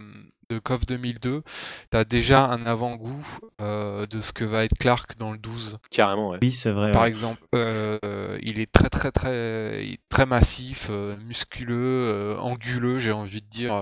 de 0.48 0.58
KOF 0.58 0.86
2002, 0.86 1.42
t'as 1.90 2.04
déjà 2.04 2.46
un 2.46 2.66
avant-goût 2.66 3.26
euh, 3.60 4.06
de 4.06 4.20
ce 4.20 4.32
que 4.32 4.44
va 4.44 4.64
être 4.64 4.76
Clark 4.78 5.16
dans 5.16 5.32
le 5.32 5.38
12. 5.38 5.78
Carrément, 5.90 6.30
ouais. 6.30 6.38
Oui, 6.42 6.52
c'est 6.52 6.70
vrai. 6.70 6.92
Par 6.92 7.02
ouais. 7.02 7.08
exemple, 7.08 7.42
euh, 7.54 8.38
il 8.42 8.58
est 8.58 8.70
très 8.70 8.88
très 8.88 9.10
très 9.10 9.98
très 10.08 10.26
massif, 10.26 10.88
euh, 10.90 11.16
musculeux, 11.26 12.08
euh, 12.08 12.38
anguleux, 12.38 12.98
j'ai 12.98 13.12
envie 13.12 13.40
de 13.40 13.48
dire. 13.48 13.74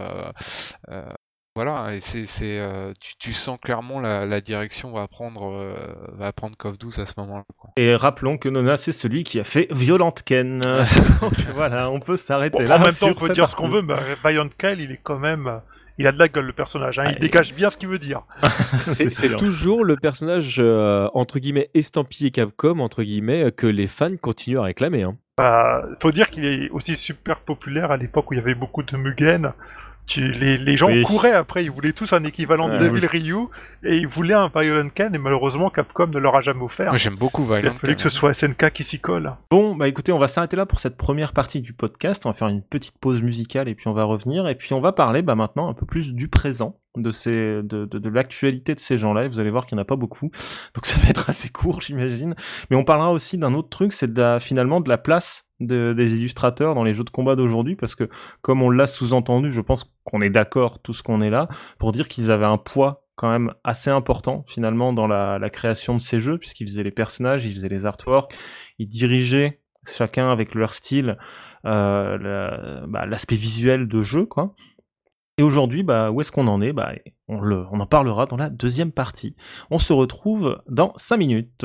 Voilà, 1.55 1.94
et 1.94 2.00
c'est 2.00 2.24
c'est 2.26 2.59
euh, 2.59 2.92
tu, 3.00 3.14
tu 3.18 3.32
sens 3.32 3.59
clairement 3.62 4.00
la, 4.00 4.24
la 4.26 4.40
direction 4.40 4.90
va 4.92 5.07
prendre 5.09 5.53
euh, 5.53 5.74
va 6.14 6.32
prendre 6.32 6.57
KOF 6.57 6.78
12 6.78 6.98
à 6.98 7.07
ce 7.07 7.12
moment-là. 7.18 7.44
quoi. 7.59 7.70
Et 7.76 7.94
rappelons 7.94 8.38
que 8.38 8.48
Nona 8.48 8.76
c'est 8.76 8.92
celui 8.92 9.22
qui 9.22 9.38
a 9.38 9.44
fait 9.44 9.66
Violente 9.70 10.22
Ken. 10.22 10.61
Donc 11.20 11.34
voilà, 11.55 11.90
on 11.90 12.00
peut 12.00 12.16
s'arrêter 12.16 12.59
Bon, 12.59 12.64
là. 12.68 12.76
en 12.76 12.80
même 12.80 12.94
temps, 12.94 13.09
on 13.11 13.14
peut 13.14 13.32
dire 13.34 13.48
ce 13.48 13.55
qu'on 13.57 13.68
veut, 13.68 13.82
mais 13.82 13.94
Violent 14.24 14.48
Kyle, 14.59 14.80
il 14.80 14.92
est 14.92 15.00
quand 15.03 15.18
même. 15.18 15.61
Il 15.98 16.07
a 16.07 16.12
de 16.12 16.18
la 16.18 16.26
gueule, 16.26 16.46
le 16.46 16.55
personnage. 16.55 16.98
hein, 16.98 17.05
Ah, 17.07 17.12
Il 17.12 17.18
dégage 17.18 17.53
bien 17.55 17.68
ce 17.68 17.76
qu'il 17.76 17.88
veut 17.88 17.98
dire. 17.98 18.22
C'est 18.78 19.36
toujours 19.36 19.84
le 19.84 19.96
personnage 19.96 20.57
euh, 20.59 21.07
entre 21.12 21.38
guillemets 21.38 21.68
estampillé 21.74 22.30
Capcom 22.30 22.78
entre 22.80 23.03
guillemets 23.03 23.53
que 23.53 23.66
les 23.66 23.86
fans 23.86 24.16
continuent 24.20 24.59
à 24.59 24.62
réclamer. 24.62 25.03
Hein. 25.03 25.16
Bah, 25.36 25.82
faut 26.00 26.11
dire 26.11 26.30
qu'il 26.30 26.46
est 26.46 26.70
aussi 26.70 26.94
super 26.96 27.40
populaire 27.40 27.90
à 27.90 27.98
l'époque 27.98 28.30
où 28.30 28.34
il 28.34 28.38
y 28.38 28.40
avait 28.40 28.55
beaucoup 28.55 28.82
de 28.82 28.96
Mugen. 28.96 29.53
Tu- 30.07 30.32
les, 30.32 30.57
les 30.57 30.76
gens 30.76 30.88
Oui. 30.88 31.03
couraient 31.05 31.32
après, 31.32 31.64
ils 31.64 31.70
voulaient 31.70 31.92
tous 31.92 32.12
un 32.12 32.24
équivalent 32.24 32.68
de 32.68 32.76
Devil 32.76 33.07
Ryu 33.07 33.36
et 33.84 33.96
ils 33.96 34.07
voulaient 34.09 34.34
un 34.34 34.50
Violent 34.55 34.88
Ken 34.94 35.14
et 35.14 35.18
malheureusement 35.18 35.70
Capcom 35.70 36.09
ne 36.09 36.18
leur 36.18 36.34
a 36.36 36.42
jamais 36.42 36.62
offert. 36.62 36.96
J'aime 36.98 37.14
beaucoup 37.16 37.44
Il 37.46 37.53
a 37.55 37.61
Violent 37.61 37.74
fallu 37.80 37.96
que 37.96 38.03
ce 38.03 38.09
soit 38.09 38.34
SNK 38.34 38.70
qui 38.72 38.84
s'y 38.84 38.98
colle. 39.00 39.32
Bon, 39.50 39.74
bah 39.76 39.88
écoutez, 39.88 40.12
on 40.12 40.18
va 40.18 40.28
s'arrêter 40.28 40.57
là 40.57 40.66
pour 40.66 40.80
cette 40.80 40.96
première 40.96 41.32
partie 41.32 41.61
du 41.61 41.72
podcast. 41.72 42.26
On 42.26 42.30
va 42.30 42.34
faire 42.34 42.48
une 42.48 42.62
petite 42.62 42.98
pause 42.98 43.22
musicale 43.22 43.68
et 43.68 43.74
puis 43.74 43.88
on 43.88 43.92
va 43.92 44.05
revenir. 44.05 44.46
Et 44.48 44.55
puis 44.57 44.72
on 44.74 44.80
va 44.80 44.92
parler 44.92 45.22
bah, 45.22 45.34
maintenant 45.36 45.68
un 45.68 45.74
peu 45.74 45.86
plus 45.86 46.12
du 46.12 46.28
présent, 46.28 46.78
de, 46.96 47.11
ces, 47.12 47.62
de, 47.62 47.84
de, 47.86 47.98
de 47.98 48.09
l'actualité 48.09 48.74
de 48.74 48.80
ces 48.80 48.98
gens-là. 48.98 49.24
Et 49.24 49.28
vous 49.28 49.38
allez 49.40 49.50
voir 49.50 49.66
qu'il 49.66 49.76
n'y 49.76 49.80
en 49.80 49.82
a 49.82 49.86
pas 49.86 49.96
beaucoup. 49.96 50.30
Donc 50.74 50.84
ça 50.84 50.98
va 51.00 51.09
être 51.09 51.30
assez 51.30 51.48
court, 51.48 51.80
j'imagine. 51.80 52.34
Mais 52.70 52.76
on 52.76 52.84
parlera 52.84 53.12
aussi 53.12 53.38
d'un 53.38 53.55
autre 53.55 53.68
truc, 53.70 53.92
c'est 53.92 54.11
finalement 54.40 54.80
de 54.80 54.88
la 54.88 54.98
place 54.98 55.46
de- 55.66 55.92
des 55.92 56.16
illustrateurs 56.16 56.74
dans 56.74 56.84
les 56.84 56.94
jeux 56.94 57.04
de 57.04 57.10
combat 57.10 57.36
d'aujourd'hui. 57.36 57.76
Parce 57.76 57.94
que 57.94 58.08
comme 58.40 58.62
on 58.62 58.70
l'a 58.70 58.86
sous-entendu, 58.86 59.50
je 59.50 59.60
pense 59.60 59.92
qu'on 60.04 60.20
est 60.22 60.30
d'accord, 60.30 60.80
tout 60.80 60.92
ce 60.92 61.02
qu'on 61.02 61.20
est 61.20 61.30
là, 61.30 61.48
pour 61.78 61.92
dire 61.92 62.08
qu'ils 62.08 62.30
avaient 62.30 62.46
un 62.46 62.58
poids 62.58 63.02
quand 63.14 63.30
même 63.30 63.52
assez 63.62 63.90
important 63.90 64.44
finalement 64.48 64.92
dans 64.92 65.06
la, 65.06 65.38
création 65.50 65.94
de 65.94 66.00
ces 66.00 66.18
jeux 66.18 66.38
puisqu'ils 66.38 66.66
faisaient 66.66 66.82
les 66.82 66.90
personnages, 66.90 67.44
ils 67.44 67.52
faisaient 67.52 67.68
les 67.68 67.86
artworks, 67.86 68.32
ils 68.78 68.88
dirigeaient 68.88 69.60
chacun 69.86 70.30
avec 70.30 70.54
leur 70.54 70.72
style 70.72 71.18
euh, 71.66 72.84
bah, 72.88 73.06
l'aspect 73.06 73.36
visuel 73.36 73.86
de 73.86 74.02
jeu 74.02 74.26
quoi. 74.26 74.54
Et 75.38 75.42
aujourd'hui, 75.42 75.82
bah, 75.82 76.10
où 76.10 76.20
est-ce 76.20 76.30
qu'on 76.30 76.46
en 76.46 76.60
est? 76.60 76.72
Bah, 76.72 76.92
on, 77.26 77.40
le, 77.40 77.64
on 77.72 77.80
en 77.80 77.86
parlera 77.86 78.26
dans 78.26 78.36
la 78.36 78.50
deuxième 78.50 78.92
partie. 78.92 79.34
On 79.70 79.78
se 79.78 79.92
retrouve 79.94 80.60
dans 80.68 80.92
5 80.96 81.16
minutes. 81.16 81.64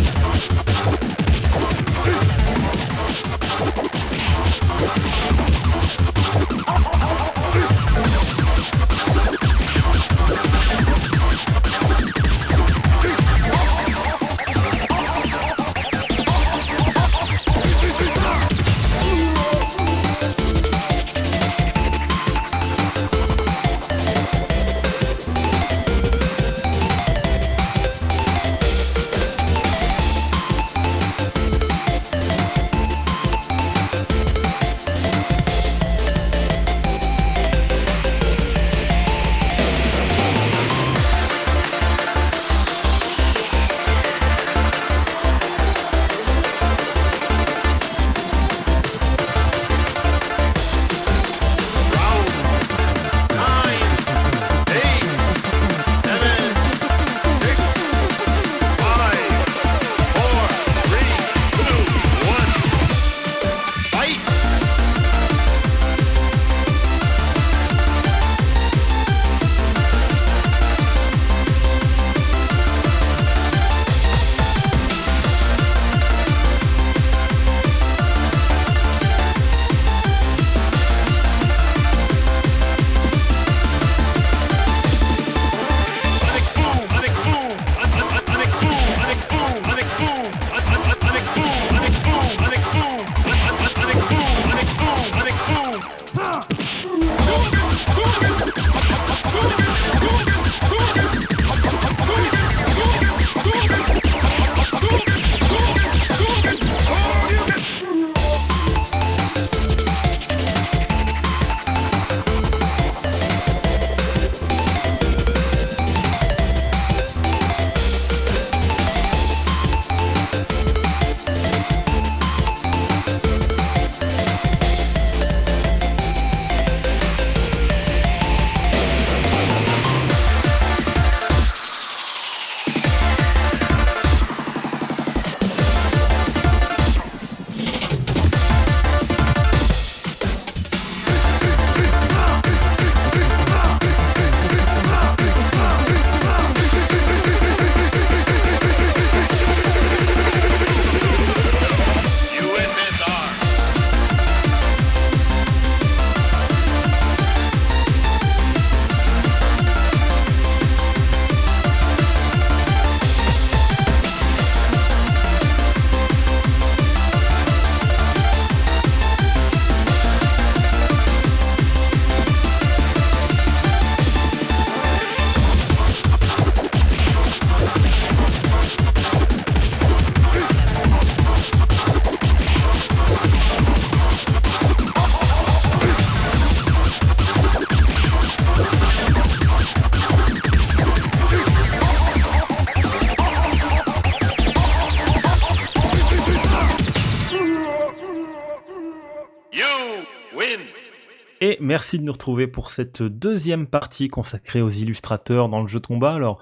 merci 201.81 201.97
de 201.97 202.03
nous 202.03 202.11
retrouver 202.11 202.45
pour 202.45 202.69
cette 202.69 203.01
deuxième 203.01 203.65
partie 203.65 204.07
consacrée 204.07 204.61
aux 204.61 204.69
illustrateurs 204.69 205.49
dans 205.49 205.61
le 205.61 205.67
jeu 205.67 205.79
de 205.79 205.87
combat. 205.87 206.13
Alors, 206.13 206.39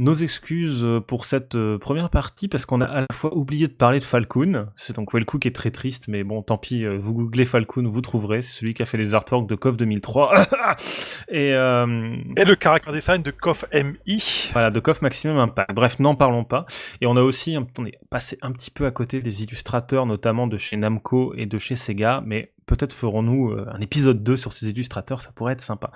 nos 0.00 0.14
excuses 0.14 0.82
euh, 0.82 0.98
pour 0.98 1.26
cette 1.26 1.54
euh, 1.56 1.78
première 1.78 2.08
partie 2.08 2.48
parce 2.48 2.64
qu'on 2.64 2.80
a 2.80 2.86
à 2.86 3.00
la 3.02 3.06
fois 3.12 3.36
oublié 3.36 3.68
de 3.68 3.74
parler 3.74 3.98
de 3.98 4.04
Falcon. 4.04 4.66
C'est 4.74 4.96
donc 4.96 5.12
Wellcook 5.12 5.42
qui 5.42 5.48
est 5.48 5.54
très 5.54 5.70
triste, 5.70 6.08
mais 6.08 6.24
bon, 6.24 6.42
tant 6.42 6.56
pis, 6.56 6.84
euh, 6.84 6.98
vous 6.98 7.12
googlez 7.12 7.44
Falcon, 7.44 7.86
vous 7.86 8.00
trouverez. 8.00 8.40
C'est 8.40 8.60
celui 8.60 8.72
qui 8.72 8.82
a 8.82 8.86
fait 8.86 8.96
les 8.96 9.14
artworks 9.14 9.46
de 9.46 9.54
KOF 9.54 9.76
2003. 9.76 10.34
et, 11.28 11.52
euh... 11.52 12.16
Et 12.34 12.44
le 12.46 12.56
caractère 12.56 12.94
design 12.94 13.22
de 13.22 13.30
KOF 13.30 13.66
MI. 13.74 14.48
Voilà, 14.52 14.70
de 14.70 14.80
KOF 14.80 15.02
Maximum 15.02 15.38
Impact. 15.38 15.70
Bref, 15.74 15.98
n'en 15.98 16.14
parlons 16.14 16.44
pas. 16.44 16.64
Et 17.02 17.06
on 17.06 17.16
a 17.16 17.22
aussi, 17.22 17.58
on 17.58 17.84
est 17.84 17.98
passé 18.08 18.38
un 18.40 18.52
petit 18.52 18.70
peu 18.70 18.86
à 18.86 18.90
côté 18.90 19.20
des 19.20 19.42
illustrateurs, 19.42 20.06
notamment 20.06 20.46
de 20.46 20.56
chez 20.56 20.78
Namco 20.78 21.34
et 21.36 21.44
de 21.44 21.58
chez 21.58 21.76
Sega, 21.76 22.22
mais 22.24 22.54
peut-être 22.64 22.94
ferons-nous 22.94 23.54
un 23.70 23.80
épisode 23.80 24.22
2 24.22 24.36
sur 24.36 24.54
ces 24.54 24.70
illustrateurs, 24.70 25.20
ça 25.20 25.30
pourrait 25.32 25.52
être 25.52 25.60
sympa. 25.60 25.90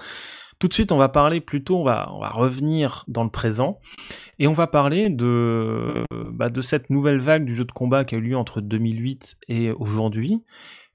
Tout 0.64 0.68
de 0.68 0.72
suite, 0.72 0.92
on 0.92 0.96
va 0.96 1.10
parler 1.10 1.42
plutôt, 1.42 1.76
on 1.76 1.84
va, 1.84 2.06
revenir 2.32 3.04
dans 3.06 3.22
le 3.22 3.28
présent, 3.28 3.80
et 4.38 4.46
on 4.46 4.54
va 4.54 4.66
parler 4.66 5.10
de, 5.10 6.06
bah, 6.30 6.48
de 6.48 6.62
cette 6.62 6.88
nouvelle 6.88 7.20
vague 7.20 7.44
du 7.44 7.54
jeu 7.54 7.66
de 7.66 7.70
combat 7.70 8.06
qui 8.06 8.14
a 8.14 8.18
eu 8.18 8.22
lieu 8.22 8.36
entre 8.38 8.62
2008 8.62 9.36
et 9.48 9.72
aujourd'hui. 9.72 10.42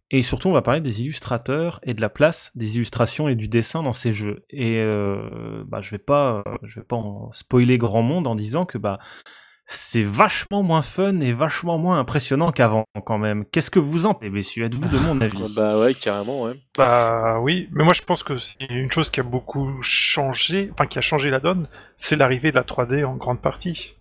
Et 0.10 0.24
surtout, 0.24 0.50
on 0.50 0.54
va 0.54 0.64
parler 0.64 0.82
des 0.82 1.04
illustrateurs 1.04 1.80
et 1.84 1.94
de 1.94 2.02
la 2.02 2.10
place 2.10 2.52
des 2.56 2.78
illustrations 2.78 3.30
et 3.30 3.36
du 3.36 3.48
dessin 3.48 3.84
dans 3.84 3.94
ces 3.94 4.12
jeux. 4.12 4.44
Et 4.50 4.80
euh, 4.80 5.64
bah, 5.68 5.82
je 5.82 5.92
vais 5.92 6.00
pas, 6.00 6.44
je 6.64 6.80
vais 6.80 6.86
pas 6.88 7.00
spoiler 7.32 7.78
grand 7.78 8.02
monde 8.02 8.26
en 8.26 8.34
disant 8.34 8.66
que 8.66 8.80
bah 8.80 8.98
c'est 9.72 10.04
vachement 10.04 10.64
moins 10.64 10.82
fun 10.82 11.20
et 11.20 11.32
vachement 11.32 11.78
moins 11.78 12.00
impressionnant 12.00 12.52
qu'avant 12.52 12.86
quand 13.06 13.20
même. 13.20 13.46
Qu'est-ce 13.46 13.70
que 13.70 13.78
vous 13.78 14.08
en 14.08 14.16
pensez, 14.16 14.32
messieurs? 14.32 14.66
Êtes-vous 14.66 14.90
de 14.90 14.98
mon 14.98 15.22
avis? 15.22 15.54
Bah 15.56 15.80
ouais, 15.80 15.94
carrément, 15.94 16.44
ouais. 16.44 16.60
Bah 16.76 17.40
oui, 17.40 17.70
mais 17.72 17.84
moi 17.84 17.94
je 17.94 18.02
pense 18.02 18.24
que 18.24 18.40
c'est 18.40 18.68
une 18.70 18.92
chose 18.92 19.12
qui 19.12 19.20
a 19.20 19.24
beaucoup 19.24 19.72
changé, 19.84 20.72
enfin 20.74 20.88
qui 20.88 20.98
a 20.98 21.02
changé 21.02 21.30
la 21.30 21.40
donne, 21.40 21.68
c'est 21.98 22.16
l'arrivée 22.16 22.50
de 22.50 22.56
la 22.56 22.64
3D 22.64 23.06
en 23.06 23.16
grande 23.16 23.42
partie. 23.42 23.96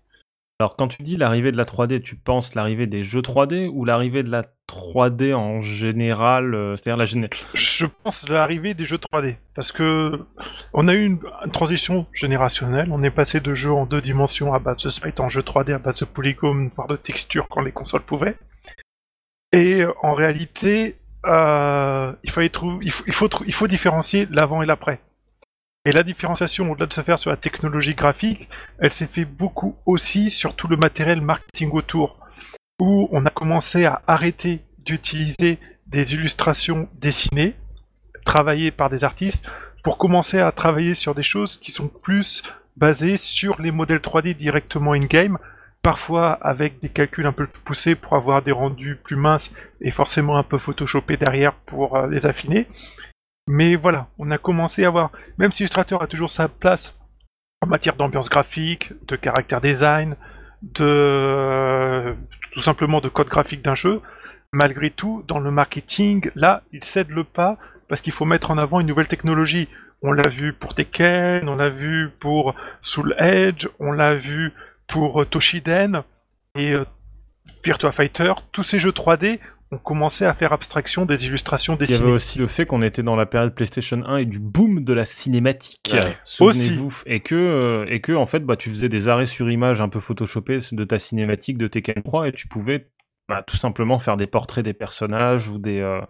Alors 0.60 0.74
quand 0.74 0.88
tu 0.88 1.04
dis 1.04 1.16
l'arrivée 1.16 1.52
de 1.52 1.56
la 1.56 1.64
3D, 1.64 2.02
tu 2.02 2.16
penses 2.16 2.56
l'arrivée 2.56 2.88
des 2.88 3.04
jeux 3.04 3.20
3D 3.20 3.68
ou 3.72 3.84
l'arrivée 3.84 4.24
de 4.24 4.28
la 4.28 4.42
3D 4.68 5.32
en 5.32 5.60
général, 5.60 6.52
euh, 6.52 6.74
c'est-à-dire 6.74 6.96
la 6.96 7.06
géné... 7.06 7.30
Je 7.54 7.86
pense 7.86 8.28
l'arrivée 8.28 8.74
des 8.74 8.84
jeux 8.84 8.96
3D, 8.96 9.36
parce 9.54 9.70
que 9.70 10.20
on 10.72 10.88
a 10.88 10.94
eu 10.94 11.04
une, 11.04 11.20
transition 11.52 12.08
générationnelle, 12.12 12.88
on 12.90 13.04
est 13.04 13.12
passé 13.12 13.38
de 13.38 13.54
jeux 13.54 13.70
en 13.70 13.86
deux 13.86 14.00
dimensions 14.00 14.52
à 14.52 14.58
base 14.58 14.78
de 14.78 15.22
en 15.22 15.28
jeu 15.28 15.42
3D 15.42 15.74
à 15.74 15.78
base 15.78 16.00
de 16.00 16.06
polygones, 16.06 16.72
voire 16.74 16.88
de 16.88 16.96
textures 16.96 17.46
quand 17.48 17.60
les 17.60 17.70
consoles 17.70 18.02
pouvaient. 18.02 18.36
Et 19.52 19.84
en 20.02 20.12
réalité, 20.12 20.96
euh, 21.24 22.12
il, 22.24 22.32
fallait 22.32 22.50
il, 22.82 22.92
il, 23.06 23.14
faut, 23.14 23.30
il 23.46 23.54
faut 23.54 23.68
différencier 23.68 24.26
l'avant 24.32 24.60
et 24.60 24.66
l'après. 24.66 24.98
Et 25.88 25.92
la 25.92 26.02
différenciation, 26.02 26.70
au-delà 26.70 26.84
de 26.84 26.92
se 26.92 27.00
faire 27.00 27.18
sur 27.18 27.30
la 27.30 27.38
technologie 27.38 27.94
graphique, 27.94 28.50
elle 28.78 28.92
s'est 28.92 29.06
fait 29.06 29.24
beaucoup 29.24 29.74
aussi 29.86 30.30
sur 30.30 30.54
tout 30.54 30.68
le 30.68 30.76
matériel 30.76 31.22
marketing 31.22 31.70
autour, 31.72 32.18
où 32.78 33.08
on 33.10 33.24
a 33.24 33.30
commencé 33.30 33.86
à 33.86 34.02
arrêter 34.06 34.60
d'utiliser 34.84 35.58
des 35.86 36.12
illustrations 36.12 36.90
dessinées, 37.00 37.54
travaillées 38.26 38.70
par 38.70 38.90
des 38.90 39.02
artistes, 39.02 39.48
pour 39.82 39.96
commencer 39.96 40.38
à 40.38 40.52
travailler 40.52 40.92
sur 40.92 41.14
des 41.14 41.22
choses 41.22 41.56
qui 41.56 41.72
sont 41.72 41.88
plus 41.88 42.42
basées 42.76 43.16
sur 43.16 43.58
les 43.58 43.70
modèles 43.70 44.00
3D 44.00 44.36
directement 44.36 44.92
in-game, 44.92 45.38
parfois 45.80 46.32
avec 46.32 46.80
des 46.80 46.90
calculs 46.90 47.24
un 47.24 47.32
peu 47.32 47.46
plus 47.46 47.62
poussés 47.62 47.94
pour 47.94 48.12
avoir 48.12 48.42
des 48.42 48.52
rendus 48.52 48.96
plus 49.02 49.16
minces 49.16 49.54
et 49.80 49.90
forcément 49.90 50.36
un 50.36 50.42
peu 50.42 50.58
photoshopés 50.58 51.16
derrière 51.16 51.54
pour 51.54 51.96
euh, 51.96 52.06
les 52.08 52.26
affiner. 52.26 52.66
Mais 53.50 53.76
voilà, 53.76 54.08
on 54.18 54.30
a 54.30 54.36
commencé 54.36 54.84
à 54.84 54.90
voir, 54.90 55.10
même 55.38 55.52
si 55.52 55.62
Illustrator 55.62 56.02
a 56.02 56.06
toujours 56.06 56.28
sa 56.28 56.48
place 56.48 56.94
en 57.62 57.66
matière 57.66 57.96
d'ambiance 57.96 58.28
graphique, 58.28 58.92
de 59.06 59.16
caractère 59.16 59.62
design, 59.62 60.16
de 60.60 62.14
tout 62.52 62.60
simplement 62.60 63.00
de 63.00 63.08
code 63.08 63.28
graphique 63.28 63.62
d'un 63.62 63.74
jeu, 63.74 64.02
malgré 64.52 64.90
tout, 64.90 65.24
dans 65.26 65.38
le 65.38 65.50
marketing, 65.50 66.30
là, 66.34 66.62
il 66.72 66.84
cède 66.84 67.08
le 67.08 67.24
pas 67.24 67.56
parce 67.88 68.02
qu'il 68.02 68.12
faut 68.12 68.26
mettre 68.26 68.50
en 68.50 68.58
avant 68.58 68.80
une 68.80 68.86
nouvelle 68.86 69.08
technologie. 69.08 69.68
On 70.02 70.12
l'a 70.12 70.28
vu 70.28 70.52
pour 70.52 70.74
Tekken, 70.74 71.48
on 71.48 71.56
l'a 71.56 71.70
vu 71.70 72.10
pour 72.20 72.54
Soul 72.82 73.16
Edge, 73.18 73.66
on 73.80 73.92
l'a 73.92 74.14
vu 74.14 74.52
pour 74.88 75.26
Toshiden 75.26 76.02
et 76.54 76.72
euh, 76.72 76.84
Virtua 77.64 77.92
Fighter. 77.92 78.34
Tous 78.52 78.62
ces 78.62 78.78
jeux 78.78 78.92
3D 78.92 79.40
ont 79.70 79.78
commencé 79.78 80.24
à 80.24 80.32
faire 80.34 80.52
abstraction 80.52 81.04
des 81.04 81.26
illustrations 81.26 81.74
Il 81.74 81.84
y 81.84 81.86
dessinées. 81.86 81.98
avait 82.04 82.12
aussi 82.12 82.38
le 82.38 82.46
fait 82.46 82.64
qu'on 82.66 82.80
était 82.82 83.02
dans 83.02 83.16
la 83.16 83.26
période 83.26 83.54
PlayStation 83.54 84.02
1 84.06 84.16
et 84.18 84.24
du 84.24 84.38
boom 84.38 84.82
de 84.84 84.92
la 84.92 85.04
cinématique. 85.04 85.90
Ouais. 85.92 86.16
Souvenez-vous. 86.24 87.02
Et 87.06 87.20
que, 87.20 87.34
euh, 87.34 87.84
et 87.88 88.00
que, 88.00 88.12
en 88.12 88.26
fait, 88.26 88.40
bah, 88.40 88.56
tu 88.56 88.70
faisais 88.70 88.88
des 88.88 89.08
arrêts 89.08 89.26
sur 89.26 89.50
image 89.50 89.80
un 89.80 89.88
peu 89.88 90.00
photoshopés 90.00 90.58
de 90.72 90.84
ta 90.84 90.98
cinématique 90.98 91.58
de 91.58 91.66
Tekken 91.68 92.02
3 92.02 92.28
et 92.28 92.32
tu 92.32 92.48
pouvais 92.48 92.88
bah, 93.28 93.42
tout 93.46 93.56
simplement 93.58 93.98
faire 93.98 94.16
des 94.16 94.26
portraits 94.26 94.64
des 94.64 94.72
personnages 94.72 95.48
ou 95.48 95.58
des, 95.58 95.80
euh, 95.80 96.00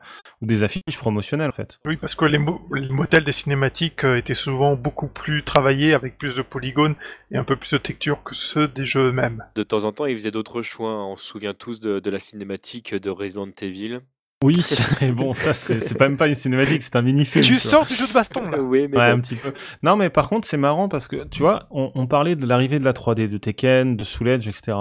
ou 0.41 0.47
des 0.47 0.63
affiches 0.63 0.97
promotionnelles, 0.99 1.49
en 1.51 1.53
fait. 1.53 1.81
Oui, 1.85 1.97
parce 1.97 2.15
que 2.15 2.25
les, 2.25 2.39
mo- 2.39 2.61
les 2.75 2.89
modèles 2.91 3.25
des 3.25 3.33
cinématiques 3.33 4.05
euh, 4.05 4.17
étaient 4.17 4.35
souvent 4.35 4.77
beaucoup 4.77 5.09
plus 5.09 5.43
travaillés 5.43 5.95
avec 5.95 6.17
plus 6.17 6.35
de 6.37 6.43
polygones 6.43 6.95
et 7.33 7.37
un 7.37 7.45
peu 7.45 7.57
plus 7.57 7.73
de 7.73 7.79
texture 7.79 8.23
que 8.23 8.35
ceux 8.35 8.69
des 8.69 8.85
jeux 8.87 9.09
eux-mêmes. 9.09 9.45
De 9.57 9.63
temps 9.65 9.85
en 9.85 9.93
temps, 9.93 10.07
ils 10.07 10.17
faisaient 10.17 10.31
d'autres 10.31 10.63
choix. 10.63 11.05
On 11.07 11.17
se 11.17 11.25
souvient 11.27 11.55
tous 11.55 11.81
de, 11.81 11.99
de 11.99 12.11
la 12.11 12.19
cinématique 12.21 12.95
de 12.95 13.11
Resident 13.11 13.49
Evil. 13.63 14.01
Oui, 14.45 14.65
mais 15.01 15.11
bon, 15.13 15.35
ça, 15.35 15.53
c'est 15.53 15.99
même 15.99 16.17
pas 16.17 16.29
une 16.29 16.37
cinématique, 16.37 16.83
c'est 16.83 16.95
un 16.95 17.03
mini-film. 17.03 17.45
Tu 17.45 17.57
sors 17.59 17.85
du 17.85 17.95
jeu 17.95 18.07
de 18.07 18.13
baston 18.13 18.49
là 18.49 18.59
oui, 18.63 18.87
mais 18.89 18.97
Ouais, 18.97 19.11
bon. 19.11 19.19
un 19.19 19.21
petit 19.21 19.35
peu. 19.35 19.53
Non, 19.83 19.97
mais 19.97 20.11
par 20.11 20.29
contre, 20.29 20.47
c'est 20.47 20.57
marrant 20.57 20.89
parce 20.89 21.09
que, 21.09 21.25
tu 21.25 21.41
vois, 21.43 21.67
on, 21.73 21.91
on 21.97 22.07
parlait 22.07 22.37
de 22.37 22.47
l'arrivée 22.47 22.79
de 22.79 22.85
la 22.85 22.93
3D, 22.93 23.29
de 23.29 23.37
Tekken, 23.39 23.97
de 23.97 24.05
Soul 24.05 24.29
Edge, 24.29 24.47
etc. 24.47 24.77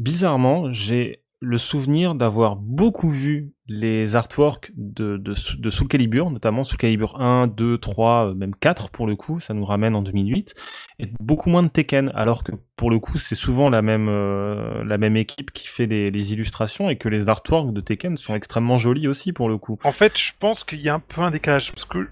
Bizarrement, 0.00 0.72
j'ai 0.72 1.22
le 1.44 1.58
souvenir 1.58 2.14
d'avoir 2.14 2.56
beaucoup 2.56 3.10
vu 3.10 3.52
les 3.66 4.14
artworks 4.14 4.72
de, 4.76 5.34
Soul 5.34 5.88
Calibur, 5.88 6.30
notamment 6.30 6.64
Soul 6.64 6.76
Calibur 6.76 7.20
1, 7.20 7.46
2, 7.46 7.78
3, 7.78 8.30
euh, 8.30 8.34
même 8.34 8.54
4 8.54 8.90
pour 8.90 9.06
le 9.06 9.16
coup, 9.16 9.40
ça 9.40 9.54
nous 9.54 9.64
ramène 9.64 9.94
en 9.94 10.02
2008, 10.02 10.54
et 10.98 11.08
beaucoup 11.18 11.48
moins 11.48 11.62
de 11.62 11.68
Tekken, 11.68 12.12
alors 12.14 12.44
que 12.44 12.52
pour 12.76 12.90
le 12.90 12.98
coup, 12.98 13.16
c'est 13.16 13.34
souvent 13.34 13.70
la 13.70 13.80
même, 13.80 14.08
euh, 14.08 15.14
équipe 15.14 15.52
qui 15.52 15.68
fait 15.68 15.86
les, 15.86 16.32
illustrations 16.32 16.90
et 16.90 16.96
que 16.96 17.08
les 17.08 17.28
artworks 17.28 17.72
de 17.72 17.80
Tekken 17.80 18.16
sont 18.16 18.34
extrêmement 18.34 18.78
jolis 18.78 19.08
aussi 19.08 19.32
pour 19.32 19.48
le 19.48 19.58
coup. 19.58 19.78
En 19.84 19.92
fait, 19.92 20.18
je 20.18 20.32
pense 20.38 20.64
qu'il 20.64 20.80
y 20.80 20.88
a 20.88 20.94
un 20.94 21.00
peu 21.00 21.20
un 21.20 21.30
décalage 21.30 21.70
parce 21.70 21.84
que 21.84 22.08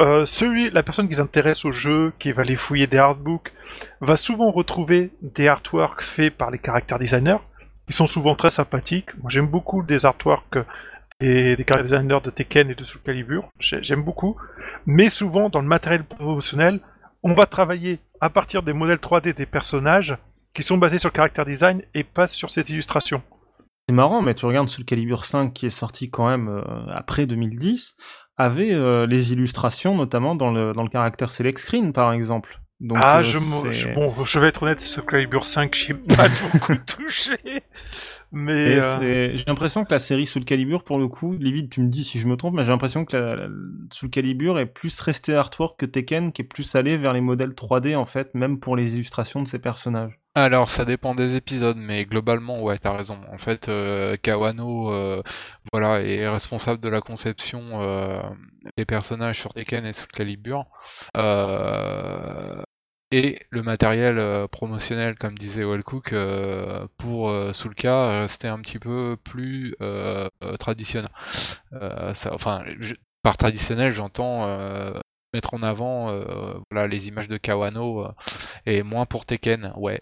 euh, 0.00 0.70
la 0.72 0.82
personne 0.82 1.08
qui 1.08 1.16
s'intéresse 1.16 1.64
au 1.64 1.72
jeu, 1.72 2.12
qui 2.18 2.32
va 2.32 2.42
les 2.42 2.56
fouiller 2.56 2.86
des 2.86 2.98
artbooks, 2.98 3.52
va 4.00 4.16
souvent 4.16 4.50
retrouver 4.50 5.10
des 5.22 5.48
artworks 5.48 6.02
faits 6.02 6.36
par 6.36 6.50
les 6.50 6.58
caractères 6.58 6.98
designers. 6.98 7.38
Ils 7.92 7.94
sont 7.94 8.06
souvent 8.06 8.34
très 8.36 8.50
sympathiques. 8.50 9.10
Moi, 9.20 9.30
j'aime 9.30 9.48
beaucoup 9.48 9.82
des 9.82 10.06
artworks 10.06 10.56
des, 11.20 11.56
des 11.56 11.64
caractères 11.64 12.00
designers 12.00 12.22
de 12.24 12.30
Tekken 12.30 12.70
et 12.70 12.74
de 12.74 12.84
Soul 12.86 13.02
Calibur. 13.04 13.50
J'ai- 13.60 13.82
J'aime 13.82 14.02
beaucoup. 14.02 14.34
Mais 14.86 15.10
souvent, 15.10 15.50
dans 15.50 15.60
le 15.60 15.68
matériel 15.68 16.02
promotionnel, 16.02 16.80
on 17.22 17.34
va 17.34 17.44
travailler 17.44 17.98
à 18.22 18.30
partir 18.30 18.62
des 18.62 18.72
modèles 18.72 18.96
3D 18.96 19.34
des 19.34 19.44
personnages 19.44 20.16
qui 20.54 20.62
sont 20.62 20.78
basés 20.78 20.98
sur 21.00 21.10
le 21.10 21.12
caractère 21.12 21.44
design 21.44 21.82
et 21.94 22.02
pas 22.02 22.28
sur 22.28 22.50
ces 22.50 22.70
illustrations. 22.70 23.20
C'est 23.86 23.94
marrant, 23.94 24.22
mais 24.22 24.34
tu 24.34 24.46
regardes 24.46 24.70
Soul 24.70 24.86
Calibur 24.86 25.26
5 25.26 25.52
qui 25.52 25.66
est 25.66 25.70
sorti 25.70 26.08
quand 26.08 26.30
même 26.30 26.48
euh, 26.48 26.62
après 26.94 27.26
2010, 27.26 27.94
avait 28.38 28.72
euh, 28.72 29.06
les 29.06 29.34
illustrations 29.34 29.94
notamment 29.96 30.34
dans 30.34 30.50
le, 30.50 30.72
dans 30.72 30.82
le 30.82 30.88
caractère 30.88 31.30
select 31.30 31.58
screen 31.58 31.92
par 31.92 32.14
exemple. 32.14 32.58
Donc, 32.80 32.98
ah, 33.00 33.18
euh, 33.18 33.22
je, 33.22 33.38
bon, 33.94 34.24
je 34.24 34.38
vais 34.40 34.48
être 34.48 34.62
honnête, 34.64 34.80
ce 34.80 35.00
Calibur 35.00 35.44
5, 35.44 35.72
j'ai 35.74 35.94
pas 35.94 36.26
beaucoup 36.52 36.74
touché. 36.84 37.36
Mais 38.34 38.76
euh, 38.76 39.36
J'ai 39.36 39.44
l'impression 39.46 39.84
que 39.84 39.92
la 39.92 39.98
série 39.98 40.24
Soul 40.26 40.44
Calibur, 40.44 40.84
pour 40.84 40.98
le 40.98 41.06
coup, 41.08 41.32
Livid, 41.34 41.68
tu 41.68 41.82
me 41.82 41.88
dis 41.88 42.02
si 42.02 42.18
je 42.18 42.26
me 42.26 42.36
trompe, 42.36 42.54
mais 42.54 42.64
j'ai 42.64 42.70
l'impression 42.70 43.04
que 43.04 43.16
la, 43.16 43.36
la- 43.36 43.48
Soul 43.90 44.08
Calibur 44.10 44.58
est 44.58 44.66
plus 44.66 44.98
resté 45.00 45.34
artwork 45.34 45.78
que 45.78 45.86
Tekken, 45.86 46.32
qui 46.32 46.42
est 46.42 46.44
plus 46.46 46.74
allé 46.74 46.96
vers 46.96 47.12
les 47.12 47.20
modèles 47.20 47.54
3D 47.54 47.94
en 47.94 48.06
fait, 48.06 48.34
même 48.34 48.58
pour 48.58 48.74
les 48.76 48.94
illustrations 48.94 49.42
de 49.42 49.48
ses 49.48 49.58
personnages. 49.58 50.18
Alors, 50.34 50.70
ça 50.70 50.86
dépend 50.86 51.14
des 51.14 51.36
épisodes, 51.36 51.76
mais 51.76 52.06
globalement, 52.06 52.62
ouais, 52.62 52.78
t'as 52.78 52.96
raison. 52.96 53.20
En 53.30 53.36
fait, 53.36 53.68
euh, 53.68 54.16
Kawano, 54.16 54.90
euh, 54.90 55.22
voilà, 55.74 56.00
est 56.00 56.26
responsable 56.26 56.80
de 56.80 56.88
la 56.88 57.02
conception 57.02 57.82
euh, 57.82 58.22
des 58.78 58.86
personnages 58.86 59.38
sur 59.38 59.52
Tekken 59.52 59.84
et 59.84 59.92
Soul 59.92 60.08
Calibur. 60.08 60.64
Et 63.12 63.40
le 63.50 63.62
matériel 63.62 64.18
euh, 64.18 64.48
promotionnel, 64.48 65.16
comme 65.16 65.36
disait 65.38 65.64
Wellcook, 65.64 66.12
euh, 66.14 66.86
pour 66.96 67.28
euh, 67.28 67.52
Soulka 67.52 68.20
restait 68.22 68.48
un 68.48 68.58
petit 68.60 68.78
peu 68.78 69.16
plus 69.22 69.76
traditionnel. 70.58 71.10
Enfin, 72.30 72.64
je- 72.80 72.94
par 73.22 73.36
traditionnel, 73.36 73.92
j'entends 73.92 74.46
mettre 75.34 75.54
en 75.54 75.62
avant 75.62 76.12
voilà, 76.70 76.86
les 76.88 77.08
images 77.08 77.28
de 77.28 77.36
Kawano 77.36 78.06
et 78.66 78.82
moins 78.82 79.06
pour 79.06 79.26
Tekken, 79.26 79.72
ouais, 79.76 80.00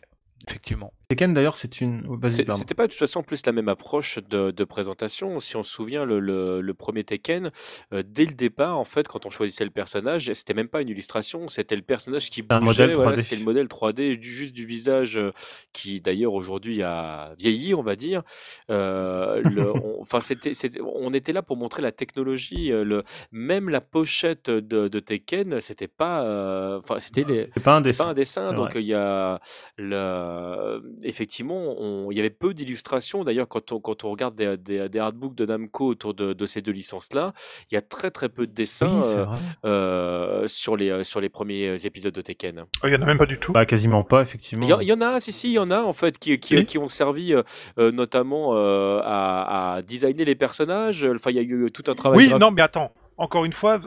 effectivement. 0.49 0.93
Tekken 1.11 1.35
d'ailleurs, 1.35 1.57
c'est 1.57 1.81
une. 1.81 2.05
oh. 2.09 2.17
C'était 2.29 2.75
pas 2.75 2.85
de 2.87 2.93
toute 2.93 2.99
façon 3.01 3.25
plus 3.25 3.45
la 3.45 3.51
même 3.51 3.69
approche 3.69 4.21
de, 4.31 4.53
de 4.53 4.65
présentation. 4.65 5.41
Si 5.41 5.57
on 5.57 5.65
se 5.65 5.73
souvient, 5.73 6.05
le, 6.05 6.21
le- 6.21 6.61
le 6.61 6.75
premier 6.75 7.03
Tekken, 7.03 7.51
euh, 7.93 8.05
dès 8.07 8.25
le 8.25 8.35
départ, 8.35 8.79
en 8.79 8.85
fait, 8.85 9.09
quand 9.09 9.27
on 9.27 9.31
choisissait 9.31 9.65
le 9.65 9.73
personnage, 9.73 10.33
c'était 10.33 10.55
même 10.55 10.69
pas 10.69 10.83
une 10.83 10.89
illustration, 10.89 11.49
c'était 11.49 11.75
le 11.75 11.83
personnage 11.83 12.31
qui 12.31 12.43
bougeait. 12.43 12.61
modèle 12.61 12.95
voilà, 12.95 13.17
3D. 13.17 13.21
c'était 13.23 13.37
le 13.37 13.45
modèle 13.45 13.67
3D 13.67 14.17
du, 14.19 14.29
juste 14.33 14.55
du 14.55 14.65
visage, 14.65 15.17
euh, 15.17 15.33
qui 15.73 16.01
d'ailleurs 16.01 16.33
aujourd'hui 16.33 16.81
a 16.85 17.35
vieilli, 17.41 17.75
on 17.75 17.83
va 17.83 17.97
dire. 17.97 18.23
Euh, 18.71 19.43
le- 19.43 19.73
on- 19.75 20.01
Enfin, 20.01 20.21
c'était, 20.21 20.53
on 20.81 21.13
était 21.13 21.33
là 21.33 21.43
pour 21.43 21.57
montrer 21.57 21.83
la 21.83 21.91
technologie. 21.93 22.71
euh, 22.73 22.85
Le, 22.85 23.03
même 23.33 23.69
la 23.69 23.81
pochette 23.81 24.49
de, 24.49 24.87
de 24.87 25.01
Tekken, 25.01 25.59
c'était 25.61 25.89
pas, 25.89 26.79
enfin, 26.79 27.01
c'était 27.01 27.25
les, 27.25 27.47
pas 27.65 27.75
un 27.77 27.81
dessin. 27.81 28.05
pas 28.05 28.11
un 28.11 28.15
dessin, 28.15 28.53
donc 28.53 28.71
il 28.77 28.83
y 28.83 28.95
a 28.95 29.41
le... 29.77 30.81
effectivement, 31.03 31.75
on- 31.81 32.11
il 32.11 32.17
y 32.17 32.21
avait 32.21 32.31
peu 32.31 32.55
d'illustrations. 32.55 33.25
D'ailleurs, 33.25 33.49
quand 33.49 33.73
on, 33.73 33.81
quand 33.81 34.05
on 34.05 34.11
regarde 34.11 34.35
des, 34.35 34.57
des, 34.57 34.89
des 34.89 34.99
artbooks 34.99 35.35
de 35.35 35.47
Namco 35.47 35.87
autour 35.87 36.15
de, 36.15 36.33
de 36.33 36.47
ces 36.47 36.63
deux 36.63 36.73
licences-là, 36.73 37.33
il 37.71 37.75
y 37.75 37.79
a 37.79 37.83
très 37.83 38.11
très 38.11 38.29
peu 38.29 38.47
de 38.47 38.53
dessins 38.53 39.01
Oui, 39.01 39.07
euh, 39.17 39.27
euh, 39.65 40.49
sur, 40.49 40.77
les, 40.77 40.91
euh, 40.91 41.03
sur 41.05 41.21
les 41.21 41.29
premiers 41.29 41.85
épisodes 41.87 42.15
de 42.15 42.21
Tekken. 42.21 42.65
Oh, 42.83 42.87
Il 42.87 42.93
y 42.93 42.97
en 42.97 43.03
a 43.03 43.07
même 43.07 43.19
pas 43.19 43.27
du 43.27 43.39
tout. 43.39 43.53
Bah, 43.53 43.67
quasiment 43.67 44.05
pas, 44.05 44.23
effectivement. 44.23 44.65
Il 44.67 44.71
y, 44.71 44.73
a- 44.73 44.83
il 44.83 44.89
y 44.89 44.93
en 44.93 45.01
a, 45.01 45.21
si, 45.21 45.33
si, 45.33 45.49
il 45.49 45.55
y 45.55 45.59
en 45.59 45.71
a 45.71 45.81
en 45.81 45.93
fait 45.93 46.19
qui, 46.19 46.39
qui, 46.39 46.57
Oui. 46.57 46.67
qui 46.67 46.79
ont 46.79 46.89
servi 46.89 47.35
notamment 47.77 48.57
euh, 48.57 49.01
à, 49.05 49.75
à 49.75 49.83
designer 49.83 50.25
les 50.25 50.35
personnages. 50.35 51.05
Enfin, 51.05 51.31
il 51.31 51.37
y 51.37 51.39
a 51.39 51.43
eu 51.43 51.71
tout 51.73 51.85
un 51.91 51.95
travail. 51.95 52.19
Oui, 52.33 52.39
non, 52.39 52.51
mais 52.51 52.63
attends. 52.63 52.93
Encore 53.17 53.45
une 53.45 53.53
fois, 53.53 53.81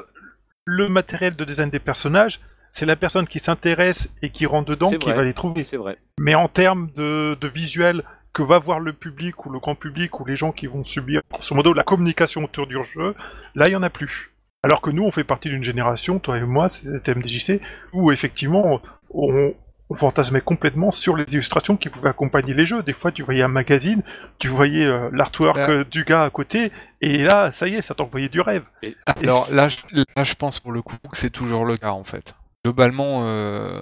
le 0.65 0.87
matériel 0.89 1.35
de 1.35 1.43
design 1.43 1.69
des 1.69 1.79
personnages, 1.79 2.39
c'est 2.73 2.85
la 2.85 2.95
personne 2.95 3.27
qui 3.27 3.39
s'intéresse 3.39 4.09
et 4.21 4.29
qui 4.29 4.45
rentre 4.45 4.69
dedans 4.69 4.89
qui 4.89 4.97
vrai. 4.97 5.13
va 5.15 5.23
les 5.23 5.33
trouver. 5.33 5.63
C'est 5.63 5.77
vrai. 5.77 5.97
Mais 6.19 6.35
en 6.35 6.47
termes 6.47 6.89
de, 6.95 7.35
de 7.39 7.47
visuel 7.47 8.03
que 8.33 8.41
va 8.43 8.57
voir 8.59 8.79
le 8.79 8.93
public 8.93 9.45
ou 9.45 9.51
le 9.51 9.59
grand 9.59 9.75
public 9.75 10.19
ou 10.19 10.25
les 10.25 10.35
gens 10.35 10.51
qui 10.51 10.65
vont 10.67 10.83
subir, 10.83 11.21
grosso 11.31 11.55
modo, 11.55 11.73
la 11.73 11.83
communication 11.83 12.43
autour 12.43 12.65
du 12.67 12.75
jeu, 12.95 13.15
là, 13.55 13.67
il 13.67 13.71
y 13.71 13.75
en 13.75 13.83
a 13.83 13.89
plus. 13.91 14.31
Alors 14.63 14.81
que 14.81 14.89
nous, 14.89 15.03
on 15.03 15.11
fait 15.11 15.23
partie 15.23 15.49
d'une 15.49 15.63
génération, 15.63 16.19
toi 16.19 16.37
et 16.37 16.41
moi, 16.41 16.69
c'est 16.69 17.15
MDJC, 17.15 17.61
où 17.91 18.11
effectivement, 18.11 18.81
on, 19.11 19.53
on 19.89 19.95
fantasmait 19.95 20.41
complètement 20.41 20.91
sur 20.91 21.15
les 21.15 21.25
illustrations 21.31 21.77
qui 21.77 21.89
pouvaient 21.89 22.09
accompagner 22.09 22.53
les 22.55 22.65
jeux. 22.65 22.81
Des 22.81 22.93
fois, 22.93 23.11
tu 23.11 23.21
voyais 23.21 23.43
un 23.43 23.49
magazine, 23.49 24.01
tu 24.39 24.47
voyais 24.47 24.85
euh, 24.85 25.09
l'artwork 25.13 25.57
Bah. 25.57 25.69
euh, 25.69 25.83
du 25.83 26.03
gars 26.05 26.23
à 26.23 26.29
côté, 26.31 26.71
et 27.01 27.19
là, 27.19 27.51
ça 27.51 27.67
y 27.67 27.75
est, 27.75 27.81
ça 27.83 27.93
t'envoyait 27.93 28.29
du 28.29 28.41
rêve. 28.41 28.63
Alors 29.05 29.47
là, 29.51 29.67
je, 29.67 29.77
là, 30.15 30.23
je 30.23 30.33
pense 30.33 30.59
pour 30.59 30.71
le 30.71 30.81
coup 30.81 30.95
que 31.11 31.17
c'est 31.17 31.29
toujours 31.29 31.65
le 31.65 31.77
cas 31.77 31.91
en 31.91 32.03
fait. 32.05 32.33
Globalement, 32.63 33.25
euh, 33.27 33.81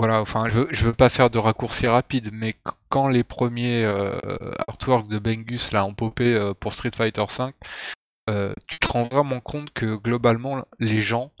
je 0.00 0.84
veux, 0.84 0.92
pas 0.92 1.08
faire 1.08 1.30
de 1.30 1.38
raccourci 1.38 1.86
rapide, 1.86 2.30
mais 2.32 2.52
qu- 2.52 2.72
quand 2.88 3.08
les 3.08 3.24
premiers 3.24 3.84
euh, 3.84 4.18
artworks 4.68 5.08
de 5.08 5.18
Bengus 5.18 5.72
là 5.72 5.84
ont 5.84 5.94
popé 5.94 6.34
euh, 6.34 6.52
pour 6.54 6.72
Street 6.74 6.90
Fighter 6.94 7.24
V, 7.26 7.52
tu 8.66 8.78
te 8.78 8.88
rends 8.88 9.08
vraiment 9.08 9.40
compte 9.40 9.70
que 9.72 9.96
globalement, 9.96 10.64
les 10.78 11.00
gens, 11.00 11.32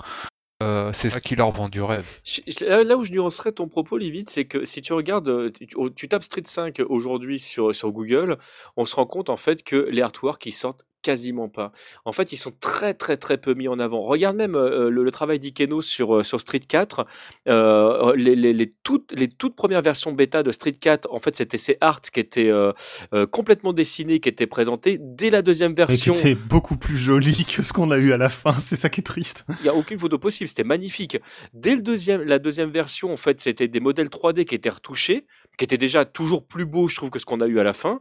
c'est 0.92 1.10
ça 1.10 1.20
qui 1.20 1.36
leur 1.36 1.52
vend 1.52 1.68
du 1.68 1.82
rêve. 1.82 2.20
Là 2.62 2.96
où 2.96 3.04
je 3.04 3.12
nuancerais 3.12 3.52
ton 3.52 3.68
propos, 3.68 3.98
Livide, 3.98 4.30
c'est 4.30 4.46
que 4.46 4.64
si 4.64 4.80
tu 4.80 4.94
regardes, 4.94 5.52
tu, 5.94 6.08
tapes 6.08 6.24
Street 6.24 6.42
5 6.46 6.80
aujourd'hui 6.88 7.38
sur, 7.38 7.74
sur 7.74 7.92
Google, 7.92 8.38
on 8.76 8.86
se 8.86 8.96
rend 8.96 9.06
compte 9.06 9.28
en 9.28 9.36
fait 9.36 9.62
que 9.62 9.76
les 9.76 10.00
artworks 10.00 10.46
ils 10.46 10.52
sortent 10.52 10.87
quasiment 11.02 11.48
pas. 11.48 11.72
En 12.04 12.12
fait, 12.12 12.32
ils 12.32 12.36
sont 12.36 12.52
très 12.60 12.94
très 12.94 13.16
très 13.16 13.38
peu 13.38 13.54
mis 13.54 13.68
en 13.68 13.78
avant. 13.78 14.02
Regarde 14.02 14.36
même 14.36 14.54
euh, 14.54 14.90
le, 14.90 15.04
le 15.04 15.10
travail 15.10 15.38
d'Ikeno 15.38 15.80
sur, 15.80 16.16
euh, 16.16 16.22
sur 16.22 16.40
Street 16.40 16.60
4. 16.60 17.06
Euh, 17.48 18.14
les, 18.16 18.36
les, 18.36 18.52
les 18.52 18.74
toutes, 18.82 19.12
les 19.12 19.28
toutes 19.28 19.56
premières 19.56 19.82
versions 19.82 20.12
bêta 20.12 20.42
de 20.42 20.50
Street 20.50 20.72
4, 20.72 21.08
en 21.10 21.18
fait, 21.18 21.36
c'était 21.36 21.56
ces 21.56 21.76
arts 21.80 22.00
qui 22.00 22.20
étaient 22.20 22.50
euh, 22.50 22.72
euh, 23.14 23.26
complètement 23.26 23.72
dessinés, 23.72 24.20
qui 24.20 24.28
étaient 24.28 24.46
présentés. 24.46 24.98
Dès 25.00 25.30
la 25.30 25.42
deuxième 25.42 25.74
version, 25.74 26.14
était 26.14 26.34
beaucoup 26.34 26.76
plus 26.76 26.96
joli 26.96 27.44
que 27.44 27.62
ce 27.62 27.72
qu'on 27.72 27.90
a 27.90 27.98
eu 27.98 28.12
à 28.12 28.16
la 28.16 28.28
fin. 28.28 28.54
C'est 28.64 28.76
ça 28.76 28.88
qui 28.88 29.00
est 29.00 29.04
triste. 29.04 29.44
il 29.60 29.62
n'y 29.64 29.68
a 29.68 29.74
aucune 29.74 29.98
photo 29.98 30.18
possible, 30.18 30.48
c'était 30.48 30.64
magnifique. 30.64 31.18
Dès 31.54 31.76
le 31.76 31.82
deuxième, 31.82 32.22
la 32.22 32.38
deuxième 32.38 32.70
version, 32.70 33.12
en 33.12 33.16
fait, 33.16 33.40
c'était 33.40 33.68
des 33.68 33.80
modèles 33.80 34.08
3D 34.08 34.44
qui 34.44 34.54
étaient 34.54 34.68
retouchés, 34.68 35.26
qui 35.56 35.64
étaient 35.64 35.78
déjà 35.78 36.04
toujours 36.04 36.46
plus 36.46 36.66
beaux, 36.66 36.88
je 36.88 36.96
trouve, 36.96 37.10
que 37.10 37.18
ce 37.18 37.24
qu'on 37.26 37.40
a 37.40 37.46
eu 37.46 37.58
à 37.58 37.64
la 37.64 37.72
fin. 37.72 38.00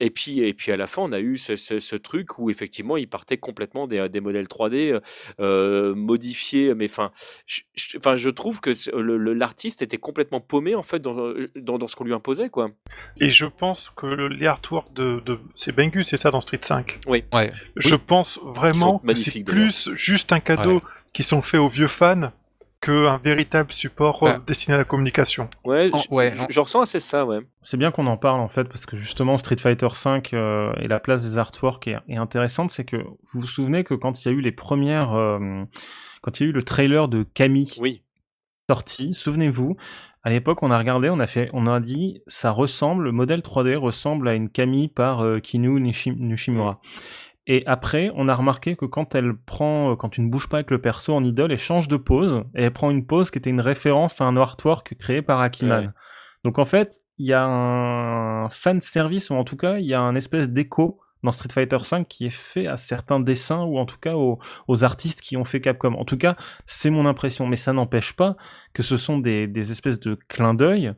Et 0.00 0.10
puis, 0.10 0.40
et 0.40 0.54
puis 0.54 0.70
à 0.72 0.76
la 0.76 0.86
fin, 0.86 1.02
on 1.02 1.12
a 1.12 1.20
eu 1.20 1.36
ce, 1.36 1.56
ce- 1.56 1.78
ce 1.80 1.96
truc 1.96 2.38
où 2.38 2.50
effectivement, 2.50 2.96
ils 2.96 3.08
partaient 3.08 3.36
complètement 3.38 3.86
des, 3.86 4.08
des 4.08 4.20
modèles 4.20 4.46
3D 4.46 4.92
euh, 4.92 5.00
euh, 5.40 5.94
modifiés. 5.94 6.74
Mais 6.74 6.86
enfin, 6.86 7.10
je, 7.46 7.62
je- 7.74 7.98
enfin, 7.98 8.14
je 8.16 8.30
trouve 8.30 8.60
que 8.60 8.70
l'artiste 9.32 9.82
était 9.82 9.98
complètement 9.98 10.40
paumé 10.40 10.74
en 10.74 10.82
fait 10.82 11.00
dans, 11.00 11.32
dans, 11.56 11.78
dans 11.78 11.88
ce 11.88 11.96
qu'on 11.96 12.04
lui 12.04 12.12
imposait, 12.14 12.48
quoi. 12.48 12.70
Et 13.20 13.30
je 13.30 13.46
pense 13.46 13.90
que 13.96 14.06
le- 14.06 14.28
les 14.28 14.46
artworks 14.46 14.92
de, 14.94 15.20
de 15.26 15.38
c'est 15.56 15.74
Bengus, 15.74 16.06
c'est 16.08 16.16
ça 16.16 16.30
dans 16.30 16.40
Street 16.40 16.60
5. 16.62 17.00
Ouais. 17.06 17.24
Je 17.76 17.94
pense 17.96 18.38
vraiment 18.42 18.98
que 19.00 19.06
c'est 19.24 19.30
plus 19.52 19.90
juste 19.94 20.32
un 20.32 20.40
cadeau 20.40 20.80
qui 21.12 21.22
sont 21.22 21.42
faits 21.42 21.60
aux 21.60 21.68
vieux 21.68 21.88
fans 21.88 22.32
qu'un 22.80 23.16
véritable 23.18 23.72
support 23.72 24.20
Bah. 24.22 24.38
destiné 24.46 24.74
à 24.74 24.78
la 24.78 24.84
communication. 24.84 25.48
Ouais, 25.64 25.90
ouais, 26.10 26.32
je- 26.36 26.42
en- 26.42 26.46
je 26.48 26.60
ressens 26.60 26.80
assez 26.82 27.00
ça, 27.00 27.26
ouais. 27.26 27.40
C'est 27.60 27.76
bien 27.76 27.90
qu'on 27.90 28.06
en 28.06 28.16
parle 28.16 28.40
en 28.40 28.48
fait 28.48 28.64
parce 28.64 28.86
que 28.86 28.96
justement 28.96 29.36
Street 29.36 29.56
Fighter 29.56 29.88
V 29.88 30.20
euh, 30.34 30.72
et 30.80 30.86
la 30.88 31.00
place 31.00 31.24
des 31.28 31.38
artworks 31.38 31.88
est, 31.88 31.96
est 32.08 32.16
intéressante. 32.16 32.70
C'est 32.70 32.84
que 32.84 32.96
vous 32.96 33.40
vous 33.40 33.46
souvenez 33.46 33.82
que 33.84 33.94
quand 33.94 34.24
il 34.24 34.28
y 34.28 34.30
a 34.30 34.34
eu 34.34 34.40
les 34.40 34.52
premières, 34.52 35.12
euh, 35.14 35.64
quand 36.22 36.38
il 36.38 36.44
y 36.44 36.46
a 36.46 36.50
eu 36.50 36.52
le 36.52 36.62
trailer 36.62 37.08
de 37.08 37.24
Camille 37.24 37.72
Oui. 37.80 38.02
sorti, 38.70 39.12
souvenez-vous, 39.12 39.76
à 40.22 40.30
l'époque 40.30 40.62
on 40.62 40.70
a 40.70 40.78
regardé, 40.78 41.10
on 41.10 41.18
a 41.20 41.26
fait, 41.26 41.50
on 41.54 41.66
a 41.66 41.80
dit 41.80 42.22
ça 42.26 42.50
ressemble, 42.52 43.04
le 43.04 43.12
modèle 43.12 43.40
3D 43.40 43.74
ressemble 43.76 44.28
à 44.28 44.34
une 44.34 44.50
Camille 44.50 44.88
par 44.88 45.20
euh, 45.24 45.38
Kinu 45.40 45.80
Nishi- 45.80 46.16
Nishimura. 46.16 46.80
Et 47.50 47.62
après, 47.66 48.12
on 48.14 48.28
a 48.28 48.34
remarqué 48.34 48.76
que 48.76 48.84
quand 48.84 49.14
elle 49.14 49.34
prend, 49.34 49.92
euh, 49.92 49.96
quand 49.96 50.10
tu 50.10 50.20
ne 50.20 50.28
bouges 50.28 50.50
pas 50.50 50.58
avec 50.58 50.70
le 50.70 50.80
perso 50.80 51.14
en 51.14 51.24
idole, 51.24 51.50
elle 51.50 51.58
change 51.58 51.88
de 51.88 51.96
pose 51.96 52.44
et 52.54 52.64
elle 52.64 52.72
prend 52.72 52.90
une 52.90 53.06
pose 53.06 53.30
qui 53.30 53.38
était 53.38 53.48
une 53.48 53.62
référence 53.62 54.20
à 54.20 54.26
un 54.26 54.36
artwork 54.36 54.94
créé 54.98 55.22
par 55.22 55.40
Akiman. 55.40 55.86
Ouais. 55.86 55.90
Donc 56.44 56.58
en 56.58 56.66
fait, 56.66 57.00
il 57.16 57.26
y 57.26 57.32
a 57.32 57.44
un 57.46 58.50
fan 58.50 58.82
service 58.82 59.30
ou 59.30 59.34
en 59.34 59.44
tout 59.44 59.56
cas, 59.56 59.78
il 59.78 59.86
y 59.86 59.94
a 59.94 60.00
un 60.00 60.14
espèce 60.14 60.50
d'écho 60.50 61.00
dans 61.22 61.32
Street 61.32 61.48
Fighter 61.50 61.78
V 61.78 62.04
qui 62.04 62.26
est 62.26 62.30
fait 62.30 62.66
à 62.66 62.76
certains 62.76 63.18
dessins 63.18 63.64
ou 63.64 63.78
en 63.78 63.86
tout 63.86 63.98
cas 63.98 64.14
aux, 64.14 64.38
aux 64.68 64.84
artistes 64.84 65.22
qui 65.22 65.38
ont 65.38 65.44
fait 65.44 65.62
Capcom. 65.62 65.94
En 65.94 66.04
tout 66.04 66.18
cas, 66.18 66.36
c'est 66.66 66.90
mon 66.90 67.06
impression, 67.06 67.46
mais 67.46 67.56
ça 67.56 67.72
n'empêche 67.72 68.12
pas 68.12 68.36
que 68.74 68.82
ce 68.82 68.98
sont 68.98 69.18
des, 69.18 69.46
des 69.46 69.72
espèces 69.72 69.98
de 70.00 70.18
clins 70.28 70.54
d'œil 70.54 70.92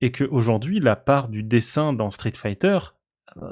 et 0.00 0.10
que 0.10 0.24
aujourd'hui 0.24 0.80
la 0.80 0.96
part 0.96 1.28
du 1.28 1.42
dessin 1.42 1.92
dans 1.92 2.10
Street 2.10 2.32
Fighter 2.34 2.78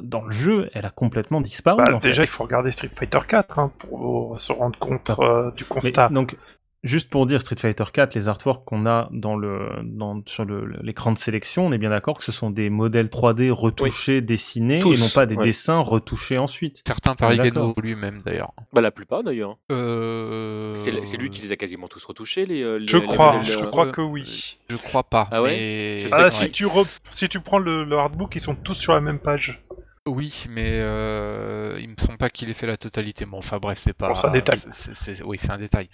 dans 0.02 0.22
le 0.24 0.30
jeu, 0.30 0.70
elle 0.74 0.86
a 0.86 0.90
complètement 0.90 1.40
disparu. 1.40 1.82
Bah, 1.84 1.94
en 1.94 2.00
fait. 2.00 2.08
déjà, 2.08 2.22
il 2.22 2.28
faut 2.28 2.44
regarder 2.44 2.70
Street 2.72 2.90
Fighter 2.94 3.20
4 3.26 3.58
hein, 3.58 3.72
pour 3.78 4.38
se 4.40 4.52
rendre 4.52 4.78
compte 4.78 5.10
euh, 5.18 5.50
du 5.52 5.64
Mais 5.64 5.74
constat. 5.80 6.08
donc, 6.10 6.36
juste 6.82 7.10
pour 7.10 7.26
dire 7.26 7.40
Street 7.42 7.56
Fighter 7.58 7.84
4, 7.92 8.14
les 8.14 8.28
artworks 8.28 8.64
qu'on 8.64 8.86
a 8.86 9.08
dans 9.12 9.36
le, 9.36 9.68
dans, 9.84 10.22
sur 10.26 10.46
l'écran 10.82 11.12
de 11.12 11.18
sélection, 11.18 11.66
on 11.66 11.72
est 11.72 11.78
bien 11.78 11.90
d'accord 11.90 12.16
que 12.16 12.24
ce 12.24 12.32
sont 12.32 12.48
des 12.50 12.70
modèles 12.70 13.08
3D 13.08 13.50
retouchés, 13.50 14.22
dessinés, 14.22 14.78
Tous, 14.78 14.96
et 14.96 15.00
non 15.00 15.08
pas 15.14 15.26
des 15.26 15.36
ouais. 15.36 15.44
dessins 15.44 15.80
retouchés 15.80 16.38
ensuite. 16.38 16.82
Certains 16.86 17.14
par. 17.14 17.32
Igano 17.34 17.74
lui-même 17.82 18.22
d'ailleurs. 18.24 18.52
Bah, 18.72 18.80
la 18.80 18.90
plupart 18.90 19.22
d'ailleurs. 19.22 19.58
Euh... 19.70 20.74
C'est 20.74 21.16
lui 21.18 21.28
qui 21.30 21.42
les 21.42 21.52
a 21.52 21.56
quasiment 21.56 21.88
tous 21.88 22.02
retouchés, 22.04 22.46
les. 22.46 22.62
euh, 22.62 22.78
les- 22.78 22.86
je 22.86 22.96
les 22.96 23.06
crois, 23.06 23.34
modèles, 23.34 23.44
je 23.50 23.58
euh, 23.58 23.66
crois 23.66 23.86
euh, 23.88 23.92
que 23.92 24.00
oui. 24.00 24.58
Je 24.68 24.76
crois 24.76 25.02
pas. 25.04 25.28
Ah 25.30 25.42
ouais 25.42 25.50
mais... 25.50 25.96
Ah, 26.12 26.30
si, 26.30 26.50
tu 26.50 26.64
re- 26.66 26.98
si 27.10 27.28
tu 27.28 27.40
prends 27.40 27.58
le, 27.58 27.84
le 27.84 27.98
hardbook, 27.98 28.36
ils 28.36 28.42
sont 28.42 28.54
tous 28.54 28.74
sur 28.74 28.94
la 28.94 29.00
même 29.00 29.18
page. 29.18 29.62
Oui, 30.06 30.46
mais 30.48 30.80
euh, 30.80 31.78
il 31.80 31.90
me 31.90 31.94
semble 31.98 32.16
pas 32.16 32.30
qu'il 32.30 32.48
ait 32.48 32.54
fait 32.54 32.66
la 32.66 32.78
totalité. 32.78 33.26
Bon, 33.26 33.38
enfin 33.38 33.58
bref, 33.58 33.78
c'est 33.78 33.92
pas. 33.92 34.08
Bon, 34.08 34.14
c'est 34.14 34.28
un 34.28 34.32
détail. 34.32 34.58
c'est- 34.72 34.94
c'est- 34.94 35.22
Oui, 35.22 35.36
c'est 35.38 35.50
un 35.50 35.58
détail. 35.58 35.90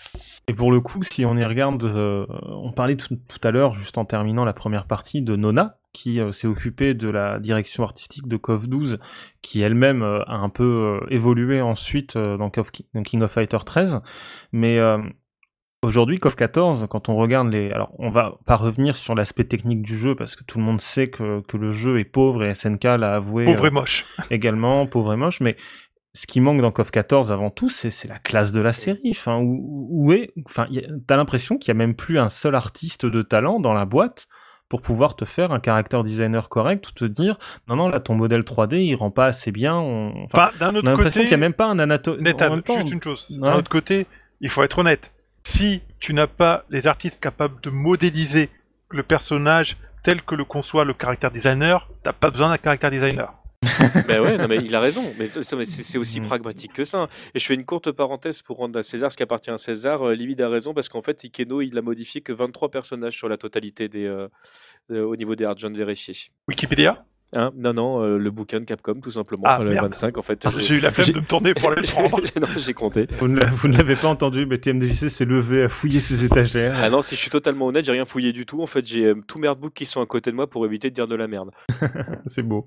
Et 0.47 0.55
pour 0.55 0.71
le 0.71 0.81
coup, 0.81 1.03
si 1.03 1.25
on 1.25 1.37
y 1.37 1.45
regarde, 1.45 1.85
euh, 1.85 2.25
on 2.47 2.71
parlait 2.73 2.97
tout, 2.97 3.17
tout 3.29 3.41
à 3.43 3.51
l'heure, 3.51 3.75
juste 3.75 3.99
en 3.99 4.05
terminant 4.05 4.45
la 4.45 4.53
première 4.53 4.87
partie, 4.87 5.23
de 5.23 5.35
Nona, 5.35 5.79
qui 5.93 6.21
euh, 6.21 6.31
s'est 6.31 6.47
occupée 6.47 6.95
de 6.95 7.09
la 7.11 7.41
direction 7.41 7.83
artistique 7.83 8.29
de 8.29 8.37
KOF 8.37 8.69
12, 8.69 8.99
qui 9.43 9.61
elle-même 9.61 10.03
euh, 10.03 10.23
a 10.27 10.37
un 10.37 10.51
peu 10.51 11.01
euh, 11.03 11.07
évolué 11.11 11.61
ensuite 11.61 12.15
euh, 12.15 12.37
dans, 12.37 12.49
King 12.51 13.23
of 13.23 13.31
Fighter 13.33 13.59
13. 13.67 14.01
Mais 14.53 14.79
euh, 14.79 14.99
aujourd'hui, 15.83 16.19
KOF 16.19 16.37
14, 16.37 16.87
quand 16.91 17.09
on 17.09 17.17
regarde 17.17 17.49
les... 17.51 17.71
Alors, 17.71 17.93
on 17.99 18.11
va 18.11 18.39
pas 18.47 18.57
revenir 18.57 18.97
sur 18.97 19.15
l'aspect 19.15 19.45
technique 19.45 19.83
du 19.83 19.97
jeu, 19.97 20.15
parce 20.15 20.37
que 20.37 20.45
tout 20.45 20.59
le 20.59 20.65
monde 20.65 20.81
sait 20.81 21.09
que, 21.09 21.41
que 21.43 21.57
le 21.57 21.73
jeu 21.73 21.99
est 21.99 22.05
pauvre, 22.05 22.45
et 22.45 22.55
SNK 22.55 22.85
l'a 22.85 23.15
avoué 23.15 23.45
Pauvre 23.45 23.65
euh, 23.65 23.69
et 23.69 23.71
moche. 23.71 24.05
également, 24.31 24.87
pauvre 24.87 25.13
et 25.13 25.17
moche, 25.17 25.41
mais 25.41 25.57
ce 26.15 26.27
qui 26.27 26.41
manque 26.41 26.63
dans 26.63 26.73
KOF 26.73 26.91
14 26.91 27.31
avant 27.31 27.51
tout, 27.51 27.69
c'est 27.69 28.09
la 28.09 28.19
classe 28.19 28.51
de 28.53 28.61
la 28.63 28.73
série. 28.73 29.11
Enfin, 29.11 29.39
où, 29.39 29.87
où 29.91 30.13
est, 30.13 30.33
enfin, 30.47 30.67
t'as 31.07 31.17
l'impression 31.17 31.59
qu'il 31.59 31.69
y 31.69 31.73
a 31.73 31.75
même 31.75 31.95
plus 31.95 32.19
un 32.19 32.31
seul 32.31 32.55
artiste 32.55 33.05
de 33.05 33.21
talent 33.21 33.61
dans 33.61 33.75
la 33.75 33.85
boîte 33.85 34.27
pour 34.69 34.81
pouvoir 34.81 35.15
te 35.15 35.25
faire 35.25 35.53
un 35.53 35.61
character 35.65 36.03
designer 36.03 36.49
correct 36.49 36.89
ou 36.89 36.93
te 36.93 37.05
dire 37.05 37.39
non 37.69 37.77
non 37.77 37.89
là 37.89 38.01
ton 38.01 38.17
modèle 38.17 38.41
3D 38.41 38.79
il 38.79 38.95
rend 38.97 39.11
pas 39.11 39.27
assez 39.27 39.53
bien. 39.53 39.77
On, 39.77 40.25
enfin, 40.25 40.39
Bah, 40.39 40.53
d'un 40.59 40.71
on 40.71 40.77
a 40.77 40.79
autre 40.79 40.91
l'impression 40.91 41.23
qu'il 41.23 41.31
y 41.31 41.35
a 41.35 41.39
même 41.39 41.55
pas 41.55 41.67
un 41.67 41.99
temps, 41.99 42.81
juste 42.81 42.93
une 42.93 43.03
chose. 43.03 43.27
D'un 43.39 43.57
autre 43.57 43.71
côté, 43.71 44.07
il 44.41 44.51
faut 44.51 44.63
être 44.63 44.79
honnête. 44.79 45.13
Si 45.49 45.81
tu 46.01 46.13
n'as 46.13 46.27
pas 46.27 46.65
les 46.71 46.89
artistes 46.89 47.21
capables 47.21 47.61
de 47.63 47.71
modéliser 47.71 48.51
le 48.91 49.05
personnage 49.05 49.77
tel 50.03 50.21
que 50.23 50.35
le 50.35 50.45
conçoit 50.45 50.85
le 50.85 50.93
caractère 50.93 51.31
designer, 51.31 51.89
t'as 52.03 52.13
pas 52.13 52.31
besoin 52.31 52.49
d'un 52.51 52.59
caractère 52.59 52.91
designer. 52.91 53.33
ben 54.09 54.21
ouais, 54.21 54.37
non, 54.39 54.49
mais 54.49 54.57
il 54.57 54.75
a 54.75 54.81
raison. 54.81 55.05
Mais 55.19 55.27
c'est 55.27 55.99
aussi 55.99 56.21
Mm. 56.21 56.27
pragmatique 56.27 56.73
que 56.73 56.83
ça. 56.85 57.09
Et 57.33 57.39
je 57.39 57.47
fais 57.47 57.55
une 57.55 57.65
courte 57.65 57.93
parenthèse 57.93 58.43
pour 58.43 58.57
rendre 58.59 58.77
à 58.79 58.83
César 58.83 59.11
ce 59.11 59.17
qui 59.17 59.23
appartient 59.23 59.51
à 59.51 59.57
César. 59.57 60.03
Euh, 60.03 60.15
Livide 60.15 60.43
a 60.43 60.49
raison 60.49 60.75
parce 60.75 60.89
qu'en 60.89 61.01
fait, 61.01 61.23
Ikeno, 61.25 61.63
il 61.63 61.79
a 61.79 61.83
modifié 61.83 62.21
que 62.21 62.33
23 62.33 62.71
personnages 62.71 63.17
sur 63.17 63.29
la 63.29 63.37
totalité 63.37 63.89
des, 63.89 64.05
euh, 64.05 64.29
euh, 64.91 65.05
au 65.05 65.15
niveau 65.17 65.37
des 65.37 65.45
hardjoins 65.45 65.71
vérifiés. 65.73 66.17
Wikipédia? 66.49 67.05
Hein 67.33 67.51
non, 67.57 67.73
non, 67.75 68.03
euh, 68.03 68.19
le 68.19 68.31
bouquin 68.31 68.61
de 68.61 68.65
Capcom, 68.65 69.01
tout 69.03 69.11
simplement. 69.11 69.43
Ah, 69.47 69.57
Enfin, 69.57 69.65
le 69.65 69.71
merde. 69.73 69.87
25, 69.87 70.17
en 70.17 70.23
fait. 70.23 70.41
Ah, 70.47 70.51
J'ai 70.59 70.77
eu 70.77 70.81
la 70.81 70.93
flemme 70.93 71.09
de 71.11 71.21
me 71.21 71.25
tourner 71.27 71.55
pour 71.55 71.71
le 71.71 71.83
prendre. 71.83 72.21
j'ai 72.57 72.73
compté. 72.73 73.09
Vous 73.21 73.27
ne 73.29 73.77
l'avez 73.77 73.97
pas 73.97 74.09
entendu, 74.09 74.47
mais 74.47 74.59
TMDJC 74.59 75.11
s'est 75.11 75.25
levé 75.25 75.65
à 75.65 75.69
fouiller 75.69 75.99
ses 76.01 76.25
étagères. 76.25 76.77
Ah 76.81 76.89
non, 76.89 77.01
si 77.03 77.17
je 77.17 77.21
suis 77.21 77.29
totalement 77.31 77.67
honnête, 77.67 77.85
j'ai 77.85 77.93
rien 77.93 78.05
fouillé 78.05 78.33
du 78.33 78.47
tout. 78.47 78.63
En 78.63 78.67
fait, 78.69 78.87
j'ai 78.87 79.07
euh, 79.07 79.15
tout 79.27 79.39
merdebook 79.41 79.75
qui 79.75 79.87
sont 79.87 80.01
à 80.01 80.07
côté 80.07 80.31
de 80.31 80.37
moi 80.37 80.47
pour 80.49 80.65
éviter 80.65 80.89
de 80.89 80.95
dire 80.95 81.09
de 81.09 81.17
la 81.17 81.27
merde. 81.27 81.51
C'est 82.27 82.45
beau. 82.45 82.65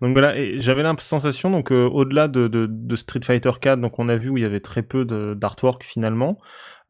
Donc 0.00 0.12
voilà, 0.12 0.38
et 0.38 0.60
j'avais 0.60 0.82
la 0.82 0.94
sensation, 0.98 1.50
donc 1.50 1.70
euh, 1.70 1.84
au-delà 1.86 2.28
de, 2.28 2.48
de, 2.48 2.66
de 2.70 2.96
Street 2.96 3.20
Fighter 3.22 3.50
4, 3.60 3.80
donc 3.80 3.98
on 3.98 4.08
a 4.08 4.16
vu 4.16 4.30
où 4.30 4.38
il 4.38 4.42
y 4.42 4.46
avait 4.46 4.60
très 4.60 4.82
peu 4.82 5.04
de- 5.04 5.34
d'artwork 5.34 5.84
finalement. 5.84 6.38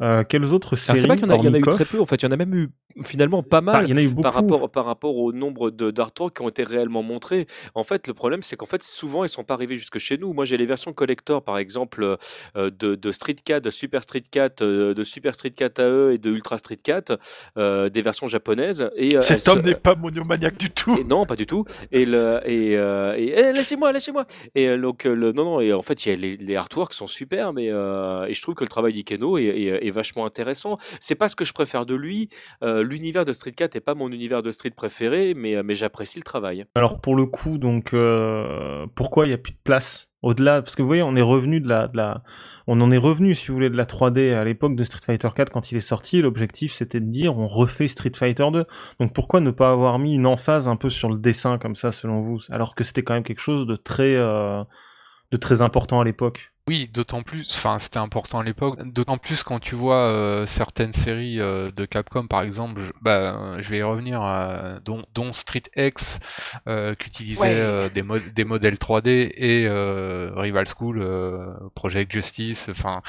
Euh, 0.03 0.25
quelles 0.25 0.53
autres 0.53 0.75
séries 0.77 0.99
c'est 1.01 1.07
pas 1.07 1.17
qu'il 1.17 1.25
y 1.27 1.29
en 1.29 1.31
a, 1.31 1.37
il 1.37 1.45
y 1.45 1.49
en 1.49 1.55
a 1.55 1.59
eu 1.59 1.63
très 1.63 1.85
peu. 1.85 2.01
En 2.01 2.07
fait, 2.07 2.17
il 2.17 2.25
y 2.25 2.29
en 2.29 2.33
a 2.33 2.37
même 2.37 2.55
eu 2.55 2.69
finalement 3.05 3.43
pas 3.43 3.61
mal. 3.61 3.85
Il 3.87 3.91
y 3.91 3.95
en 3.95 3.97
a 3.97 4.03
eu 4.03 4.09
beaucoup. 4.09 4.23
par 4.23 4.35
rapport, 4.35 4.71
par 4.71 4.85
rapport 4.85 5.17
au 5.17 5.33
nombre 5.33 5.71
de- 5.71 5.91
d'artworks 5.91 6.37
qui 6.37 6.43
ont 6.43 6.49
été 6.49 6.65
réellement 6.65 7.03
montrés. 7.03 7.47
En 7.75 7.85
fait, 7.85 8.07
le 8.09 8.15
problème, 8.15 8.43
c'est 8.43 8.57
qu'en 8.57 8.67
fait, 8.67 8.83
souvent, 8.83 9.25
ils 9.25 9.29
sont 9.29 9.45
pas 9.45 9.55
arrivés 9.55 9.77
jusque 9.77 9.99
chez 9.99 10.19
nous. 10.19 10.33
Moi, 10.33 10.45
j'ai 10.45 10.57
les 10.57 10.67
versions 10.67 10.93
collector, 10.93 11.43
par 11.43 11.57
exemple, 11.59 12.17
euh, 12.57 12.71
de, 12.71 12.95
de 12.97 13.13
Street 13.13 13.37
4, 13.45 13.63
de 13.65 13.71
Super 13.71 14.03
Street 14.03 14.23
4, 14.31 14.63
euh, 14.63 14.93
de 14.95 15.05
Super 15.05 15.35
Street 15.35 15.51
4 15.51 15.79
AE 15.81 16.15
et 16.15 16.19
de 16.19 16.31
Ultra 16.31 16.59
Street 16.59 16.77
4, 16.83 17.19
euh, 17.57 17.89
des 17.89 18.03
versions 18.03 18.27
japonaises. 18.27 18.91
Et, 18.97 19.17
euh, 19.17 19.21
Cet 19.21 19.41
se- 19.41 19.51
homme 19.51 19.63
n'est 19.63 19.75
pas 19.75 19.95
monomaniaque 19.95 20.59
du 20.59 20.71
tout. 20.71 20.97
et 20.99 21.05
non, 21.05 21.25
pas 21.27 21.37
du 21.37 21.47
tout. 21.47 21.65
Et 21.93 22.05
le 22.05 22.41
et, 22.45 22.77
euh, 22.77 23.15
et 23.17 23.33
eh, 23.37 23.53
lâchez-moi, 23.53 23.93
lâchez-moi. 23.93 24.27
Et 24.55 24.77
donc 24.77 25.05
le 25.05 25.33
non 25.33 25.45
non 25.45 25.61
et 25.61 25.73
en 25.73 25.83
fait 25.83 26.05
il 26.05 26.09
y 26.11 26.13
a 26.13 26.17
les, 26.17 26.37
les 26.37 26.57
artworks 26.57 26.93
sont 26.95 27.07
super, 27.07 27.53
mais 27.53 27.69
euh, 27.71 28.27
et 28.27 28.35
je 28.35 28.43
trouve 28.43 28.55
que 28.55 28.65
le 28.65 28.69
travail 28.69 28.93
d'Ikeno 28.93 29.39
est, 29.39 29.45
est, 29.45 29.87
est 29.87 29.91
vachement 29.93 30.27
intéressant. 30.27 30.75
C'est 31.01 31.15
pas 31.15 31.29
ce 31.29 31.37
que 31.37 31.45
je 31.45 31.53
préfère 31.53 31.87
de 31.87 31.95
lui. 31.95 32.29
Euh, 32.63 32.83
L'univers 32.83 33.25
de 33.25 33.33
Street 33.33 33.53
4 33.53 33.77
est 33.77 33.81
pas 33.81 33.95
mon 33.95 34.11
univers 34.11 34.43
de 34.43 34.51
Street 34.51 34.71
préféré, 34.71 35.35
mais 35.35 35.57
euh, 35.57 35.63
mais 35.65 35.75
j'apprécie 35.75 36.19
le 36.19 36.25
travail. 36.25 36.65
Alors 36.75 37.01
pour 37.01 37.15
le 37.17 37.27
coup, 37.27 37.59
euh, 37.93 38.87
pourquoi 38.95 39.27
il 39.27 39.29
n'y 39.29 39.35
a 39.35 39.39
plus 39.39 39.53
de 39.53 39.59
place 39.63 40.09
au-delà? 40.23 40.63
Parce 40.63 40.75
que 40.75 40.83
vous 40.83 40.89
voyez, 40.89 41.03
on 41.03 41.15
est 41.15 41.23
revenu 41.23 41.61
de 41.61 41.69
la, 41.69 42.23
on 42.67 42.81
en 42.81 42.91
est 42.91 42.99
revenu, 42.99 43.35
si 43.35 43.49
vous 43.49 43.55
voulez, 43.55 43.71
de 43.71 43.77
la 43.77 43.85
3D 43.85 44.35
à 44.35 44.45
l'époque 44.45 44.77
de 44.77 44.85
Street 44.85 45.01
Fighter 45.05 45.29
4 45.35 45.51
quand 45.51 45.71
il 45.73 45.77
est 45.77 45.81
sorti. 45.81 46.23
L'objectif 46.23 46.73
c'était 46.73 47.01
de 47.01 47.11
dire 47.11 47.39
on 47.39 47.47
refait 47.47 47.87
Street 47.87 48.13
Fighter 48.15 48.47
2. 48.53 48.65
Donc 49.01 49.13
pourquoi 49.13 49.41
ne 49.41 49.51
pas 49.51 49.71
avoir 49.73 49.99
mis 49.99 50.15
une 50.15 50.27
emphase 50.27 50.69
un 50.69 50.77
peu 50.77 50.91
sur 50.91 51.09
le 51.09 51.19
dessin 51.19 51.59
comme 51.59 51.75
ça, 51.75 51.93
selon 51.93 52.21
vous? 52.21 52.39
Alors 52.51 52.75
que 52.75 52.85
c'était 52.85 53.03
quand 53.03 53.15
même 53.15 53.25
quelque 53.25 53.41
chose 53.41 53.67
de 53.67 53.77
très, 53.77 54.17
de 54.17 55.37
très 55.37 55.63
important 55.63 56.01
à 56.01 56.05
l'époque. 56.05 56.52
Oui, 56.69 56.89
d'autant 56.95 57.23
plus, 57.25 57.53
enfin 57.57 57.81
c'était 57.81 57.99
important 57.99 58.39
à 58.39 58.45
l'époque, 58.45 58.81
d'autant 58.85 59.19
plus 59.19 59.43
quand 59.43 59.59
tu 59.59 59.75
vois 59.75 59.97
euh, 60.07 60.47
certaines 60.47 60.93
séries 60.93 61.41
euh, 61.41 61.73
de 61.73 61.85
Capcom 61.85 62.29
par 62.29 62.43
exemple, 62.43 62.83
je, 62.85 62.93
bah, 63.03 63.61
je 63.61 63.69
vais 63.69 63.79
y 63.79 63.83
revenir, 63.83 64.23
euh, 64.23 64.79
dont, 64.85 65.03
dont 65.13 65.33
Street 65.33 65.65
X 65.77 66.21
euh, 66.69 66.95
qui 66.95 67.09
utilisait 67.09 67.41
Ouais. 67.41 67.55
euh, 67.57 67.89
des, 67.89 68.03
mo- 68.03 68.21
des 68.21 68.45
modèles 68.45 68.77
3D 68.79 69.33
et 69.35 69.67
euh, 69.67 70.31
Rival 70.37 70.67
School, 70.69 71.01
euh, 71.01 71.53
Project 71.75 72.13
Justice, 72.13 72.69
enfin 72.71 73.03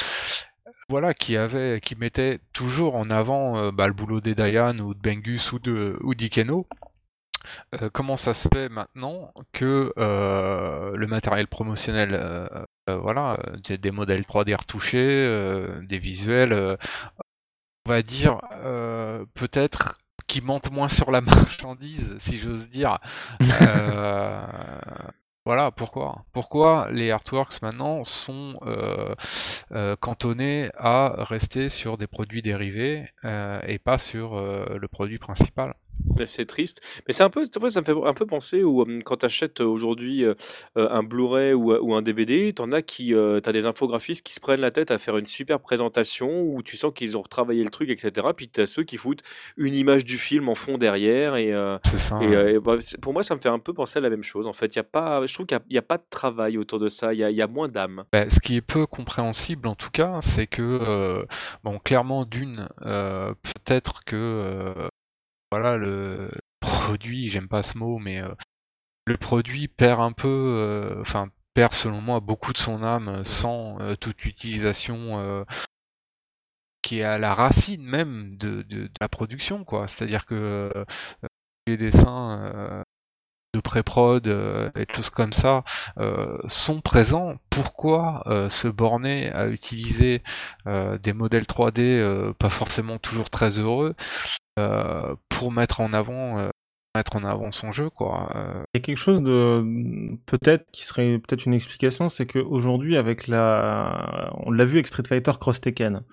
voilà, 0.89 1.13
qui 1.13 1.37
avait, 1.37 1.79
qui 1.79 1.95
mettait 1.95 2.39
toujours 2.53 2.95
en 2.95 3.11
avant 3.11 3.71
bah, 3.71 3.85
le 3.87 3.93
boulot 3.93 4.19
des 4.19 4.33
Dayan 4.33 4.79
ou 4.79 4.95
de 4.95 4.99
Bengus 4.99 5.51
ou 5.51 5.59
de 5.59 5.95
ou 6.01 6.15
d'Ikeno. 6.15 6.67
Euh, 7.75 7.89
comment 7.91 8.17
ça 8.17 8.33
se 8.33 8.47
fait 8.47 8.69
maintenant 8.69 9.33
que 9.51 9.93
euh, 9.97 10.95
le 10.95 11.07
matériel 11.07 11.47
promotionnel, 11.47 12.11
euh, 12.13 12.47
voilà, 12.87 13.37
euh, 13.47 13.77
des, 13.77 13.91
modèles 13.91 14.23
3D 14.23 14.55
retouchés, 14.55 14.97
euh, 14.99 15.81
des 15.83 15.99
visuels, 15.99 16.53
euh, 16.53 16.75
on 17.85 17.89
va 17.89 18.01
dire 18.01 18.39
euh, 18.53 19.25
peut-être 19.33 19.99
qui 20.27 20.41
mentent 20.41 20.71
moins 20.71 20.87
sur 20.87 21.11
la 21.11 21.21
marchandise, 21.21 22.15
si 22.19 22.37
j'ose 22.37 22.69
dire. 22.69 22.99
Euh, 23.61 24.45
voilà, 25.45 25.71
pourquoi? 25.71 26.23
Pourquoi 26.31 26.87
les 26.91 27.11
artworks 27.11 27.61
maintenant 27.61 28.03
sont 28.05 28.53
euh, 28.63 29.13
euh, 29.73 29.95
cantonnés 29.97 30.69
à 30.77 31.13
rester 31.25 31.67
sur 31.67 31.97
des 31.97 32.07
produits 32.07 32.41
dérivés 32.41 33.09
euh, 33.25 33.59
et 33.67 33.77
pas 33.77 33.97
sur 33.97 34.35
euh, 34.35 34.77
le 34.79 34.87
produit 34.87 35.19
principal? 35.19 35.75
C'est 36.25 36.45
triste, 36.45 36.81
mais 37.07 37.13
c'est 37.13 37.23
un 37.23 37.29
peu, 37.29 37.45
ça 37.69 37.81
me 37.81 37.85
fait 37.85 37.93
un 38.05 38.13
peu 38.13 38.25
penser 38.25 38.63
où 38.63 38.81
euh, 38.81 39.01
quand 39.03 39.17
tu 39.17 39.25
achètes 39.25 39.61
aujourd'hui 39.61 40.23
euh, 40.23 40.35
euh, 40.77 40.87
un 40.91 41.03
Blu-ray 41.03 41.53
ou, 41.53 41.73
ou 41.73 41.95
un 41.95 42.01
DVD, 42.01 42.53
t'en 42.53 42.71
as 42.71 42.81
qui, 42.81 43.13
euh, 43.13 43.39
t'as 43.39 43.51
des 43.51 43.65
infographistes 43.65 44.25
qui 44.25 44.33
se 44.33 44.39
prennent 44.39 44.61
la 44.61 44.71
tête 44.71 44.91
à 44.91 44.99
faire 44.99 45.17
une 45.17 45.25
super 45.25 45.59
présentation 45.59 46.43
où 46.43 46.61
tu 46.61 46.77
sens 46.77 46.93
qu'ils 46.93 47.17
ont 47.17 47.21
retravaillé 47.21 47.63
le 47.63 47.69
truc, 47.69 47.89
etc. 47.89 48.27
Puis 48.35 48.47
t'as 48.47 48.65
ceux 48.65 48.83
qui 48.83 48.97
foutent 48.97 49.23
une 49.57 49.75
image 49.75 50.05
du 50.05 50.17
film 50.17 50.49
en 50.49 50.55
fond 50.55 50.77
derrière 50.77 51.35
et, 51.35 51.51
euh, 51.51 51.77
C'est 51.83 51.97
ça. 51.97 52.19
et, 52.21 52.35
euh, 52.35 52.55
et, 52.55 52.59
bah, 52.59 52.77
pour 53.01 53.13
moi 53.13 53.23
ça 53.23 53.35
me 53.35 53.39
fait 53.41 53.49
un 53.49 53.59
peu 53.59 53.73
penser 53.73 53.99
à 53.99 54.01
la 54.01 54.09
même 54.09 54.23
chose. 54.23 54.47
En 54.47 54.53
fait, 54.53 54.75
il 54.75 54.77
y 54.77 54.79
a 54.79 54.83
pas, 54.83 55.25
je 55.25 55.33
trouve 55.33 55.45
qu'il 55.45 55.59
n'y 55.69 55.77
a, 55.77 55.81
pas 55.81 55.97
de 55.97 56.05
travail 56.09 56.57
autour 56.57 56.79
de 56.79 56.89
ça. 56.89 57.13
Il 57.13 57.19
y 57.19 57.23
a, 57.23 57.29
il 57.31 57.35
y 57.35 57.41
a 57.41 57.47
moins 57.47 57.67
d'âme. 57.67 58.03
Bah, 58.11 58.29
ce 58.29 58.39
qui 58.39 58.55
est 58.55 58.61
peu 58.61 58.85
compréhensible 58.85 59.67
en 59.67 59.75
tout 59.75 59.91
cas, 59.91 60.19
c'est 60.21 60.47
que 60.47 60.61
euh, 60.61 61.25
bon, 61.63 61.79
clairement 61.79 62.25
d'une, 62.25 62.69
euh, 62.85 63.33
peut-être 63.41 64.03
que 64.05 64.15
euh, 64.15 64.87
voilà 65.53 65.77
le 65.77 66.31
produit, 66.61 67.29
j'aime 67.29 67.47
pas 67.47 67.61
ce 67.61 67.77
mot, 67.77 67.99
mais 67.99 68.19
euh, 68.19 68.33
le 69.05 69.17
produit 69.17 69.67
perd 69.67 70.01
un 70.01 70.11
peu, 70.11 70.27
euh, 70.27 70.99
enfin 71.01 71.29
perd 71.53 71.73
selon 71.73 72.01
moi 72.01 72.19
beaucoup 72.21 72.53
de 72.53 72.57
son 72.57 72.81
âme 72.81 73.23
sans 73.23 73.79
euh, 73.79 73.95
toute 73.95 74.25
utilisation 74.25 75.45
qui 76.81 76.99
est 76.99 77.03
à 77.03 77.19
la 77.19 77.35
racine 77.35 77.83
même 77.83 78.35
de, 78.37 78.63
de, 78.63 78.89
la 78.99 79.07
production, 79.09 79.63
quoi. 79.63 79.87
C'est-à-dire 79.87 80.25
que 80.25 80.71
les 81.67 81.77
dessins 81.77 82.83
de 83.53 83.59
pré-prod 83.59 84.27
euh, 84.27 84.69
et 84.75 84.85
de 84.85 84.95
choses 84.95 85.09
comme 85.09 85.33
ça 85.33 85.63
euh, 85.99 86.37
sont 86.47 86.81
présents. 86.81 87.35
Pourquoi 87.49 88.23
euh, 88.27 88.49
se 88.49 88.67
borner 88.67 89.31
à 89.31 89.47
utiliser 89.47 90.21
des 90.65 91.13
modèles 91.13 91.43
3D 91.43 91.81
euh, 91.81 92.33
pas 92.33 92.49
forcément 92.49 92.97
toujours 92.97 93.29
très 93.29 93.59
heureux 93.59 93.95
pour 95.29 95.51
mettre 95.51 95.81
en 95.81 95.93
avant 95.93 96.49
mettre 96.95 97.15
en 97.15 97.23
avant 97.23 97.51
son 97.51 97.71
jeu 97.71 97.89
quoi. 97.89 98.29
Il 98.73 98.77
y 98.77 98.81
a 98.81 98.81
quelque 98.81 98.97
chose 98.97 99.23
de 99.23 99.63
peut-être 100.27 100.65
qui 100.71 100.85
serait 100.85 101.17
peut-être 101.17 101.45
une 101.45 101.53
explication, 101.53 102.07
c'est 102.07 102.27
qu'aujourd'hui 102.27 102.97
avec 102.97 103.27
la, 103.27 104.31
on 104.45 104.51
l'a 104.51 104.65
vu 104.65 104.73
avec 104.73 104.87
Street 104.87 105.03
Fighter 105.07 105.31
Cross 105.39 105.61
Tekken. 105.61 106.03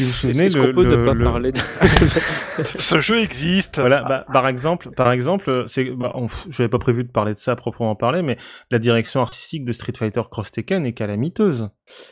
Si 0.00 0.04
vous 0.06 0.08
vous 0.12 0.14
souvenez, 0.14 0.46
Est-ce 0.46 0.56
le, 0.58 0.66
qu'on 0.68 0.72
peut 0.80 0.84
le- 0.84 0.96
ne 0.96 1.04
pas 1.06 1.12
le- 1.14 1.24
parler 1.24 1.52
de... 1.52 1.58
Ce 2.78 3.00
jeu 3.02 3.20
existe. 3.20 3.78
Voilà, 3.78 4.02
bah, 4.02 4.24
par 4.32 4.48
exemple, 4.48 4.90
par 4.90 5.12
exemple, 5.12 5.64
c'est, 5.66 5.84
bah, 5.90 6.12
on- 6.14 6.26
j'avais 6.48 6.68
pas 6.70 6.78
prévu 6.78 7.04
de 7.04 7.10
parler 7.10 7.34
de 7.34 7.38
ça 7.38 7.52
à 7.52 7.56
proprement 7.56 7.94
parler, 7.94 8.22
mais 8.22 8.36
la 8.70 8.78
direction 8.78 9.20
artistique 9.20 9.64
de 9.64 9.72
Street 9.72 9.92
Fighter 9.96 10.22
Cross 10.30 10.52
Tekken 10.52 10.86
est 10.86 10.92
calamiteuse. 10.94 11.68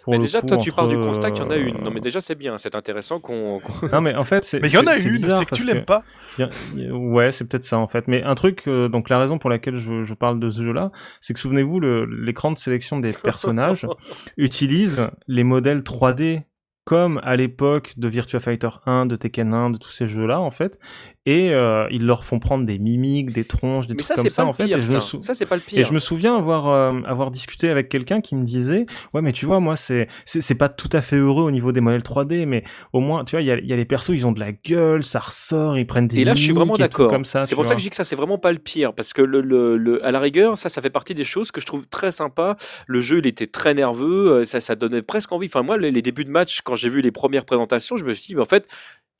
Mais 0.06 0.18
déjà, 0.18 0.40
coup, 0.40 0.48
toi, 0.48 0.58
tu 0.58 0.70
pars 0.72 0.88
du 0.88 0.96
entre, 0.96 1.06
constat 1.06 1.30
qu'il 1.30 1.42
y 1.44 1.46
en 1.46 1.50
a 1.50 1.54
euh, 1.56 1.66
une. 1.66 1.78
Non, 1.78 1.90
mais 1.90 2.00
déjà, 2.00 2.20
c'est 2.20 2.34
bien. 2.34 2.58
C'est 2.58 2.74
intéressant 2.74 3.20
qu'on. 3.20 3.60
Non, 3.92 4.00
mais 4.02 4.14
en 4.14 4.24
fait, 4.24 4.44
c'est. 4.44 4.60
Mais 4.60 4.68
il 4.68 4.74
y 4.74 4.78
en 4.78 4.86
a 4.86 4.96
une, 4.98 5.12
bizarre 5.12 5.38
c'est 5.38 5.46
que 5.46 5.54
tu 5.54 5.64
l'aimes 5.64 5.84
pas. 5.84 6.02
Ouais, 6.92 7.32
c'est 7.32 7.48
peut-être 7.48 7.64
ça 7.64 7.78
en 7.78 7.88
fait. 7.88 8.06
Mais 8.06 8.22
un 8.22 8.34
truc, 8.34 8.68
euh, 8.68 8.88
donc 8.88 9.08
la 9.08 9.18
raison 9.18 9.38
pour 9.38 9.50
laquelle 9.50 9.76
je, 9.76 10.04
je 10.04 10.14
parle 10.14 10.38
de 10.38 10.50
ce 10.50 10.62
jeu-là, 10.62 10.92
c'est 11.20 11.34
que 11.34 11.40
souvenez-vous, 11.40 11.80
le- 11.80 12.04
l'écran 12.04 12.52
de 12.52 12.58
sélection 12.58 13.00
des 13.00 13.12
personnages 13.24 13.86
utilise 14.36 15.08
les 15.26 15.42
modèles 15.44 15.80
3D 15.80 16.42
comme 16.88 17.20
à 17.22 17.36
l'époque 17.36 17.98
de 17.98 18.08
Virtua 18.08 18.40
Fighter 18.40 18.70
1, 18.86 19.04
de 19.04 19.14
Tekken 19.14 19.52
1, 19.52 19.70
de 19.72 19.76
tous 19.76 19.90
ces 19.90 20.06
jeux-là 20.08 20.40
en 20.40 20.50
fait, 20.50 20.78
et 21.30 21.52
euh, 21.52 21.86
ils 21.90 22.06
leur 22.06 22.24
font 22.24 22.38
prendre 22.38 22.64
des 22.64 22.78
mimiques, 22.78 23.32
des 23.32 23.44
tronches, 23.44 23.86
des 23.86 23.92
Mais 23.94 23.98
trucs 23.98 24.06
ça, 24.08 24.14
comme 24.22 24.30
ça 24.30 24.42
pas 24.42 24.46
en 24.46 24.52
le 24.52 24.54
fait. 24.54 24.64
pire. 24.64 24.78
et 24.78 24.82
je 24.82 24.88
me 24.94 24.98
ça, 24.98 25.00
sou- 25.00 25.20
Ça, 25.20 25.34
c'est 25.34 25.44
pas 25.46 25.56
le 25.56 25.60
pire. 25.60 25.78
et 25.78 25.84
je 25.84 25.92
me 25.92 25.98
souviens 25.98 26.36
avoir 26.36 26.68
euh, 26.68 27.00
avoir 27.04 27.30
discuté 27.30 27.68
avec 27.68 27.88
quelqu'un 27.88 28.20
qui 28.20 28.34
me 28.34 28.44
disait 28.44 28.86
ouais 29.12 29.20
mais 29.20 29.32
tu 29.32 29.44
vois 29.46 29.60
moi 29.60 29.76
c'est 29.76 30.08
c'est 30.24 30.54
pas 30.56 30.68
tout 30.68 30.88
à 30.92 31.02
fait 31.02 31.16
heureux 31.16 31.44
au 31.44 31.50
niveau 31.50 31.72
des 31.72 31.80
modèles 31.80 32.00
3D 32.02 32.46
mais 32.46 32.64
au 32.92 33.00
moins 33.00 33.24
tu 33.24 33.32
vois 33.32 33.42
il 33.42 33.46
y 33.46 33.50
a, 33.50 33.58
il 33.58 33.66
y 33.66 33.72
a 33.72 33.76
les 33.76 33.84
persos 33.84 34.10
ils 34.14 34.26
ont 34.26 34.32
de 34.32 34.40
la 34.40 34.52
gueule 34.52 35.04
ça 35.04 35.18
ressort 35.18 35.76
ils 35.78 35.86
prennent 35.86 36.08
des 36.08 36.20
Et 36.20 36.24
là, 36.24 36.34
je 36.34 36.42
suis 36.42 36.52
vraiment 36.52 36.74
d'accord. 36.74 37.08
comme 37.10 37.24
ça 37.24 37.44
C'est 37.44 37.54
pour 37.54 37.66
ça 37.66 37.74
que 37.74 37.80
je 37.80 37.84
dis 37.84 37.90
que 37.90 37.96
ça, 37.96 38.04
c'est 38.04 38.16
vraiment 38.16 38.38
pas 38.38 38.52
le 38.52 38.58
pire. 38.58 38.94
Parce 38.94 39.12
que, 39.12 39.22
le, 39.22 39.40
le, 39.40 39.76
le- 39.76 40.04
à 40.04 40.10
la 40.12 40.20
rigueur, 40.20 40.56
ça, 40.56 40.68
ça 40.68 40.80
fait 40.80 40.90
partie 40.90 41.14
des 41.14 41.24
choses 41.24 41.50
que 41.50 41.60
je 41.60 41.66
trouve 41.66 41.86
très 41.88 42.10
sympa. 42.12 42.56
Le 42.86 43.00
jeu, 43.00 43.18
il 43.18 43.26
était 43.26 43.46
très 43.46 43.74
nerveux. 43.74 44.30
euh, 44.30 44.44
Ça, 44.44 44.60
ça 44.60 44.74
donnait 44.76 45.02
presque 45.02 45.32
envie. 45.32 45.46
Enfin, 45.46 45.62
moi, 45.62 45.76
les, 45.78 45.90
les 45.90 46.02
débuts 46.02 46.24
de 46.24 46.30
match, 46.30 46.60
quand 46.62 46.76
j'ai 46.76 46.88
vu 46.88 47.00
les 47.02 47.10
premières 47.12 47.44
présentations, 47.44 47.96
je 47.96 48.04
me 48.04 48.12
suis 48.12 48.26
dit, 48.28 48.34
mais 48.34 48.42
en 48.42 48.46
fait, 48.46 48.66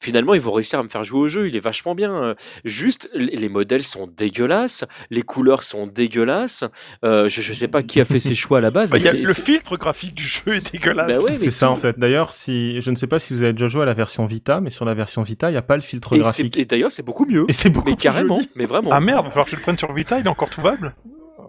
finalement, 0.01 0.35
ils 0.35 0.41
vont 0.41 0.53
réussir 0.53 0.79
à 0.79 0.83
me 0.83 0.89
faire 0.89 1.05
jouer 1.05 1.21
au 1.21 1.29
jeu. 1.29 1.49
Il 1.49 1.57
est 1.57 1.61
vachement 1.61 1.95
bien. 1.95 2.13
Euh, 2.13 2.35
juste, 2.65 3.09
les 3.15 3.49
modèles 3.49 3.83
sont 3.83 4.07
dégueulasses, 4.07 4.85
les 5.11 5.23
couleurs 5.23 5.63
sont 5.63 5.87
dégueulasses. 5.87 6.65
Euh, 7.05 7.29
je, 7.29 7.49
ne 7.49 7.55
sais 7.55 7.69
pas 7.69 7.83
qui 7.83 8.01
a 8.01 8.05
fait 8.05 8.19
ses 8.19 8.35
choix 8.35 8.59
à 8.59 8.61
la 8.61 8.71
base. 8.71 8.91
Bah, 8.91 8.99
le 8.99 9.35
filtre 9.35 9.77
graphique 9.77 10.15
du 10.15 10.25
jeu 10.25 10.55
est 10.55 10.73
dégueulasse. 10.73 11.25
Bah 11.25 11.35
c'est 11.37 11.51
ça 11.51 11.71
en 11.71 11.77
fait. 11.77 11.99
D'ailleurs, 11.99 12.33
si 12.33 12.81
je 12.81 12.91
ne 12.91 12.97
sais 12.97 13.07
pas 13.07 13.19
si 13.19 13.33
vous 13.33 13.43
avez 13.43 13.53
déjà 13.53 13.69
joué 13.69 13.83
à 13.83 13.87
la 13.87 13.95
version 13.95 14.27
Vita, 14.27 14.61
mais 14.61 14.71
sur 14.71 14.85
la 14.85 14.95
version 14.95 15.23
Vita, 15.23 15.49
il 15.49 15.53
n'y 15.53 15.59
a 15.59 15.63
pas 15.63 15.77
le 15.77 15.83
filtre 15.83 16.17
graphique. 16.17 16.57
Et 16.57 16.65
d'ailleurs, 16.65 16.91
c'est 16.91 17.03
beaucoup 17.03 17.27
mieux. 17.27 17.45
Et 17.49 17.53
c'est 17.53 17.71
beaucoup 17.71 17.91
mais 17.91 17.97
carrément. 17.97 18.41
Mais 18.57 18.67
vraiment. 18.67 18.91
Ah 18.93 19.01
merde, 19.01 19.25
il 19.25 19.29
va 19.29 19.31
falloir 19.31 19.47
que 19.47 19.53
je 19.53 19.57
le 19.57 19.63
prenne 19.63 19.79
sur 19.79 19.93
Vita. 19.93 20.19
Il 20.19 20.27
est 20.27 20.31
encore 20.31 20.51
trouvable? 20.51 20.95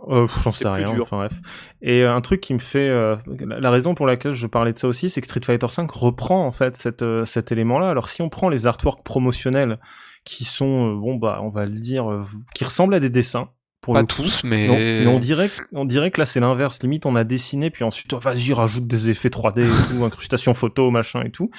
Euh, 0.07 0.27
J'en 0.43 0.51
sais 0.51 0.67
rien. 0.67 0.87
Enfin 1.01 1.17
bref. 1.17 1.33
Et 1.81 2.03
euh, 2.03 2.13
un 2.13 2.21
truc 2.21 2.41
qui 2.41 2.53
me 2.53 2.59
fait, 2.59 2.89
euh, 2.89 3.15
la 3.47 3.69
raison 3.69 3.93
pour 3.93 4.05
laquelle 4.05 4.33
je 4.33 4.47
parlais 4.47 4.73
de 4.73 4.79
ça 4.79 4.87
aussi, 4.87 5.09
c'est 5.09 5.21
que 5.21 5.27
Street 5.27 5.41
Fighter 5.43 5.67
V 5.67 5.87
reprend 5.91 6.45
en 6.45 6.51
fait 6.51 6.75
cette, 6.75 7.03
euh, 7.03 7.25
cet 7.25 7.51
élément-là. 7.51 7.89
Alors 7.89 8.09
si 8.09 8.21
on 8.21 8.29
prend 8.29 8.49
les 8.49 8.67
artworks 8.67 9.03
promotionnels 9.03 9.79
qui 10.25 10.45
sont, 10.45 10.93
bon 10.93 11.15
bah, 11.15 11.39
on 11.43 11.49
va 11.49 11.65
le 11.65 11.77
dire, 11.77 12.07
qui 12.53 12.63
ressemblent 12.63 12.93
à 12.93 12.99
des 12.99 13.09
dessins. 13.09 13.49
Pour 13.81 13.93
Pas 13.93 14.03
tous, 14.03 14.43
mais 14.43 15.07
on 15.07 15.19
dirait, 15.19 15.49
on 15.71 15.85
dirait 15.85 16.11
que 16.11 16.19
là 16.19 16.25
c'est 16.25 16.41
l'inverse. 16.41 16.83
Limite, 16.83 17.05
on 17.05 17.15
a 17.15 17.23
dessiné, 17.23 17.69
puis 17.69 17.85
ensuite, 17.85 18.11
oh, 18.11 18.19
vas-y, 18.19 18.51
rajoute 18.51 18.85
des 18.85 19.09
effets 19.09 19.29
3D 19.29 19.61
et 19.61 19.89
tout, 19.89 20.03
incrustation 20.03 20.53
photo, 20.53 20.91
machin 20.91 21.23
et 21.23 21.31
tout. 21.31 21.49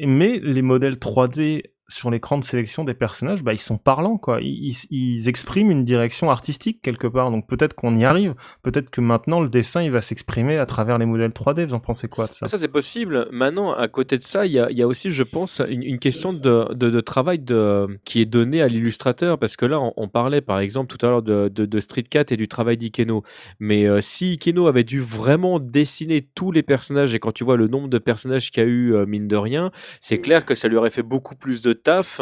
Mais 0.00 0.40
les 0.42 0.62
modèles 0.62 0.96
3D 0.96 1.62
sur 1.92 2.10
l'écran 2.10 2.38
de 2.38 2.44
sélection 2.44 2.84
des 2.84 2.94
personnages, 2.94 3.42
bah, 3.44 3.52
ils 3.52 3.58
sont 3.58 3.78
parlants, 3.78 4.16
quoi. 4.16 4.40
Ils, 4.40 5.28
expriment 5.28 5.70
une 5.70 5.84
direction 5.84 6.30
artistique 6.30 6.80
quelque 6.82 7.06
part. 7.06 7.30
Donc 7.30 7.46
peut-être 7.46 7.74
qu'on 7.74 7.94
y 7.96 8.04
arrive. 8.04 8.34
Peut-être 8.62 8.90
que 8.90 9.00
maintenant 9.00 9.40
le 9.40 9.48
dessin, 9.48 9.82
il 9.82 9.90
va 9.90 10.02
s'exprimer 10.02 10.58
à 10.58 10.66
travers 10.66 10.98
les 10.98 11.06
modèles 11.06 11.30
3D. 11.30 11.66
Vous 11.66 11.74
en 11.74 11.80
pensez 11.80 12.08
quoi 12.08 12.26
ça? 12.28 12.46
C'est 12.46 12.68
possible. 12.68 13.28
Maintenant, 13.30 13.72
à 13.72 13.88
côté 13.88 14.18
de 14.18 14.22
ça, 14.22 14.46
il 14.46 14.52
y 14.52 14.82
a, 14.82 14.86
aussi, 14.86 15.10
je 15.10 15.22
pense, 15.22 15.60
une, 15.68 15.98
question 15.98 16.32
de, 16.32 16.72
de, 16.74 17.00
travail 17.00 17.38
de, 17.38 17.98
qui 18.04 18.20
est 18.20 18.26
donné 18.26 18.62
à 18.62 18.68
l'illustrateur. 18.68 19.38
Parce 19.38 19.56
que 19.56 19.66
là, 19.66 19.80
on, 19.96 20.08
parlait, 20.08 20.40
par 20.40 20.60
exemple, 20.60 20.94
tout 20.94 21.04
à 21.04 21.08
l'heure 21.08 21.22
de, 21.22 21.48
de, 21.48 21.80
Street 21.80 22.02
Cat 22.02 22.24
et 22.30 22.36
du 22.36 22.48
travail 22.48 22.76
d'Ikeno. 22.76 23.22
Mais 23.60 23.86
euh, 23.86 24.00
si 24.00 24.32
Ikeno 24.32 24.66
avait 24.66 24.84
dû 24.84 25.00
vraiment 25.00 25.60
dessiner 25.60 26.22
tous 26.34 26.52
les 26.52 26.62
personnages, 26.62 27.14
et 27.14 27.18
quand 27.18 27.32
tu 27.32 27.44
vois 27.44 27.56
le 27.56 27.68
nombre 27.68 27.88
de 27.88 27.98
personnages 27.98 28.50
qu'il 28.50 28.62
y 28.62 28.66
a 28.66 28.68
eu, 28.68 28.94
euh, 28.94 29.06
mine 29.06 29.28
de 29.28 29.36
rien, 29.36 29.70
c'est 30.00 30.20
clair 30.20 30.44
que 30.44 30.54
ça 30.54 30.68
lui 30.68 30.76
aurait 30.76 30.90
fait 30.90 31.02
beaucoup 31.02 31.34
plus 31.34 31.62
de 31.62 31.72
taf 31.82 32.20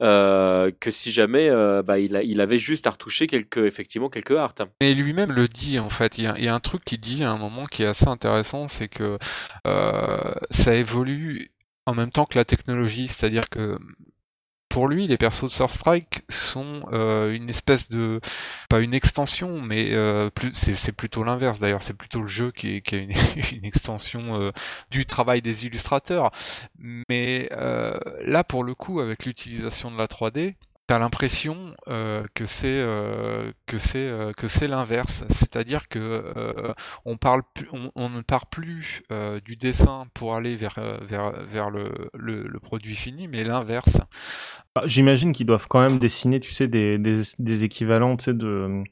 euh, 0.00 0.70
que 0.80 0.90
si 0.90 1.12
jamais 1.12 1.48
euh, 1.48 1.82
bah, 1.82 1.98
il, 1.98 2.40
avait 2.40 2.58
juste 2.58 2.86
à 2.86 2.90
retoucher 2.90 3.26
quelques, 3.26 3.58
effectivement 3.58 4.08
quelques 4.08 4.32
arts. 4.32 4.54
Et 4.80 4.94
lui-même 4.94 5.32
le 5.32 5.48
dit 5.48 5.78
en 5.78 5.90
fait. 5.90 6.18
Il 6.18 6.24
y, 6.24 6.26
a, 6.26 6.34
il 6.38 6.44
y, 6.44 6.48
a, 6.48 6.54
un 6.54 6.60
truc 6.60 6.84
qu'il 6.84 7.00
dit 7.00 7.24
à 7.24 7.30
un 7.30 7.38
moment 7.38 7.66
qui 7.66 7.82
est 7.82 7.86
assez 7.86 8.08
intéressant, 8.08 8.68
c'est 8.68 8.88
que 8.88 9.18
euh, 9.66 10.34
ça 10.50 10.74
évolue 10.74 11.50
en 11.86 11.94
même 11.94 12.10
temps 12.10 12.24
que 12.24 12.38
la 12.38 12.44
technologie, 12.44 13.08
c'est-à-dire 13.08 13.48
que 13.48 13.78
pour 14.72 14.88
lui, 14.88 15.06
les 15.06 15.18
persos 15.18 15.42
de 15.42 15.48
Sword 15.48 15.74
Strike 15.74 16.22
sont 16.30 16.88
euh, 16.92 17.34
une 17.34 17.50
espèce 17.50 17.90
de, 17.90 18.22
pas 18.70 18.80
une 18.80 18.94
extension, 18.94 19.60
mais 19.60 19.92
euh, 19.92 20.30
c'est 20.52 20.92
plutôt 20.92 21.24
l'inverse 21.24 21.60
d'ailleurs, 21.60 21.82
c'est 21.82 21.92
plutôt 21.92 22.22
le 22.22 22.28
jeu 22.28 22.52
qui 22.52 22.76
est, 22.76 22.80
qui 22.80 22.96
une, 23.56 23.66
extension 23.66 24.40
euh, 24.40 24.50
du 24.90 25.04
travail 25.04 25.42
des 25.42 25.66
illustrateurs. 25.66 26.30
Mais 26.78 27.50
euh, 27.52 27.98
là, 28.24 28.44
pour 28.44 28.64
le 28.64 28.74
coup, 28.74 29.00
avec 29.00 29.26
l'utilisation 29.26 29.90
de 29.90 29.98
la 29.98 30.06
3D, 30.06 30.54
l'impression 30.98 31.74
euh, 31.88 32.24
que 32.34 32.46
c'est 32.46 32.66
euh, 32.68 33.52
que 33.66 33.78
c'est 33.78 33.98
euh, 33.98 34.32
que 34.32 34.48
c'est 34.48 34.68
l'inverse, 34.68 35.24
c'est-à-dire 35.30 35.88
que 35.88 36.34
on 37.04 37.16
parle 37.16 37.42
on, 37.94 38.08
ne 38.08 38.20
part 38.20 38.46
plus 38.46 39.02
du 39.44 39.56
dessin 39.56 40.06
pour 40.14 40.34
aller 40.34 40.56
vers 40.56 40.78
vers 41.02 41.32
vers 41.46 41.70
le, 41.70 42.10
le, 42.14 42.58
produit 42.60 42.94
fini, 42.94 43.28
mais 43.28 43.44
l'inverse. 43.44 43.98
J'imagine 44.84 45.32
qu'ils 45.32 45.46
doivent 45.46 45.68
quand 45.68 45.80
même 45.80 45.98
dessiner, 45.98 46.40
tu 46.40 46.52
sais, 46.52 46.68
des 46.68 46.98
des, 46.98 47.22
des 47.38 47.64
équivalents, 47.64 48.16
tu 48.16 48.26
sais, 48.26 48.34
de 48.34 48.84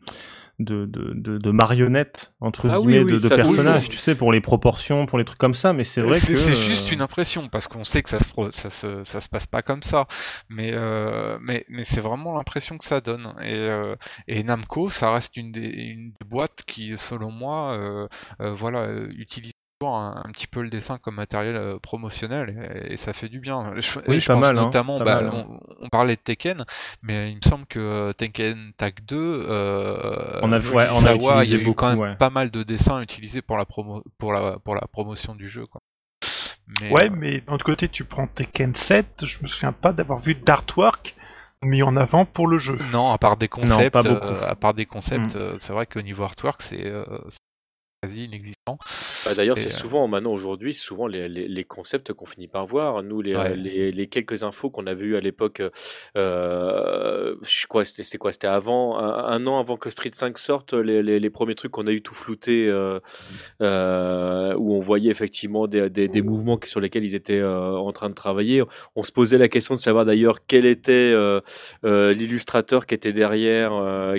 de, 0.61 0.85
de, 0.85 1.15
de, 1.15 1.39
de 1.39 1.51
marionnettes 1.51 2.33
entre 2.41 2.69
ah 2.69 2.79
guillemets 2.79 3.03
oui, 3.03 3.13
oui, 3.15 3.23
de, 3.23 3.29
de 3.29 3.35
personnages, 3.35 3.89
tu 3.89 3.97
sais, 3.97 4.15
pour 4.15 4.31
les 4.31 4.41
proportions, 4.41 5.07
pour 5.07 5.19
les 5.19 5.25
trucs 5.25 5.39
comme 5.39 5.55
ça. 5.55 5.73
Mais 5.73 5.85
c'est 5.85 6.03
vrai 6.03 6.21
que 6.21 6.37
c'est 6.37 6.55
juste 6.55 6.93
une 6.93 7.03
impression 7.03 7.49
parce 7.49 7.67
qu'on 7.67 7.85
sait 7.85 8.03
que 8.03 8.11
ça 8.11 8.19
se 8.21 8.51
ça 8.51 8.71
se 8.71 9.05
ça 9.05 9.21
se 9.21 9.29
passe 9.29 9.47
pas 9.47 9.63
comme 9.63 9.83
ça. 9.83 10.07
Mais 10.49 10.71
euh, 10.73 11.39
mais 11.41 11.65
mais 11.69 11.85
c'est 11.85 12.01
vraiment 12.01 12.37
l'impression 12.37 12.79
que 12.79 12.85
ça 12.85 13.01
donne. 13.01 13.35
Et 13.43 13.55
euh, 13.55 13.97
et 14.29 14.43
Namco, 14.43 14.91
ça 14.91 15.13
reste 15.13 15.37
une 15.37 15.51
des 15.51 15.69
une 15.69 16.11
des 16.11 16.27
boîtes 16.27 16.63
qui, 16.67 16.97
selon 16.99 17.31
moi, 17.31 17.73
euh, 17.73 18.09
euh 18.41 18.55
voilà, 18.55 18.89
utilise 19.17 19.53
un, 19.89 20.23
un, 20.25 20.31
petit 20.31 20.47
peu 20.47 20.63
le 20.63 20.69
dessin 20.69 20.99
comme 20.99 21.15
matériel 21.15 21.57
euh, 21.57 21.79
promotionnel 21.79 22.71
et, 22.87 22.95
et, 22.95 22.97
ça 22.97 23.13
fait 23.13 23.29
du 23.29 23.41
bien. 23.41 23.73
Je, 23.77 23.99
oui, 24.09 24.21
je 24.21 24.27
pas 24.27 24.35
pense 24.35 24.45
mal, 24.45 24.57
notamment, 24.57 25.01
hein, 25.01 25.05
bah, 25.05 25.23
mal, 25.23 25.31
on, 25.33 25.61
on, 25.81 25.89
parlait 25.89 26.17
de 26.17 26.21
Tekken, 26.21 26.65
mais 27.03 27.31
il 27.31 27.37
me 27.37 27.43
semble 27.43 27.67
que 27.67 28.13
Tekken 28.13 28.73
Tag 28.77 28.95
2, 29.07 29.17
euh, 29.17 30.41
on 30.43 30.53
a, 30.53 30.61
ouais, 30.61 30.89
on 30.93 31.05
a 31.05 31.15
utilisé 31.15 31.45
il 31.45 31.51
y 31.51 31.55
a 31.55 31.59
eu 31.59 31.65
beaucoup, 31.65 31.77
quand 31.77 31.91
même 31.91 31.99
ouais. 31.99 32.17
pas 32.17 32.31
mal 32.31 32.51
de 32.51 32.63
dessins 32.63 33.01
utilisés 33.01 33.43
pour 33.43 33.57
la 33.57 33.65
promo, 33.65 34.03
pour 34.19 34.33
la 34.33 34.59
pour 34.59 34.75
la 34.75 34.87
promotion 34.93 35.35
du 35.35 35.49
jeu. 35.49 35.65
Quoi. 35.67 35.81
Mais, 36.81 36.91
ouais, 36.91 37.07
euh... 37.07 37.11
mais 37.17 37.41
d'un 37.41 37.55
autre 37.55 37.65
côté, 37.65 37.89
tu 37.89 38.05
prends 38.05 38.27
Tekken 38.27 38.75
7, 38.75 39.25
je 39.25 39.39
me 39.43 39.49
souviens 39.49 39.73
pas 39.73 39.93
d'avoir 39.93 40.21
vu 40.21 40.35
d'artwork 40.35 41.17
mis 41.63 41.83
en 41.83 41.97
avant 41.97 42.25
pour 42.25 42.47
le 42.47 42.59
jeu. 42.59 42.79
Non, 42.93 43.11
à 43.11 43.19
part 43.19 43.37
des 43.37 43.49
concepts, 43.49 43.95
non, 43.95 44.19
euh, 44.23 44.47
à 44.47 44.55
part 44.55 44.75
des 44.75 44.87
concepts, 44.87 45.35
mm. 45.35 45.59
c'est 45.59 45.73
vrai 45.73 45.87
qu'au 45.87 46.03
niveau 46.03 46.23
artwork, 46.23 46.63
c'est 46.63 46.91
quasi 48.03 48.25
inexistant. 48.25 48.79
Bah 49.27 49.35
D'ailleurs, 49.35 49.59
c'est 49.59 49.69
souvent 49.69 50.09
maintenant 50.09 50.33
aujourd'hui, 50.33 50.73
souvent 50.73 51.07
les, 51.07 51.29
les, 51.29 51.49
les 51.49 51.65
concepts 51.65 52.15
qu'on 52.15 52.25
finit 52.25 52.49
par 52.49 52.67
voir. 52.67 53.03
Nous, 53.03 53.21
les, 53.21 53.37
ouais. 53.37 53.55
les, 53.57 53.93
les, 53.93 54.07
quelques 54.07 54.43
infos 54.43 54.71
qu'on 54.71 54.87
avait 54.87 55.05
eues 55.05 55.17
à 55.17 55.21
l'époque, 55.21 55.63
euh, 56.17 57.37
c'était 57.45 58.19
quoi? 58.19 58.33
C'était 58.33 58.47
avant 58.47 58.99
un, 58.99 59.25
un, 59.25 59.47
an 59.47 59.59
avant 59.59 59.77
que 59.77 59.91
Street 59.91 60.11
5 60.15 60.39
sorte, 60.39 60.73
les, 60.73 61.31
premiers 61.31 61.55
trucs 61.55 61.73
qu'on 61.73 61.87
a 61.87 61.93
eu 61.93 62.01
tout 62.01 62.15
flouté, 62.15 62.67
euh, 62.69 63.01
euh, 63.61 64.55
où 64.55 64.75
on 64.75 64.81
voyait 64.81 65.11
effectivement 65.11 65.67
des, 65.67 65.91
des, 65.91 66.09
des, 66.09 66.23
mouvements 66.23 66.59
sur 66.65 66.81
lesquels 66.81 67.05
ils 67.05 67.15
étaient 67.15 67.39
euh, 67.39 67.77
en 67.77 67.93
train 67.93 68.09
de 68.09 68.15
travailler. 68.15 68.63
On 68.97 69.03
se 69.03 69.13
posait 69.13 69.39
la 69.39 69.49
question 69.49 69.75
de 69.75 69.81
savoir 69.81 70.07
d'ailleurs 70.07 70.39
quel 70.47 70.65
était 70.65 71.13
euh, 71.13 71.41
euh, 71.85 72.15
l'illustrateur 72.15 72.87
qui 72.87 72.95
était 72.95 73.13
derrière, 73.13 73.73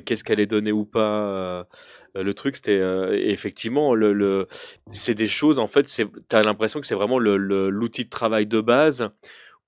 qu'est-ce 0.06 0.24
qu'elle 0.24 0.40
allait 0.40 0.46
donner 0.46 0.72
ou 0.72 0.86
pas 0.86 1.66
le 2.16 2.34
truc 2.34 2.56
c'était 2.56 2.80
euh, 2.80 3.12
effectivement 3.14 3.96
le, 3.96 4.14
le 4.14 4.48
c'est 4.92 5.14
des 5.16 5.28
choses 5.28 5.60
en 5.60 5.68
fait 5.68 5.88
c'est 5.88 6.08
t'as 6.28 6.42
l'impression 6.44 6.80
que 6.80 6.86
c'est 6.86 6.96
vraiment 6.96 7.20
le, 7.20 7.38
le, 7.38 7.70
l'outil 7.70 8.06
de 8.06 8.10
travail 8.10 8.46
de 8.48 8.62
base 8.62 9.10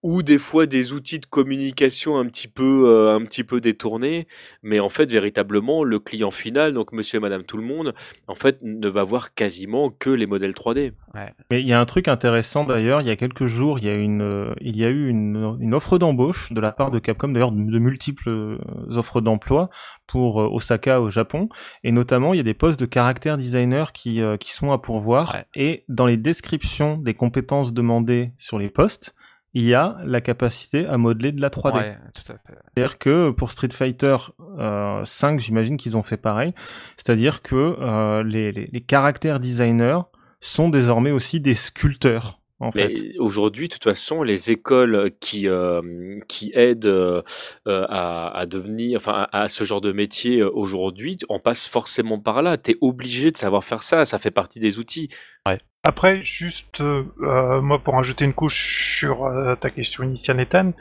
ou 0.04 0.22
des 0.22 0.38
fois 0.38 0.66
des 0.66 0.94
outils 0.94 1.20
de 1.20 1.26
communication 1.26 2.18
un 2.18 2.26
petit 2.28 2.48
peu 2.48 2.90
euh, 2.90 3.16
un 3.16 3.24
petit 3.26 3.44
peu 3.44 3.60
détournés. 3.62 4.28
Mais 4.62 4.80
en 4.80 4.90
fait 4.90 5.12
véritablement 5.12 5.84
le 5.84 6.00
client 6.00 6.32
final 6.32 6.74
donc 6.74 6.92
monsieur 6.92 7.18
et 7.18 7.22
madame 7.22 7.44
tout 7.44 7.58
le 7.58 7.64
monde 7.64 7.94
en 8.28 8.36
fait 8.36 8.60
ne 8.62 8.88
va 8.88 9.04
voir 9.04 9.34
quasiment 9.34 9.90
que 9.90 10.10
les 10.10 10.26
modèles 10.26 10.52
3D 10.52 10.92
ouais. 11.16 11.34
mais 11.52 11.62
il 11.62 11.68
y 11.68 11.74
a 11.74 11.80
un 11.80 11.86
truc 11.86 12.08
intéressant 12.08 12.64
d'ailleurs. 12.64 13.02
Il 13.02 13.08
y 13.08 13.12
a 13.12 13.16
quelques 13.16 13.48
jours 13.48 13.80
il 13.80 13.86
y 13.86 13.90
a 13.90 13.96
une 13.96 14.22
euh, 14.22 14.54
il 14.62 14.78
y 14.78 14.86
a 14.86 14.90
eu 14.90 15.08
une, 15.08 15.58
une 15.60 15.74
offre 15.74 15.98
d'embauche 15.98 16.52
de 16.52 16.60
la 16.60 16.72
part 16.72 16.92
de 16.92 17.00
Capcom 17.00 17.30
d'ailleurs 17.30 17.52
de, 17.52 17.62
de, 17.62 17.80
multiples 17.80 18.30
euh, 18.30 18.58
offres 18.96 19.22
d'emploi 19.22 19.70
pour 20.08 20.42
euh, 20.42 20.48
Osaka 20.48 21.02
au 21.02 21.10
Japon. 21.10 21.50
Et 21.84 21.92
notamment 21.92 22.34
il 22.34 22.38
y 22.38 22.40
a 22.40 22.44
des 22.44 22.54
postes 22.54 22.80
de 22.80 22.86
caractère 22.86 23.38
designer 23.38 23.92
qui 23.92 24.22
euh, 24.22 24.38
qui 24.38 24.52
sont 24.52 24.72
à 24.72 24.78
pourvoir. 24.78 25.34
Ouais. 25.34 25.46
et 25.56 25.86
dans 25.90 26.06
les 26.06 26.18
descriptions 26.18 26.98
des 26.98 27.14
compétences 27.14 27.74
demandées 27.74 28.32
sur 28.38 28.58
les 28.58 28.70
postes 28.70 29.16
il 29.54 29.64
y 29.64 29.74
a 29.74 29.98
la 30.04 30.22
capacité 30.22 30.86
à 30.88 30.98
modeler 30.98 31.32
de 31.32 31.42
la 31.42 31.50
3D. 31.50 31.76
Ouais, 31.76 31.98
C'est-à-dire 32.16 32.98
que 32.98 33.30
pour 33.30 33.52
Street 33.52 33.70
Fighter 33.72 34.18
euh, 34.58 35.06
5, 35.06 35.40
j'imagine 35.40 35.78
qu'ils 35.78 35.96
ont 35.96 36.04
fait 36.04 36.18
pareil. 36.18 36.54
C'est-à-dire 36.98 37.42
que 37.42 37.56
euh, 37.56 38.24
les, 38.24 38.52
les, 38.52 38.68
les, 38.72 38.82
caractères 38.82 39.40
designers 39.40 40.00
sont 40.42 40.70
désormais 40.70 41.12
aussi 41.12 41.40
des 41.40 41.54
sculpteurs. 41.54 42.40
En 42.60 42.72
fait. 42.72 42.94
aujourd'hui, 43.20 43.68
de 43.68 43.74
toute 43.74 43.84
façon, 43.84 44.24
les 44.24 44.50
écoles 44.50 45.12
qui 45.20 45.50
euh, 45.50 46.18
qui 46.30 46.52
aident 46.54 46.86
euh, 46.86 47.22
à, 47.66 48.30
à, 48.30 48.46
devenir, 48.46 49.00
enfin, 49.00 49.28
à, 49.34 49.42
à, 49.42 49.48
ce 49.50 49.66
genre 49.66 49.82
de 49.82 49.92
métier 49.92 50.42
aujourd'hui, 50.44 51.18
on 51.28 51.40
passe 51.40 51.68
forcément 51.68 52.20
par 52.20 52.42
là. 52.42 52.56
T'es 52.56 52.78
obligé 52.80 53.32
de 53.32 53.38
savoir 53.38 53.66
faire 53.66 53.84
ça. 53.84 54.06
Ça 54.06 54.18
fait 54.18 54.32
partie 54.32 54.62
des 54.62 54.80
outils. 54.80 55.10
Ouais. 55.46 55.60
Après, 55.86 56.24
juste, 56.24 56.80
euh, 56.80 57.62
moi, 57.62 57.78
pour 57.78 58.00
ajouter 58.00 58.24
une 58.24 58.34
couche 58.34 58.96
sur 58.98 59.26
euh, 59.26 59.56
ta 59.56 59.70
question 59.70 60.06
initiale, 60.06 60.40
Ethan, 60.40 60.72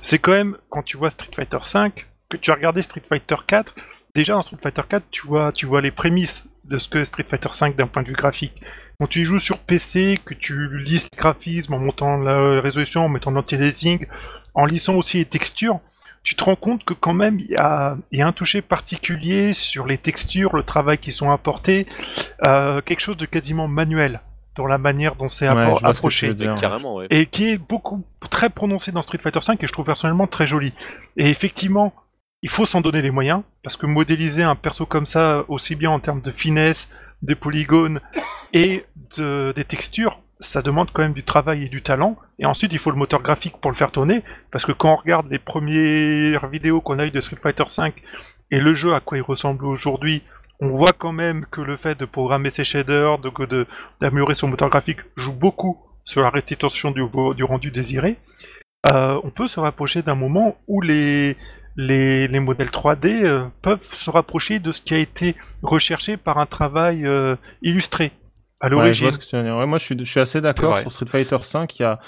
c'est 0.00 0.18
quand 0.18 0.32
même, 0.32 0.56
quand 0.70 0.82
tu 0.82 0.96
vois 0.96 1.10
Street 1.10 1.30
Fighter 1.36 1.58
V, 1.74 1.90
que 2.30 2.38
tu 2.38 2.50
as 2.50 2.54
regardé 2.54 2.80
Street 2.80 3.02
Fighter 3.06 3.36
4, 3.46 3.74
déjà 4.14 4.32
dans 4.32 4.40
Street 4.40 4.56
Fighter 4.62 4.80
4, 4.88 5.04
tu 5.10 5.26
vois, 5.26 5.52
tu 5.52 5.66
vois 5.66 5.82
les 5.82 5.90
prémices 5.90 6.42
de 6.64 6.78
ce 6.78 6.88
que 6.88 7.04
Street 7.04 7.26
Fighter 7.28 7.50
5 7.52 7.76
d'un 7.76 7.86
point 7.86 8.02
de 8.02 8.08
vue 8.08 8.14
graphique. 8.14 8.62
Quand 8.98 9.06
tu 9.06 9.20
y 9.20 9.24
joues 9.26 9.38
sur 9.38 9.58
PC, 9.58 10.18
que 10.24 10.32
tu 10.32 10.78
lis 10.78 11.06
les 11.12 11.18
graphismes 11.18 11.74
en 11.74 11.78
montant 11.78 12.16
la 12.16 12.58
résolution, 12.62 13.04
en 13.04 13.10
mettant 13.10 13.32
l'anti-aliasing, 13.32 14.06
en 14.54 14.64
lissant 14.64 14.94
aussi 14.94 15.18
les 15.18 15.26
textures, 15.26 15.80
tu 16.22 16.34
te 16.34 16.42
rends 16.42 16.56
compte 16.56 16.82
que 16.82 16.94
quand 16.94 17.12
même 17.12 17.40
il 17.40 17.50
y 17.50 17.56
a, 17.56 17.98
y 18.10 18.22
a, 18.22 18.26
un 18.26 18.32
toucher 18.32 18.62
particulier 18.62 19.52
sur 19.52 19.84
les 19.86 19.98
textures, 19.98 20.56
le 20.56 20.62
travail 20.62 20.96
qui 20.96 21.12
sont 21.12 21.30
apportés, 21.30 21.86
euh, 22.46 22.80
quelque 22.80 23.00
chose 23.00 23.18
de 23.18 23.26
quasiment 23.26 23.68
manuel 23.68 24.22
dans 24.56 24.66
la 24.66 24.78
manière 24.78 25.14
dont 25.16 25.28
c'est 25.28 25.48
Ouais, 25.48 25.74
approché. 25.84 26.34
Carrément, 26.60 26.96
ouais. 26.96 27.06
et 27.10 27.26
qui 27.26 27.50
est 27.50 27.58
beaucoup 27.58 28.04
très 28.30 28.50
prononcé 28.50 28.92
dans 28.92 29.02
Street 29.02 29.18
Fighter 29.18 29.40
V 29.46 29.54
et 29.60 29.66
je 29.66 29.72
trouve 29.72 29.84
personnellement 29.86 30.26
très 30.26 30.46
joli. 30.46 30.72
Et 31.16 31.28
effectivement, 31.30 31.92
il 32.42 32.50
faut 32.50 32.66
s'en 32.66 32.80
donner 32.80 33.02
les 33.02 33.10
moyens 33.10 33.42
parce 33.62 33.76
que 33.76 33.86
modéliser 33.86 34.42
un 34.42 34.54
perso 34.56 34.86
comme 34.86 35.06
ça, 35.06 35.44
aussi 35.48 35.74
bien 35.74 35.90
en 35.90 36.00
termes 36.00 36.20
de 36.20 36.30
finesse, 36.30 36.88
de 37.22 37.34
polygones 37.34 38.00
et 38.52 38.84
de, 39.16 39.52
des 39.56 39.64
textures, 39.64 40.20
ça 40.40 40.60
demande 40.60 40.90
quand 40.92 41.02
même 41.02 41.14
du 41.14 41.22
travail 41.22 41.64
et 41.64 41.68
du 41.68 41.80
talent. 41.82 42.16
Et 42.38 42.44
ensuite, 42.44 42.72
il 42.72 42.78
faut 42.78 42.90
le 42.90 42.96
moteur 42.98 43.22
graphique 43.22 43.56
pour 43.60 43.70
le 43.70 43.76
faire 43.76 43.90
tourner 43.90 44.22
parce 44.52 44.66
que 44.66 44.72
quand 44.72 44.92
on 44.92 44.96
regarde 44.96 45.28
les 45.30 45.38
premières 45.38 46.46
vidéos 46.48 46.80
qu'on 46.80 46.98
a 46.98 47.06
eues 47.06 47.10
de 47.10 47.20
Street 47.20 47.38
Fighter 47.42 47.64
V 47.78 47.92
et 48.50 48.60
le 48.60 48.74
jeu 48.74 48.94
à 48.94 49.00
quoi 49.00 49.16
il 49.18 49.22
ressemble 49.22 49.64
aujourd'hui, 49.64 50.22
on 50.60 50.68
voit 50.70 50.92
quand 50.96 51.12
même 51.12 51.44
que 51.50 51.60
le 51.60 51.76
fait 51.76 51.98
de 51.98 52.04
programmer 52.04 52.50
ses 52.50 52.64
shaders, 52.64 53.18
de, 53.18 53.30
de- 53.46 53.66
d'améliorer 54.00 54.34
son 54.34 54.48
moteur 54.48 54.68
graphique 54.70 55.00
joue 55.16 55.32
beaucoup 55.34 55.78
sur 56.04 56.22
la 56.22 56.30
restitution 56.30 56.90
du, 56.92 57.02
du 57.36 57.44
rendu 57.44 57.70
désiré. 57.70 58.16
Euh, 58.86 59.20
on 59.24 59.30
peut 59.30 59.48
se 59.48 59.58
rapprocher 59.60 60.02
d'un 60.02 60.14
moment 60.14 60.56
où 60.68 60.80
les, 60.80 61.36
les, 61.76 62.28
les 62.28 62.40
modèles 62.40 62.68
3D 62.70 63.24
euh, 63.24 63.44
peuvent 63.60 63.80
se 63.94 64.10
rapprocher 64.10 64.60
de 64.60 64.70
ce 64.72 64.80
qui 64.80 64.94
a 64.94 64.98
été 64.98 65.34
recherché 65.62 66.16
par 66.16 66.38
un 66.38 66.46
travail 66.46 67.04
euh, 67.04 67.34
illustré 67.62 68.12
à 68.60 68.68
l'origine. 68.70 69.08
Ouais, 69.58 69.66
moi, 69.66 69.78
je 69.78 69.84
suis, 69.84 69.98
je 69.98 70.04
suis 70.04 70.20
assez 70.20 70.40
d'accord 70.40 70.74
sur 70.82 70.92
Street 70.92 71.06
Fighter 71.06 71.36
V. 71.36 71.66
Il 71.78 71.82
y 71.82 71.84
a, 71.84 71.98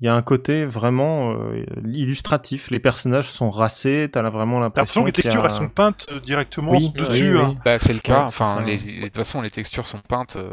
il 0.00 0.04
y 0.06 0.08
a 0.08 0.14
un 0.14 0.20
côté 0.22 0.66
vraiment 0.66 1.32
euh, 1.32 1.64
illustratif. 1.86 2.70
Les 2.70 2.78
personnages 2.80 3.30
sont 3.30 3.50
racés. 3.50 4.08
T'as 4.12 4.28
vraiment 4.28 4.60
l'impression 4.60 5.00
que 5.02 5.06
les 5.06 5.10
a... 5.10 5.12
textures 5.12 5.44
elles 5.44 5.50
sont 5.52 5.68
peintes 5.70 6.06
euh, 6.10 6.20
directement 6.20 6.72
Oui, 6.72 6.90
dessus. 6.94 7.34
oui, 7.36 7.42
hein. 7.42 7.56
Bah, 7.64 7.78
c'est 7.78 7.94
le 7.94 8.00
cas. 8.00 8.18
Ouais, 8.20 8.24
enfin, 8.26 8.62
les, 8.66 8.76
les- 8.76 8.98
de 9.00 9.04
toute 9.06 9.16
façon, 9.16 9.40
les 9.40 9.48
textures 9.50 9.86
sont 9.86 10.00
peintes. 10.06 10.36
euh, 10.36 10.50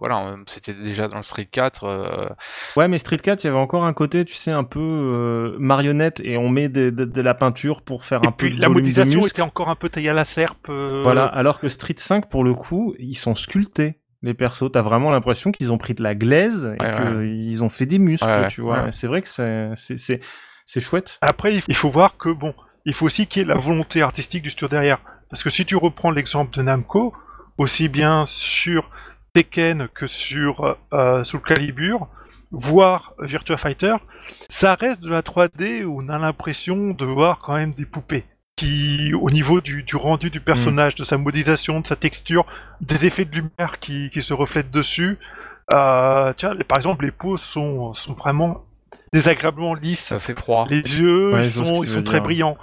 voilà, 0.00 0.36
c'était 0.46 0.74
déjà 0.74 1.08
dans 1.08 1.16
le 1.16 1.22
Street 1.22 1.46
4. 1.50 1.84
euh, 1.84 2.28
Ouais, 2.76 2.86
mais 2.88 2.98
Street 2.98 3.16
4, 3.16 3.44
il 3.44 3.46
y 3.46 3.50
avait 3.50 3.58
encore 3.58 3.84
un 3.84 3.92
côté, 3.94 4.24
tu 4.24 4.34
sais, 4.34 4.50
un 4.50 4.64
peu 4.64 4.80
euh, 4.80 5.56
marionnette 5.58 6.20
et 6.22 6.36
on 6.36 6.48
met 6.50 6.68
de, 6.68 6.90
de- 6.90 7.04
de 7.04 7.20
la 7.22 7.32
peinture 7.34 7.80
pour 7.82 8.04
faire 8.04 8.20
Et 8.24 8.28
un 8.28 8.32
peu 8.32 8.46
puis 8.48 8.56
de 8.56 8.60
la 8.60 8.68
modélisation 8.68 9.26
était 9.26 9.42
encore 9.42 9.70
un 9.70 9.74
peu 9.76 9.88
taillée 9.88 10.10
à 10.10 10.14
la 10.14 10.24
serpe. 10.26 10.68
euh, 10.68 11.00
Voilà, 11.02 11.24
alors 11.24 11.60
que 11.60 11.68
Street 11.70 11.94
5, 11.96 12.28
pour 12.28 12.44
le 12.44 12.52
coup, 12.52 12.94
ils 12.98 13.14
sont 13.14 13.34
sculptés. 13.34 14.00
Les 14.22 14.34
persos, 14.34 14.70
t'as 14.72 14.82
vraiment 14.82 15.10
l'impression 15.10 15.52
qu'ils 15.52 15.72
ont 15.72 15.78
pris 15.78 15.94
de 15.94 16.02
la 16.02 16.14
glaise 16.14 16.74
et 16.80 16.82
Ouais, 16.82 16.92
qu'ils 17.36 17.62
ont 17.64 17.68
fait 17.68 17.86
des 17.86 17.98
muscles, 17.98 18.26
Ouais, 18.28 18.48
tu 18.48 18.60
vois. 18.62 18.90
C'est 18.92 19.06
vrai 19.06 19.22
que 19.22 19.28
c'est, 19.28 19.70
c'est, 19.76 19.98
c'est, 19.98 20.20
c'est 20.64 20.80
chouette. 20.80 21.18
Après, 21.20 21.54
il- 21.54 21.62
il 21.68 21.74
faut 21.76 21.90
voir 21.90 22.16
que 22.16 22.30
bon, 22.30 22.54
il 22.84 22.94
faut 22.94 23.06
aussi 23.06 23.26
qu'il 23.26 23.42
y 23.42 23.44
ait 23.44 23.48
la 23.48 23.56
volonté 23.60 24.02
artistique 24.02 24.42
du 24.42 24.50
studio 24.50 24.68
derrière. 24.68 24.98
Parce 25.30 25.42
que 25.42 25.50
si 25.50 25.64
tu 25.66 25.76
reprends 25.76 26.10
l'exemple 26.10 26.56
de 26.56 26.62
Namco, 26.62 27.12
aussi 27.58 27.88
bien 27.88 28.24
sur 28.26 28.90
Tekken 29.34 29.88
que 29.94 30.06
sur 30.06 30.76
euh, 30.92 31.24
Soul 31.24 31.42
Calibur, 31.42 32.08
voire 32.52 33.12
Virtua 33.20 33.56
Fighter, 33.56 33.96
ça 34.48 34.74
reste 34.74 35.00
de 35.02 35.10
la 35.10 35.22
3D 35.22 35.84
où 35.84 36.00
on 36.02 36.08
a 36.08 36.18
l'impression 36.18 36.90
de 36.92 37.04
voir 37.04 37.40
quand 37.40 37.54
même 37.56 37.72
des 37.74 37.84
poupées. 37.84 38.24
Qui, 38.56 39.12
au 39.12 39.30
niveau 39.30 39.60
du, 39.60 39.82
du 39.82 39.96
rendu 39.96 40.30
du 40.30 40.40
personnage, 40.40 40.94
de 40.94 41.04
sa 41.04 41.18
modélisation, 41.18 41.80
de 41.80 41.86
sa 41.86 41.94
texture, 41.94 42.46
des 42.80 43.04
effets 43.06 43.26
de 43.26 43.36
lumière 43.36 43.78
qui, 43.80 44.08
qui 44.08 44.22
se 44.22 44.32
reflètent 44.32 44.70
dessus, 44.70 45.18
euh, 45.70 46.32
tiens, 46.36 46.54
par 46.66 46.78
exemple, 46.78 47.04
les 47.04 47.10
peaux 47.10 47.36
sont, 47.36 47.92
sont 47.94 48.14
vraiment 48.14 48.64
désagréablement 49.16 49.74
lisses. 49.74 50.12
c'est 50.18 50.38
froid. 50.38 50.66
Les 50.70 50.76
yeux, 50.80 51.34
Ouais, 51.34 51.40
ils 51.42 51.50
sont, 51.50 51.82
ils 51.82 52.02
très 52.04 52.14
dire. 52.18 52.22
brillants. 52.22 52.56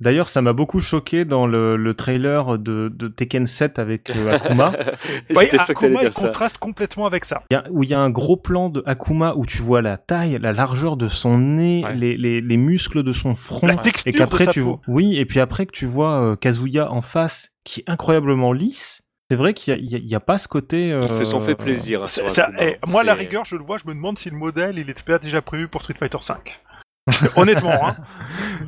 D'ailleurs, 0.00 0.28
ça 0.28 0.42
m'a 0.42 0.52
beaucoup 0.52 0.80
choqué 0.80 1.24
dans 1.24 1.46
le, 1.46 1.76
le 1.76 1.94
trailer 1.94 2.58
de, 2.58 2.90
de 2.94 3.08
Tekken 3.08 3.46
7 3.46 3.78
avec 3.78 4.10
euh, 4.10 4.32
Akuma. 4.34 4.72
T'allais 5.34 5.60
Akuma, 5.60 6.02
il 6.04 6.10
contraste 6.10 6.58
complètement 6.58 7.06
avec 7.06 7.24
ça. 7.24 7.42
Il 7.50 7.54
y 7.54 7.56
a- 7.56 7.64
où 7.70 7.82
il 7.84 7.90
y 7.90 7.94
a 7.94 8.00
un 8.00 8.10
gros 8.10 8.36
plan 8.36 8.68
de 8.68 8.82
Akuma 8.86 9.34
où 9.36 9.46
tu 9.46 9.58
vois 9.62 9.82
la 9.82 9.96
taille, 9.96 10.38
la 10.40 10.52
largeur 10.52 10.96
de 10.96 11.08
son 11.08 11.38
nez, 11.38 11.82
Ouais. 11.84 11.94
les, 11.94 12.16
les, 12.16 12.40
les 12.40 12.56
muscles 12.56 13.02
de 13.02 13.12
son 13.12 13.34
front. 13.34 13.66
La 13.66 13.76
texture 13.76 14.08
et 14.08 14.12
qu'après 14.12 14.46
tu 14.48 14.60
peau. 14.60 14.66
vois, 14.66 14.80
oui, 14.88 15.16
et 15.16 15.24
puis 15.24 15.40
après 15.40 15.66
que 15.66 15.72
tu 15.72 15.86
vois 15.86 16.20
euh, 16.22 16.36
Kazuya 16.36 16.90
en 16.90 17.00
face, 17.00 17.50
qui 17.64 17.80
est 17.80 17.84
incroyablement 17.90 18.52
lisse. 18.52 19.02
C'est 19.32 19.36
vrai 19.36 19.54
qu'il 19.54 19.82
y 19.86 20.14
a, 20.14 20.20
pas 20.20 20.36
ce 20.36 20.46
côté. 20.46 20.92
euh, 20.92 21.06
Ils 21.08 21.14
se 21.14 21.24
sont 21.24 21.40
fait 21.40 21.54
plaisir. 21.54 22.02
hein, 22.02 22.06
ça- 22.06 22.50
eh, 22.60 22.76
moi, 22.86 23.00
à 23.00 23.04
la 23.04 23.14
rigueur, 23.14 23.46
je 23.46 23.56
le 23.56 23.64
vois, 23.64 23.78
je 23.78 23.88
me 23.88 23.94
demande 23.94 24.18
si 24.18 24.28
le 24.28 24.36
modèle, 24.36 24.76
il 24.76 24.90
était 24.90 25.02
pas 25.02 25.18
déjà 25.18 25.40
prévu 25.40 25.68
pour 25.68 25.80
Street 25.84 25.94
Fighter 25.98 26.18
5. 26.20 26.60
Honnêtement, 27.36 27.88
hein. 27.88 27.96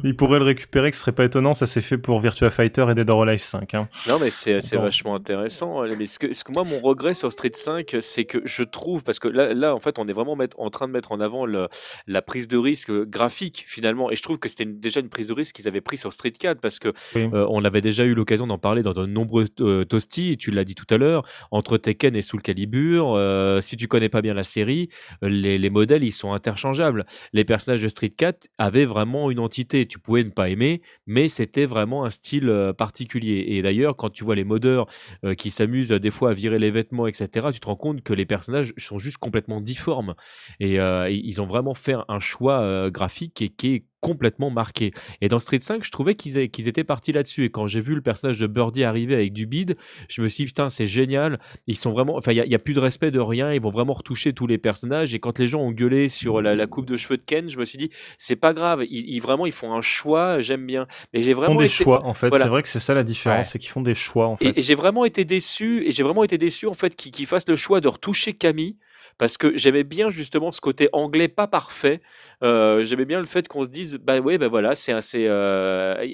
Il 0.03 0.17
pourrait 0.17 0.41
le 0.41 0.45
récupérer, 0.45 0.91
que 0.91 0.97
ce 0.97 1.03
serait 1.03 1.13
pas 1.13 1.25
étonnant. 1.25 1.55
Ça 1.55 1.67
s'est 1.67 1.81
fait 1.81 1.99
pour 1.99 2.19
Virtua 2.19 2.51
Fighter 2.51 2.85
et 2.91 2.95
Dead 2.95 3.09
or 3.09 3.23
Alive 3.23 3.41
5. 3.41 3.75
Hein. 3.75 3.89
Non, 4.11 4.19
mais 4.19 4.31
c'est 4.31 4.59
vachement 4.77 5.15
intéressant. 5.15 5.83
hein. 5.83 5.89
Mais 5.97 6.05
ce 6.07 6.19
que, 6.19 6.33
ce 6.33 6.43
que 6.43 6.51
moi, 6.51 6.65
mon 6.65 6.81
regret 6.81 7.15
sur 7.15 7.31
Street 7.31 7.53
5, 7.55 7.97
c'est 8.01 8.25
que 8.25 8.39
je 8.45 8.65
trouve, 8.65 9.05
parce 9.05 9.21
que 9.21 9.29
là, 9.29 9.55
là 9.55 9.73
en 9.73 9.79
fait, 9.79 10.01
on 10.01 10.09
est 10.09 10.13
vraiment 10.13 10.35
mettre- 10.35 10.59
en 10.59 10.69
train 10.69 10.89
de 10.89 10.93
mettre 10.93 11.13
en 11.13 11.21
avant 11.21 11.47
le- 11.47 11.69
la 12.09 12.23
prise 12.23 12.49
de 12.49 12.57
risque 12.57 12.91
graphique, 13.05 13.65
finalement. 13.69 14.11
Et 14.11 14.17
je 14.17 14.23
trouve 14.23 14.39
que 14.39 14.49
c'était 14.49 14.65
déjà 14.65 14.99
une 14.99 15.11
prise 15.11 15.29
de 15.29 15.33
risque 15.33 15.55
qu'ils 15.55 15.69
avaient 15.69 15.81
pris 15.81 15.97
sur 15.97 16.13
Street 16.13 16.33
4, 16.33 16.61
parce 16.61 16.81
que 16.81 16.93
Oui. 17.15 17.29
euh, 17.33 17.47
on 17.51 17.65
avait 17.65 17.81
déjà 17.83 18.05
eu 18.05 18.15
l'occasion 18.15 18.49
d'en 18.49 18.59
parler 18.59 18.83
dans 18.83 18.95
de 18.95 19.07
nombreux 19.07 19.45
euh, 19.61 19.85
toasties, 19.85 20.37
tu 20.39 20.51
l'as 20.51 20.65
dit 20.65 20.75
tout 20.75 20.93
à 20.93 20.97
l'heure, 20.99 21.23
entre 21.53 21.77
Tekken 21.79 22.17
et 22.17 22.23
Soul 22.23 22.43
Calibur. 22.43 23.15
euh, 23.17 23.61
si 23.61 23.77
tu 23.77 23.87
connais 23.87 24.09
pas 24.09 24.23
bien 24.23 24.35
la 24.35 24.43
série, 24.43 24.89
euh, 25.23 25.29
les, 25.29 25.57
les 25.57 25.71
modèles, 25.71 26.03
ils 26.03 26.11
sont 26.13 26.33
interchangeables. 26.33 27.07
Les 27.33 27.45
personnages 27.45 27.83
de 27.83 27.89
Street 27.89 28.11
4 28.11 28.24
avaient 28.59 28.85
vraiment 28.85 29.31
une 29.31 29.39
entité. 29.39 29.87
Tu 29.87 29.99
pouvais 29.99 30.25
ne 30.25 30.31
pas 30.31 30.49
aimer, 30.49 30.83
mais 31.07 31.29
c'était 31.29 31.67
vraiment 31.67 32.05
un 32.05 32.11
style 32.11 32.49
euh, 32.49 32.73
particulier. 32.73 33.45
Et 33.49 33.63
d'ailleurs, 33.63 33.97
quand 33.97 34.11
tu 34.11 34.25
vois 34.25 34.35
les 34.35 34.45
modeurs 34.45 34.87
euh, 35.25 35.35
qui 35.35 35.51
s'amusent 35.51 35.93
euh, 35.93 36.01
des 36.01 36.11
fois 36.11 36.31
à 36.31 36.35
virer 36.35 36.59
les 36.59 36.71
vêtements, 36.71 37.07
etc., 37.07 37.49
tu 37.53 37.61
te 37.61 37.67
rends 37.67 37.77
compte 37.77 38.03
que 38.03 38.13
les 38.13 38.27
personnages 38.27 38.73
sont 38.77 38.99
juste 38.99 39.19
complètement 39.19 39.61
difformes. 39.61 40.15
Et 40.61 40.75
ils 40.77 41.41
ont 41.41 41.47
vraiment 41.47 41.75
fait 41.75 41.97
un 42.09 42.19
choix 42.19 42.91
graphique 42.91 43.43
est, 43.43 43.49
qui 43.49 43.75
est 43.75 43.85
complètement 44.05 44.51
marqué. 44.51 44.91
Et 45.23 45.29
dans 45.29 45.39
Street 45.39 45.61
5, 45.63 45.83
je 45.83 45.91
trouvais 45.91 46.15
qu'ils 46.15 46.39
étaient 46.69 46.85
partis 46.85 47.11
là-dessus. 47.13 47.47
Et 47.47 47.51
quand 47.51 47.67
j'ai 47.67 47.81
vu 47.81 47.95
le 47.95 48.03
personnage 48.03 48.39
de 48.39 48.47
Birdie 48.47 48.85
arriver 48.85 49.15
avec 49.15 49.33
du 49.33 49.47
bide, 49.47 49.77
je 50.11 50.21
me 50.21 50.29
suis 50.29 50.45
dit, 50.45 50.49
putain, 50.49 50.69
c'est 50.69 50.85
génial. 50.85 51.39
Ils 51.67 51.77
sont 51.77 51.91
vraiment. 51.93 52.17
Enfin, 52.17 52.33
il 52.33 52.43
n'y 52.47 52.55
a, 52.55 52.59
plus 52.59 52.75
de 52.75 52.81
respect 52.81 53.11
de 53.11 53.19
rien. 53.21 53.51
Ils 53.53 53.63
vont 53.63 53.71
vraiment 53.71 53.95
retoucher 53.95 54.35
tous 54.35 54.47
les 54.47 54.59
personnages. 54.59 55.15
Et 55.15 55.21
quand 55.21 55.39
les 55.39 55.49
gens 55.49 55.61
ont 55.63 55.73
gueulé 55.73 56.09
sur 56.09 56.43
la, 56.43 56.55
la 56.55 56.67
coupe 56.67 56.85
de 56.85 56.99
cheveux 56.99 57.17
de 57.17 57.23
Ken, 57.25 57.49
je 57.49 57.59
me 57.59 57.65
suis 57.65 57.79
dit, 57.79 57.89
c'est 58.19 58.37
pas 58.37 58.53
grave. 58.53 58.85
Ils, 58.91 59.09
ils- 59.09 59.21
vraiment, 59.21 59.47
ils 59.47 59.53
font 59.53 59.73
un 59.73 59.81
choix. 59.81 60.43
J'aime 60.43 60.67
bien. 60.67 60.87
Mais 61.15 61.23
j'ai 61.23 61.31
Ils 61.31 61.35
font 61.35 61.41
vraiment 61.41 61.61
des 61.61 61.65
été- 61.65 61.83
choix, 61.85 62.05
en 62.05 62.13
fait. 62.13 62.29
voilà. 62.29 62.45
C'est 62.45 62.51
vrai 62.51 62.63
que 62.63 62.69
c'est 62.69 62.81
ça 62.81 62.93
la 62.95 63.05
différence, 63.05 63.39
Ouais. 63.39 63.45
c'est 63.45 63.59
qu'ils 63.59 63.71
font 63.71 63.81
des 63.81 63.95
choix, 63.95 64.27
en 64.29 64.37
fait. 64.37 64.47
et, 64.49 64.59
et 64.59 64.63
j'ai 64.63 64.75
vraiment 64.75 65.05
été 65.07 65.25
déçu, 65.25 65.83
et 65.87 65.91
j'ai 65.93 66.03
vraiment 66.03 66.25
été 66.25 66.37
déçu 66.37 66.67
en 66.67 66.75
fait 66.75 66.95
qu'ils 66.95 67.11
qu'ils 67.13 67.27
fassent 67.27 67.49
le 67.49 67.57
choix 67.57 67.81
de 67.81 67.89
retoucher 67.89 68.35
Camille, 68.35 68.77
parce 69.19 69.39
que 69.39 69.57
j'aimais 69.57 69.85
bien 69.85 70.11
justement 70.11 70.51
ce 70.53 70.61
côté 70.61 70.89
anglais 70.93 71.29
pas 71.29 71.47
parfait. 71.47 72.01
Euh, 72.43 72.85
j'aimais 72.85 73.05
bien 73.05 73.21
le 73.21 73.27
fait 73.27 73.49
qu'on 73.49 73.65
se 73.65 73.69
dise, 73.69 73.97
bah 73.97 74.19
ouais, 74.21 74.39
bah 74.39 74.49
voilà, 74.49 74.75
c'est 74.75 74.93
assez. 74.93 75.27
euh, 75.29 76.05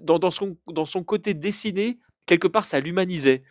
dans 0.00 0.30
son, 0.30 0.56
dans 0.66 0.84
son 0.84 1.02
côté 1.02 1.34
dessiné, 1.34 1.98
quelque 2.28 2.46
part, 2.46 2.64
ça 2.64 2.78
l'humanisait. 2.78 3.42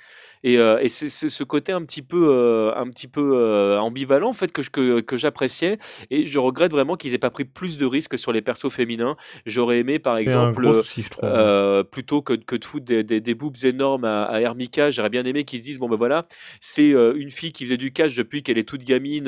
Et, 0.44 0.60
euh, 0.60 0.78
et 0.80 0.88
c'est 0.88 1.10
ce 1.10 1.44
côté 1.44 1.72
un 1.72 1.82
petit 1.84 2.04
peu, 2.04 2.28
euh, 2.30 2.72
un 2.76 2.88
petit 2.92 3.08
peu 3.08 3.32
euh, 3.36 3.80
ambivalent 3.80 4.30
en 4.30 4.34
fait 4.34 4.52
que, 4.52 4.62
que, 4.62 5.00
que 5.02 5.18
j'appréciais. 5.18 5.80
Et 6.12 6.28
je 6.28 6.38
regrette 6.40 6.72
vraiment 6.72 6.96
qu'ils 6.96 7.14
aient 7.16 7.18
pas 7.18 7.32
pris 7.32 7.44
plus 7.44 7.80
de 7.80 7.86
risques 7.88 8.20
sur 8.20 8.32
les 8.32 8.44
persos 8.44 8.72
féminins. 8.72 9.18
J'aurais 9.48 9.80
aimé, 9.80 9.98
par 9.98 10.18
exemple, 10.18 10.64
souci, 10.84 11.04
plutôt 11.92 12.22
que, 12.22 12.34
que 12.34 12.56
de 12.56 12.64
foutre 12.64 12.86
des, 12.86 13.04
des, 13.04 13.20
des 13.20 13.34
boobs 13.34 13.58
énormes 13.64 14.06
à, 14.06 14.24
à 14.26 14.40
Hermika, 14.40 14.92
j'aurais 14.92 15.10
bien 15.10 15.26
aimé 15.26 15.44
qu'ils 15.44 15.60
se 15.60 15.64
disent 15.66 15.80
bon 15.80 15.90
ben 15.90 15.98
voilà, 15.98 16.28
c'est 16.62 16.92
une 16.92 17.32
fille 17.32 17.52
qui 17.52 17.66
faisait 17.66 17.78
du 17.78 17.92
cash 17.92 18.14
depuis 18.16 18.44
qu'elle 18.44 18.60
est 18.60 18.64
toute 18.68 18.84
gamine, 18.84 19.26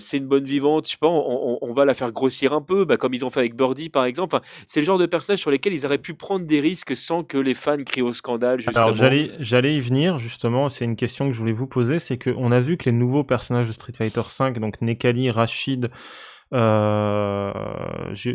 c'est 0.00 0.16
une 0.18 0.26
bonne 0.26 0.44
vivante, 0.44 0.86
je 0.86 0.92
sais 0.92 0.98
pas, 1.00 1.08
on, 1.08 1.52
on- 1.54 1.58
on 1.62 1.72
va 1.72 1.84
la 1.84 1.94
faire 1.94 2.12
grossir 2.12 2.52
un 2.52 2.60
peu, 2.60 2.84
bah, 2.84 2.96
comme 2.96 3.14
ils 3.14 3.24
ont 3.24 3.30
fait 3.30 3.40
avec 3.40 3.54
Birdie 3.56 3.88
par 3.88 4.04
exemple. 4.04 4.34
Enfin, 4.34 4.44
c'est 4.66 4.80
le 4.80 4.86
genre 4.86 4.98
de 4.98 5.06
personnage 5.06 5.38
sur 5.40 5.50
lesquels 5.50 5.72
ils 5.72 5.86
auraient 5.86 5.98
pu 5.98 6.14
prendre 6.14 6.44
des 6.46 6.60
risques 6.60 6.94
sans 6.96 7.22
que 7.24 7.38
les 7.38 7.54
fans 7.54 7.82
crient 7.84 8.01
au 8.02 8.12
scandale. 8.12 8.60
Justement. 8.60 8.84
Alors 8.84 8.96
j'allais 8.96 9.30
j'allais 9.40 9.76
y 9.76 9.80
venir 9.80 10.18
justement, 10.18 10.68
c'est 10.68 10.84
une 10.84 10.96
question 10.96 11.26
que 11.26 11.32
je 11.32 11.38
voulais 11.38 11.52
vous 11.52 11.66
poser, 11.66 11.98
c'est 11.98 12.18
que 12.18 12.30
on 12.36 12.52
a 12.52 12.60
vu 12.60 12.76
que 12.76 12.84
les 12.86 12.92
nouveaux 12.92 13.24
personnages 13.24 13.68
de 13.68 13.72
Street 13.72 13.92
Fighter 13.96 14.22
V, 14.38 14.52
donc 14.60 14.80
Nekali, 14.80 15.30
Rashid, 15.30 15.90
euh, 16.52 17.52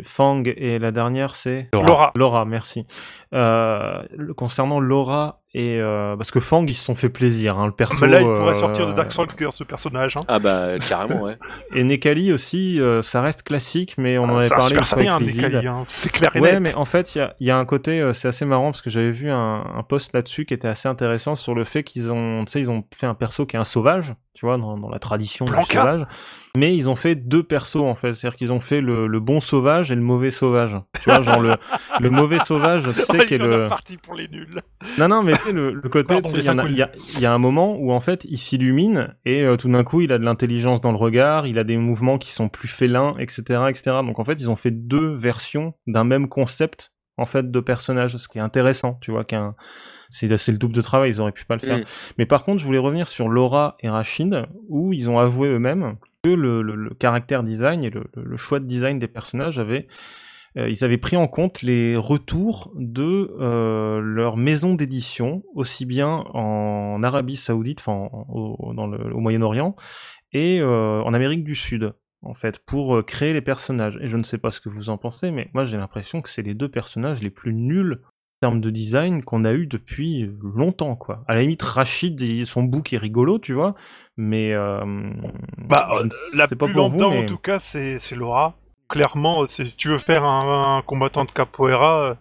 Fang 0.02 0.42
et 0.44 0.78
la 0.78 0.90
dernière 0.90 1.34
c'est 1.34 1.68
Laura. 1.72 2.12
Laura, 2.16 2.44
merci. 2.44 2.86
Euh, 3.32 4.02
concernant 4.36 4.80
Laura 4.80 5.42
et 5.54 5.80
euh, 5.80 6.14
parce 6.16 6.30
que 6.30 6.40
Fang 6.40 6.64
ils 6.66 6.74
se 6.74 6.84
sont 6.84 6.94
fait 6.94 7.08
plaisir, 7.08 7.58
hein, 7.58 7.66
le 7.66 7.72
perso. 7.72 8.04
Mais 8.04 8.12
là, 8.12 8.20
il 8.20 8.26
pourrait 8.26 8.54
euh, 8.54 8.58
sortir 8.58 8.86
de 8.88 8.92
Darkstalker, 8.92 9.48
ce 9.52 9.64
personnage. 9.64 10.16
Hein. 10.16 10.22
Ah 10.28 10.38
bah 10.38 10.78
carrément 10.78 11.22
ouais. 11.22 11.38
Et 11.74 11.84
Nekali 11.84 12.32
aussi, 12.32 12.80
euh, 12.80 13.00
ça 13.02 13.22
reste 13.22 13.42
classique, 13.44 13.94
mais 13.96 14.18
on 14.18 14.24
en 14.24 14.28
Ah, 14.28 14.32
avait 14.38 14.48
c'est 14.48 14.54
un 14.54 14.58
parlé 14.58 14.76
une 14.76 14.84
fois 14.84 14.98
avec 15.14 15.34
Nekali, 15.36 15.66
hein. 15.66 15.84
C'est 15.88 16.12
clair 16.12 16.30
et 16.34 16.40
Ouais, 16.40 16.52
net. 16.52 16.60
mais 16.60 16.74
en 16.74 16.84
fait, 16.84 17.14
il 17.14 17.18
y 17.18 17.20
a, 17.22 17.34
il 17.40 17.46
y 17.46 17.50
a 17.50 17.56
un 17.56 17.64
côté, 17.64 18.00
euh, 18.00 18.12
c'est 18.12 18.28
assez 18.28 18.44
marrant 18.44 18.70
parce 18.72 18.82
que 18.82 18.90
j'avais 18.90 19.10
vu 19.10 19.30
un, 19.30 19.64
un 19.74 19.82
post 19.82 20.12
là-dessus 20.12 20.44
qui 20.44 20.52
était 20.54 20.68
assez 20.68 20.88
intéressant 20.88 21.34
sur 21.34 21.54
le 21.54 21.64
fait 21.64 21.82
qu'ils 21.82 22.12
ont, 22.12 22.44
tu 22.44 22.52
sais, 22.52 22.60
ils 22.60 22.70
ont 22.70 22.84
fait 22.94 23.06
un 23.06 23.14
perso 23.14 23.46
qui 23.46 23.56
est 23.56 23.58
un 23.58 23.64
sauvage, 23.64 24.14
tu 24.34 24.44
vois, 24.44 24.58
dans, 24.58 24.76
dans 24.76 24.90
la 24.90 24.98
tradition 24.98 25.46
du 25.46 25.52
sauvage. 25.64 26.04
Mais 26.56 26.74
ils 26.76 26.88
ont 26.90 26.96
fait 26.96 27.14
deux 27.14 27.42
persos 27.44 27.76
en 27.82 27.94
fait, 27.94 28.14
c'est-à-dire 28.14 28.36
qu'ils 28.36 28.52
ont 28.52 28.58
fait 28.60 28.80
le, 28.80 29.06
le 29.06 29.20
bon 29.20 29.38
sauvage 29.40 29.92
et 29.92 29.94
le 29.94 30.00
mauvais 30.00 30.30
sauvage. 30.30 30.76
Tu 31.02 31.10
vois, 31.10 31.22
genre 31.22 31.40
le, 31.40 31.54
le 32.00 32.10
mauvais 32.10 32.38
sauvage, 32.38 32.82
tu 32.96 33.00
sais, 33.02 33.18
Oh, 33.20 33.24
qui 33.26 33.34
est 33.34 33.40
en 33.42 33.46
le. 33.46 33.68
parti 33.68 33.96
pour 33.96 34.14
les 34.14 34.26
nuls. 34.28 34.60
Non, 34.98 35.08
non, 35.08 35.22
mais 35.22 35.34
sais, 35.42 35.52
le, 35.52 35.72
le 35.74 35.88
côté, 35.88 36.14
il 36.30 36.36
y, 36.36 36.38
a- 36.40 36.42
cinq 36.42 36.56
il 36.70 36.76
y 36.76 36.82
a, 36.82 36.90
il 37.14 37.20
y 37.20 37.26
a 37.26 37.32
un 37.32 37.38
moment 37.38 37.76
où 37.76 37.92
en 37.92 38.00
fait 38.00 38.24
il 38.28 38.38
s'illumine 38.38 39.14
et 39.24 39.42
euh, 39.44 39.56
tout 39.56 39.68
d'un 39.70 39.84
coup 39.84 40.00
il 40.00 40.12
a 40.12 40.18
de 40.18 40.24
l'intelligence 40.24 40.80
dans 40.80 40.90
le 40.92 40.96
regard, 40.98 41.46
il 41.46 41.58
a 41.58 41.64
des 41.64 41.76
mouvements 41.76 42.18
qui 42.18 42.32
sont 42.32 42.48
plus 42.48 42.68
félins, 42.68 43.14
etc., 43.18 43.42
etc. 43.68 43.82
Donc 44.04 44.18
en 44.18 44.24
fait 44.24 44.34
ils 44.40 44.50
ont 44.50 44.56
fait 44.56 44.70
deux 44.70 45.14
versions 45.14 45.74
d'un 45.86 46.04
même 46.04 46.28
concept 46.28 46.92
en 47.16 47.26
fait 47.26 47.50
de 47.50 47.60
personnage, 47.60 48.16
ce 48.16 48.28
qui 48.28 48.38
est 48.38 48.40
intéressant, 48.40 48.98
tu 49.00 49.10
vois, 49.10 49.24
qu'un 49.24 49.54
c'est 50.10 50.28
le 50.28 50.56
double 50.56 50.74
de 50.74 50.80
travail, 50.80 51.10
ils 51.10 51.20
auraient 51.20 51.32
pu 51.32 51.44
pas 51.44 51.54
le 51.56 51.60
faire. 51.60 51.78
Mais 52.16 52.24
par 52.24 52.42
contre, 52.44 52.60
je 52.60 52.64
voulais 52.64 52.78
revenir 52.78 53.08
sur 53.08 53.28
Laura 53.28 53.76
et 53.80 53.88
Rachid, 53.90 54.46
où 54.68 54.92
ils 54.94 55.10
ont 55.10 55.18
avoué 55.18 55.48
eux-mêmes 55.48 55.96
que 56.22 56.30
le, 56.30 56.62
le, 56.62 56.74
le 56.76 56.90
caractère 56.94 57.42
design 57.42 57.84
et 57.84 57.90
le, 57.90 58.04
le- 58.16 58.36
choix 58.36 58.58
de 58.58 58.64
design 58.64 58.98
des 58.98 59.06
personnages 59.08 59.58
avaient 59.58 59.86
ils 60.56 60.82
avaient 60.84 60.98
pris 60.98 61.16
en 61.16 61.28
compte 61.28 61.62
les 61.62 61.96
retours 61.96 62.72
de 62.76 63.34
euh, 63.40 64.00
leur 64.00 64.36
maison 64.36 64.74
d'édition, 64.74 65.42
aussi 65.54 65.84
bien 65.86 66.24
en 66.34 67.02
Arabie 67.02 67.36
Saoudite, 67.36 67.80
enfin 67.80 67.92
en- 68.12 68.26
au, 68.28 68.74
dans 68.74 68.86
le, 68.86 69.14
au 69.14 69.20
Moyen-Orient, 69.20 69.76
et 70.32 70.60
euh, 70.60 71.00
en 71.02 71.14
Amérique 71.14 71.44
du 71.44 71.54
Sud, 71.54 71.94
en 72.22 72.34
fait, 72.34 72.58
pour 72.66 72.96
euh, 72.96 73.02
créer 73.02 73.32
les 73.32 73.40
personnages. 73.42 73.98
Et 74.02 74.08
je 74.08 74.16
ne 74.16 74.22
sais 74.24 74.38
pas 74.38 74.50
ce 74.50 74.60
que 74.60 74.68
vous 74.68 74.90
en 74.90 74.98
pensez, 74.98 75.30
mais 75.30 75.48
moi 75.54 75.64
j'ai 75.64 75.76
l'impression 75.76 76.22
que 76.22 76.28
c'est 76.28 76.42
les 76.42 76.54
deux 76.54 76.68
personnages 76.68 77.22
les 77.22 77.30
plus 77.30 77.54
nuls 77.54 78.00
en 78.02 78.48
termes 78.48 78.60
de 78.60 78.70
design 78.70 79.22
qu'on 79.24 79.44
a 79.44 79.52
eu 79.52 79.66
depuis 79.66 80.30
longtemps, 80.54 80.94
quoi. 80.94 81.24
À 81.26 81.34
la 81.34 81.40
limite, 81.42 81.62
Rachid, 81.62 82.44
son 82.44 82.62
book 82.62 82.92
est 82.92 82.98
rigolo, 82.98 83.38
tu 83.40 83.52
vois, 83.52 83.74
mais 84.16 84.52
euh, 84.54 84.80
Bah, 85.58 85.88
je 85.98 86.02
ne 86.04 86.38
la 86.38 86.46
sais 86.46 86.54
pas 86.56 86.66
plus 86.66 86.74
pour 86.74 86.88
vous, 86.88 86.98
mais- 87.10 87.24
en 87.24 87.26
tout 87.26 87.36
cas, 87.38 87.58
c'est 87.58 87.98
Laura. 88.14 88.56
Clairement, 88.88 89.46
si 89.46 89.74
tu 89.76 89.88
veux 89.88 89.98
faire 89.98 90.24
un, 90.24 90.78
un 90.78 90.82
combattant 90.82 91.24
de 91.24 91.30
capoeira, 91.30 92.02
euh, 92.02 92.14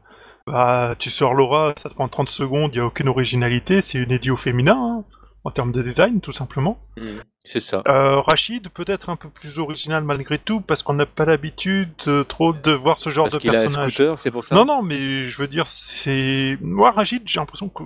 bah, 0.48 0.96
tu 1.00 1.10
sors 1.10 1.34
Laura, 1.34 1.74
ça 1.82 1.90
te 1.90 1.94
prend 1.94 2.08
30 2.08 2.30
secondes, 2.30 2.72
il 2.74 2.78
n'y 2.78 2.82
a 2.82 2.86
aucune 2.86 3.10
originalité, 3.10 3.82
c'est 3.82 3.98
une 3.98 4.18
au 4.32 4.38
féminin, 4.38 4.78
hein, 4.78 5.04
en 5.44 5.52
termes 5.52 5.72
de 5.72 5.82
design, 5.82 6.20
tout 6.22 6.34
simplement. 6.34 6.80
Mm. 6.98 7.20
C'est 7.44 7.62
ça. 7.62 7.82
Euh, 7.88 8.20
Rachid, 8.20 8.68
peut-être 8.70 9.10
un 9.10 9.16
peu 9.16 9.30
plus 9.30 9.58
original 9.60 10.04
malgré 10.04 10.38
tout, 10.38 10.60
parce 10.60 10.84
qu'on 10.84 10.94
n'a 10.94 11.06
pas 11.06 11.24
l'habitude 11.24 11.90
euh, 12.08 12.26
trop 12.26 12.52
de 12.52 12.72
voir 12.74 13.00
ce 13.00 13.10
genre 13.10 13.26
Parce 13.26 13.36
de 13.36 13.40
qu'il 13.40 13.56
a 13.56 13.60
un 13.60 13.62
personnage. 13.62 13.94
scooter, 13.94 14.20
c'est 14.20 14.32
pour 14.32 14.44
ça 14.44 14.56
Non, 14.56 14.66
non, 14.66 14.82
mais 14.84 15.30
je 15.30 15.38
veux 15.38 15.48
dire, 15.48 15.68
c'est. 15.68 16.58
Moi, 16.60 16.92
Rachid, 16.92 17.22
j'ai 17.26 17.40
l'impression 17.40 17.70
que 17.70 17.84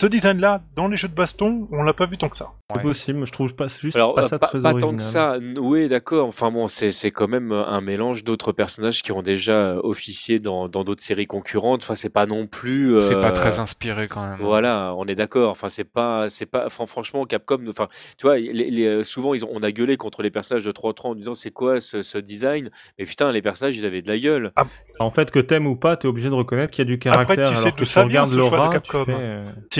ce 0.00 0.06
design-là, 0.06 0.62
dans 0.76 0.86
les 0.86 0.96
jeux 0.96 1.08
de 1.08 1.14
baston, 1.14 1.66
on 1.72 1.82
l'a 1.82 1.92
pas 1.92 2.06
vu 2.06 2.16
tant 2.18 2.28
que 2.28 2.36
ça. 2.36 2.52
c'est 2.70 2.76
Ouais. 2.76 2.82
possible, 2.82 3.26
je 3.26 3.32
trouve 3.32 3.54
pas, 3.56 3.66
juste 3.66 3.96
Alors, 3.96 4.14
pas 4.14 4.24
euh, 4.24 4.28
ça 4.28 4.38
pas, 4.38 4.46
très 4.46 4.60
pas 4.60 4.70
original. 4.70 4.90
tant 4.92 4.96
que 4.96 5.02
ça, 5.02 5.38
oui, 5.60 5.86
d'accord. 5.88 6.28
Enfin 6.28 6.52
bon, 6.52 6.68
c'est 6.68 6.92
c'est 6.92 7.10
quand 7.10 7.26
même 7.26 7.50
un 7.50 7.80
mélange 7.80 8.22
d'autres 8.22 8.52
personnages 8.52 9.02
qui 9.02 9.10
ont 9.10 9.22
déjà 9.22 9.54
euh, 9.72 9.80
officié 9.82 10.38
dans 10.38 10.68
dans 10.68 10.84
d'autres 10.84 11.02
séries 11.02 11.26
concurrentes. 11.26 11.82
Enfin, 11.82 11.96
c'est 11.96 12.10
pas 12.10 12.26
non 12.26 12.46
plus. 12.46 12.94
euh, 12.94 13.00
C'est 13.00 13.20
pas 13.20 13.32
très 13.32 13.58
inspiré 13.58 14.06
quand 14.06 14.24
même. 14.24 14.38
Voilà, 14.40 14.94
on 14.98 15.06
est 15.06 15.16
d'accord. 15.16 15.50
Enfin, 15.50 15.68
c'est 15.68 15.82
pas, 15.90 16.28
c'est 16.30 16.46
pas. 16.46 16.68
fran- 16.68 16.86
franchement, 16.86 17.24
Capcom. 17.24 17.58
Enfin, 17.68 17.88
tu 18.18 18.26
vois, 18.26 18.38
les, 18.38 18.70
les- 18.70 18.86
euh, 18.86 19.02
souvent 19.02 19.34
ils 19.34 19.44
ont, 19.44 19.50
on 19.52 19.62
a 19.64 19.72
gueulé 19.72 19.96
contre 19.96 20.22
les 20.22 20.30
personnages 20.30 20.64
de 20.64 20.70
3-3 20.72 21.08
en 21.10 21.14
disant 21.16 21.34
c'est 21.34 21.50
quoi 21.50 21.80
ce, 21.80 22.02
ce 22.02 22.18
design? 22.18 22.70
Mais 23.00 23.04
putain, 23.04 23.32
les 23.32 23.42
personnages, 23.42 23.76
ils 23.76 23.86
avaient 23.86 24.02
de 24.02 24.08
la 24.08 24.18
gueule. 24.18 24.52
En 25.00 25.10
fait, 25.10 25.30
que 25.32 25.38
t'aimes 25.40 25.66
ou 25.66 25.76
pas, 25.76 25.96
t'es 25.96 26.06
obligé 26.06 26.28
de 26.28 26.34
reconnaître 26.34 26.70
qu'il 26.72 26.84
y 26.84 26.88
a 26.88 26.90
du 26.90 26.98
caractère. 26.98 27.48
tu 27.50 27.56
sais 27.56 27.62
alors 27.62 27.76
que 27.76 27.84
ça 27.84 28.00
si 28.02 28.04
on 28.04 28.08
vient, 28.08 28.22
regarde 28.24 28.28
ce 28.28 28.34
choix 28.34 28.50
de 28.50 28.56
Laura, 28.56 28.68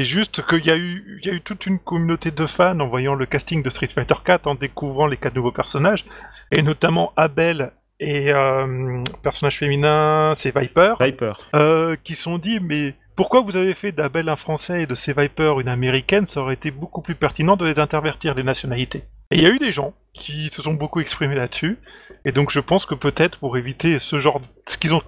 juste 0.08 0.44
qu'il 0.46 0.64
y 0.66 0.70
a 0.70 0.76
eu, 0.76 1.20
il 1.22 1.28
y 1.28 1.30
a 1.30 1.34
eu 1.34 1.40
toute 1.40 1.66
une 1.66 1.78
communauté 1.78 2.30
de 2.30 2.46
fans 2.46 2.80
en 2.80 2.88
voyant 2.88 3.14
le 3.14 3.26
casting 3.26 3.62
de 3.62 3.70
Street 3.70 3.88
Fighter 3.94 4.14
4, 4.24 4.46
en 4.46 4.54
découvrant 4.54 5.06
les 5.06 5.16
quatre 5.16 5.36
nouveaux 5.36 5.52
personnages, 5.52 6.04
et 6.50 6.62
notamment 6.62 7.12
Abel 7.16 7.72
et 8.00 8.32
euh, 8.32 9.02
personnage 9.22 9.58
féminin, 9.58 10.32
c'est 10.36 10.56
Viper, 10.56 10.94
Viper. 11.00 11.32
euh, 11.54 11.96
qui 12.02 12.14
se 12.14 12.22
sont 12.22 12.38
dit 12.38 12.60
mais 12.60 12.94
pourquoi 13.16 13.40
vous 13.42 13.56
avez 13.56 13.74
fait 13.74 13.90
d'Abel 13.92 14.28
un 14.28 14.36
français 14.36 14.82
et 14.82 14.86
de 14.86 14.94
ces 14.94 15.12
Viper 15.12 15.54
une 15.60 15.68
américaine? 15.68 16.28
Ça 16.28 16.40
aurait 16.40 16.54
été 16.54 16.70
beaucoup 16.70 17.02
plus 17.02 17.16
pertinent 17.16 17.56
de 17.56 17.64
les 17.64 17.80
intervertir 17.80 18.34
les 18.34 18.44
nationalités. 18.44 19.02
Et 19.30 19.38
il 19.38 19.42
y 19.42 19.46
a 19.46 19.50
eu 19.50 19.58
des 19.58 19.72
gens 19.72 19.92
qui 20.14 20.48
se 20.50 20.62
sont 20.62 20.74
beaucoup 20.74 21.00
exprimés 21.00 21.34
là-dessus, 21.34 21.78
et 22.24 22.32
donc 22.32 22.50
je 22.50 22.60
pense 22.60 22.86
que 22.86 22.94
peut-être 22.94 23.38
pour 23.38 23.56
éviter 23.58 23.98
ce 23.98 24.20
genre, 24.20 24.40
ce 24.66 24.78
qu'ils 24.78 24.94
ont 24.94 25.02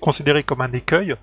considéré 0.00 0.44
comme 0.44 0.60
un 0.60 0.72
écueil, 0.72 1.14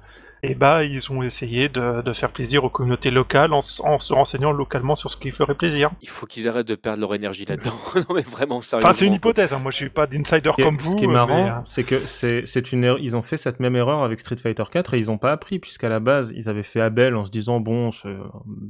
et 0.43 0.55
bah 0.55 0.83
ils 0.83 1.11
ont 1.11 1.23
essayé 1.23 1.69
de, 1.69 2.01
de 2.01 2.13
faire 2.13 2.31
plaisir 2.31 2.63
aux 2.63 2.69
communautés 2.69 3.09
locales 3.11 3.53
en, 3.53 3.59
en 3.59 3.99
se 3.99 4.13
renseignant 4.13 4.51
localement 4.51 4.95
sur 4.95 5.09
ce 5.09 5.17
qui 5.17 5.31
ferait 5.31 5.55
plaisir. 5.55 5.91
Il 6.01 6.09
faut 6.09 6.25
qu'ils 6.25 6.47
arrêtent 6.47 6.67
de 6.67 6.75
perdre 6.75 6.99
leur 7.01 7.15
énergie 7.15 7.45
là-dedans. 7.45 7.71
non 7.95 8.15
mais 8.15 8.21
vraiment 8.21 8.61
sérieusement. 8.61 8.89
Enfin, 8.89 8.97
c'est 8.97 9.07
une 9.07 9.13
hypothèse, 9.13 9.53
hein, 9.53 9.59
moi 9.59 9.71
je 9.71 9.77
suis 9.77 9.89
pas 9.89 10.05
d'insider 10.05 10.51
comme 10.57 10.77
vous. 10.77 10.91
ce 10.91 10.95
qui 10.95 11.05
est 11.05 11.07
marrant, 11.07 11.47
euh, 11.47 11.51
c'est 11.63 11.83
que 11.83 12.05
c'est 12.05 12.45
c'est 12.45 12.71
une 12.71 12.83
erreur- 12.83 12.99
ils 12.99 13.15
ont 13.15 13.21
fait 13.21 13.37
cette 13.37 13.59
même 13.59 13.75
erreur 13.75 14.03
avec 14.03 14.19
Street 14.19 14.35
Fighter 14.35 14.63
4 14.69 14.93
et 14.93 14.97
ils 14.97 15.09
ont 15.09 15.17
pas 15.17 15.31
appris 15.31 15.59
puisqu'à 15.59 15.89
la 15.89 15.99
base 15.99 16.33
ils 16.35 16.49
avaient 16.49 16.61
fait 16.63 16.81
Abel 16.81 17.15
en 17.15 17.25
se 17.25 17.31
disant 17.31 17.59
bon 17.59 17.91
c'est 17.91 18.15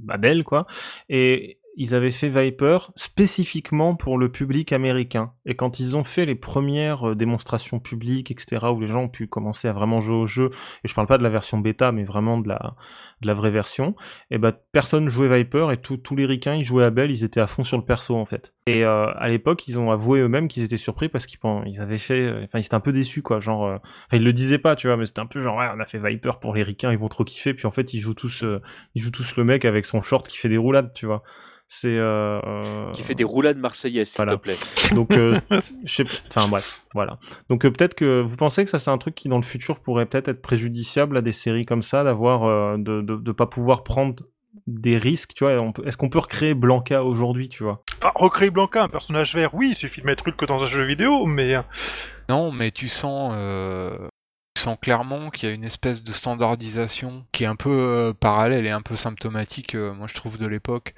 Abel 0.10 0.44
quoi 0.44 0.68
et 1.10 1.58
ils 1.76 1.96
avaient 1.96 2.12
fait 2.12 2.30
Viper 2.30 2.78
spécifiquement 2.96 3.96
pour 3.96 4.18
le 4.18 4.32
public 4.32 4.72
américain 4.72 5.34
et 5.46 5.56
quand 5.56 5.80
ils 5.80 5.96
ont 5.98 6.04
fait 6.04 6.26
les 6.26 6.36
premières 6.36 7.10
euh, 7.10 7.16
démonstrations 7.16 7.80
publiques 7.80 8.32
etc 8.32 8.66
où 8.74 8.80
les 8.80 8.88
gens 8.88 9.04
ont 9.04 9.10
pu 9.10 9.28
commencer 9.28 9.68
à 9.68 9.74
vraiment 9.74 10.00
jouer 10.00 10.16
au 10.16 10.26
jeu 10.26 10.50
et 10.84 10.88
je 10.88 10.94
parle 10.94 11.08
pas 11.08 11.18
de 11.18 11.24
la 11.24 11.30
version 11.30 11.58
bêta 11.58 11.92
mais 11.92 12.04
vraiment 12.04 12.38
de 12.38 12.48
la 12.48 13.34
vraie 13.34 13.52
version 13.52 13.96
et 14.32 14.38
ben 14.38 14.54
personne 14.72 15.10
jouait 15.10 15.36
Viper 15.36 15.72
et 15.72 15.78
tous 15.78 16.16
les 16.16 16.26
ricains 16.26 16.56
ils 16.56 16.66
jouaient 16.66 16.86
Abel 16.86 17.12
ils 17.12 17.24
étaient 17.24 17.42
à 17.42 17.48
fond 17.48 17.64
sur 17.64 17.78
le 17.78 17.86
perso 17.86 18.16
en 18.16 18.26
fait 18.26 18.54
et 18.66 18.86
euh, 18.86 19.08
à 19.16 19.28
l'époque 19.28 19.68
ils 19.68 19.80
ont 19.80 19.92
avoué 19.92 20.22
eux-mêmes 20.22 20.48
qu'ils 20.48 20.64
étaient 20.64 20.78
surpris 20.78 21.10
parce 21.10 21.26
qu'ils 21.26 21.82
avaient 21.82 21.98
fait 21.98 22.22
euh, 22.22 22.44
enfin 22.46 22.60
ils 22.60 22.66
étaient 22.66 22.76
un 22.76 22.80
peu 22.80 22.94
déçus 22.94 23.22
quoi 23.22 23.40
genre 23.40 23.66
euh, 23.66 23.78
ils 24.12 24.24
le 24.24 24.34
disaient 24.34 24.58
pas, 24.58 24.76
tu 24.76 24.88
vois, 24.88 24.98
mais 24.98 25.06
c'était 25.06 25.20
un 25.22 25.26
peu 25.26 25.42
genre, 25.42 25.58
ouais, 25.58 25.68
on 25.76 25.80
a 25.80 25.86
fait 25.86 26.00
Viper 26.00 26.32
pour 26.40 26.54
les 26.54 26.64
ricains, 26.64 26.92
ils 26.92 26.98
vont 26.98 27.10
trop 27.10 27.24
kiffer, 27.24 27.54
puis 27.54 27.66
en 27.66 27.72
fait, 27.72 27.94
ils 27.94 28.00
jouent 28.00 28.14
tous, 28.14 28.46
ils 28.96 29.02
jouent 29.02 29.12
tous 29.12 29.36
le 29.38 29.44
mec 29.44 29.66
avec 29.66 29.86
son 29.86 30.02
short 30.02 30.28
qui 30.28 30.38
fait 30.38 30.50
des 30.50 30.58
roulades, 30.58 30.92
tu 30.94 31.06
vois. 31.06 31.24
C'est, 31.76 31.98
euh, 31.98 32.40
euh, 32.46 32.92
Qui 32.92 33.02
fait 33.02 33.16
des 33.16 33.24
roulades 33.24 33.58
marseillaises, 33.58 34.10
s'il 34.10 34.18
Voilà. 34.18 34.34
te 34.34 34.42
plaît. 34.42 34.56
donc, 34.94 35.12
euh, 35.18 35.34
je 35.84 35.92
sais, 35.96 36.04
pas- 36.04 36.12
enfin 36.28 36.48
bref, 36.48 36.84
voilà. 36.94 37.18
Donc 37.50 37.66
euh, 37.66 37.72
peut-être 37.72 37.96
que 37.96 38.22
vous 38.22 38.38
pensez 38.38 38.64
que 38.64 38.70
ça 38.70 38.78
c'est 38.78 38.92
un 38.92 39.00
truc 39.00 39.16
qui 39.16 39.28
dans 39.28 39.38
le 39.38 39.44
futur 39.44 39.80
pourrait 39.80 40.06
peut-être 40.06 40.28
être 40.28 40.44
préjudiciable 40.44 41.18
à 41.18 41.22
des 41.22 41.32
séries 41.32 41.66
comme 41.66 41.82
ça, 41.82 42.04
d'avoir, 42.04 42.44
euh, 42.44 42.78
de, 42.78 43.02
de, 43.02 43.16
de 43.16 43.32
pas 43.32 43.48
pouvoir 43.48 43.84
prendre 43.84 44.24
des 44.68 45.00
risques, 45.00 45.34
tu 45.34 45.46
vois? 45.46 45.54
Est-ce 45.84 45.98
qu'on 45.98 46.10
peut 46.10 46.20
recréer 46.20 46.54
Blanca 46.54 47.04
aujourd'hui, 47.04 47.50
tu 47.50 47.64
vois? 47.64 47.82
Enfin, 47.98 48.12
recréer 48.14 48.52
Blanca, 48.52 48.84
un 48.84 48.88
personnage 48.90 49.34
vert, 49.34 49.56
oui, 49.56 49.70
il 49.72 49.76
suffit 49.76 50.02
de 50.02 50.06
mettre 50.06 50.28
Hulk 50.28 50.36
que 50.38 50.46
dans 50.46 50.62
un 50.62 50.68
jeu 50.68 50.84
vidéo, 50.84 51.26
mais 51.26 51.56
Non, 52.30 52.52
mais 52.52 52.70
tu 52.70 52.88
sens, 52.88 53.34
euh, 53.36 53.98
tu 54.56 54.62
sens 54.62 54.78
clairement 54.80 55.32
qu'il 55.32 55.50
y 55.50 55.52
a 55.52 55.56
une 55.56 55.64
espèce 55.64 56.04
de 56.04 56.12
standardisation 56.14 57.26
qui 57.32 57.46
est 57.46 57.48
un 57.48 57.56
peu 57.56 57.72
euh, 57.72 58.14
parallèle 58.14 58.68
et 58.68 58.70
un 58.72 58.82
peu 58.84 58.96
symptomatique, 58.96 59.74
euh, 59.74 59.92
moi 59.92 60.06
je 60.08 60.14
trouve, 60.14 60.38
de 60.38 60.46
l'époque. 60.46 60.94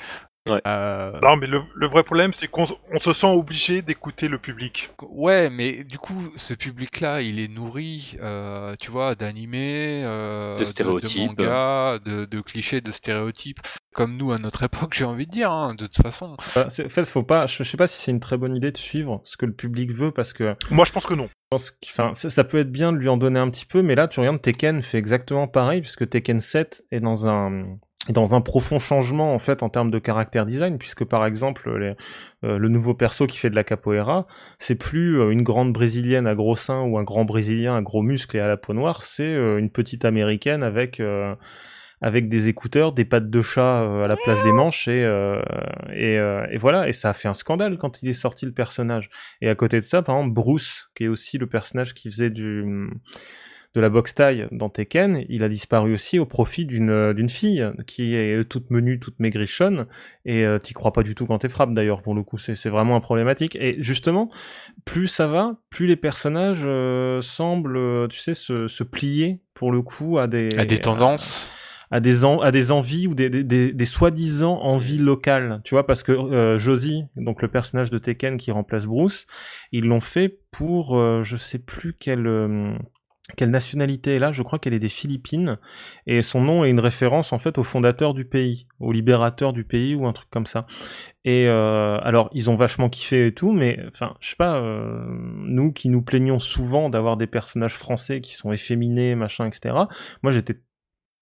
Ouais. 0.47 0.61
Euh, 0.67 1.19
non, 1.23 1.37
mais 1.37 1.47
le, 1.47 1.61
le 1.75 1.87
vrai 1.87 2.03
problème, 2.03 2.31
c'est 2.35 2.47
qu'on 2.47 2.65
on 2.93 2.99
se 2.99 3.13
sent 3.13 3.25
obligé 3.27 3.81
d'écouter 3.81 4.27
le 4.27 4.37
public. 4.37 4.91
Ouais, 5.01 5.49
mais 5.49 5.83
du 5.83 5.97
coup, 5.97 6.29
ce 6.35 6.53
public-là, 6.53 7.21
il 7.21 7.39
est 7.39 7.47
nourri, 7.47 8.15
euh, 8.21 8.75
tu 8.79 8.91
vois, 8.91 9.15
d'animés, 9.15 10.03
euh, 10.05 10.55
De 10.57 10.63
stéréotypes. 10.63 11.29
mangas, 11.39 11.97
de, 12.05 12.25
de 12.25 12.41
clichés, 12.41 12.79
de 12.81 12.91
stéréotypes, 12.91 13.59
comme 13.93 14.17
nous 14.17 14.31
à 14.31 14.37
notre 14.37 14.61
époque, 14.65 14.93
j'ai 14.95 15.05
envie 15.05 15.25
de 15.25 15.31
dire, 15.31 15.51
hein, 15.51 15.73
de 15.73 15.87
toute 15.87 16.03
façon. 16.03 16.37
Bah, 16.55 16.67
c'est- 16.69 16.85
En 16.85 16.89
fait, 16.89 17.05
faut 17.05 17.23
pas, 17.23 17.47
je 17.47 17.63
je 17.63 17.63
sais 17.63 17.77
pas 17.77 17.87
si 17.87 17.99
c'est 17.99 18.11
une 18.11 18.19
très 18.19 18.37
bonne 18.37 18.55
idée 18.55 18.71
de 18.71 18.77
suivre 18.77 19.21
ce 19.25 19.37
que 19.37 19.47
le 19.47 19.53
public 19.53 19.91
veut 19.93 20.11
parce 20.11 20.31
que 20.33 20.55
Moi, 20.69 20.85
je 20.85 20.91
pense 20.91 21.07
que 21.07 21.15
non. 21.15 21.27
pense 21.49 21.71
que- 21.71 21.77
enfin, 21.87 22.13
ça, 22.13 22.29
ça 22.29 22.43
peut 22.43 22.59
être 22.59 22.71
bien 22.71 22.93
de 22.93 22.97
lui 22.99 23.09
en 23.09 23.17
donner 23.17 23.39
un 23.39 23.49
petit 23.49 23.65
peu, 23.65 23.81
mais 23.81 23.95
là, 23.95 24.07
tu 24.07 24.19
regardes, 24.19 24.41
Tekken 24.43 24.83
fait 24.83 24.99
exactement 24.99 25.47
pareil, 25.47 25.81
puisque 25.81 26.07
Tekken 26.07 26.39
7 26.39 26.83
est 26.91 26.99
dans 26.99 27.27
un, 27.27 27.65
dans 28.09 28.35
un 28.35 28.41
profond 28.41 28.79
changement, 28.79 29.33
en 29.33 29.39
fait, 29.39 29.63
en 29.63 29.69
termes 29.69 29.89
de 29.89 29.99
caractère 29.99 30.45
design, 30.45 30.77
puisque, 30.77 31.03
par 31.03 31.25
exemple, 31.25 31.69
euh, 31.69 32.57
le 32.57 32.69
nouveau 32.69 32.93
perso 32.93 33.25
qui 33.25 33.37
fait 33.37 33.49
de 33.49 33.55
la 33.55 33.63
capoeira, 33.63 34.27
c'est 34.59 34.75
plus 34.75 35.19
euh, 35.19 35.31
une 35.31 35.41
grande 35.41 35.73
brésilienne 35.73 36.27
à 36.27 36.35
gros 36.35 36.55
seins 36.55 36.83
ou 36.83 36.97
un 36.99 37.03
grand 37.03 37.25
brésilien 37.25 37.75
à 37.75 37.81
gros 37.81 38.03
muscles 38.03 38.37
et 38.37 38.39
à 38.39 38.47
la 38.47 38.57
peau 38.57 38.73
noire, 38.73 39.03
c'est 39.03 39.23
euh, 39.23 39.57
une 39.57 39.71
petite 39.71 40.05
américaine 40.05 40.61
avec, 40.61 41.01
avec 42.01 42.29
des 42.29 42.47
écouteurs, 42.47 42.91
des 42.93 43.05
pattes 43.05 43.29
de 43.29 43.41
chat 43.41 44.03
à 44.03 44.07
la 44.07 44.15
place 44.17 44.43
des 44.43 44.51
manches 44.51 44.87
et, 44.87 45.01
et, 45.93 46.15
et 46.15 46.57
voilà. 46.57 46.87
Et 46.87 46.93
ça 46.93 47.09
a 47.09 47.13
fait 47.13 47.27
un 47.27 47.33
scandale 47.33 47.77
quand 47.77 48.03
il 48.03 48.09
est 48.09 48.13
sorti 48.13 48.45
le 48.45 48.51
personnage. 48.51 49.09
Et 49.41 49.49
à 49.49 49.55
côté 49.55 49.79
de 49.79 49.85
ça 49.85 50.01
par 50.01 50.17
exemple 50.17 50.33
Bruce 50.33 50.89
qui 50.95 51.05
est 51.05 51.07
aussi 51.07 51.37
le 51.37 51.47
personnage 51.47 51.93
qui 51.93 52.11
faisait 52.11 52.29
du 52.29 52.89
de 53.75 53.81
la 53.81 53.89
boxe 53.89 54.15
taille 54.15 54.47
dans 54.51 54.69
Tekken, 54.69 55.25
il 55.29 55.43
a 55.43 55.49
disparu 55.49 55.93
aussi 55.93 56.17
au 56.17 56.25
profit 56.25 56.65
d'une 56.65 56.89
euh, 56.89 57.13
d'une 57.13 57.29
fille 57.29 57.63
qui 57.85 58.15
est 58.15 58.43
toute 58.49 58.71
menue, 58.71 58.99
toute 58.99 59.19
maigrichonne 59.19 59.85
et 60.25 60.45
euh, 60.45 60.57
t'y 60.57 60.73
crois 60.73 60.93
pas 60.93 61.03
du 61.03 61.13
tout 61.13 61.25
quand 61.27 61.39
t'es 61.39 61.49
frappe 61.49 61.73
d'ailleurs 61.73 62.01
pour 62.01 62.15
le 62.15 62.23
coup 62.23 62.37
c'est 62.37 62.55
c'est 62.55 62.69
vraiment 62.69 62.95
un 62.95 63.01
problématique. 63.01 63.55
Et 63.59 63.75
justement 63.83 64.31
plus 64.85 65.07
ça 65.07 65.27
va, 65.27 65.57
plus 65.69 65.87
les 65.87 65.97
personnages 65.97 66.63
euh, 66.65 67.21
semblent 67.21 68.07
tu 68.09 68.19
sais 68.19 68.33
se, 68.33 68.67
se 68.67 68.83
plier 68.83 69.41
pour 69.53 69.71
le 69.71 69.81
coup 69.81 70.17
à 70.17 70.27
des 70.27 70.49
À 70.57 70.65
des 70.65 70.79
tendances. 70.79 71.51
à 71.91 71.99
des, 71.99 72.25
en- 72.25 72.39
à 72.39 72.51
des 72.51 72.71
envies 72.71 73.07
ou 73.07 73.13
des, 73.13 73.29
des, 73.29 73.43
des, 73.43 73.71
des 73.71 73.85
soi-disant 73.85 74.57
envies 74.61 74.97
locales, 74.97 75.61
tu 75.63 75.75
vois, 75.75 75.85
parce 75.85 76.01
que 76.01 76.11
euh, 76.11 76.57
Josie, 76.57 77.03
donc 77.15 77.41
le 77.41 77.47
personnage 77.47 77.91
de 77.91 77.97
Tekken 77.99 78.37
qui 78.37 78.51
remplace 78.51 78.85
Bruce, 78.87 79.27
ils 79.71 79.85
l'ont 79.85 80.01
fait 80.01 80.39
pour, 80.51 80.97
euh, 80.97 81.21
je 81.23 81.37
sais 81.37 81.59
plus 81.59 81.93
quel, 81.93 82.25
euh, 82.25 82.73
quelle 83.37 83.49
nationalité 83.49 84.15
est 84.15 84.19
là 84.19 84.31
Je 84.31 84.43
crois 84.43 84.59
qu'elle 84.59 84.73
est 84.73 84.79
des 84.79 84.89
Philippines 84.89 85.57
et 86.05 86.21
son 86.21 86.41
nom 86.41 86.63
est 86.63 86.69
une 86.69 86.79
référence 86.79 87.33
en 87.33 87.39
fait 87.39 87.57
au 87.57 87.63
fondateur 87.63 88.13
du 88.13 88.23
pays, 88.23 88.67
au 88.79 88.91
libérateur 88.91 89.51
du 89.51 89.63
pays 89.63 89.95
ou 89.95 90.05
un 90.05 90.13
truc 90.13 90.29
comme 90.29 90.45
ça. 90.45 90.67
Et 91.23 91.47
euh, 91.47 91.97
alors 92.03 92.29
ils 92.33 92.51
ont 92.51 92.55
vachement 92.55 92.87
kiffé 92.87 93.27
et 93.27 93.33
tout, 93.33 93.51
mais 93.51 93.79
enfin 93.91 94.15
je 94.19 94.29
sais 94.29 94.35
pas, 94.35 94.57
euh, 94.57 95.03
nous 95.09 95.71
qui 95.71 95.89
nous 95.89 96.03
plaignons 96.03 96.37
souvent 96.37 96.89
d'avoir 96.89 97.17
des 97.17 97.25
personnages 97.25 97.73
français 97.73 98.21
qui 98.21 98.35
sont 98.35 98.51
efféminés, 98.51 99.15
machin, 99.15 99.47
etc. 99.47 99.75
Moi 100.21 100.31
j'étais 100.31 100.53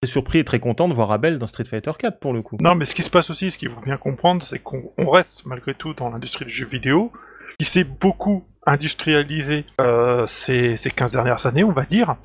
très 0.02 0.12
surpris 0.12 0.40
et 0.40 0.44
très 0.44 0.60
content 0.60 0.90
de 0.90 0.94
voir 0.94 1.10
Abel 1.14 1.38
dans 1.38 1.48
Street 1.48 1.64
Fighter 1.64 1.92
4 1.98 2.20
pour 2.20 2.34
le 2.34 2.42
coup. 2.42 2.58
Non, 2.60 2.76
mais 2.76 2.84
ce 2.84 2.96
qui 2.96 3.04
se 3.04 3.10
passe 3.10 3.30
aussi, 3.30 3.50
ce 3.50 3.58
qu'il 3.58 3.70
faut 3.70 3.82
bien 3.82 3.98
comprendre, 3.98 4.44
c'est 4.44 4.60
qu'on 4.60 4.92
on 4.98 5.10
reste 5.10 5.46
malgré 5.46 5.74
tout 5.74 5.94
dans 5.94 6.10
l'industrie 6.10 6.44
du 6.44 6.52
jeu 6.52 6.66
vidéo. 6.66 7.14
Il 7.60 7.66
s'est 7.66 7.86
beaucoup 7.86 8.44
industrialisé 8.66 9.66
euh, 9.82 10.26
ces, 10.26 10.78
ces 10.78 10.92
15 10.92 11.14
dernières 11.14 11.46
années, 11.46 11.64
on 11.64 11.72
va 11.72 11.84
dire. 11.84 12.16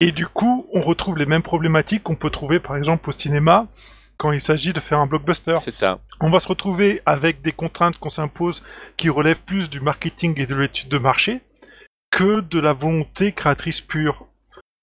Et 0.00 0.12
du 0.12 0.26
coup, 0.26 0.66
on 0.72 0.80
retrouve 0.80 1.16
les 1.16 1.26
mêmes 1.26 1.42
problématiques 1.42 2.02
qu'on 2.02 2.16
peut 2.16 2.30
trouver 2.30 2.60
par 2.60 2.76
exemple 2.76 3.10
au 3.10 3.12
cinéma 3.12 3.66
quand 4.16 4.32
il 4.32 4.40
s'agit 4.40 4.72
de 4.72 4.80
faire 4.80 4.98
un 4.98 5.06
blockbuster. 5.06 5.56
C'est 5.60 5.70
ça. 5.70 5.98
On 6.20 6.30
va 6.30 6.40
se 6.40 6.48
retrouver 6.48 7.02
avec 7.06 7.42
des 7.42 7.52
contraintes 7.52 7.98
qu'on 7.98 8.10
s'impose 8.10 8.62
qui 8.96 9.08
relèvent 9.08 9.40
plus 9.40 9.70
du 9.70 9.80
marketing 9.80 10.38
et 10.40 10.46
de 10.46 10.54
l'étude 10.54 10.88
de 10.88 10.98
marché 10.98 11.40
que 12.10 12.40
de 12.40 12.60
la 12.60 12.72
volonté 12.72 13.32
créatrice 13.32 13.80
pure. 13.80 14.26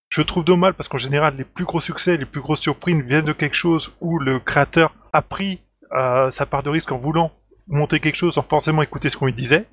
Je 0.10 0.22
trouve 0.22 0.44
dommage 0.44 0.73
parce 0.73 0.90
qu'en 0.90 0.98
général, 0.98 1.36
les 1.38 1.45
plus 1.45 1.64
gros 1.64 1.80
succès, 1.80 2.18
les 2.18 2.26
plus 2.26 2.41
grosses 2.41 2.60
surprises 2.60 3.02
viennent 3.03 3.26
de 3.26 3.32
quelque 3.32 3.56
chose 3.56 3.95
où 4.02 4.19
le 4.19 4.40
créateur 4.40 4.94
a 5.14 5.22
pris 5.22 5.61
euh, 5.94 6.30
sa 6.32 6.45
part 6.45 6.64
de 6.64 6.69
risque 6.69 6.91
en 6.91 6.98
voulant 6.98 7.32
monter 7.68 8.02
quelque 8.02 8.18
chose 8.18 8.34
sans 8.34 8.41
forcément 8.41 8.82
écouter 8.82 9.10
ce 9.10 9.15
qu'on 9.15 9.28
lui 9.28 9.34
disait. 9.34 9.65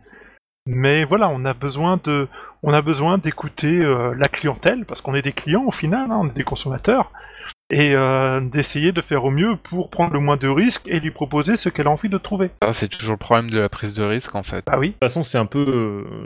Mais 0.71 1.05
voilà, 1.05 1.31
on 1.31 1.47
a 1.47 1.55
besoin 1.55 1.99
de, 2.05 2.29
on 2.63 2.75
a 2.75 2.83
besoin 2.83 3.17
d'écouter 3.17 3.79
euh, 3.79 4.15
la 4.15 4.27
clientèle 4.27 4.85
parce 4.85 5.01
qu'on 5.01 5.15
est 5.15 5.23
des 5.23 5.33
clients 5.33 5.65
au 5.67 5.71
final, 5.71 6.11
hein, 6.11 6.19
on 6.21 6.27
est 6.29 6.35
des 6.35 6.45
consommateurs 6.45 7.11
et 7.71 7.95
euh, 7.95 8.41
d'essayer 8.41 8.93
de 8.93 9.01
faire 9.01 9.25
au 9.25 9.31
mieux 9.31 9.57
pour 9.57 9.91
prendre 9.91 10.13
le 10.15 10.21
moins 10.21 10.37
de 10.37 10.49
risques 10.49 10.87
et 10.89 11.01
lui 11.01 11.11
proposer 11.11 11.57
ce 11.57 11.69
qu'elle 11.69 11.87
a 11.87 11.91
envie 11.91 12.09
de 12.09 12.19
trouver. 12.19 12.51
Ça, 12.63 12.73
c'est 12.73 12.89
toujours 12.89 13.13
le 13.13 13.19
problème 13.19 13.51
de 13.51 13.59
la 13.61 13.69
prise 13.69 13.93
de 13.93 14.03
risque 14.03 14.35
en 14.35 14.43
fait. 14.43 14.65
Ah 14.71 14.79
oui. 14.79 14.89
De 14.89 14.93
toute 14.93 15.01
façon, 15.01 15.23
c'est 15.23 15.39
un 15.39 15.47
peu 15.47 15.59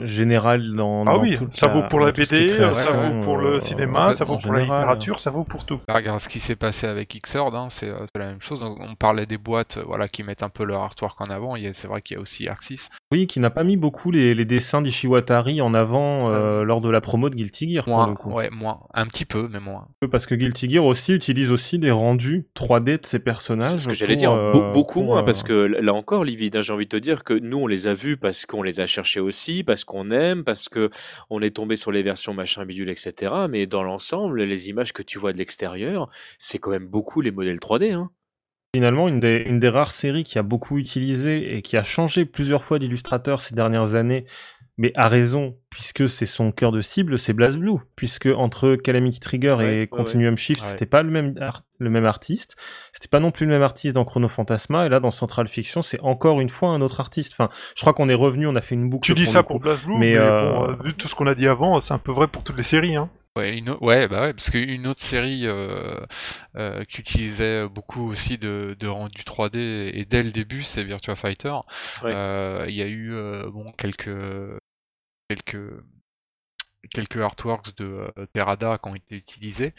euh, 0.01 0.05
général 0.05 0.73
dans. 0.75 1.01
Ah 1.03 1.13
dans 1.13 1.21
oui, 1.21 1.37
ça 1.51 1.67
vaut 1.67 1.83
pour 1.89 1.99
la 1.99 2.11
BD, 2.11 2.53
ça 2.53 2.69
vaut 2.93 3.21
pour 3.23 3.37
le 3.37 3.55
euh, 3.57 3.61
cinéma, 3.61 4.13
ça 4.13 4.25
vaut 4.25 4.37
pour 4.37 4.53
la 4.53 4.59
général. 4.61 4.79
littérature, 4.81 5.19
ça 5.19 5.31
vaut 5.31 5.43
pour 5.43 5.65
tout. 5.65 5.79
Bah, 5.87 5.95
regarde 5.95 6.19
ce 6.19 6.29
qui 6.29 6.39
s'est 6.39 6.55
passé 6.55 6.87
avec 6.87 7.13
Xrd, 7.21 7.53
hein, 7.55 7.67
c'est 7.69 7.89
euh, 7.89 8.05
la 8.15 8.25
même 8.27 8.41
chose. 8.41 8.63
On 8.63 8.73
on 8.83 8.95
parlait 8.95 9.25
des 9.25 9.37
boîtes 9.37 9.77
euh, 9.77 9.83
voilà, 9.85 10.07
qui 10.07 10.23
mettent 10.23 10.43
un 10.43 10.49
peu 10.49 10.63
leur 10.65 10.81
artwork 10.81 11.19
en 11.21 11.29
avant. 11.29 11.55
Il 11.55 11.63
y 11.63 11.67
a- 11.67 11.73
C'est 11.73 11.87
vrai 11.87 12.01
qu'il 12.01 12.15
y 12.15 12.17
a 12.17 12.21
aussi 12.21 12.47
Arxis. 12.47 12.87
Oui, 13.11 13.27
qui 13.27 13.39
n'a 13.39 13.49
pas 13.49 13.63
mis 13.63 13.77
beaucoup 13.77 14.11
les, 14.11 14.33
les 14.35 14.45
dessins 14.45 14.81
d'Ishiwatari 14.81 15.61
en 15.61 15.73
avant 15.73 16.31
euh, 16.31 16.63
lors 16.63 16.79
de 16.81 16.89
la 16.89 17.01
promo 17.01 17.29
de 17.29 17.35
Guilty 17.35 17.73
Gear 17.73 17.87
Moins, 17.87 18.15
ouais, 18.25 18.49
moins. 18.51 18.79
Un 18.93 19.07
petit 19.07 19.25
peu, 19.25 19.47
mais 19.51 19.59
moins. 19.59 19.87
Parce 20.11 20.25
que 20.25 20.35
Guilty 20.35 20.69
Gear 20.69 20.85
aussi 20.85 21.13
utilise 21.13 21.32
aussi 21.51 21.79
des 21.79 21.91
rendus 21.91 22.47
3D 22.55 23.01
de 23.01 23.05
ses 23.05 23.19
personnages. 23.19 23.71
C'est 23.71 23.79
ce 23.79 23.87
que 23.89 23.93
j'allais 23.93 24.15
dire. 24.15 24.31
euh, 24.31 24.51
Be- 24.53 24.73
beaucoup 24.73 24.99
pour, 24.99 25.03
moins, 25.05 25.21
euh, 25.21 25.25
parce 25.25 25.43
que 25.43 25.53
là 25.53 25.93
encore, 25.93 26.23
Livide, 26.23 26.55
hein, 26.57 26.61
j'ai 26.61 26.73
envie 26.73 26.85
de 26.85 26.89
te 26.89 26.97
dire 26.97 27.23
que 27.23 27.33
nous, 27.33 27.57
on 27.57 27.67
les 27.67 27.87
a 27.87 27.93
vus 27.93 28.17
parce 28.17 28.45
qu'on 28.45 28.63
les 28.63 28.79
a 28.79 28.85
cherchés 28.87 29.19
aussi, 29.19 29.63
parce 29.63 29.83
qu'on 29.83 30.11
aime, 30.11 30.43
parce 30.43 30.69
que 30.69 30.89
on 31.29 31.41
est 31.41 31.55
tombé 31.55 31.75
sur 31.75 31.91
les 31.91 32.03
versions 32.03 32.33
machin 32.33 32.65
bidule, 32.65 32.89
etc. 32.89 33.33
Mais 33.49 33.65
dans 33.67 33.83
l'ensemble, 33.83 34.43
les 34.43 34.69
images 34.69 34.93
que 34.93 35.01
tu 35.03 35.19
vois 35.19 35.33
de 35.33 35.37
l'extérieur, 35.37 36.09
c'est 36.37 36.57
quand 36.59 36.71
même 36.71 36.87
beaucoup 36.87 37.21
les 37.21 37.31
modèles 37.31 37.59
3D. 37.59 37.93
Hein. 37.93 38.09
Finalement, 38.75 39.07
une 39.07 39.19
des, 39.19 39.37
une 39.45 39.59
des 39.59 39.69
rares 39.69 39.91
séries 39.91 40.23
qui 40.23 40.39
a 40.39 40.43
beaucoup 40.43 40.79
utilisé 40.79 41.55
et 41.55 41.61
qui 41.61 41.77
a 41.77 41.83
changé 41.83 42.25
plusieurs 42.25 42.63
fois 42.63 42.79
d'illustrateur 42.79 43.39
ces 43.39 43.53
dernières 43.53 43.93
années, 43.93 44.25
mais 44.77 44.91
à 44.95 45.07
raison, 45.07 45.55
puisque 45.69 46.09
c'est 46.09 46.25
son 46.25 46.51
cœur 46.51 46.71
de 46.71 46.81
cible, 46.81 47.19
c'est 47.19 47.33
BlazBlue. 47.33 47.77
Puisque 47.95 48.25
entre 48.27 48.75
Calamity 48.75 49.19
Trigger 49.19 49.53
Ouais, 49.53 49.63
et 49.75 49.79
ouais, 49.81 49.87
Continuum 49.87 50.35
Shift, 50.35 50.61
Ouais. 50.63 50.67
c'était 50.71 50.85
pas 50.87 51.03
le 51.03 51.11
même, 51.11 51.35
ar- 51.39 51.61
le 51.79 51.89
même 51.89 52.05
artiste. 52.05 52.55
C'était 52.91 53.07
pas 53.07 53.19
non 53.19 53.31
plus 53.31 53.45
le 53.45 53.51
même 53.51 53.61
artiste 53.61 53.93
dans 53.95 54.03
Chrono 54.05 54.27
Phantasma. 54.27 54.85
Et 54.85 54.89
là, 54.89 54.99
dans 54.99 55.11
Central 55.11 55.47
Fiction, 55.47 55.81
c'est 55.81 55.99
encore 56.01 56.41
une 56.41 56.49
fois 56.49 56.69
un 56.69 56.81
autre 56.81 56.99
artiste. 56.99 57.33
Enfin, 57.37 57.49
je 57.75 57.81
crois 57.81 57.93
qu'on 57.93 58.09
est 58.09 58.13
revenu, 58.15 58.47
on 58.47 58.55
a 58.55 58.61
fait 58.61 58.75
une 58.75 58.89
boucle. 58.89 59.05
Tu 59.05 59.13
dis 59.13 59.25
pour 59.25 59.33
ça 59.33 59.43
pour. 59.43 59.59
BlazBlue, 59.59 59.93
Mais, 59.93 60.13
mais, 60.13 60.17
euh, 60.17 60.51
bon, 60.53 60.69
euh, 60.69 60.75
vu 60.83 60.93
tout 60.95 61.07
ce 61.07 61.15
qu'on 61.15 61.27
a 61.27 61.35
dit 61.35 61.47
avant, 61.47 61.79
c'est 61.79 61.93
un 61.93 61.99
peu 61.99 62.11
vrai 62.11 62.27
pour 62.27 62.43
toutes 62.43 62.57
les 62.57 62.63
séries. 62.63 62.95
Hein. 62.95 63.09
Ouais, 63.35 63.57
une, 63.57 63.71
ouais, 63.81 64.07
bah 64.07 64.21
ouais, 64.21 64.33
parce 64.33 64.51
qu'une 64.51 64.85
autre 64.85 65.01
série 65.01 65.47
euh, 65.47 65.95
euh, 66.55 66.83
qui 66.83 67.01
utilisait 67.01 67.67
beaucoup 67.67 68.11
aussi 68.11 68.37
de, 68.37 68.75
de 68.79 68.87
rendu 68.87 69.23
3D 69.23 69.57
et 69.91 70.05
dès 70.07 70.21
le 70.21 70.29
début, 70.29 70.61
c'est 70.61 70.83
Virtua 70.83 71.15
Fighter. 71.15 71.49
Ouais. 72.03 72.11
Euh, 72.13 72.65
Il 72.67 72.75
y 72.75 72.83
a 72.83 72.85
eu 72.85 73.11
euh, 73.15 73.49
bon 73.51 73.71
quelques 73.75 74.11
quelques 75.35 75.83
quelques 76.91 77.17
artworks 77.21 77.75
de 77.77 77.85
euh, 78.17 78.25
Terada 78.33 78.77
qui 78.77 78.89
ont 78.89 78.95
été 78.95 79.15
utilisés, 79.15 79.73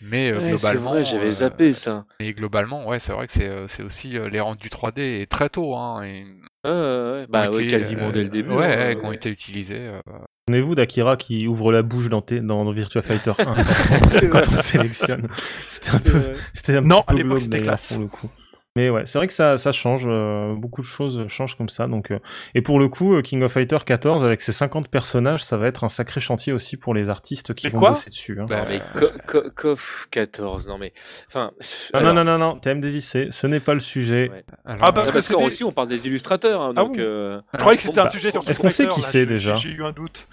mais 0.00 0.30
euh, 0.30 0.40
Ouais, 0.40 0.56
c'est 0.58 0.76
globalement, 0.76 0.90
vrai, 0.90 1.04
j'avais 1.04 1.30
euh, 1.30 1.30
zappé 1.30 1.72
ça. 1.72 2.06
mais 2.20 2.32
globalement, 2.34 2.86
ouais, 2.86 2.98
c'est 2.98 3.12
vrai 3.12 3.26
que 3.26 3.32
c'est 3.32 3.48
euh, 3.48 3.66
c'est 3.68 3.82
aussi 3.82 4.18
euh, 4.18 4.28
les 4.28 4.40
rendus 4.40 4.68
3D 4.70 5.22
et 5.22 5.26
très 5.26 5.48
tôt, 5.48 5.74
hein, 5.76 6.02
et, 6.02 6.24
ouais, 6.64 7.26
bah 7.28 7.50
ont 7.50 7.52
ouais, 7.52 7.64
été, 7.64 7.66
quasiment 7.66 8.10
dès 8.12 8.24
le 8.24 8.30
début. 8.30 8.50
ouais, 8.50 8.76
ouais, 8.76 8.96
qui 8.98 9.04
ont 9.04 9.12
été 9.12 9.30
utilisés. 9.30 9.78
euh, 9.78 10.00
Souvenez-vous 10.48 10.74
d'Akira 10.74 11.16
qui 11.16 11.46
ouvre 11.46 11.72
la 11.72 11.82
bouche 11.82 12.08
dans, 12.08 12.22
T- 12.22 12.40
dans 12.40 12.70
Virtua 12.72 13.02
Fighter 13.02 13.32
1 13.46 13.54
C'est 14.08 14.28
quand 14.28 14.46
on 14.52 14.56
sélectionne. 14.56 15.28
C'était 15.68 15.90
un 15.90 15.98
C'est 15.98 16.10
peu, 16.10 16.18
vrai. 16.18 16.44
c'était 16.54 16.76
un 16.76 16.82
Non, 16.82 17.02
petit 17.04 17.04
peu 17.06 17.18
glauque 17.20 17.38
c'était 17.38 17.60
d'ailleurs 17.60 17.62
classe. 17.62 17.86
pour 17.86 17.98
le 17.98 18.08
coup. 18.08 18.30
Mais 18.76 18.88
ouais, 18.88 19.02
c'est 19.04 19.18
vrai 19.18 19.26
que 19.26 19.32
ça, 19.32 19.58
ça 19.58 19.72
change, 19.72 20.04
euh, 20.06 20.54
beaucoup 20.54 20.80
de 20.80 20.86
choses 20.86 21.26
changent 21.26 21.56
comme 21.56 21.68
ça. 21.68 21.88
Donc, 21.88 22.12
euh, 22.12 22.20
et 22.54 22.62
pour 22.62 22.78
le 22.78 22.88
coup, 22.88 23.14
euh, 23.14 23.20
King 23.20 23.42
of 23.42 23.50
Fighter 23.52 23.78
14 23.84 24.24
avec 24.24 24.40
ses 24.40 24.52
50 24.52 24.86
personnages, 24.86 25.42
ça 25.42 25.56
va 25.56 25.66
être 25.66 25.82
un 25.82 25.88
sacré 25.88 26.20
chantier 26.20 26.52
aussi 26.52 26.76
pour 26.76 26.94
les 26.94 27.08
artistes 27.08 27.52
qui 27.52 27.66
Mais 27.66 27.72
vont 27.72 27.80
quoi 27.80 27.88
bosser 27.90 28.10
dessus. 28.10 28.38
hein. 28.40 28.46
bah, 28.48 28.60
Non, 28.62 28.68
mais 28.68 28.80
Co- 29.00 29.08
Co- 29.26 29.50
KOF 29.50 30.06
14, 30.12 30.68
non 30.68 30.78
mais. 30.78 30.92
Enfin. 31.26 31.50
Ah 31.92 31.98
alors- 31.98 32.14
non 32.14 32.22
non 32.24 32.38
non 32.38 32.52
non, 32.54 32.58
TM 32.60 32.80
dévissé, 32.80 33.26
ce 33.32 33.48
n'est 33.48 33.58
pas 33.58 33.74
le 33.74 33.80
sujet. 33.80 34.30
Ouais. 34.30 34.44
alors, 34.64 34.84
Ah, 34.86 34.92
parce 34.92 35.08
que 35.08 35.14
parce 35.14 35.26
qu'on 35.26 35.44
aussi 35.44 35.64
on 35.64 35.72
parle 35.72 35.88
des 35.88 36.06
illustrateurs, 36.06 36.60
hein, 36.62 36.72
Ah 36.76 36.80
donc. 36.84 36.96
euh, 36.98 37.40
Je 37.54 37.58
croyais 37.58 37.76
que 37.76 37.82
c'était 37.82 37.98
un 37.98 38.04
bah, 38.04 38.10
sujet 38.10 38.30
sur 38.30 38.48
est-ce 38.48 38.60
qu'on 38.60 38.70
sait 38.70 38.86
qui 38.86 39.00
c'est 39.02 39.26
déjà 39.26 39.56
J'ai 39.56 39.70
eu 39.70 39.82
un 39.82 39.90
doute. 39.90 40.28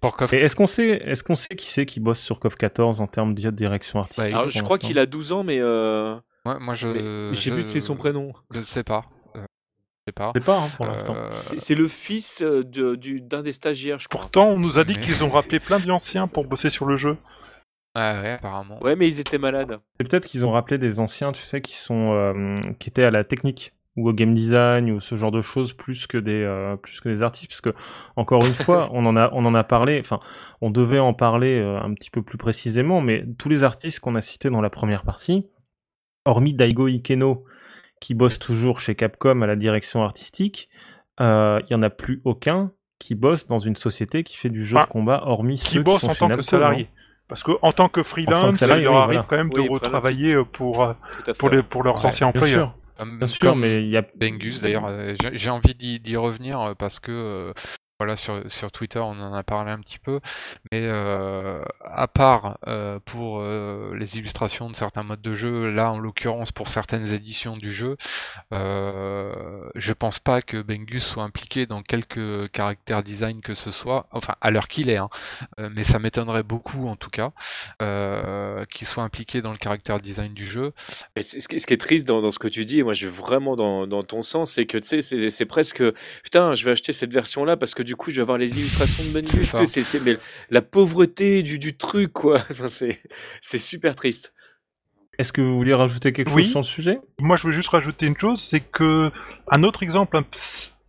pour 0.00 0.16
KOF 0.16 0.32
Et 0.32 0.36
est-ce 0.42 0.54
qu'on 0.54 0.68
sait, 0.68 0.90
est-ce 1.06 1.24
qu'on 1.24 1.34
sait 1.34 1.56
qui 1.56 1.66
c'est 1.66 1.86
qui 1.86 1.98
bosse 1.98 2.20
sur 2.20 2.38
KOF 2.38 2.54
14 2.54 3.00
en 3.00 3.08
termes 3.08 3.34
de 3.34 3.50
direction 3.50 3.98
artistique 3.98 4.32
alors, 4.32 4.48
je 4.48 4.62
crois 4.62 4.78
qu'il 4.78 5.00
a 5.00 5.06
12 5.06 5.32
ans, 5.32 5.42
mais. 5.42 5.58
Euh... 5.60 6.14
moi, 6.44 6.58
moi, 6.60 6.74
je 6.74 6.88
mais 6.88 7.34
je 7.34 7.40
sais 7.40 7.50
plus 7.50 7.62
si 7.62 7.72
c'est 7.72 7.80
son 7.80 7.94
prénom. 7.96 8.32
Je 8.50 8.58
ne 8.58 8.64
sais 8.64 8.82
pas. 8.84 9.04
Euh, 9.36 9.40
je 9.40 10.10
sais 10.10 10.12
pas. 10.12 10.32
Je 10.34 10.40
sais 10.40 10.44
pas 10.46 10.58
hein, 10.58 10.68
pour. 10.76 10.86
Euh, 10.88 11.30
C'est 11.32 11.60
c'est 11.60 11.74
le 11.74 11.88
fils 11.88 12.42
euh, 12.42 12.64
de- 12.64 12.96
du- 12.96 13.20
d'un 13.20 13.42
des 13.42 13.52
stagiaires, 13.52 13.98
je 13.98 14.08
crois. 14.08 14.20
Pourtant, 14.22 14.48
on 14.48 14.58
nous 14.58 14.78
a 14.78 14.84
dit 14.84 14.94
Mais- 14.94 15.00
qu'ils 15.00 15.22
ont 15.24 15.30
rappelé 15.30 15.60
plein 15.60 15.78
d'anciens 15.78 16.26
pour 16.28 16.44
bosser 16.46 16.70
sur 16.70 16.86
le 16.86 16.96
jeu. 16.96 17.16
ah 17.94 18.20
ouais, 18.22 18.30
apparemment. 18.32 18.82
Ouais, 18.82 18.96
mais 18.96 19.06
ils 19.06 19.20
étaient 19.20 19.38
malades. 19.38 19.78
C'est 20.00 20.08
peut-être 20.08 20.26
qu'ils 20.26 20.44
ont 20.46 20.52
rappelé 20.52 20.78
des 20.78 20.98
anciens, 21.00 21.32
tu 21.32 21.42
sais, 21.42 21.60
qui 21.60 21.74
sont 21.74 22.12
euh, 22.12 22.60
qui 22.78 22.88
étaient 22.88 23.04
à 23.04 23.10
la 23.10 23.22
technique 23.24 23.72
ou 23.94 24.08
au 24.08 24.14
game 24.14 24.34
design 24.34 24.90
ou 24.90 25.00
ce 25.00 25.16
genre 25.16 25.30
de 25.30 25.42
choses 25.42 25.74
plus 25.74 26.06
que 26.06 26.16
des 26.16 26.42
euh, 26.42 26.76
plus 26.76 26.98
que 27.02 27.10
des 27.10 27.22
artistes 27.22 27.50
parce 27.50 27.60
que 27.60 27.74
encore 28.16 28.42
une 28.42 28.54
fois 28.66 28.88
on 28.90 29.04
en 29.04 29.18
a 29.18 29.28
on 29.34 29.44
en 29.44 29.54
a 29.54 29.64
parlé 29.64 30.00
enfin 30.00 30.18
on 30.62 30.70
devait 30.70 30.98
en 30.98 31.12
parler 31.12 31.58
euh, 31.58 31.78
un 31.78 31.92
petit 31.92 32.08
peu 32.08 32.22
plus 32.22 32.38
précisément 32.38 33.02
mais 33.02 33.26
tous 33.38 33.50
les 33.50 33.64
artistes 33.64 34.00
qu'on 34.00 34.14
a 34.14 34.22
cités 34.22 34.48
dans 34.48 34.62
la 34.62 34.70
première 34.70 35.04
partie 35.04 35.46
hormis 36.24 36.54
Daigo 36.54 36.86
Ikeno 36.86 37.44
qui 38.00 38.14
bosse 38.14 38.38
toujours 38.38 38.80
chez 38.80 38.94
Capcom 38.94 39.42
à 39.42 39.46
la 39.46 39.56
direction 39.56 40.02
artistique 40.02 40.68
euh, 41.20 41.60
il 41.68 41.72
y 41.72 41.76
en 41.76 41.82
a 41.82 41.90
plus 41.90 42.20
aucun 42.24 42.72
qui 42.98 43.14
bosse 43.14 43.46
dans 43.46 43.58
une 43.58 43.76
société 43.76 44.22
qui 44.24 44.36
fait 44.36 44.48
du 44.50 44.64
jeu 44.64 44.76
Enfin, 44.76 44.86
de 44.86 44.90
combat 44.90 45.22
hormis 45.26 45.56
Qui 45.56 45.64
ceux 45.70 45.78
qui 45.80 45.84
bossent 45.84 46.00
sont 46.00 46.08
en 46.08 46.12
chez 46.12 46.18
tant 46.20 46.36
que 46.36 46.42
salarié. 46.42 46.88
Parce 47.28 47.42
que 47.42 47.52
en 47.62 47.72
tant 47.72 47.88
que 47.88 48.02
freelance, 48.02 48.60
il 48.60 48.66
leur 48.68 48.76
oui, 48.78 48.84
arrive 48.86 48.94
voilà. 48.94 49.26
quand 49.28 49.36
même 49.36 49.50
de 49.50 49.60
Oui, 49.60 49.68
retravailler 49.68 50.34
euh, 50.34 50.44
pour, 50.44 50.82
euh, 50.82 50.92
pour, 51.38 51.48
les, 51.50 51.62
pour 51.62 51.82
leurs 51.82 51.96
Ouais, 51.96 52.06
anciens 52.06 52.30
bien 52.30 52.40
employeurs. 52.40 52.76
bien 53.18 53.26
sûr 53.26 53.38
comme 53.40 53.60
mais 53.60 53.82
il 53.82 53.88
y 53.88 53.96
a 53.96 54.04
Bengus 54.16 54.60
d'ailleurs, 54.60 54.86
euh, 54.86 55.14
j'ai 55.32 55.50
envie 55.50 55.74
d'y 55.74 56.16
revenir 56.16 56.60
euh, 56.60 56.74
parce 56.74 57.00
que 57.00 57.10
euh, 57.10 57.52
voilà 57.98 58.16
sur, 58.16 58.42
sur 58.50 58.72
Twitter 58.72 58.98
on 58.98 59.20
en 59.20 59.32
a 59.32 59.42
parlé 59.42 59.70
un 59.70 59.78
petit 59.78 59.98
peu, 59.98 60.20
mais 60.70 60.82
euh, 60.82 61.62
à 61.84 62.08
part 62.08 62.58
euh, 62.66 62.98
pour 63.04 63.40
euh, 63.40 63.94
les 63.96 64.18
illustrations 64.18 64.70
de 64.70 64.76
certains 64.76 65.02
modes 65.02 65.22
de 65.22 65.34
jeu, 65.34 65.70
là 65.70 65.90
en 65.92 65.98
l'occurrence 65.98 66.52
pour 66.52 66.68
certaines 66.68 67.12
éditions 67.12 67.56
du 67.56 67.72
jeu, 67.72 67.96
je 68.50 69.92
pense 69.92 70.18
pas 70.18 70.42
que 70.42 70.60
Bengus 70.60 71.04
soit 71.04 71.22
impliqué 71.22 71.66
dans 71.66 71.82
quelque 71.82 72.46
caractère 72.46 73.02
design 73.02 73.40
que 73.40 73.54
ce 73.54 73.70
soit, 73.70 74.06
enfin 74.10 74.34
à 74.40 74.50
l'heure 74.50 74.68
qu'il 74.68 74.90
est, 74.90 74.96
hein, 74.96 75.08
mais 75.58 75.84
ça 75.84 75.98
m'étonnerait 75.98 76.42
beaucoup 76.42 76.88
en 76.88 76.96
tout 76.96 77.10
cas 77.10 77.32
qu'il 78.70 78.86
soit 78.86 79.04
impliqué 79.04 79.42
dans 79.42 79.52
le 79.52 79.58
caractère 79.58 80.00
design 80.00 80.34
du 80.34 80.46
jeu. 80.46 80.72
Ce 81.20 81.46
qui 81.48 81.74
est 81.74 81.80
triste 81.80 82.06
dans, 82.06 82.30
ce 82.30 82.38
que 82.38 82.48
tu 82.48 82.64
dis, 82.64 82.82
moi 82.82 82.94
je 82.94 83.06
vais 83.06 83.12
vraiment 83.12 83.56
dans, 83.56 83.86
dans 83.86 84.02
ton 84.02 84.22
sens, 84.22 84.52
c'est 84.52 84.66
que 84.66 84.78
tu 84.78 85.00
sais, 85.00 85.30
c'est 85.30 85.46
presque 85.46 85.82
putain, 86.24 86.54
je 86.54 86.64
vais 86.64 86.72
acheter 86.72 86.92
cette 86.92 87.12
version-là 87.12 87.56
parce 87.56 87.74
que 87.74 87.82
coup 87.96 88.10
je 88.10 88.16
vais 88.16 88.22
avoir 88.22 88.38
les 88.38 88.58
illustrations 88.58 89.04
de 89.04 89.26
sais, 89.26 89.66
c'est 89.66 89.82
c'est- 89.82 90.00
mais 90.00 90.18
la 90.50 90.62
pauvreté 90.62 91.42
du, 91.42 91.58
du 91.58 91.76
truc, 91.76 92.12
quoi. 92.12 92.38
Enfin, 92.50 92.68
c'est 92.68 93.00
c'est 93.40 93.58
super 93.58 93.94
triste. 93.96 94.32
est-ce 95.18 95.32
que 95.32 95.40
vous 95.40 95.54
vouliez 95.56 95.74
rajouter 95.74 96.12
quelque 96.12 96.30
Oui. 96.32 96.42
chose 96.44 96.50
sur 96.52 96.60
le 96.60 96.64
sujet? 96.64 96.98
Moi, 97.20 97.36
je 97.36 97.46
veux 97.46 97.52
juste 97.52 97.68
rajouter 97.68 98.06
une 98.06 98.16
chose, 98.16 98.40
c'est 98.40 98.60
que 98.60 99.10
un 99.50 99.62
autre 99.62 99.82
exemple 99.82 100.20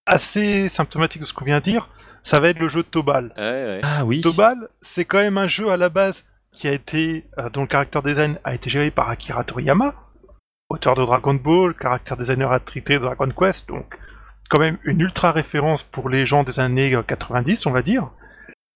assez 0.05 0.69
symptomatique 0.69 1.21
de 1.21 1.25
ce 1.25 1.33
qu'on 1.33 1.45
vient 1.45 1.59
de 1.59 1.63
dire, 1.63 1.89
ça 2.23 2.39
va 2.39 2.49
être 2.49 2.59
le 2.59 2.69
jeu 2.69 2.83
de 2.83 2.87
Tobal. 2.87 3.33
Ouais, 3.37 3.43
ouais. 3.43 3.79
Ah 3.83 4.05
oui. 4.05 4.21
Tobal, 4.21 4.69
c'est 4.81 5.05
quand 5.05 5.19
même 5.19 5.37
un 5.37 5.47
jeu 5.47 5.69
à 5.69 5.77
la 5.77 5.89
base 5.89 6.23
qui 6.51 6.67
a 6.67 6.71
été, 6.73 7.25
euh, 7.37 7.49
dont 7.49 7.61
le 7.61 7.67
caractère 7.67 8.03
design 8.03 8.37
a 8.43 8.53
été 8.53 8.69
géré 8.69 8.91
par 8.91 9.09
Akira 9.09 9.43
Toriyama, 9.43 9.93
auteur 10.69 10.95
de 10.95 11.03
Dragon 11.05 11.33
Ball, 11.33 11.73
caractère 11.75 12.15
designer 12.17 12.51
attrité 12.51 12.93
de 12.95 12.99
Dragon 12.99 13.29
Quest, 13.29 13.67
donc 13.67 13.95
quand 14.53 14.59
même 14.59 14.77
une 14.83 15.01
ultra 15.01 15.31
référence 15.31 15.81
pour 15.81 16.09
les 16.09 16.27
gens 16.27 16.43
des 16.43 16.59
années 16.59 16.93
euh, 16.93 17.01
90, 17.01 17.65
on 17.65 17.71
va 17.71 17.81
dire. 17.81 18.11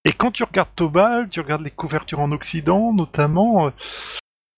Et 0.06 0.12
quand 0.12 0.32
tu 0.32 0.44
regardes 0.44 0.74
Tobal, 0.76 1.30
tu 1.30 1.40
regardes 1.40 1.62
les 1.62 1.70
couvertures 1.70 2.20
en 2.20 2.32
Occident, 2.32 2.94
notamment, 2.94 3.68
euh, 3.68 3.70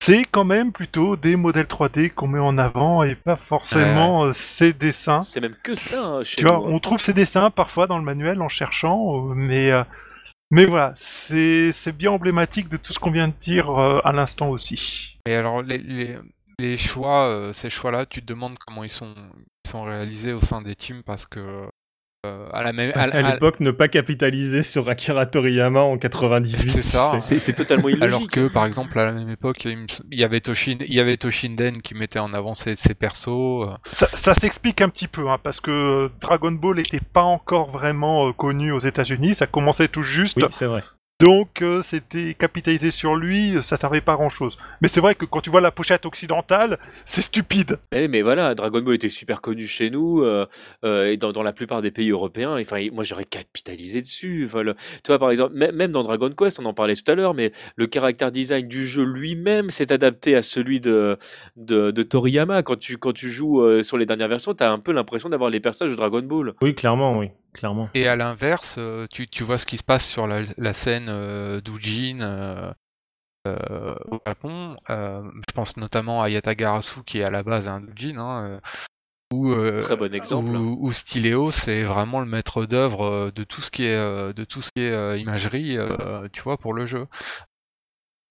c'est 0.01 0.23
quand 0.23 0.45
même 0.45 0.71
plutôt 0.71 1.17
des 1.17 1.35
modèles 1.35 1.65
3D 1.65 2.09
qu'on 2.13 2.27
met 2.27 2.39
en 2.39 2.57
avant 2.57 3.03
et 3.03 3.15
pas 3.15 3.35
forcément 3.35 4.23
euh, 4.23 4.33
ces 4.33 4.71
dessins. 4.71 5.23
C'est 5.23 5.41
même 5.41 5.57
que 5.61 5.75
ça 5.75 6.01
hein, 6.01 6.23
chez 6.23 6.37
Tu 6.37 6.47
vois, 6.47 6.55
hein. 6.55 6.63
on 6.63 6.79
trouve 6.79 7.01
ces 7.01 7.11
dessins 7.11 7.51
parfois 7.51 7.85
dans 7.85 7.97
le 7.97 8.05
manuel 8.05 8.41
en 8.41 8.47
cherchant, 8.47 9.17
euh, 9.17 9.33
mais, 9.35 9.71
euh, 9.73 9.83
mais 10.51 10.65
voilà, 10.65 10.93
c'est 10.95 11.73
c'est 11.73 11.91
bien 11.91 12.11
emblématique 12.11 12.69
de 12.69 12.77
tout 12.77 12.93
ce 12.93 12.99
qu'on 12.99 13.11
vient 13.11 13.27
de 13.27 13.33
dire 13.41 13.69
euh, 13.77 13.99
à 14.05 14.13
l'instant 14.13 14.47
aussi. 14.47 15.17
Et 15.27 15.35
alors, 15.35 15.63
les, 15.63 15.79
les, 15.79 16.15
les 16.59 16.77
choix, 16.77 17.23
euh, 17.27 17.53
ces 17.53 17.69
choix-là, 17.69 18.05
tu 18.05 18.21
te 18.21 18.25
demandes 18.27 18.57
comment 18.65 18.83
ils 18.83 18.89
sont, 18.89 19.13
ils 19.65 19.69
sont 19.71 19.83
réalisés 19.83 20.33
au 20.33 20.41
sein 20.41 20.61
des 20.61 20.75
teams 20.75 21.01
parce 21.03 21.25
que 21.25 21.67
euh, 22.25 22.49
à 22.51 22.63
la 22.63 22.73
même, 22.73 22.91
à, 22.95 23.03
À 23.03 23.03
à- 23.05 23.31
l'époque, 23.33 23.61
ne 23.61 23.71
pas 23.71 23.87
capitaliser 23.87 24.61
sur 24.61 24.89
Akira 24.89 25.25
Toriyama 25.25 25.79
en 25.79 25.97
98. 25.97 26.69
C'est 26.69 26.81
ça. 26.81 27.17
C'est 27.17 27.39
c'est 27.39 27.53
totalement 27.53 27.87
illogique. 27.87 28.03
alors 28.03 28.27
que 28.27 28.47
par 28.49 28.65
exemple 28.65 28.99
à 28.99 29.05
la 29.05 29.13
même 29.13 29.29
époque, 29.29 29.63
il, 29.63 30.19
y 30.19 30.23
avait 30.25 30.41
Toshin, 30.41 30.75
il 30.81 30.93
y 30.93 30.99
avait 30.99 31.15
Toshinden 31.15 31.81
qui 31.81 31.93
mettait 31.95 32.19
en 32.19 32.33
avant 32.33 32.55
ses, 32.55 32.75
ses 32.75 32.93
persos. 32.93 33.29
euh, 33.29 33.73
Ça, 33.85 34.07
ça 34.15 34.33
s'explique 34.33 34.81
un 34.81 34.89
petit 34.89 35.07
peu, 35.07 35.29
hein, 35.29 35.37
parce 35.41 35.61
que 35.61 36.11
Dragon 36.19 36.51
Ball 36.51 36.75
n'était 36.75 36.99
pas 36.99 37.23
encore 37.23 37.71
vraiment 37.71 38.27
euh, 38.27 38.33
connu 38.33 38.73
aux 38.73 38.79
États-Unis, 38.79 39.33
ça 39.35 39.47
commençait 39.47 39.87
tout 39.87 40.03
juste, 40.03 40.35
Oui, 40.37 40.43
c'est 40.51 40.65
vrai. 40.65 40.83
Donc 41.19 41.61
euh, 41.61 41.81
c'était 41.83 42.33
capitalisé 42.33 42.91
sur 42.91 43.15
lui, 43.15 43.57
euh, 43.57 43.61
ça 43.61 43.75
servait 43.77 43.99
pas 43.99 44.13
à 44.13 44.15
grand 44.15 44.29
chose. 44.29 44.57
Mais 44.81 44.87
c'est 44.87 45.01
vrai 45.01 45.15
que 45.15 45.25
quand 45.25 45.41
tu 45.41 45.49
vois 45.49 45.59
la 45.59 45.71
pochette 45.71 46.05
occidentale, 46.05 46.79
c'est 47.05 47.21
stupide. 47.21 47.77
Eh, 47.91 48.07
mais 48.07 48.21
voilà, 48.21 48.55
Dragon 48.55 48.79
Ball 48.81 48.95
était 48.95 49.09
super 49.09 49.41
connu 49.41 49.65
chez 49.65 49.89
nous 49.89 50.21
euh, 50.21 50.45
euh, 50.85 51.11
et 51.11 51.17
dans, 51.17 51.31
dans 51.33 51.43
la 51.43 51.51
plupart 51.51 51.81
des 51.81 51.91
pays 51.91 52.09
européens. 52.11 52.57
Enfin, 52.59 52.87
moi, 52.93 53.03
j'aurais 53.03 53.25
capitalisé 53.25 54.01
dessus. 54.01 54.45
Enfin, 54.45 54.63
le- 54.63 54.75
tu 54.75 55.07
vois, 55.07 55.19
par 55.19 55.29
exemple, 55.29 55.53
même, 55.55 55.91
dans 55.91 56.03
Dragon 56.03 56.29
Quest, 56.29 56.59
on 56.59 56.65
en 56.65 56.73
parlait 56.73 56.95
tout 56.95 57.11
à 57.11 57.15
l'heure, 57.15 57.33
mais 57.33 57.51
le 57.75 57.87
caractère 57.87 58.31
design 58.31 58.67
du 58.67 58.87
jeu 58.87 59.03
lui-même 59.03 59.69
s'est 59.69 59.91
adapté 59.91 60.35
à 60.35 60.41
celui 60.41 60.79
de, 60.79 61.17
de, 61.57 61.91
de 61.91 62.03
Toriyama. 62.03 62.63
Quand 62.63 62.79
tu, 62.79 62.97
quand 62.97 63.13
tu 63.13 63.29
joues 63.29 63.61
euh, 63.61 63.83
sur 63.83 63.97
les 63.97 64.05
dernières 64.05 64.29
versions, 64.29 64.53
tu 64.53 64.63
as 64.63 64.71
un 64.71 64.79
peu 64.79 64.93
l'impression 64.93 65.27
d'avoir 65.27 65.49
les 65.49 65.59
personnages 65.59 65.91
de 65.91 65.97
Dragon 65.97 66.21
Ball. 66.21 66.53
Oui, 66.61 66.73
clairement, 66.75 67.17
oui. 67.17 67.27
Clairement. 67.53 67.89
Et 67.93 68.07
à 68.07 68.15
l'inverse, 68.15 68.75
euh, 68.77 69.07
tu, 69.11 69.27
tu 69.27 69.43
vois 69.43 69.57
ce 69.57 69.65
qui 69.65 69.77
se 69.77 69.83
passe 69.83 70.05
sur 70.05 70.27
la, 70.27 70.41
la 70.57 70.73
scène 70.73 71.07
euh, 71.09 71.61
d'Ujin 71.61 72.21
euh, 73.47 73.95
au 74.11 74.19
Japon. 74.27 74.75
Euh, 74.89 75.23
je 75.47 75.53
pense 75.53 75.77
notamment 75.77 76.21
à 76.21 76.29
Yatagarasu 76.29 77.03
qui 77.05 77.19
est 77.19 77.23
à 77.23 77.31
la 77.31 77.43
base 77.43 77.67
un. 77.67 77.83
Hein, 78.17 78.59
où, 79.33 79.51
euh, 79.51 79.79
Très 79.81 79.95
bon 79.95 80.13
exemple. 80.13 80.51
Où, 80.51 80.77
où 80.79 80.91
Styléo, 80.91 81.51
c'est 81.51 81.83
vraiment 81.83 82.19
le 82.19 82.25
maître 82.25 82.65
d'œuvre 82.65 83.31
de 83.31 83.43
tout 83.43 83.61
ce 83.61 83.69
qui 83.71 83.83
est 83.83 84.33
de 84.33 84.43
tout 84.43 84.61
ce 84.61 84.69
qui 84.75 84.83
est 84.83 84.91
euh, 84.91 85.17
imagerie, 85.17 85.77
euh, 85.77 86.27
tu 86.33 86.41
vois, 86.41 86.57
pour 86.57 86.73
le 86.73 86.85
jeu. 86.85 87.07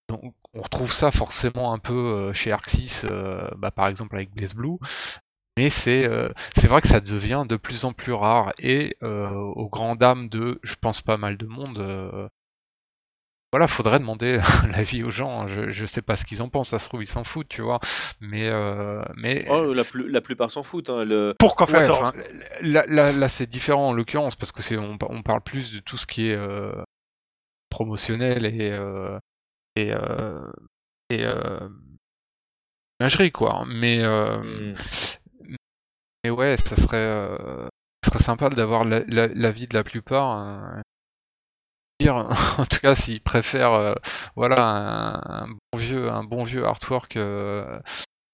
Donc 0.09 0.35
on 0.55 0.63
retrouve 0.63 0.93
ça 0.93 1.11
forcément 1.13 1.73
un 1.73 1.79
peu 1.79 2.33
chez 2.33 2.51
Arc 2.51 2.69
6, 2.69 3.05
euh, 3.05 3.49
bah, 3.57 3.71
par 3.71 3.89
exemple 3.89 4.17
avec 4.17 4.31
Blaze 4.33 4.55
Blue. 4.55 4.79
Mais 5.59 5.71
c'est 5.71 6.07
euh, 6.09 6.29
c'est 6.57 6.69
vrai 6.69 6.81
que 6.81 6.87
ça 6.87 7.01
devient 7.01 7.45
de 7.49 7.57
plus 7.57 7.85
en 7.85 7.93
plus 7.93 8.13
rare 8.13 8.53
et 8.61 8.97
euh, 9.03 9.29
aux 9.33 9.69
grandes 9.69 9.99
dames 9.99 10.29
de, 10.29 10.61
je 10.63 10.77
pense 10.81 11.03
pas 11.03 11.17
mal 11.17 11.37
de 11.37 11.47
monde. 11.47 11.79
euh, 11.79 12.29
voilà, 13.51 13.67
faudrait 13.67 13.99
demander 13.99 14.39
l'avis 14.71 15.03
aux 15.03 15.11
gens. 15.11 15.41
hein. 15.43 15.47
Je, 15.49 15.71
je 15.71 15.85
sais 15.87 16.03
pas 16.03 16.15
ce 16.17 16.25
qu'ils 16.25 16.43
en 16.43 16.49
pensent. 16.49 16.69
Ça 16.69 16.79
se 16.79 16.89
trouve 16.89 17.03
ils 17.03 17.07
s'en 17.09 17.25
foutent, 17.25 17.49
tu 17.49 17.63
vois. 17.63 17.81
Mais 18.21 18.49
euh, 18.49 19.03
mais 19.17 19.47
Oh, 19.51 19.73
la, 19.73 19.83
plus- 19.85 20.09
la 20.09 20.21
plupart 20.21 20.51
s'en 20.51 20.63
foutent. 20.63 20.91
hein, 20.91 21.05
le... 21.05 21.35
Pourquoi 21.39 21.67
Ouais, 21.67 21.73
faire 21.87 21.91
enfin, 21.97 22.13
là, 22.63 22.85
là, 22.89 23.11
là, 23.11 23.29
c'est 23.29 23.47
différent 23.47 23.89
en 23.89 23.93
l'occurrence 23.95 24.37
parce 24.37 24.53
que 24.53 24.63
c'est 24.63 24.77
on, 24.77 24.97
par- 24.99 25.11
on 25.11 25.23
parle 25.23 25.41
plus 25.41 25.73
de 25.73 25.81
tout 25.81 25.97
ce 25.97 26.07
qui 26.07 26.29
est 26.29 26.37
euh, 26.37 26.73
promotionnel 27.71 28.47
et 28.47 28.71
euh, 28.73 29.19
et 29.77 29.93
euh, 29.93 30.41
et 31.11 31.25
euh, 31.25 31.69
imagerie 33.01 33.33
quoi. 33.33 33.65
Mais 33.67 34.01
euh, 34.05 34.39
Mm. 34.43 34.75
Mais 36.25 36.31
ouais, 36.31 36.57
ça 36.57 36.77
serait 36.77 36.97
euh, 36.97 37.69
ça 38.05 38.13
serait 38.13 38.23
sympa 38.25 38.49
d'avoir 38.51 38.85
la- 38.85 39.05
la- 39.09 39.29
l'avis 39.29 39.67
de 39.69 39.75
la 39.75 39.85
plupart. 39.85 40.83
Dire, 42.01 42.15
en 42.59 42.65
tout 42.65 42.79
cas, 42.81 42.95
s'ils 42.95 43.21
préfèrent 43.21 43.73
euh, 43.73 43.95
voilà 44.37 44.65
un, 44.65 45.45
un 45.45 45.49
bon 45.49 45.79
vieux 45.79 46.09
un 46.11 46.23
bon 46.23 46.45
vieux 46.45 46.65
artwork 46.65 47.17
euh, 47.17 47.81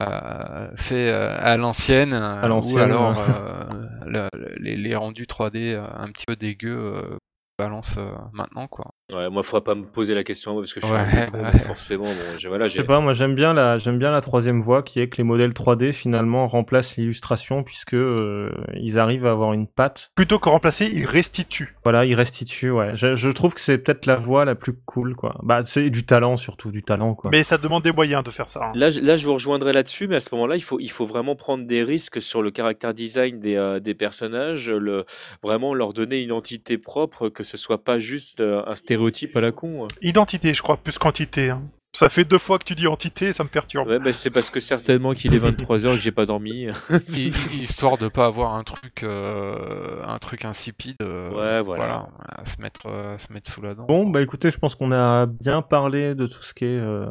euh, 0.03 0.71
fait 0.77 1.11
euh, 1.11 1.39
à 1.41 1.57
l'ancienne, 1.57 2.13
euh, 2.13 2.43
ou 2.61 2.79
alors 2.79 3.19
euh, 3.21 3.65
le- 4.07 4.57
les, 4.59 4.77
les 4.77 4.97
rendus 4.97 5.27
3D 5.27 5.75
euh, 5.75 5.85
un 5.97 6.09
petit 6.13 6.25
peu 6.27 6.37
dégueux 6.37 6.77
euh, 6.97 7.17
balance 7.59 7.97
euh, 7.99 8.13
maintenant 8.33 8.69
quoi. 8.69 8.91
Ouais, 9.13 9.29
moi, 9.29 9.43
il 9.45 9.47
faudra 9.47 9.63
pas 9.63 9.75
me 9.75 9.85
poser 9.85 10.15
la 10.15 10.25
question 10.25 10.53
à 10.53 10.55
moi 10.55 10.63
parce 10.63 10.73
que 10.73 10.81
je 10.81 10.87
suis 10.87 10.95
Ouais, 10.95 11.01
un 11.01 11.27
peu 11.27 11.33
con, 11.33 11.43
donc 11.45 11.53
ouais. 11.53 11.59
forcément. 11.61 12.05
Bon, 12.05 12.39
j'ai- 12.39 12.49
voilà, 12.49 12.69
Je 12.69 12.79
sais 12.79 12.85
pas, 12.85 13.01
moi 13.01 13.13
j'aime 13.13 13.35
bien 13.35 13.53
la 13.53 13.77
j'aime 13.77 13.99
bien 13.99 14.11
la 14.11 14.23
troisième 14.23 14.63
voie 14.63 14.83
qui 14.83 14.99
est 14.99 15.09
que 15.11 15.19
les 15.19 15.25
modèles 15.25 15.53
3D 15.53 15.93
finalement 15.93 16.47
remplacent 16.47 16.97
l'illustration 16.97 17.63
puisque 17.63 17.93
euh, 17.93 18.51
ils 18.75 18.99
arrivent 18.99 19.27
à 19.27 19.31
avoir 19.33 19.53
une 19.53 19.67
patte. 19.67 20.11
Plutôt 20.15 20.39
que 20.39 20.49
remplacer, 20.49 20.87
il 20.91 21.05
restitue. 21.05 21.77
Voilà, 21.85 22.07
ils 22.07 22.15
restituent. 22.15 22.71
Ouais, 22.71 22.93
je, 22.97 23.15
je 23.15 23.29
trouve 23.29 23.53
que 23.53 23.61
c'est 23.61 23.77
peut-être 23.77 24.07
la 24.07 24.17
voie 24.17 24.47
la 24.47 24.55
plus 24.55 24.73
cool 24.73 25.15
quoi. 25.15 25.37
Bah 25.43 25.61
c'est 25.67 25.91
du 25.91 26.07
talent 26.07 26.39
surtout, 26.39 26.73
du 26.73 26.83
talent 26.83 27.15
quoi. 27.15 27.31
Mais 27.31 27.43
ça 27.43 27.59
demande 27.59 27.83
des 27.83 27.93
moyens 27.93 28.25
de 28.25 28.31
faire 28.31 28.49
ça. 28.49 28.61
hein. 28.65 28.73
Là, 28.75 28.89
je- 28.89 29.01
là, 29.01 29.17
je 29.17 29.27
vous 29.27 29.35
rejoindrai 29.35 29.75
là-dessus, 29.75 30.09
mais 30.09 30.17
à 30.17 30.21
ce 30.21 30.35
moment-là, 30.35 30.57
il 30.57 30.63
faut, 30.63 30.81
il 30.81 30.91
faut 30.91 31.05
vraiment 31.07 31.37
prendre 31.37 31.67
des 31.67 31.83
risques 31.83 32.23
sur 32.23 32.41
le 32.43 32.51
caractère 32.51 32.95
design 32.95 33.39
des, 33.39 33.57
euh, 33.57 33.81
des 33.81 33.95
personnages, 33.95 34.71
le, 34.71 35.05
vraiment 35.43 35.75
leur 35.75 35.93
donner 35.93 36.21
une 36.21 36.25
identité 36.25 36.79
propre, 36.79 37.29
que 37.29 37.43
ce 37.45 37.59
soit 37.59 37.85
pas 37.85 37.99
juste 37.99 38.41
euh, 38.41 38.63
un 38.67 38.75
stéréotype 38.75 38.95
à 39.35 39.41
la 39.41 39.53
con. 39.53 39.89
Identité, 40.03 40.55
je 40.55 40.63
crois, 40.63 40.77
plus 40.77 40.99
quantité. 40.99 41.51
hein. 41.51 41.63
Ça 41.95 42.09
fait 42.09 42.25
deux 42.25 42.39
fois 42.39 42.59
que 42.59 42.65
tu 42.65 42.75
dis 42.75 42.87
entité, 42.89 43.33
ça 43.33 43.45
me 43.45 43.49
perturbe. 43.49 43.87
Ouais, 43.89 43.99
bah, 44.01 44.13
c'est 44.13 44.31
parce 44.31 44.51
que 44.51 44.59
certainement 44.59 45.15
qu'il 45.15 45.33
est 45.35 45.39
23h 45.39 45.93
et 45.93 45.97
que 45.97 46.03
j'ai 46.03 46.11
pas 46.11 46.27
dormi. 46.27 46.67
Hi- 47.09 47.29
hi- 47.31 47.57
Histoire 47.63 47.97
de 47.99 48.09
pas 48.09 48.27
avoir 48.27 48.55
un 48.57 48.65
truc 48.65 49.03
euh, 49.05 50.03
un 50.05 50.19
truc 50.19 50.45
insipide. 50.45 50.97
euh, 51.03 51.31
Ouais, 51.31 51.63
voilà. 51.63 52.09
à 52.29 52.45
se 52.45 52.61
mettre 52.61 52.87
euh, 52.87 53.15
à 53.15 53.19
se 53.19 53.33
mettre 53.33 53.53
sous 53.53 53.63
la 53.63 53.75
dent. 53.75 53.85
Bon, 53.87 54.07
bah 54.11 54.23
écoutez, 54.23 54.51
je 54.51 54.59
pense 54.59 54.75
qu'on 54.75 54.91
a 54.93 55.27
bien 55.27 55.63
parlé 55.63 56.15
de 56.17 56.27
tout 56.27 56.43
ce 56.43 56.53
qui 56.53 56.65
est 56.65 56.69
euh, 56.81 57.07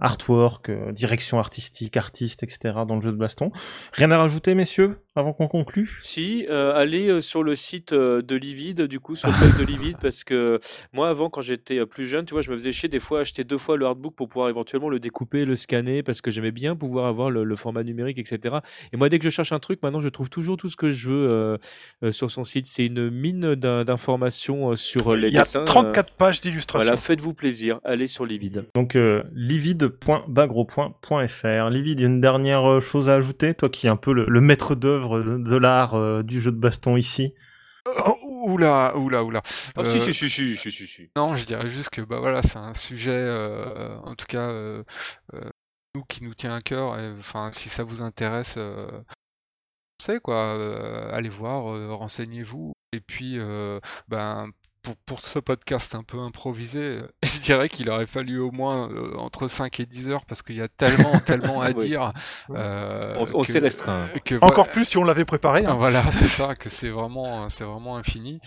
artwork, 0.00 0.68
euh, 0.68 0.92
direction 0.92 1.38
artistique, 1.38 1.96
artiste, 1.96 2.42
etc. 2.44 2.58
dans 2.86 2.94
le 2.96 3.02
jeu 3.02 3.10
de 3.12 3.16
baston. 3.16 3.50
Rien 3.92 4.10
à 4.12 4.18
rajouter, 4.18 4.54
messieurs, 4.54 4.98
avant 5.16 5.32
qu'on 5.32 5.48
conclue? 5.48 5.96
Si, 6.00 6.46
euh, 6.48 6.72
allez 6.76 7.08
euh, 7.08 7.20
sur 7.20 7.42
le 7.42 7.54
site 7.56 7.92
euh, 7.92 8.22
de 8.22 8.36
Livide, 8.36 8.82
du 8.82 9.00
coup, 9.00 9.16
sur 9.16 9.28
le 9.28 9.34
blog 9.36 9.58
de 9.58 9.64
Livide, 9.64 9.96
parce 10.00 10.22
que 10.22 10.60
moi, 10.92 11.08
avant, 11.08 11.28
quand 11.28 11.40
j'étais 11.40 11.78
euh, 11.78 11.86
plus 11.86 12.06
jeune, 12.06 12.24
tu 12.24 12.34
vois, 12.34 12.42
je 12.42 12.50
me 12.50 12.56
faisais 12.56 12.72
chier 12.72 12.88
des 12.88 13.00
fois 13.00 13.18
à 13.18 13.20
acheter 13.22 13.42
deux 13.44 13.58
fois 13.58 13.76
le 13.76 13.86
hardbook 13.86 14.14
pour 14.14 14.27
pouvoir 14.28 14.48
éventuellement 14.48 14.88
le 14.88 15.00
découper, 15.00 15.44
le 15.44 15.56
scanner, 15.56 16.02
parce 16.04 16.20
que 16.20 16.30
j'aimais 16.30 16.52
bien 16.52 16.76
pouvoir 16.76 17.06
avoir 17.06 17.30
le, 17.30 17.42
le 17.44 17.56
format 17.56 17.82
numérique, 17.82 18.18
etc. 18.18 18.56
Et 18.92 18.96
moi, 18.96 19.08
dès 19.08 19.18
que 19.18 19.24
je 19.24 19.30
cherche 19.30 19.52
un 19.52 19.58
truc, 19.58 19.82
maintenant, 19.82 20.00
je 20.00 20.08
trouve 20.08 20.30
toujours 20.30 20.56
tout 20.56 20.68
ce 20.68 20.76
que 20.76 20.90
je 20.92 21.08
veux 21.08 21.28
euh, 21.28 21.56
euh, 22.04 22.12
sur 22.12 22.30
son 22.30 22.44
site. 22.44 22.66
C'est 22.66 22.86
une 22.86 23.10
mine 23.10 23.54
d'in- 23.56 23.84
d'informations 23.84 24.70
euh, 24.70 24.76
sur 24.76 25.12
euh, 25.12 25.16
les 25.16 25.28
Il 25.28 25.34
y 25.34 25.38
a 25.38 25.40
dessins. 25.40 25.60
euh, 25.62 25.64
34 25.64 26.14
pages 26.14 26.40
d'illustration. 26.40 26.84
Voilà, 26.84 26.96
faites-vous 26.96 27.34
plaisir, 27.34 27.80
allez 27.84 28.06
sur 28.06 28.24
Livide. 28.26 28.66
Donc, 28.74 28.94
euh, 28.96 29.22
livide.bagro.fr. 30.38 31.70
Livide, 31.70 32.00
une 32.00 32.20
dernière 32.20 32.80
chose 32.80 33.08
à 33.08 33.14
ajouter, 33.14 33.54
toi 33.54 33.68
qui 33.68 33.86
es 33.86 33.90
un 33.90 33.96
peu 33.96 34.12
le, 34.12 34.26
le 34.28 34.40
maître 34.40 34.74
d'œuvre 34.74 35.20
de, 35.20 35.38
de 35.38 35.56
l'art 35.56 35.94
euh, 35.94 36.22
du 36.22 36.40
jeu 36.40 36.52
de 36.52 36.56
baston 36.58 36.96
ici? 36.96 37.34
Oh, 38.06 38.14
oula, 38.46 38.96
oula, 38.96 39.24
oula. 39.24 39.42
Ah, 39.76 39.80
Euh, 39.80 39.84
si, 39.84 40.00
si, 40.00 40.12
si, 40.12 40.28
si, 40.30 40.56
si, 40.56 40.70
si, 40.72 40.86
si. 40.86 41.10
Non, 41.16 41.36
je 41.36 41.44
dirais 41.44 41.68
juste 41.68 41.90
que 41.90 42.00
bah 42.02 42.18
voilà, 42.20 42.42
c'est 42.42 42.58
un 42.58 42.74
sujet, 42.74 43.10
euh, 43.12 43.98
en 44.00 44.14
tout 44.14 44.26
cas, 44.26 44.48
euh, 44.50 44.82
euh, 45.34 45.50
nous 45.94 46.04
qui 46.04 46.22
nous 46.24 46.34
tient 46.34 46.54
à 46.54 46.60
cœur. 46.60 46.98
et, 46.98 47.10
Enfin, 47.18 47.50
si 47.52 47.68
ça 47.68 47.84
vous 47.84 48.02
intéresse, 48.02 48.54
euh, 48.58 48.86
c'est 50.02 50.20
quoi, 50.20 50.54
euh, 50.56 51.10
allez 51.12 51.28
voir, 51.28 51.72
euh, 51.74 51.92
renseignez-vous. 51.94 52.72
Et 52.92 53.00
puis, 53.00 53.38
euh, 53.38 53.80
ben 54.08 54.50
pour, 54.82 54.96
pour 55.06 55.20
ce 55.20 55.38
podcast 55.38 55.94
un 55.94 56.02
peu 56.02 56.18
improvisé, 56.18 56.78
euh, 56.80 57.08
je 57.22 57.38
dirais 57.40 57.68
qu'il 57.68 57.88
aurait 57.90 58.06
fallu 58.06 58.38
au 58.40 58.50
moins 58.50 58.90
euh, 58.90 59.14
entre 59.16 59.48
5 59.48 59.80
et 59.80 59.86
10 59.86 60.10
heures 60.10 60.24
parce 60.26 60.42
qu'il 60.42 60.56
y 60.56 60.60
a 60.62 60.68
tellement, 60.68 61.18
tellement 61.26 61.60
à 61.62 61.70
Oui. 61.72 61.88
dire. 61.88 62.12
euh, 62.50 63.24
On- 63.34 63.44
s'est 63.44 63.58
restreint. 63.58 64.06
que 64.24 64.36
Encore 64.36 64.54
voilà- 64.54 64.72
plus 64.72 64.84
si 64.84 64.96
on 64.98 65.04
l'avait 65.04 65.24
préparé. 65.24 65.64
hein. 65.66 65.74
Voilà, 65.74 66.02
c'est 66.12 66.28
ça, 66.28 66.54
que 66.54 66.68
c'est 66.70 66.90
vraiment, 66.90 67.48
c'est 67.48 67.64
vraiment 67.64 67.96
infini. 67.96 68.40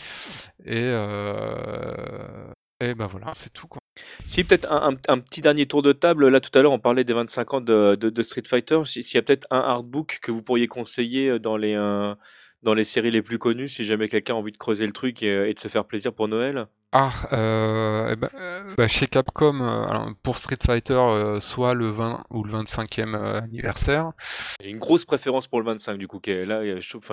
Et, 0.66 0.78
euh, 0.84 2.52
et 2.80 2.96
ben 2.96 3.08
voilà, 3.08 3.32
c'est 3.34 3.52
tout 3.54 3.68
quoi. 3.68 3.80
Si, 4.26 4.44
peut-être 4.44 4.72
un, 4.72 4.96
petit 5.20 5.42
dernier 5.42 5.66
tour 5.66 5.82
de 5.82 5.92
table. 5.92 6.30
Là, 6.30 6.40
tout 6.40 6.58
à 6.58 6.62
l'heure, 6.62 6.72
on 6.72 6.80
parlait 6.80 7.04
des 7.04 7.14
25 7.14 7.54
ans 7.56 7.62
de, 7.62 7.96
de, 7.96 8.22
Street 8.22 8.44
Fighter. 8.48 8.80
S'il 8.86 9.04
y 9.14 9.18
a 9.18 9.22
peut-être 9.22 9.46
un 9.52 9.60
artbook 9.60 10.20
que 10.22 10.32
vous 10.32 10.42
pourriez 10.42 10.68
conseiller 10.68 11.38
dans 11.40 11.58
les, 11.58 11.76
dans 12.64 12.74
les 12.74 12.84
séries 12.84 13.12
les 13.12 13.22
plus 13.22 13.40
connues, 13.40 13.68
si 13.68 13.84
jamais 13.86 14.08
quelqu'un 14.08 14.34
a 14.34 14.38
envie 14.38 14.52
de 14.52 14.58
creuser 14.58 14.86
le 14.86 14.94
truc 14.94 15.24
et, 15.24 15.54
de 15.54 15.60
se 15.60 15.68
faire 15.68 15.86
plaisir 15.86 16.14
pour 16.14 16.28
Noël 16.28 16.68
Ah, 16.92 17.12
euh, 17.34 18.10
eh 18.12 18.16
ben, 18.16 18.30
bah, 18.78 18.88
chez 18.88 19.08
Capcom, 19.08 19.62
euh, 19.62 20.12
pour 20.24 20.38
Street 20.38 20.58
Fighter, 20.64 20.94
euh, 20.94 21.40
soit 21.40 21.74
le 21.74 21.90
20 21.90 22.24
ou 22.30 22.44
le 22.44 22.52
25e 22.54 23.16
anniversaire. 23.16 24.12
J'ai 24.62 24.70
une 24.70 24.80
grosse 24.80 25.06
préférence 25.06 25.48
pour 25.48 25.60
le 25.60 25.66
25 25.66 25.98
du 25.98 26.08
coup, 26.08 26.20
qui 26.20 26.32
est 26.32 26.46
là, 26.46 26.80
je 26.80 26.90
trouve, 26.90 27.04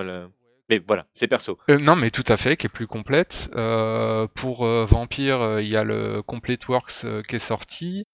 Mais 0.69 0.83
voilà, 0.87 1.07
c'est 1.13 1.29
perso. 1.29 1.59
non, 1.69 1.97
mais 1.97 2.11
tout 2.11 2.25
à 2.29 2.37
fait, 2.37 2.57
qui 2.57 2.67
est 2.67 2.71
plus 2.71 2.87
complète. 2.87 3.51
pour 4.35 4.67
Vampire, 4.67 5.61
il 5.61 5.69
y 5.69 5.77
a 5.77 5.85
le 5.85 6.23
Complete 6.23 6.69
Works 6.69 7.07
qui 7.27 7.37
est 7.37 7.41
sorti. 7.41 8.05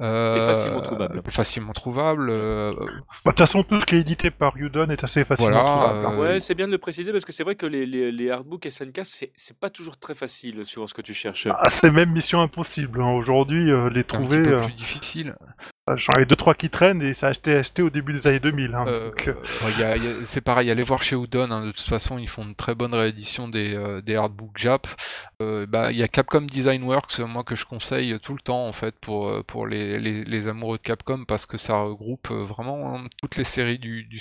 Euh, 0.00 0.46
facilement 0.46 0.80
trouvable. 0.82 1.22
Facilement 1.30 1.72
trouvable. 1.72 2.30
Euh, 2.30 2.72
bah, 2.72 2.84
de 2.84 3.30
toute 3.30 3.38
façon, 3.38 3.62
tout 3.62 3.80
ce 3.80 3.86
qui 3.86 3.96
est 3.96 4.00
édité 4.00 4.30
par 4.30 4.56
Udon 4.56 4.90
est 4.90 5.02
assez 5.02 5.24
facilement 5.24 5.64
trouvable. 5.64 6.06
Euh, 6.06 6.20
ouais, 6.20 6.40
c'est 6.40 6.54
bien 6.54 6.66
de 6.66 6.72
le 6.72 6.78
préciser 6.78 7.12
parce 7.12 7.24
que 7.24 7.32
c'est 7.32 7.44
vrai 7.44 7.54
que 7.54 7.66
les, 7.66 7.86
les, 7.86 8.12
les 8.12 8.30
artbooks 8.30 8.66
SNK, 8.70 9.00
c'est 9.04 9.58
pas 9.58 9.70
toujours 9.70 9.96
très 9.98 10.14
facile 10.14 10.64
suivant 10.64 10.86
ce 10.86 10.94
que 10.94 11.02
tu 11.02 11.14
cherches. 11.14 11.48
Ah, 11.50 11.70
c'est 11.70 11.90
même 11.90 12.10
mission 12.10 12.40
impossible. 12.42 13.00
Hein. 13.00 13.12
Aujourd'hui, 13.12 13.70
les 13.90 14.04
trouver. 14.04 14.44
C'est 14.44 14.52
un 14.52 14.58
peu 14.58 14.64
plus 14.64 14.74
difficile. 14.74 15.34
J'en 15.94 16.16
ai 16.16 16.26
deux 16.26 16.34
trois 16.34 16.54
qui 16.54 16.68
traînent 16.68 17.00
et 17.00 17.14
ça 17.14 17.28
a 17.28 17.30
acheté, 17.30 17.54
acheté 17.54 17.82
au 17.82 17.90
début 17.90 18.12
des 18.12 18.26
années 18.26 18.40
2000. 18.40 18.74
Hein, 18.74 18.84
c'est 20.24 20.40
pareil, 20.40 20.70
allez 20.70 20.82
voir 20.82 21.02
chez 21.02 21.14
Udon. 21.14 21.50
Hein, 21.50 21.66
de 21.66 21.70
toute 21.70 21.80
façon, 21.80 22.18
ils 22.18 22.28
font 22.28 22.42
une 22.42 22.56
très 22.56 22.74
bonne 22.74 22.92
réédition 22.92 23.46
des, 23.46 23.78
des 24.04 24.16
artbooks 24.16 24.58
Jap. 24.58 24.88
Bah, 25.40 25.92
il 25.92 25.96
y 25.96 26.02
a 26.02 26.08
Capcom 26.08 26.42
Design 26.42 26.82
Works, 26.82 27.20
moi 27.20 27.44
que 27.44 27.54
je 27.54 27.64
conseille 27.64 28.18
tout 28.20 28.34
le 28.34 28.40
temps 28.40 28.66
en 28.66 28.72
fait 28.72 28.96
pour 29.00 29.44
pour 29.44 29.66
les, 29.66 29.98
les, 29.98 30.24
les 30.24 30.48
amoureux 30.48 30.78
de 30.78 30.82
Capcom 30.82 31.24
parce 31.24 31.46
que 31.46 31.56
ça 31.56 31.76
regroupe 31.82 32.30
vraiment 32.30 33.00
toutes 33.20 33.36
les 33.36 33.44
séries 33.44 33.78
du, 33.78 34.04
du 34.04 34.20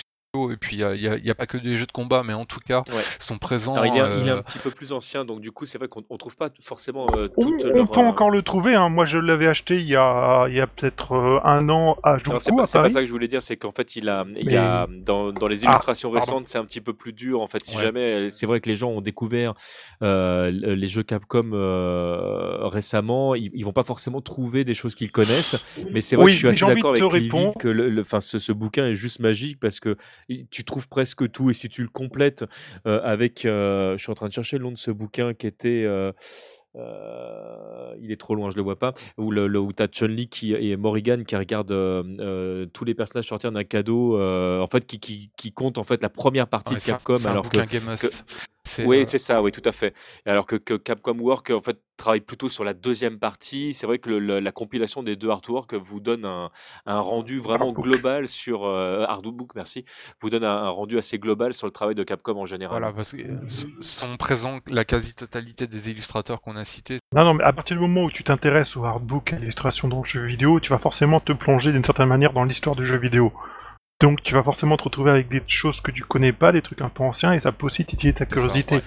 et 0.51 0.57
puis 0.57 0.77
il 0.77 1.21
n'y 1.23 1.29
a, 1.29 1.35
pas 1.35 1.45
que 1.45 1.57
des 1.57 1.75
jeux 1.75 1.85
de 1.85 1.91
combat, 1.91 2.23
mais 2.23 2.33
en 2.33 2.45
tout 2.45 2.59
cas 2.59 2.83
sont 3.19 3.37
présents. 3.37 3.81
il, 3.83 3.87
est, 3.87 3.97
il, 3.97 4.27
est, 4.27 4.31
un 4.31 4.37
euh, 4.37 4.41
petit 4.41 4.59
peu 4.59 4.71
plus 4.71 4.93
ancien, 4.93 5.25
donc 5.25 5.41
du 5.41 5.51
coup 5.51 5.65
c'est 5.65 5.77
vrai 5.77 5.87
qu'on 5.87 6.01
ne 6.09 6.17
trouve 6.17 6.35
pas 6.35 6.49
forcément 6.61 7.07
euh, 7.15 7.27
On, 7.37 7.57
peut 7.87 7.99
euh, 7.99 8.03
encore 8.03 8.29
le 8.29 8.41
trouver, 8.41 8.75
hein. 8.75 8.89
moi 8.89 9.05
je 9.05 9.17
l'avais 9.17 9.47
acheté 9.47 9.79
il 9.79 9.87
y 9.87 9.95
a, 9.95 10.47
il 10.47 10.55
y 10.55 10.61
a 10.61 10.67
peut-être 10.67 11.41
un 11.43 11.69
an 11.69 11.97
à 12.03 12.17
Juku. 12.17 12.35
C'est 12.39 12.51
pas, 12.51 12.57
pas, 12.63 12.65
ça 12.65 12.99
que 12.99 13.05
je 13.05 13.11
voulais 13.11 13.27
dire, 13.27 13.41
c'est 13.41 13.57
qu'en 13.57 13.71
fait 13.71 13.95
il 13.95 14.09
a, 14.09 14.25
il 14.39 14.55
a 14.55 14.87
dans, 14.89 15.31
dans, 15.31 15.47
les 15.47 15.63
illustrations 15.63 16.11
ah, 16.13 16.19
récentes 16.19 16.47
c'est 16.47 16.57
un 16.57 16.65
petit 16.65 16.81
peu 16.81 16.93
plus 16.93 17.13
dur 17.13 17.41
en 17.41 17.47
fait. 17.47 17.63
Si 17.63 17.77
jamais, 17.77 18.29
c'est 18.29 18.45
vrai 18.45 18.59
que 18.59 18.69
les 18.69 18.75
gens 18.75 18.89
ont 18.89 19.01
découvert 19.01 19.53
les 20.01 20.87
jeux 20.87 21.03
Capcom 21.03 21.51
récemment, 22.69 23.35
ils, 23.35 23.63
vont 23.65 23.73
pas 23.73 23.83
forcément 23.83 24.21
trouver 24.21 24.63
des 24.63 24.73
choses 24.73 24.95
qu'ils 24.95 25.11
connaissent, 25.11 25.55
mais 25.91 26.01
c'est 26.01 26.15
vrai 26.15 26.25
que 26.25 26.31
je 26.31 26.37
suis 26.37 26.47
assez 26.47 26.65
d'accord 26.65 26.91
avec 26.91 27.03
Livy 27.13 27.49
que 27.59 27.67
le, 27.67 27.89
le, 27.89 28.03
ce, 28.19 28.39
ce 28.39 28.51
bouquin 28.51 28.87
est 28.87 28.95
juste 28.95 29.19
magique 29.19 29.59
parce 29.59 29.79
que 29.79 29.97
tu 30.49 30.63
trouves 30.63 30.87
presque 30.87 31.29
tout. 31.31 31.49
Et 31.49 31.53
si 31.53 31.69
tu 31.69 31.81
le 31.81 31.87
complètes 31.87 32.45
euh, 32.87 33.01
avec, 33.03 33.45
euh, 33.45 33.97
je 33.97 34.03
suis 34.03 34.11
en 34.11 34.15
train 34.15 34.27
de 34.27 34.33
chercher 34.33 34.57
le 34.57 34.63
nom 34.63 34.71
de 34.71 34.77
ce 34.77 34.91
bouquin 34.91 35.33
qui 35.33 35.47
était. 35.47 35.83
Euh, 35.85 36.11
il 38.01 38.11
est 38.11 38.19
trop 38.19 38.35
loin, 38.35 38.49
je 38.49 38.57
le 38.57 38.61
vois 38.61 38.77
pas. 38.77 38.93
Où, 39.17 39.31
le, 39.31 39.47
où 39.57 39.71
t'as 39.71 39.87
Chun-Li 39.87 40.27
qui, 40.27 40.53
et 40.53 40.75
Morrigan 40.75 41.23
qui 41.25 41.37
regardent 41.37 41.67
tous 42.73 42.85
les 42.85 42.93
personnages 42.93 43.27
sortir 43.27 43.51
d'un 43.53 43.63
cadeau, 43.63 44.19
en 44.19 44.67
fait, 44.67 44.85
qui, 44.85 44.99
qui, 44.99 45.31
qui, 45.37 45.53
compte 45.53 45.77
en 45.77 45.85
fait 45.85 46.03
la 46.03 46.09
première 46.09 46.47
partie 46.47 46.75
de 46.75 46.79
Capcom, 46.79 47.15
alors 47.25 47.47
que, 47.47 47.59
oui, 48.85 49.05
c'est 49.07 49.17
ça, 49.17 49.41
oui, 49.41 49.51
tout 49.51 49.61
à 49.65 49.71
fait. 49.71 49.93
Alors 50.25 50.45
que, 50.45 50.55
que, 50.55 50.73
Capcom 50.73 51.17
Work, 51.19 51.51
en 51.51 51.61
fait, 51.61 51.79
travaille 51.97 52.21
plutôt 52.21 52.49
sur 52.49 52.63
la 52.63 52.73
deuxième 52.73 53.19
partie. 53.19 53.73
C'est 53.73 53.87
vrai 53.87 53.99
que 53.99 54.09
la 54.09 54.51
compilation 54.51 55.03
des 55.03 55.15
deux 55.15 55.29
artworks 55.29 55.73
vous 55.73 55.99
donne 55.99 56.25
un, 56.25 56.49
un 56.85 56.99
rendu 56.99 57.39
vraiment 57.39 57.71
global 57.71 58.27
sur 58.27 58.65
euh, 58.65 59.05
Artbook, 59.07 59.55
merci, 59.55 59.85
vous 60.21 60.29
donne 60.29 60.43
un, 60.43 60.69
rendu 60.69 60.97
assez 60.97 61.19
global 61.19 61.53
sur 61.53 61.67
le 61.67 61.71
travail 61.71 61.95
de 61.95 62.03
Capcom 62.03 62.37
en 62.37 62.45
général. 62.45 62.79
Voilà, 62.79 62.93
parce 62.93 63.13
que 63.13 63.23
sont 63.79 64.17
présents 64.17 64.59
la 64.67 64.85
quasi-totalité 64.85 65.67
des 65.67 65.89
illustrateurs 65.89 66.41
qu'on 66.41 66.55
a 66.55 66.65
cités. 66.65 66.99
Non, 67.13 67.23
non, 67.23 67.33
mais 67.35 67.43
à 67.43 67.53
partir 67.53 67.77
du 67.77 67.81
moment 67.81 68.03
où 68.03 68.11
tu 68.11 68.23
t'intéresses 68.23 68.75
au 68.75 68.85
artbook, 68.85 69.33
à 69.33 69.37
l'illustration 69.37 69.87
dans 69.87 70.01
le 70.01 70.07
jeu 70.07 70.25
vidéo, 70.25 70.59
tu 70.59 70.71
vas 70.71 70.79
forcément 70.79 71.19
te 71.19 71.31
plonger 71.31 71.71
d'une 71.71 71.83
certaine 71.83 72.07
manière 72.07 72.33
dans 72.33 72.43
l'histoire 72.43 72.75
du 72.75 72.85
jeu 72.85 72.97
vidéo. 72.97 73.31
Donc 74.01 74.23
tu 74.23 74.33
vas 74.33 74.43
forcément 74.43 74.75
te 74.77 74.83
retrouver 74.83 75.11
avec 75.11 75.29
des 75.29 75.41
choses 75.47 75.79
que 75.81 75.91
tu 75.91 76.03
connais 76.03 76.33
pas, 76.33 76.51
des 76.51 76.61
trucs 76.61 76.81
un 76.81 76.89
peu 76.89 77.03
anciens, 77.03 77.33
et 77.33 77.39
ça 77.39 77.51
peut 77.51 77.65
aussi 77.65 77.85
titiller 77.85 78.13
ta 78.13 78.25
curiosité. 78.25 78.81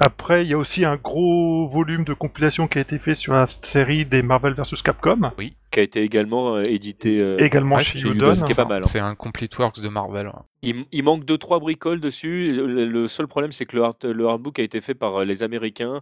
Après, 0.00 0.42
il 0.42 0.48
y 0.48 0.54
a 0.54 0.58
aussi 0.58 0.84
un 0.84 0.96
gros 0.96 1.68
volume 1.68 2.04
de 2.04 2.12
compilation 2.12 2.66
qui 2.66 2.78
a 2.78 2.80
été 2.80 2.98
fait 2.98 3.14
sur 3.14 3.34
la 3.34 3.46
série 3.46 4.04
des 4.04 4.22
Marvel 4.22 4.54
vs 4.54 4.82
Capcom. 4.82 5.30
Oui, 5.38 5.54
qui 5.70 5.80
a 5.80 5.82
été 5.82 6.02
également 6.02 6.56
euh, 6.56 6.62
édité. 6.68 7.20
Euh, 7.20 7.36
également 7.38 7.78
chez 7.78 8.00
Udon. 8.00 8.32
C'est 8.32 8.56
pas 8.56 8.64
mal. 8.64 8.82
Hein. 8.82 8.86
C'est 8.86 8.98
un 8.98 9.14
Complete 9.14 9.56
Works 9.58 9.80
de 9.80 9.88
Marvel. 9.88 10.32
Il, 10.62 11.02
manque 11.04 11.24
deux 11.24 11.38
trois 11.38 11.58
bricoles 11.60 12.00
dessus. 12.00 12.52
Le, 12.52 13.06
seul 13.06 13.26
problème, 13.26 13.52
c'est 13.52 13.64
que 13.64 13.76
le, 13.76 14.12
le 14.12 14.26
artbook 14.26 14.58
a 14.58 14.62
été 14.62 14.80
fait 14.80 14.94
par 14.94 15.16
euh, 15.16 15.24
les 15.24 15.42
Américains, 15.42 16.00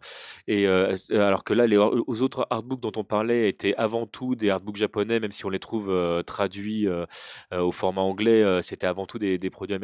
et 0.49 0.66
alors 0.66 1.45
que 1.45 1.53
là, 1.53 1.66
les 1.66 1.77
aux 1.77 2.23
autres 2.23 2.47
artbooks 2.51 2.81
dont 2.81 2.93
on 2.97 3.05
parlait 3.05 3.49
étaient 3.49 3.74
avant 3.77 4.07
tout 4.07 4.35
des 4.35 4.51
artbooks 4.51 4.77
japonais, 4.77 5.20
même 5.20 5.33
si 5.33 5.45
on 5.45 5.51
les 5.51 5.59
trouve 5.59 5.93
traduits 6.27 6.89
au 7.53 7.73
format 7.73 8.01
anglais. 8.01 8.62
C'était 8.62 8.87
avant 8.87 9.07
tout 9.07 9.19
des, 9.19 9.39
des 9.39 9.51
produits 9.51 9.77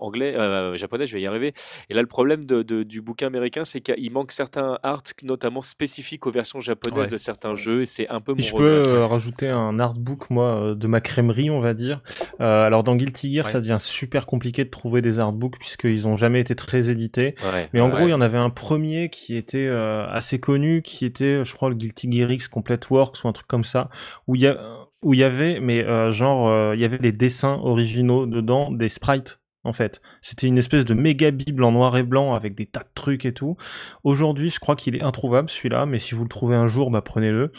anglais, 0.00 0.34
japonais. 0.76 1.06
Je 1.06 1.16
vais 1.16 1.22
y 1.22 1.26
arriver. 1.26 1.52
Et 1.90 1.94
là, 1.94 2.00
le 2.00 2.06
problème 2.06 2.46
de, 2.46 2.62
du 2.82 3.00
bouquin 3.00 3.26
américain, 3.26 3.64
c'est 3.64 3.80
qu'il 3.80 4.10
manque 4.12 4.32
certains 4.32 4.78
arts, 4.82 5.02
notamment 5.22 5.62
spécifiques 5.62 6.26
aux 6.26 6.30
versions 6.30 6.60
japonaises 6.60 7.10
de 7.10 7.16
certains 7.16 7.56
jeux, 7.56 7.82
et 7.82 7.84
c'est 7.84 8.08
un 8.08 8.20
peu 8.20 8.32
mon 8.32 8.38
Je 8.38 8.54
peux 8.54 8.84
euh, 8.86 9.06
rajouter 9.06 9.48
un 9.48 9.78
artbook, 9.78 10.30
moi, 10.30 10.46
euh, 10.46 10.74
de 10.74 10.86
ma 10.86 11.00
crèmerie, 11.00 11.50
on 11.50 11.60
va 11.60 11.74
dire. 11.74 12.02
Euh, 12.40 12.64
alors, 12.64 12.84
dans 12.84 12.96
Guilty 12.96 13.34
Gear, 13.34 13.48
ça 13.48 13.60
devient 13.60 13.78
super 13.80 14.13
compliqué 14.20 14.64
de 14.64 14.70
trouver 14.70 15.02
des 15.02 15.18
artbooks, 15.18 15.58
puisqu'ils 15.58 16.08
ont 16.08 16.16
jamais 16.16 16.40
été 16.40 16.54
très 16.54 16.90
édités. 16.90 17.34
Mais 17.72 17.80
en 17.80 17.88
gros, 17.88 18.06
il 18.06 18.10
y 18.10 18.14
en 18.14 18.20
avait 18.20 18.38
un 18.38 18.50
premier 18.50 19.10
qui 19.10 19.36
était 19.36 19.68
assez 19.68 20.40
connu, 20.40 20.82
qui 20.82 21.04
était, 21.04 21.44
je 21.44 21.54
crois, 21.54 21.68
le 21.68 21.74
Guilty 21.74 22.10
Gear 22.10 22.30
X 22.30 22.48
Complete 22.48 22.88
Works, 22.90 23.24
ou 23.24 23.28
un 23.28 23.32
truc 23.32 23.46
comme 23.46 23.64
ça, 23.64 23.90
où 24.26 24.34
il 24.34 24.42
y 24.42 24.46
a 24.46 24.58
où 25.02 25.12
il 25.12 25.20
y 25.20 25.24
avait, 25.24 25.60
mais 25.60 25.84
genre, 26.12 26.74
il 26.74 26.80
y 26.80 26.84
avait 26.84 26.98
les 26.98 27.12
dessins 27.12 27.60
originaux 27.62 28.26
dedans, 28.26 28.70
des 28.70 28.88
sprites 28.88 29.40
en 29.64 29.72
fait. 29.72 30.02
C'était 30.20 30.46
une 30.46 30.58
espèce 30.58 30.84
de 30.84 30.92
méga 30.92 31.30
bible 31.30 31.64
en 31.64 31.72
noir 31.72 31.96
et 31.96 32.02
blanc 32.02 32.34
avec 32.34 32.54
des 32.54 32.66
tas 32.66 32.80
de 32.80 32.90
trucs 32.94 33.24
et 33.24 33.32
tout. 33.32 33.56
Aujourd'hui, 34.02 34.50
je 34.50 34.60
crois 34.60 34.76
qu'il 34.76 34.94
est 34.94 35.02
introuvable 35.02 35.48
celui-là, 35.48 35.86
mais 35.86 35.98
si 35.98 36.14
vous 36.14 36.22
le 36.22 36.28
trouvez 36.28 36.54
un 36.54 36.68
jour, 36.68 36.90
bah 36.90 37.00
prenez-le. 37.00 37.50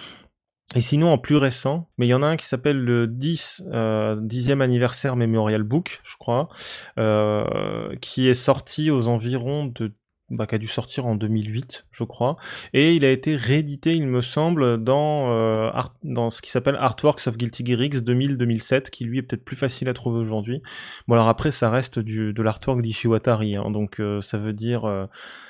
Et 0.73 0.81
sinon, 0.81 1.11
en 1.11 1.17
plus 1.17 1.37
récent, 1.37 1.89
mais 1.97 2.07
il 2.07 2.09
y 2.09 2.13
en 2.13 2.23
a 2.23 2.25
un 2.25 2.37
qui 2.37 2.45
s'appelle 2.45 2.77
le 2.77 3.07
10, 3.07 3.63
euh, 3.71 4.15
10e 4.19 4.61
anniversaire 4.61 5.15
Memorial 5.15 5.63
Book, 5.63 6.01
je 6.03 6.17
crois, 6.17 6.49
euh, 6.97 7.95
qui 8.01 8.27
est 8.27 8.33
sorti 8.33 8.89
aux 8.89 9.07
environs 9.07 9.65
de 9.67 9.93
bah, 10.31 10.47
qui 10.47 10.55
a 10.55 10.57
dû 10.57 10.65
sortir 10.65 11.05
en 11.05 11.13
2008, 11.13 11.85
je 11.91 12.03
crois, 12.03 12.35
et 12.73 12.95
il 12.95 13.05
a 13.05 13.11
été 13.11 13.35
réédité, 13.35 13.91
il 13.91 14.07
me 14.07 14.21
semble, 14.21 14.83
dans 14.83 15.31
euh, 15.31 15.69
dans 16.03 16.31
ce 16.31 16.41
qui 16.41 16.49
s'appelle 16.49 16.75
Artworks 16.77 17.27
of 17.27 17.37
Guilty 17.37 17.63
Gear 17.63 17.83
X 17.83 17.99
2000-2007, 17.99 18.89
qui 18.89 19.05
lui 19.05 19.19
est 19.19 19.21
peut-être 19.21 19.45
plus 19.45 19.55
facile 19.55 19.87
à 19.87 19.93
trouver 19.93 20.19
aujourd'hui. 20.19 20.63
Bon 21.07 21.13
alors 21.13 21.27
après, 21.27 21.51
ça 21.51 21.69
reste 21.69 21.99
du 21.99 22.33
de 22.33 22.41
l'artwork 22.41 22.81
d'Ishiwatari, 22.81 23.55
hein, 23.55 23.69
donc 23.69 23.99
euh, 23.99 24.19
ça 24.21 24.39
veut 24.39 24.53
dire 24.53 24.85
euh, 24.85 25.05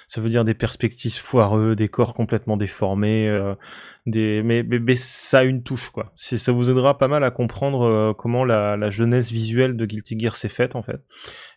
ça 0.08 0.20
veut 0.20 0.28
dire 0.28 0.44
des 0.44 0.54
perspectives 0.54 1.16
foireux, 1.16 1.78
des 1.78 1.88
corps 1.88 2.14
complètement 2.14 2.58
déformés, 2.58 3.30
des 4.06 4.44
mais, 4.44 4.62
mais, 4.62 4.96
ça 4.96 5.40
a 5.40 5.44
une 5.46 5.64
touche 5.64 5.90
quoi. 5.90 6.12
Ça 6.16 6.52
vous 6.52 6.70
aidera 6.70 6.98
pas 6.98 7.08
mal 7.08 7.24
à 7.24 7.32
comprendre 7.32 8.14
comment 8.18 8.44
la, 8.44 8.76
la 8.76 8.90
jeunesse 8.90 9.32
visuelle 9.32 9.78
de 9.78 9.86
Guilty 9.86 10.20
Gear 10.20 10.36
s'est 10.36 10.50
faite 10.50 10.76
en 10.76 10.84
fait. 10.84 11.02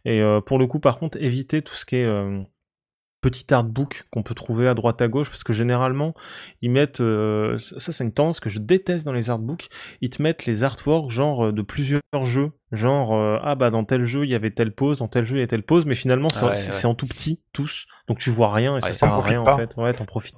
Et 0.05 0.23
pour 0.47 0.59
le 0.59 0.67
coup, 0.69 0.79
par 0.79 0.99
contre, 0.99 1.19
évitez 1.21 1.63
tout 1.63 1.75
ce 1.75 1.85
qui 1.85 1.97
est 1.97 2.07
petit 3.21 3.53
artbook 3.53 4.05
qu'on 4.11 4.23
peut 4.23 4.35
trouver 4.35 4.69
à 4.69 4.75
droite 4.75 5.03
à 5.03 5.09
gauche 5.09 5.29
parce 5.29 5.43
que 5.43 5.53
généralement 5.53 6.15
ils 6.63 6.71
mettent 6.71 7.01
euh, 7.01 7.59
ça 7.59 7.93
c'est 7.93 8.05
une 8.05 8.13
tendance 8.13 8.39
que 8.39 8.49
je 8.49 8.61
déteste 8.61 9.05
dans 9.05 9.13
les 9.13 9.31
artbooks. 9.31 9.69
Ils 10.01 10.11
te 10.11 10.23
mettent 10.23 10.47
les 10.47 10.63
artworks 10.63 11.11
genre 11.11 11.47
euh, 11.47 11.53
de 11.53 11.63
plusieurs 11.63 12.01
jeux. 12.23 12.53
Genre 12.71 13.15
euh, 13.15 13.39
ah 13.43 13.55
bah 13.55 13.71
dans 13.71 13.85
tel 13.85 14.05
jeu 14.05 14.25
il 14.25 14.31
y 14.31 14.35
avait 14.35 14.51
telle 14.51 14.73
pose 14.73 14.99
dans 14.99 15.09
tel 15.09 15.25
jeu 15.25 15.39
il 15.39 15.41
y 15.41 15.45
a 15.45 15.47
telle 15.47 15.65
pose 15.65 15.87
mais 15.87 15.95
finalement 15.95 16.29
ah 16.41 16.55
c'est 16.55 16.87
en 16.87 16.95
tout 16.95 17.07
petit 17.07 17.41
tous. 17.53 17.87
Donc 18.07 18.19
tu 18.19 18.31
vois 18.31 18.53
rien 18.53 18.77
et 18.77 18.81
ça 18.81 18.93
sert 18.93 19.13
à 19.13 19.21
rien 19.21 19.41
en 19.41 19.57
fait. 19.57 19.75
Ouais 19.77 19.93
t'en 19.93 20.05
profites 20.05 20.37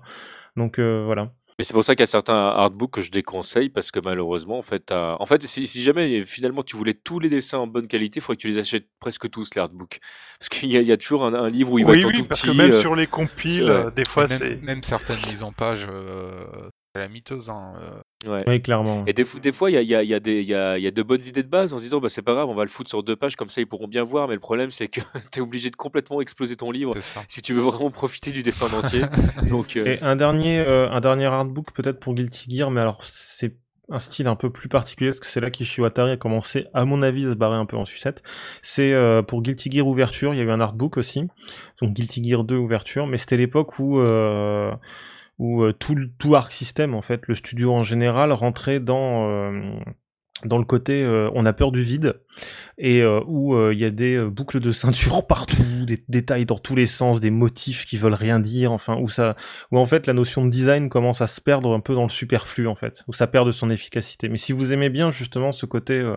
donc 0.57 0.78
voilà 0.78 1.32
mais 1.61 1.65
c'est 1.65 1.74
pour 1.74 1.85
ça 1.85 1.95
qu'il 1.95 2.01
y 2.01 2.05
a 2.05 2.07
certains 2.07 2.32
artbooks 2.32 2.91
que 2.91 3.01
je 3.03 3.11
déconseille 3.11 3.69
parce 3.69 3.91
que 3.91 4.01
malheureusement, 4.01 4.57
en 4.57 4.62
fait, 4.62 4.93
en 4.93 5.27
fait, 5.27 5.43
si, 5.43 5.66
jamais 5.82 6.24
finalement 6.24 6.62
tu 6.62 6.74
voulais 6.74 6.95
tous 6.95 7.20
les 7.20 7.28
dessins 7.28 7.59
en 7.59 7.66
bonne 7.66 7.87
qualité, 7.87 8.20
il 8.20 8.23
faudrait 8.23 8.37
que 8.37 8.41
tu 8.41 8.49
les 8.49 8.57
achètes 8.57 8.87
presque 8.99 9.28
tous 9.28 9.51
les 9.55 9.61
artbooks. 9.61 10.01
Parce 10.39 10.49
qu'il 10.49 10.70
y, 10.70 10.91
a 10.91 10.97
toujours 10.97 11.27
un, 11.27 11.51
livre 11.51 11.73
où 11.73 11.78
il 11.78 11.85
va 11.85 11.97
être 11.97 12.12
tout 12.12 12.24
parce 12.24 12.41
petit. 12.41 12.51
Que 12.51 12.57
même 12.57 12.73
euh, 12.73 12.81
sur 12.81 12.97
les 12.97 13.07
compiles, 13.07 13.93
des 13.95 14.07
fois, 14.09 14.27
c'est 14.27 14.57
même, 14.62 14.82
certaines 14.82 15.19
mises 15.19 15.43
en 15.43 15.53
page. 15.53 15.87
Euh, 15.87 16.70
la 16.95 17.09
miteuse. 17.09 17.51
Hein, 17.51 17.74
euh. 17.77 18.01
Ouais. 18.27 18.45
Oui, 18.47 18.61
clairement. 18.61 19.05
Et 19.07 19.15
des, 19.15 19.25
fo- 19.25 19.41
des 19.41 19.51
fois, 19.51 19.71
il 19.71 19.75
y 19.75 19.77
a, 19.79 19.83
il 19.83 19.89
y, 19.89 19.95
a, 19.95 20.03
il 20.03 20.09
y, 20.11 20.15
a 20.15 20.21
des- 20.21 20.43
il 20.43 20.49
y, 20.49 20.55
a, 20.55 20.77
il 20.77 20.85
y 20.85 20.87
a 20.87 20.91
de 20.91 21.03
bonnes 21.03 21.25
idées 21.25 21.43
de 21.43 21.49
base 21.49 21.73
en 21.73 21.79
se 21.79 21.83
disant 21.85 22.01
bah, 22.01 22.11
c'est 22.11 22.21
pas 22.21 22.35
grave, 22.35 22.49
on 22.51 22.55
va 22.55 22.65
le 22.65 22.69
foutre 22.71 22.91
sur 22.91 23.03
deux 23.03 23.17
pages, 23.17 23.35
comme 23.35 23.49
ça 23.49 23.63
ils 23.63 23.67
pourront 23.67 23.89
bien 23.89 24.05
voir. 24.05 24.29
Mais 24.29 24.35
le 24.35 24.41
problème, 24.41 24.71
c'est 24.71 24.89
que 24.89 25.01
tu 25.33 25.39
es 25.39 25.43
obligé 25.43 25.71
de 25.71 25.77
complètement 25.77 26.21
exploser 26.21 26.57
ton 26.57 26.71
livre 26.71 26.93
si 27.29 27.41
tu 27.41 27.55
veux 27.55 27.63
vraiment 27.63 27.91
profiter 27.91 28.31
du 28.31 28.43
dessin 28.43 28.67
en 28.67 28.79
entier. 28.81 29.03
Donc, 29.49 29.77
euh, 29.77 29.87
Et 29.87 30.03
un 30.03 30.17
dernier, 30.17 30.59
euh, 30.61 30.91
un 30.91 31.01
dernier 31.01 31.25
artbook 31.27 31.73
peut-être 31.73 31.99
pour 31.99 32.15
Guilty 32.15 32.55
Gear, 32.55 32.71
mais 32.71 32.83
alors 32.83 33.03
c'est 33.05 33.57
un 33.93 34.01
style 34.01 34.27
un 34.29 34.37
peu 34.37 34.51
plus 34.51 34.69
particulier 34.69 35.11
parce 35.11 35.19
que 35.21 35.27
c'est 35.27 35.41
là 35.41 35.51
qu'Ishiwatari 35.51 36.13
a 36.13 36.17
commencé, 36.17 36.67
à 36.75 36.85
mon 36.85 37.01
avis, 37.03 37.25
à 37.27 37.31
se 37.31 37.35
barrer 37.35 37.57
un 37.57 37.67
peu 37.67 37.77
en 37.77 37.87
sucette. 37.87 38.23
C'est 38.63 38.93
euh, 38.93 39.23
pour 39.23 39.43
Guilty 39.43 39.71
Gear 39.73 39.87
ouverture, 39.87 40.35
il 40.35 40.37
y 40.37 40.41
a 40.41 40.45
eu 40.45 40.51
un 40.51 40.61
artbook 40.61 40.97
aussi, 40.99 41.27
donc 41.81 41.95
Guilty 41.95 42.23
Gear 42.23 42.45
2 42.45 42.55
ouverture, 42.57 43.07
mais 43.09 43.17
c'était 43.17 43.37
l'époque 43.39 43.79
où 43.81 43.99
euh, 43.99 44.71
où 45.41 45.62
euh, 45.62 45.73
tout 45.73 45.97
tout 46.19 46.37
Arc 46.37 46.53
System 46.53 46.95
en 46.95 47.01
fait, 47.01 47.27
le 47.27 47.35
studio 47.35 47.73
en 47.73 47.83
général 47.83 48.31
rentrait 48.31 48.79
dans 48.79 49.27
euh, 49.31 49.81
dans 50.45 50.59
le 50.59 50.65
côté 50.65 51.03
euh, 51.03 51.31
on 51.35 51.45
a 51.47 51.53
peur 51.53 51.73
du 51.73 51.83
vide 51.83 52.21
et 52.79 53.03
euh, 53.03 53.21
où 53.27 53.55
euh, 53.55 53.75
il 53.75 53.79
y 53.79 53.85
a 53.85 53.91
des 53.91 54.19
boucles 54.19 54.61
de 54.61 54.73
ceinture 54.73 55.27
partout, 55.29 55.62
des 55.85 56.03
détails 56.09 56.47
dans 56.47 56.59
tous 56.59 56.75
les 56.75 56.87
sens, 56.87 57.21
des 57.21 57.31
motifs 57.31 57.85
qui 57.85 57.99
veulent 57.99 58.15
rien 58.15 58.41
dire, 58.41 58.73
enfin 58.73 58.97
où 58.97 59.09
ça 59.09 59.37
où 59.71 59.79
en 59.79 59.87
fait 59.87 60.07
la 60.07 60.15
notion 60.15 60.45
de 60.45 60.51
design 60.51 60.89
commence 60.89 61.21
à 61.21 61.27
se 61.27 61.41
perdre 61.41 61.75
un 61.75 61.81
peu 61.81 61.95
dans 61.95 62.05
le 62.05 62.09
superflu 62.09 62.67
en 62.67 62.75
fait, 62.75 63.05
où 63.07 63.12
ça 63.12 63.27
perd 63.27 63.47
de 63.47 63.53
son 63.53 63.71
efficacité. 63.71 64.29
Mais 64.29 64.39
si 64.39 64.53
vous 64.53 64.73
aimez 64.73 64.89
bien 64.89 65.11
justement 65.11 65.53
ce 65.53 65.67
côté 65.67 66.09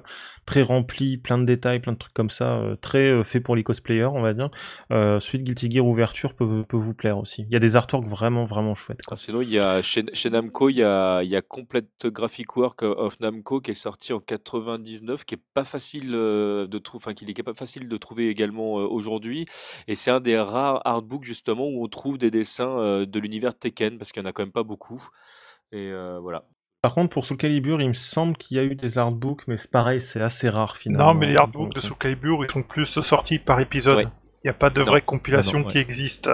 très 0.45 0.61
rempli, 0.61 1.17
plein 1.17 1.37
de 1.37 1.45
détails, 1.45 1.79
plein 1.79 1.93
de 1.93 1.97
trucs 1.97 2.13
comme 2.13 2.29
ça, 2.29 2.61
très 2.81 3.23
fait 3.23 3.41
pour 3.41 3.55
les 3.55 3.63
cosplayers 3.63 4.05
on 4.05 4.21
va 4.21 4.33
dire, 4.33 4.49
de 4.89 5.37
Guilty 5.37 5.69
Gear 5.69 5.85
ouverture 5.85 6.33
peut, 6.33 6.63
peut 6.63 6.77
vous 6.77 6.93
plaire 6.93 7.17
aussi. 7.17 7.45
Il 7.49 7.53
y 7.53 7.57
a 7.57 7.59
des 7.59 7.75
artworks 7.75 8.07
vraiment 8.07 8.45
vraiment 8.45 8.75
chouettes. 8.75 9.01
Quoi. 9.05 9.17
Sinon, 9.17 9.41
il 9.41 9.49
y 9.49 9.59
a 9.59 9.81
chez, 9.81 10.05
chez 10.13 10.29
Namco, 10.29 10.69
il 10.69 10.77
y 10.77 10.83
a, 10.83 11.21
il 11.23 11.29
y 11.29 11.35
a 11.35 11.41
Complete 11.41 12.07
Graphic 12.07 12.55
Work 12.55 12.83
of 12.83 13.19
Namco 13.19 13.59
qui 13.59 13.71
est 13.71 13.75
sorti 13.75 14.12
en 14.13 14.19
99, 14.19 15.25
qui 15.25 15.35
est 15.35 15.41
pas 15.53 15.63
facile 15.63 16.11
de 16.11 16.77
trouver, 16.77 17.03
enfin, 17.03 17.13
qu'il 17.13 17.29
est 17.29 17.43
pas 17.43 17.53
facile 17.53 17.87
de 17.87 17.97
trouver 17.97 18.29
également 18.29 18.79
euh, 18.79 18.85
aujourd'hui. 18.85 19.45
Et 19.87 19.95
c'est 19.95 20.11
un 20.11 20.19
des 20.19 20.39
rares 20.39 20.81
artbooks 20.85 21.23
justement 21.23 21.67
où 21.67 21.83
on 21.83 21.87
trouve 21.87 22.17
des 22.17 22.31
dessins 22.31 22.79
euh, 22.79 23.05
de 23.05 23.19
l'univers 23.19 23.57
Tekken, 23.57 23.97
parce 23.97 24.11
qu'il 24.11 24.21
y 24.21 24.25
en 24.25 24.29
a 24.29 24.33
quand 24.33 24.43
même 24.43 24.51
pas 24.51 24.63
beaucoup. 24.63 25.07
Et 25.71 25.91
euh, 25.91 26.19
voilà. 26.19 26.45
Par 26.81 26.93
contre 26.93 27.11
pour 27.11 27.25
Soul 27.25 27.37
Calibur 27.37 27.81
il 27.81 27.87
me 27.87 27.93
semble 27.93 28.35
qu'il 28.35 28.57
y 28.57 28.59
a 28.59 28.63
eu 28.63 28.75
des 28.75 28.97
artbooks, 28.97 29.47
mais 29.47 29.57
c'est 29.57 29.71
pareil 29.71 30.01
c'est 30.01 30.21
assez 30.21 30.49
rare 30.49 30.75
finalement. 30.75 31.13
Non, 31.13 31.19
mais 31.19 31.27
les 31.27 31.37
artbooks 31.37 31.67
Donc, 31.67 31.75
de 31.75 31.79
Soul 31.79 31.97
Calibur, 31.97 32.43
ils 32.43 32.51
sont 32.51 32.61
plus 32.61 32.85
sortis 32.85 33.39
par 33.39 33.61
épisode. 33.61 33.95
Ouais. 33.95 34.07
Il 34.43 34.47
n'y 34.47 34.51
a 34.51 34.53
pas 34.53 34.69
de 34.69 34.79
Non. 34.81 34.85
vraie 34.87 35.01
compilation 35.01 35.59
Ah 35.59 35.61
non, 35.61 35.67
ouais. 35.67 35.71
qui 35.73 35.77
existe. 35.79 36.29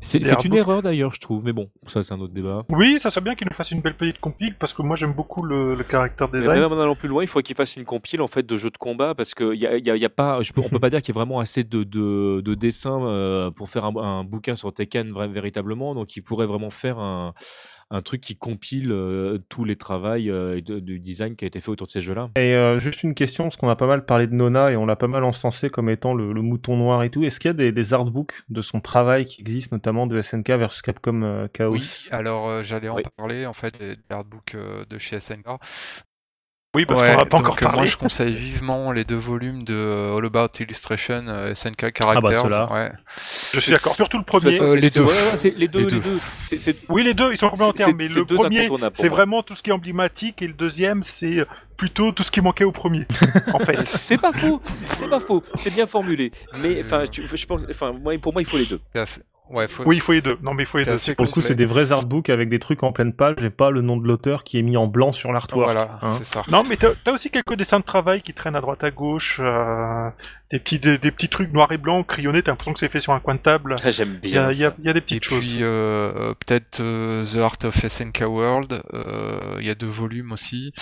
C'est 0.00 0.44
une 0.44 0.54
erreur 0.54 0.82
d'ailleurs, 0.82 1.12
je 1.14 1.18
trouve. 1.20 1.42
Mais 1.44 1.52
bon, 1.54 1.70
ça 1.86 2.02
c'est 2.02 2.12
un 2.12 2.20
autre 2.20 2.34
débat. 2.34 2.64
Oui, 2.68 2.98
ça 3.00 3.10
serait 3.10 3.22
bien 3.24 3.34
qu'ils 3.34 3.48
nous 3.50 3.54
fassent 3.56 3.70
une 3.70 3.80
belle 3.80 3.96
petite 3.96 4.20
compile 4.20 4.54
parce 4.58 4.72
que 4.74 4.82
moi 4.82 4.96
j'aime 4.96 5.14
beaucoup 5.14 5.42
le, 5.42 5.74
le 5.74 5.82
caractère 5.82 6.28
Mais 6.32 6.40
design. 6.40 6.60
même 6.60 6.72
en 6.72 6.80
allant 6.80 6.94
plus 6.94 7.08
loin, 7.08 7.22
il 7.22 7.26
faut 7.26 7.40
qu'il 7.40 7.56
fasse 7.56 7.76
une 7.76 7.84
compile 7.86 8.20
en 8.20 8.28
fait 8.28 8.44
de 8.44 8.56
jeux 8.58 8.70
de 8.70 8.76
combat 8.76 9.14
parce 9.14 9.34
qu'il 9.34 9.54
y 9.54 9.66
a, 9.66 9.76
il 9.76 9.86
y 9.86 9.90
a- 9.90 9.96
il 9.96 10.02
y 10.02 10.04
a 10.04 10.10
pas. 10.10 10.40
Je 10.42 10.52
peux, 10.52 10.60
on 10.60 10.68
peut 10.68 10.78
pas 10.78 10.90
dire 10.90 11.00
qu'il 11.00 11.14
y 11.14 11.18
ait 11.18 11.20
vraiment 11.20 11.40
assez 11.40 11.64
de, 11.64 11.84
de, 11.84 12.42
de 12.42 12.54
dessins 12.54 13.02
euh, 13.02 13.50
pour 13.50 13.70
faire 13.70 13.86
un, 13.86 13.96
un 13.96 14.24
bouquin 14.24 14.54
sur 14.54 14.72
Tekken 14.72 15.12
véritablement. 15.32 15.94
Donc 15.94 16.16
il 16.16 16.22
pourrait 16.22 16.46
vraiment 16.46 16.70
faire 16.70 16.98
un, 16.98 17.32
un 17.90 18.02
truc 18.02 18.20
qui 18.20 18.36
compile 18.36 18.92
euh, 18.92 19.38
tous 19.48 19.64
les 19.64 19.76
travails 19.76 20.30
euh, 20.30 20.60
de, 20.60 20.78
du 20.78 20.98
design 21.00 21.36
qui 21.36 21.44
a 21.44 21.48
été 21.48 21.60
fait 21.60 21.70
autour 21.70 21.86
de 21.86 21.90
ces 21.90 22.00
jeux-là. 22.02 22.28
Et 22.36 22.54
euh, 22.54 22.78
juste 22.78 23.02
une 23.02 23.14
question, 23.14 23.44
parce 23.44 23.56
qu'on 23.56 23.68
a 23.70 23.76
pas 23.76 23.86
mal 23.86 24.04
parlé 24.04 24.26
de 24.26 24.34
Nona 24.34 24.70
et 24.70 24.76
on 24.76 24.84
l'a 24.84 24.96
pas 24.96 25.06
mal 25.06 25.24
encensé 25.24 25.70
comme 25.70 25.88
étant 25.88 26.12
le, 26.12 26.32
le 26.32 26.42
mouton 26.42 26.76
noir 26.76 27.02
et 27.02 27.10
tout. 27.10 27.24
Est-ce 27.24 27.40
qu'il 27.40 27.48
y 27.48 27.50
a 27.50 27.54
des, 27.54 27.72
des 27.72 27.94
artbooks 27.94 28.42
de 28.50 28.60
son 28.60 28.80
travail 28.80 29.24
qui 29.24 29.40
existent, 29.40 29.74
notamment 29.74 30.06
de 30.06 30.20
SNK 30.20 30.50
versus 30.50 30.82
Capcom 30.82 31.22
euh, 31.22 31.46
Chaos? 31.48 31.72
Oui, 31.72 32.08
alors 32.10 32.48
euh, 32.48 32.62
j'allais 32.62 32.88
en 32.90 32.96
Oui. 32.96 33.02
parler 33.16 33.46
en 33.46 33.54
fait 33.54 33.78
des 33.78 33.96
des 33.96 34.02
artbooks 34.10 34.54
euh, 34.54 34.84
de 34.90 34.98
chez 34.98 35.18
SNK. 35.18 35.46
Oui, 36.78 36.86
parce 36.86 37.00
Ouais, 37.00 37.10
qu'on 37.10 37.16
n'a 37.16 37.24
pas 37.24 37.38
encore 37.38 37.56
euh, 37.56 37.62
Moi 37.64 37.72
parlé. 37.72 37.88
je 37.88 37.96
conseille 37.96 38.34
vivement 38.34 38.92
les 38.92 39.04
deux 39.04 39.16
volumes 39.16 39.64
de 39.64 39.74
euh, 39.74 40.16
All 40.16 40.26
About 40.26 40.50
Illustration 40.60 41.24
euh, 41.26 41.52
SNK 41.52 41.82
bah, 41.82 41.90
Characters. 41.92 42.42
ceux-là. 42.42 42.72
ouais. 42.72 42.92
Je 43.52 43.58
suis 43.58 43.72
d'accord. 43.72 43.96
Surtout 43.96 44.18
le 44.18 44.22
premier. 44.22 44.60
Euh, 44.60 44.76
les 44.76 44.88
deux. 44.88 45.02
ouais, 45.02 45.08
ouais, 45.08 45.36
c'est 45.36 45.56
les 45.56 45.66
deux, 45.66 45.80
Les 45.80 45.90
les 45.96 46.00
deux. 46.00 46.18
Oui, 46.88 47.02
les 47.02 47.14
deux, 47.14 47.32
ils 47.32 47.36
sont 47.36 47.48
complémentaires, 47.48 47.88
mais 47.96 48.06
le 48.06 48.24
premier, 48.24 48.68
c'est 48.94 49.08
moi. 49.08 49.16
vraiment 49.16 49.42
tout 49.42 49.56
ce 49.56 49.62
qui 49.64 49.70
est 49.70 49.72
emblématique, 49.72 50.40
et 50.40 50.46
le 50.46 50.52
deuxième, 50.52 51.02
c'est 51.02 51.44
plutôt 51.76 52.12
tout 52.12 52.22
ce 52.22 52.30
qui 52.30 52.40
manquait 52.40 52.62
au 52.62 52.70
premier, 52.72 53.06
en 53.52 53.58
fait. 53.58 53.84
C'est 53.86 54.18
pas 54.18 54.32
faux, 54.32 54.62
c'est 54.90 55.08
pas 55.08 55.20
faux, 55.20 55.42
c'est 55.56 55.74
bien 55.74 55.86
formulé. 55.88 56.30
Mais 56.62 56.80
enfin, 56.84 57.02
je 57.10 57.46
pense, 57.46 57.62
enfin, 57.68 57.92
moi, 57.92 58.16
pour 58.18 58.32
moi, 58.32 58.42
il 58.42 58.46
faut 58.46 58.58
les 58.58 58.66
deux. 58.66 58.80
Ouais, 59.50 59.66
faut... 59.68 59.82
Oui, 59.84 59.96
il 59.96 60.00
faut 60.00 60.12
les 60.12 60.20
deux. 60.20 60.36
Non, 60.42 60.54
mais 60.54 60.64
il 60.64 60.66
faut 60.66 60.78
les 60.78 60.84
C'est 60.84 60.90
deux. 60.90 60.94
assez 60.96 61.14
Pour 61.14 61.24
le 61.24 61.30
coup, 61.30 61.40
c'est 61.40 61.54
des 61.54 61.64
vrais 61.66 61.92
artbooks 61.92 62.28
avec 62.30 62.48
des 62.48 62.58
trucs 62.58 62.82
en 62.82 62.92
pleine 62.92 63.12
page 63.12 63.42
et 63.44 63.50
pas 63.50 63.70
le 63.70 63.80
nom 63.82 63.96
de 63.96 64.06
l'auteur 64.06 64.44
qui 64.44 64.58
est 64.58 64.62
mis 64.62 64.76
en 64.76 64.86
blanc 64.86 65.12
sur 65.12 65.32
l'artwork. 65.32 65.72
Voilà, 65.72 65.98
hein. 66.02 66.08
c'est 66.18 66.24
ça. 66.26 66.42
Non, 66.48 66.64
mais 66.68 66.76
t'as 66.76 66.88
as 67.06 67.12
aussi 67.12 67.30
quelques 67.30 67.54
dessins 67.54 67.80
de 67.80 67.84
travail 67.84 68.22
qui 68.22 68.34
traînent 68.34 68.56
à 68.56 68.60
droite 68.60 68.84
à 68.84 68.90
gauche, 68.90 69.38
euh, 69.42 70.10
des, 70.50 70.58
petits, 70.58 70.78
des, 70.78 70.98
des 70.98 71.10
petits 71.10 71.28
trucs 71.28 71.52
noirs 71.52 71.72
et 71.72 71.78
blancs, 71.78 72.06
crayonnés, 72.06 72.42
t'as 72.42 72.52
l'impression 72.52 72.72
que 72.72 72.78
c'est 72.78 72.88
fait 72.90 73.00
sur 73.00 73.12
un 73.12 73.20
coin 73.20 73.34
de 73.34 73.40
table. 73.40 73.74
Ah, 73.82 73.90
J'aime 73.90 74.18
y 74.22 74.28
bien. 74.30 74.50
il 74.50 74.58
y 74.58 74.66
il 74.78 74.84
y 74.84 74.88
a 74.90 74.92
des 74.92 74.98
Et 74.98 75.02
petites 75.02 75.24
choses. 75.24 75.46
puis 75.46 75.62
euh, 75.62 75.66
euh, 76.14 76.34
peut-être 76.46 76.80
euh, 76.80 77.24
The 77.26 77.36
Art 77.38 77.56
of 77.64 77.74
SNK 77.86 78.24
World, 78.26 78.82
euh, 78.92 79.56
il 79.60 79.66
y 79.66 79.70
a 79.70 79.74
deux 79.74 79.86
volumes 79.88 80.32
aussi. 80.32 80.72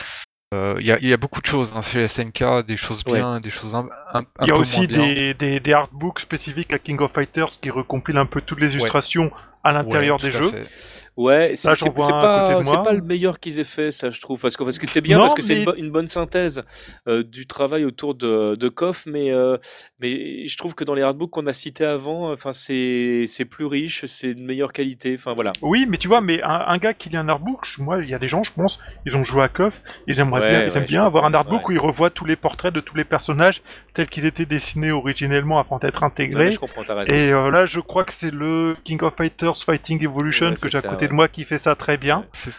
Euh, 0.54 0.76
Il 0.78 0.86
y, 0.86 0.92
a, 0.92 0.98
il 1.00 1.08
y 1.08 1.12
a 1.12 1.16
beaucoup 1.16 1.40
de 1.40 1.46
choses 1.46 1.72
hein, 1.76 1.82
chez 1.82 2.06
SNK, 2.06 2.64
des 2.66 2.76
choses 2.76 3.02
bien, 3.04 3.40
des 3.40 3.50
choses 3.50 3.74
un, 3.74 3.88
un, 4.12 4.20
un 4.20 4.24
Il 4.42 4.46
y 4.46 4.50
a 4.50 4.54
peu 4.54 4.60
aussi 4.60 4.86
moins 4.86 4.86
des, 4.86 5.34
des, 5.34 5.58
des 5.58 5.72
artbooks 5.72 6.20
spécifiques 6.20 6.72
à 6.72 6.78
King 6.78 7.00
of 7.00 7.12
Fighters 7.12 7.48
qui 7.60 7.70
recompilent 7.70 8.18
un 8.18 8.26
peu 8.26 8.40
toutes 8.40 8.60
les 8.60 8.72
illustrations 8.74 9.32
à 9.64 9.72
l'intérieur 9.72 10.18
Ouais, 10.18 10.22
des 10.22 10.30
jeux. 10.30 10.50
fait. 10.50 10.68
Ouais, 11.16 11.52
c'est 11.54 11.74
c'est- 11.74 11.84
c'est 11.84 11.90
pas, 11.90 12.62
c'est 12.62 12.82
pas 12.82 12.92
le 12.92 13.00
meilleur 13.00 13.40
qu'ils 13.40 13.58
aient 13.58 13.64
fait, 13.64 13.90
ça, 13.90 14.10
je 14.10 14.20
trouve. 14.20 14.40
Parce 14.40 14.56
que 14.56 14.64
parce 14.64 14.78
que 14.78 14.86
c'est 14.86 15.00
bien, 15.00 15.16
Non, 15.16 15.22
parce 15.22 15.34
que 15.34 15.40
c'est 15.42 15.58
une, 15.60 15.64
bo- 15.64 15.74
une 15.76 15.90
bonne 15.90 16.08
synthèse 16.08 16.62
euh, 17.08 17.22
du 17.22 17.46
travail 17.46 17.84
autour 17.86 18.14
de, 18.14 18.54
de 18.54 18.68
Koff, 18.68 19.04
mais, 19.06 19.32
euh, 19.32 19.56
mais 20.00 20.46
je 20.46 20.56
trouve 20.58 20.74
que 20.74 20.84
dans 20.84 20.92
les 20.94 21.02
artbooks 21.02 21.30
qu'on 21.30 21.46
a 21.46 21.52
cités 21.54 21.86
avant, 21.86 22.30
enfin, 22.32 22.52
c'est 22.52 23.24
c'est 23.26 23.46
plus 23.46 23.64
riche, 23.64 24.04
c'est 24.04 24.34
de 24.34 24.40
meilleure 24.42 24.72
qualité. 24.74 25.14
Enfin, 25.18 25.32
voilà. 25.32 25.52
Oui, 25.62 25.86
mais 25.88 25.96
tu 25.96 26.06
vois, 26.06 26.20
mais 26.20 26.42
un, 26.42 26.64
un 26.66 26.76
gars 26.78 26.92
qui 26.92 27.08
lit 27.08 27.16
un 27.16 27.28
artbook, 27.30 27.64
moi, 27.78 27.98
il 28.02 28.10
y 28.10 28.14
a 28.14 28.18
des 28.18 28.28
gens, 28.28 28.42
je 28.44 28.52
pense, 28.52 28.78
ils 29.06 29.16
ont 29.16 29.24
joué 29.24 29.42
à 29.42 29.48
KOF, 29.48 29.72
ils 30.06 30.20
aimeraient 30.20 30.40
Ouais, 30.40 30.50
bien, 30.50 30.66
ils 30.68 30.76
aiment 30.76 30.84
bien 30.84 31.06
avoir 31.06 31.24
un 31.24 31.32
artbook 31.34 31.68
ouais. 31.68 31.74
où 31.74 31.78
ils 31.78 31.80
revoient 31.80 32.10
tous 32.10 32.26
les 32.26 32.36
portraits 32.36 32.74
de 32.74 32.80
tous 32.80 32.94
les 32.96 33.04
personnages 33.04 33.62
tels 33.94 34.08
qu'ils 34.08 34.26
étaient 34.26 34.44
dessinés 34.46 34.90
originellement 34.92 35.58
avant 35.58 35.78
d'être 35.78 36.02
Non, 36.02 36.08
intégrés. 36.08 36.50
je 36.50 36.58
comprends. 36.58 36.82
Et 37.10 37.32
euh, 37.32 37.50
là, 37.50 37.64
je 37.66 37.80
crois 37.80 38.04
que 38.04 38.12
c'est 38.12 38.30
le 38.30 38.76
King 38.84 39.02
of 39.02 39.14
Fighters 39.16 39.56
Fighting 39.64 40.02
Evolution 40.04 40.52
que 40.52 40.60
c'est 40.60 40.70
j'ai 40.70 40.78
à 40.78 40.82
ça, 40.82 40.88
côté 41.06 41.10
de 41.10 41.14
moi 41.14 41.28
qui 41.28 41.44
fait 41.44 41.58
ça 41.58 41.74
très 41.74 41.96
bien. 41.96 42.24
C'est 42.32 42.50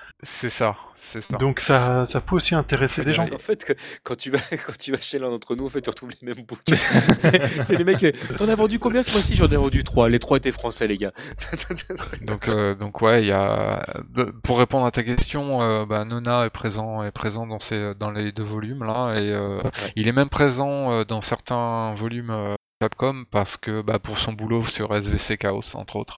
ça, 0.49 0.75
c'est 0.97 1.21
ça. 1.21 1.37
Donc 1.37 1.59
ça, 1.59 2.05
ça 2.05 2.19
peut 2.21 2.35
aussi 2.35 2.53
intéresser 2.55 3.03
des 3.03 3.13
gens. 3.13 3.25
En 3.33 3.37
fait, 3.39 3.63
que- 3.63 3.73
quand 4.03 4.15
tu 4.17 4.29
vas 4.31 4.39
quand 4.65 4.77
tu 4.77 4.91
vas 4.91 4.99
chez 4.99 5.19
l'un 5.19 5.29
d'entre 5.29 5.55
nous, 5.55 5.65
en 5.65 5.69
fait, 5.69 5.81
tu 5.81 5.89
retrouves 5.89 6.09
les 6.21 6.33
mêmes 6.33 6.43
bouquins. 6.45 6.75
c'est 7.15 7.75
les 7.77 7.83
mecs. 7.83 8.03
euh, 8.03 8.11
T'en 8.37 8.47
as 8.49 8.55
vendu 8.55 8.79
combien 8.79 9.03
ce 9.03 9.11
mois-ci? 9.11 9.35
J'en 9.35 9.47
ai 9.47 9.55
vendu 9.55 9.83
trois. 9.83 10.09
Les 10.09 10.19
trois 10.19 10.37
étaient 10.37 10.51
français, 10.51 10.87
les 10.87 10.97
gars. 10.97 11.11
Donc, 12.21 12.47
euh, 12.47 12.75
donc 12.75 13.01
ouais, 13.01 13.23
il 13.23 13.27
y 13.27 13.31
a. 13.31 13.85
Pour 14.43 14.59
répondre 14.59 14.85
à 14.85 14.91
ta 14.91 15.03
question, 15.03 15.61
euh, 15.61 15.85
bah, 15.85 16.03
Nona 16.05 16.45
est 16.45 16.49
présent, 16.49 17.03
est 17.03 17.11
présent 17.11 17.47
dans 17.47 17.59
ces, 17.59 17.93
dans 17.95 18.11
les 18.11 18.31
deux 18.31 18.43
volumes 18.43 18.83
là, 18.83 19.15
et 19.15 19.31
euh, 19.31 19.59
il 19.95 20.07
est 20.07 20.11
même 20.11 20.29
présent 20.29 20.91
euh, 20.91 21.03
dans 21.03 21.21
certains 21.21 21.93
volumes 21.95 22.31
euh, 22.31 22.55
Capcom 22.81 23.23
parce 23.31 23.57
que 23.57 23.81
bah, 23.81 23.99
pour 23.99 24.17
son 24.17 24.33
boulot 24.33 24.65
sur 24.65 24.93
SVC 24.95 25.37
Chaos 25.37 25.75
entre 25.75 25.95
autres. 25.95 26.17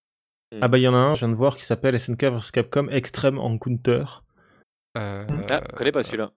Ah 0.62 0.68
bah 0.68 0.78
il 0.78 0.82
y 0.82 0.88
en 0.88 0.94
a 0.94 0.98
un, 0.98 1.16
je 1.16 1.20
viens 1.20 1.30
de 1.30 1.36
voir, 1.36 1.56
qui 1.56 1.64
s'appelle 1.64 2.00
SNK 2.00 2.24
vs 2.26 2.52
Capcom 2.52 2.88
Extreme 2.90 3.38
Encounter. 3.40 4.04
Euh, 4.98 5.26
Ah, 5.50 5.62
je 5.70 5.76
connais 5.76 5.92
pas 5.92 6.04
celui-là. 6.04 6.32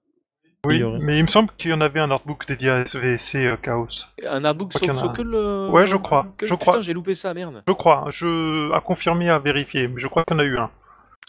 Oui, 0.65 0.81
mais 1.01 1.19
il 1.19 1.23
me 1.25 1.29
semble 1.29 1.51
qu'il 1.59 1.73
y 1.73 1.75
en 1.75 1.81
avait 1.81 1.99
un 1.99 2.11
artbook 2.13 2.47
dédié 2.47 2.71
à 2.71 2.81
SVC 2.87 3.47
euh, 3.47 3.57
Chaos. 3.57 3.89
Un 4.25 4.45
artbook 4.45 4.73
sur, 4.75 5.13
que 5.13 5.23
le. 5.23 5.69
Ouais, 5.71 5.89
je 5.89 5.97
crois, 5.97 6.33
que- 6.39 6.47
je 6.47 6.55
Putain, 6.55 6.65
crois. 6.71 6.81
j'ai 6.83 6.93
loupé 6.93 7.15
ça, 7.15 7.35
merde. 7.35 7.65
Je 7.67 7.73
crois, 7.73 8.07
je 8.11 8.71
à 8.73 8.81
confirmer, 8.81 9.29
à 9.29 9.41
vérifier, 9.41 9.89
mais 9.89 10.01
je 10.01 10.07
crois 10.07 10.23
qu'il 10.25 10.37
y 10.37 10.41
en 10.41 10.41
a 10.41 10.45
eu 10.45 10.59
un. 10.59 10.71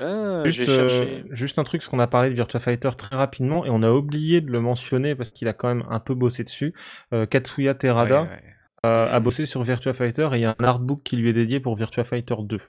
Ah, 0.01 0.43
Juste, 0.45 0.59
je 0.59 0.63
vais 0.63 0.75
chercher. 0.89 1.23
euh, 1.25 1.33
juste 1.35 1.57
un 1.57 1.63
truc, 1.63 1.81
parce 1.81 1.89
qu'on 1.89 1.99
a 1.99 2.05
parlé 2.07 2.29
de 2.29 2.35
Virtua 2.35 2.59
Fighter 2.59 2.89
très 2.97 3.15
rapidement, 3.15 3.65
et 3.65 3.69
on 3.71 3.81
a 3.81 3.91
oublié 3.91 4.39
de 4.41 4.51
le 4.51 4.59
mentionner 4.59 5.15
parce 5.15 5.31
qu'il 5.31 5.47
a 5.47 5.53
quand 5.53 5.67
même 5.67 5.83
un 5.89 5.99
peu 5.99 6.13
bossé 6.13 6.43
dessus. 6.43 6.73
Euh, 7.13 7.25
Katsuya 7.25 7.73
Terada 7.73 8.23
ouais, 8.23 8.27
ouais. 8.29 8.52
Euh, 8.85 9.07
a 9.09 9.19
bossé 9.19 9.45
sur 9.45 9.63
Virtua 9.63 9.93
Fighter 9.93 10.29
et 10.33 10.37
il 10.37 10.41
y 10.41 10.45
a 10.45 10.55
un 10.59 10.63
artbook 10.63 11.03
qui 11.03 11.15
lui 11.15 11.29
est 11.29 11.33
dédié 11.33 11.59
pour 11.59 11.75
Virtua 11.75 12.03
Fighter 12.03 12.35
2. 12.39 12.59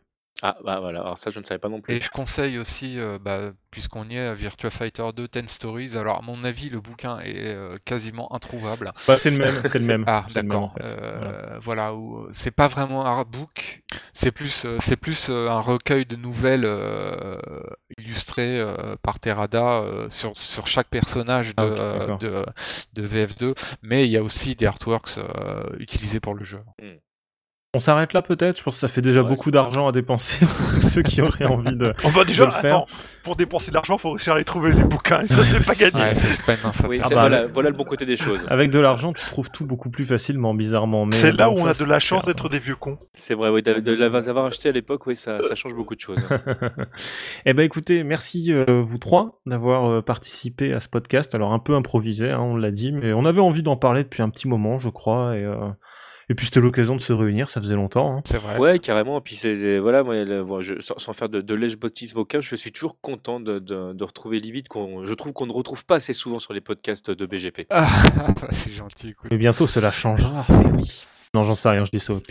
Ah, 0.43 0.57
bah 0.65 0.81
voilà. 0.81 1.01
Alors 1.01 1.17
ça, 1.17 1.31
je 1.31 1.39
ne 1.39 1.45
savais 1.45 1.61
pas 1.61 1.69
non 1.69 1.81
plus. 1.81 1.95
Et 1.95 2.01
je 2.01 2.11
conseille 2.11 2.59
aussi, 2.59 2.99
euh, 2.99 3.19
bah, 3.21 3.53
puisqu'on 3.71 4.09
y 4.11 4.17
est 4.17 4.27
à 4.27 4.35
Virtua 4.35 4.71
Fighter 4.71 5.05
2 5.15 5.29
10 5.29 5.49
Stories, 5.49 5.97
alors 5.97 6.19
à 6.19 6.23
mon 6.23 6.43
avis 6.45 6.71
le 6.71 6.81
bouquin 6.81 7.21
est 7.21 7.55
euh, 7.55 7.79
quasiment 7.85 8.35
introuvable. 8.35 8.87
Bah, 9.07 9.17
c'est 9.17 9.31
le 9.31 9.39
même, 9.39 9.55
c'est 9.65 9.79
le 9.79 9.87
même. 9.87 10.05
Ah 10.09 10.25
en 10.29 10.33
d'accord. 10.33 10.75
fait. 10.77 10.85
Euh, 10.85 11.59
voilà, 11.63 11.95
où 11.95 12.27
c'est 12.33 12.51
pas 12.51 12.67
vraiment 12.69 13.07
un 13.07 13.19
artbook, 13.19 13.83
c'est 14.13 14.33
plus 14.33 14.65
euh, 14.65 14.77
c'est 14.81 14.97
plus 14.97 15.29
euh, 15.31 15.49
un 15.49 15.61
recueil 15.61 16.05
de 16.05 16.17
nouvelles 16.17 16.65
euh, 16.67 17.39
illustrées 17.99 18.61
euh, 18.61 18.97
par 19.03 19.21
Terada 19.21 19.83
euh, 19.83 20.11
sur 20.11 20.37
sur 20.37 20.67
chaque 20.67 20.89
personnage 20.89 21.51
de, 21.55 21.63
Ah, 21.63 21.63
euh, 21.63 22.17
de 22.17 22.45
de 22.95 23.09
VF2, 23.09 23.55
mais 23.83 24.05
il 24.07 24.11
y 24.11 24.17
a 24.17 24.23
aussi 24.23 24.57
des 24.57 24.67
artworks 24.67 25.17
euh, 25.19 25.63
utilisés 25.79 26.21
pour 26.21 26.35
le 26.35 26.45
jeu. 26.45 26.61
On 27.75 27.79
s'arrête 27.81 28.13
là 28.13 28.23
peut-être? 28.23 28.59
Je 28.59 28.63
pense 28.63 28.75
que 28.77 28.81
ça 28.81 28.89
fait 28.89 29.03
déjà 29.03 29.23
Ouais, 29.23 29.29
beaucoup 29.29 29.51
d'argent 29.51 29.89
à 29.89 29.93
dépenser 29.93 30.47
pour 30.59 30.73
tous 30.73 30.81
ceux 30.89 31.03
qui 31.03 31.21
auraient 31.21 31.47
envie 31.47 31.77
de. 31.77 31.93
On 32.05 32.09
va 32.11 32.25
déjà, 32.25 32.47
de 32.47 32.51
le 32.51 32.53
faire. 32.53 32.77
attends, 32.77 32.87
pour 33.25 33.37
dépenser 33.37 33.71
de 33.71 33.75
l'argent, 33.75 33.99
faut 33.99 34.11
réussir 34.13 34.33
à 34.33 34.37
aller 34.37 34.45
trouver 34.45 34.73
les 34.73 34.85
bouquins, 34.85 35.23
et 35.23 35.29
ça 35.29 35.43
c'est 35.45 35.67
pas 35.67 35.75
gagné. 35.75 36.05
Ouais, 36.09 36.15
c'est 36.15 36.29
ça 36.29 36.89
Oui, 36.89 37.01
Ah 37.03 37.07
c'est- 37.09 37.15
bah, 37.15 37.21
voilà, 37.23 37.43
le- 37.43 37.49
voilà 37.49 37.71
le 37.71 37.77
bon 37.77 37.85
côté 37.85 38.07
des 38.07 38.17
choses. 38.17 38.45
Avec 38.49 38.71
de 38.71 38.79
l'argent, 38.79 39.13
tu 39.13 39.25
trouves 39.27 39.51
tout 39.51 39.67
beaucoup 39.67 39.91
plus 39.91 40.07
facilement, 40.07 40.55
bizarrement. 40.55 41.07
Mais 41.07 41.13
C'est 41.17 41.33
là 41.33 41.51
où 41.51 41.55
on 41.55 41.65
ça, 41.65 41.71
a 41.71 41.75
de 41.75 41.85
la 41.91 41.99
chance 41.99 42.25
d'être 42.25 42.49
des 42.49 42.59
vieux 42.59 42.77
cons. 42.77 42.99
C'est 43.15 43.35
vrai, 43.35 43.49
oui, 43.51 43.63
de, 43.63 43.75
de 43.81 43.93
l'avoir 43.93 44.47
acheté 44.47 44.69
à 44.69 44.73
l'époque, 44.73 45.07
oui, 45.07 45.17
ça, 45.17 45.43
ça 45.43 45.55
change 45.55 45.75
beaucoup 45.75 45.95
de 45.95 46.01
choses. 46.01 46.19
eh 47.47 47.53
ben 47.55 47.63
écoutez, 47.63 48.05
merci 48.05 48.53
euh, 48.53 48.83
vous 48.87 48.99
trois 48.99 49.41
d'avoir 49.47 49.87
euh, 49.91 50.03
participé 50.03 50.73
à 50.73 50.81
ce 50.81 50.89
podcast. 50.89 51.35
Alors 51.35 51.53
un 51.53 51.59
peu 51.59 51.75
improvisé, 51.75 52.31
hein, 52.31 52.41
on 52.41 52.57
l'a 52.57 52.71
dit, 52.71 52.93
mais 52.93 53.13
on 53.13 53.25
avait 53.25 53.41
envie 53.41 53.63
d'en 53.63 53.77
parler 53.77 54.05
depuis 54.05 54.23
un 54.23 54.31
petit 54.31 54.49
moment, 54.49 54.79
je 54.79 54.89
crois, 54.91 55.37
et 55.37 55.45
euh, 55.45 55.57
et 56.29 56.35
puis 56.35 56.47
c'était 56.47 56.61
l'occasion 56.61 56.97
de 56.97 57.01
se 57.01 57.13
réunir, 57.13 57.51
ça 57.51 57.61
faisait 57.61 57.75
longtemps. 57.75 58.17
hein. 58.19 58.23
C'est 58.27 58.39
vrai. 58.39 58.59
Ouais, 58.59 58.79
carrément. 58.79 59.19
Et 59.19 59.21
puis 59.21 59.37
c'est 59.37 59.79
voilà, 59.79 60.03
moi, 60.03 60.15
le- 60.25 60.45
bon, 60.45 60.61
je- 60.61 60.81
sans, 60.81 60.99
sans 60.99 61.13
faire 61.13 61.29
de, 61.29 61.41
de 61.41 61.55
lèche-bottisme 61.55 62.19
aucun, 62.19 62.41
je 62.41 62.57
suis 62.57 62.73
toujours 62.73 63.01
content 63.01 63.41
de, 63.41 63.59
de, 63.59 63.93
de 63.93 64.05
retrouver 64.05 64.39
Livid 64.39 64.69
qu'on, 64.69 65.05
je 65.05 65.15
trouve 65.15 65.33
qu'on 65.33 65.47
ne 65.47 65.53
retrouve 65.53 65.85
pas 65.85 65.97
assez 65.97 66.13
souvent 66.13 66.39
sur 66.39 66.53
les 66.53 66.61
podcasts 66.61 67.11
de 67.11 67.27
BGP. 67.27 67.67
Ah, 67.71 67.89
bah, 68.17 68.33
c'est 68.51 68.73
gentil, 68.73 69.11
écoute. 69.11 69.31
Mais 69.31 69.39
bientôt 69.39 69.67
cela 69.67 69.91
changera. 69.93 70.45
Mais 70.51 70.71
oui. 70.73 71.05
Non, 71.35 71.43
j'en 71.45 71.55
sais 71.55 71.69
rien, 71.69 71.85
je 71.85 71.91
dis 71.91 71.99
ça. 72.01 72.15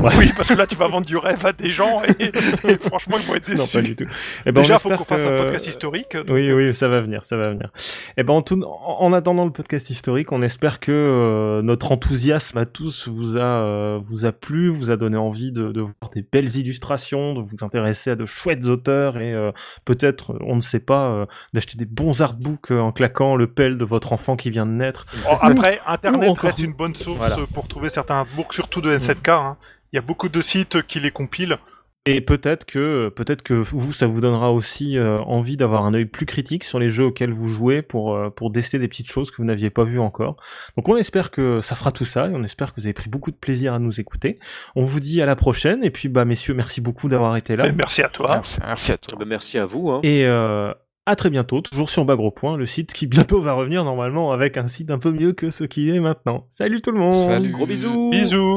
Ouais. 0.00 0.10
Oui, 0.18 0.30
parce 0.34 0.48
que 0.48 0.54
là 0.54 0.66
tu 0.66 0.76
vas 0.76 0.88
vendre 0.88 1.04
du 1.06 1.16
rêve 1.18 1.44
à 1.44 1.52
des 1.52 1.72
gens 1.72 2.00
et, 2.18 2.26
et 2.68 2.78
franchement 2.78 3.16
ils 3.20 3.26
vont 3.26 3.34
être 3.34 3.44
déçus. 3.46 3.58
non, 3.58 3.66
pas 3.66 3.82
du 3.82 3.94
tout. 3.96 4.06
Eh 4.46 4.52
ben, 4.52 4.62
Déjà, 4.62 4.78
faut 4.78 4.88
qu'on 4.88 5.04
fasse 5.04 5.20
un 5.26 5.36
podcast 5.36 5.66
historique. 5.66 6.16
donc, 6.16 6.26
Oui, 6.30 6.50
oui, 6.52 6.74
ça 6.74 6.88
va 6.88 7.00
venir, 7.02 7.22
ça 7.24 7.36
va 7.36 7.50
venir. 7.50 7.70
Et 8.16 8.22
ben 8.22 8.32
en, 8.34 8.40
tout- 8.40 8.62
en 8.62 8.96
en 9.00 9.12
attendant 9.12 9.44
le 9.44 9.50
podcast 9.50 9.90
historique, 9.90 10.32
on 10.32 10.40
espère 10.40 10.80
que 10.80 10.90
euh, 10.92 11.60
notre 11.62 11.92
enthousiasme 11.92 12.56
à 12.56 12.64
tous 12.64 13.08
vous 13.08 13.36
a 13.36 13.40
euh, 13.42 13.98
vous 14.02 14.24
a 14.24 14.32
plu, 14.32 14.70
vous 14.70 14.90
a 14.90 14.96
donné 14.96 15.18
envie 15.18 15.52
de, 15.52 15.70
de 15.72 15.80
voir 15.82 16.10
des 16.14 16.22
belles 16.22 16.56
illustrations, 16.56 17.34
de 17.34 17.40
vous 17.42 17.56
intéresser 17.62 18.10
à 18.12 18.16
de 18.16 18.24
chouettes 18.24 18.66
auteurs 18.66 19.18
et 19.18 19.34
euh, 19.34 19.50
peut-être, 19.84 20.34
on 20.40 20.56
ne 20.56 20.60
sait 20.62 20.80
pas, 20.80 21.26
d'acheter 21.52 21.76
des 21.76 21.84
bons 21.84 22.22
artbooks 22.22 22.70
en 22.70 22.92
claquant 22.92 23.36
le 23.36 23.48
pelle 23.48 23.76
de 23.76 23.84
votre 23.84 24.12
enfant 24.14 24.36
qui 24.36 24.48
vient 24.50 24.64
de 24.66 24.72
naître. 24.72 25.04
Oh, 25.30 25.34
après, 25.42 25.78
Internet 25.86 26.28
ou 26.28 26.32
encore- 26.32 26.44
reste 26.50 26.60
une 26.60 26.72
bonne 26.72 26.94
source 26.94 27.18
Voilà. 27.18 27.36
pour 27.52 27.68
trouver 27.68 27.90
certains 27.90 28.24
surtout 28.52 28.80
de 28.80 28.96
N7K. 28.96 29.30
hein. 29.30 29.56
Il 29.92 29.96
y 29.96 29.98
a 29.98 30.02
beaucoup 30.02 30.28
de 30.28 30.40
sites 30.40 30.82
qui 30.86 31.00
les 31.00 31.10
compilent. 31.10 31.58
Et 32.06 32.22
peut-être 32.22 32.64
que 32.64 33.10
peut-être 33.10 33.42
que 33.42 33.52
vous, 33.52 33.92
ça 33.92 34.06
vous 34.06 34.22
donnera 34.22 34.52
aussi 34.52 34.96
euh, 34.96 35.18
envie 35.18 35.58
d'avoir 35.58 35.84
un 35.84 35.92
œil 35.92 36.06
plus 36.06 36.24
critique 36.24 36.64
sur 36.64 36.78
les 36.78 36.88
jeux 36.88 37.04
auxquels 37.04 37.32
vous 37.32 37.48
jouez 37.48 37.82
pour 37.82 38.14
euh, 38.16 38.30
pour 38.30 38.50
déceler 38.50 38.78
des 38.78 38.88
petites 38.88 39.10
choses 39.10 39.30
que 39.30 39.36
vous 39.36 39.44
n'aviez 39.44 39.68
pas 39.68 39.84
vues 39.84 40.00
encore. 40.00 40.36
Donc 40.78 40.88
on 40.88 40.96
espère 40.96 41.30
que 41.30 41.60
ça 41.60 41.74
fera 41.74 41.92
tout 41.92 42.06
ça 42.06 42.28
et 42.28 42.34
on 42.34 42.42
espère 42.42 42.72
que 42.72 42.80
vous 42.80 42.86
avez 42.86 42.94
pris 42.94 43.10
beaucoup 43.10 43.30
de 43.30 43.36
plaisir 43.36 43.74
à 43.74 43.78
nous 43.78 44.00
écouter. 44.00 44.38
On 44.76 44.84
vous 44.84 44.98
dit 44.98 45.20
à 45.20 45.26
la 45.26 45.36
prochaine 45.36 45.84
et 45.84 45.90
puis 45.90 46.08
bah 46.08 46.24
messieurs 46.24 46.54
merci 46.54 46.80
beaucoup 46.80 47.10
d'avoir 47.10 47.36
été 47.36 47.54
là 47.54 47.66
Et 47.66 47.72
merci 47.72 48.02
à 48.02 48.08
toi. 48.08 48.30
Merci, 48.36 48.60
merci 48.66 48.92
à 48.92 48.96
toi. 48.96 49.18
ben, 49.18 49.28
merci 49.28 49.58
à 49.58 49.66
vous. 49.66 49.90
Hein. 49.90 50.00
et 50.02 50.24
euh, 50.24 50.72
à 51.10 51.16
très 51.16 51.28
bientôt, 51.28 51.60
toujours 51.60 51.90
sur 51.90 52.04
Bagro 52.04 52.30
Point, 52.30 52.56
le 52.56 52.66
site 52.66 52.92
qui 52.92 53.08
bientôt 53.08 53.40
va 53.40 53.52
revenir 53.52 53.84
normalement 53.84 54.30
avec 54.30 54.56
un 54.56 54.68
site 54.68 54.92
un 54.92 54.98
peu 54.98 55.10
mieux 55.10 55.32
que 55.32 55.50
ce 55.50 55.64
qui 55.64 55.90
est 55.90 55.98
maintenant. 55.98 56.46
Salut 56.50 56.80
tout 56.80 56.92
le 56.92 57.00
monde. 57.00 57.14
Salut. 57.14 57.50
Gros 57.50 57.66
bisous. 57.66 58.10
Bisous. 58.10 58.54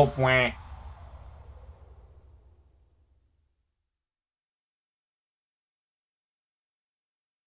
Ouais, 0.00 0.06
gros 0.06 0.12
point. 0.12 0.52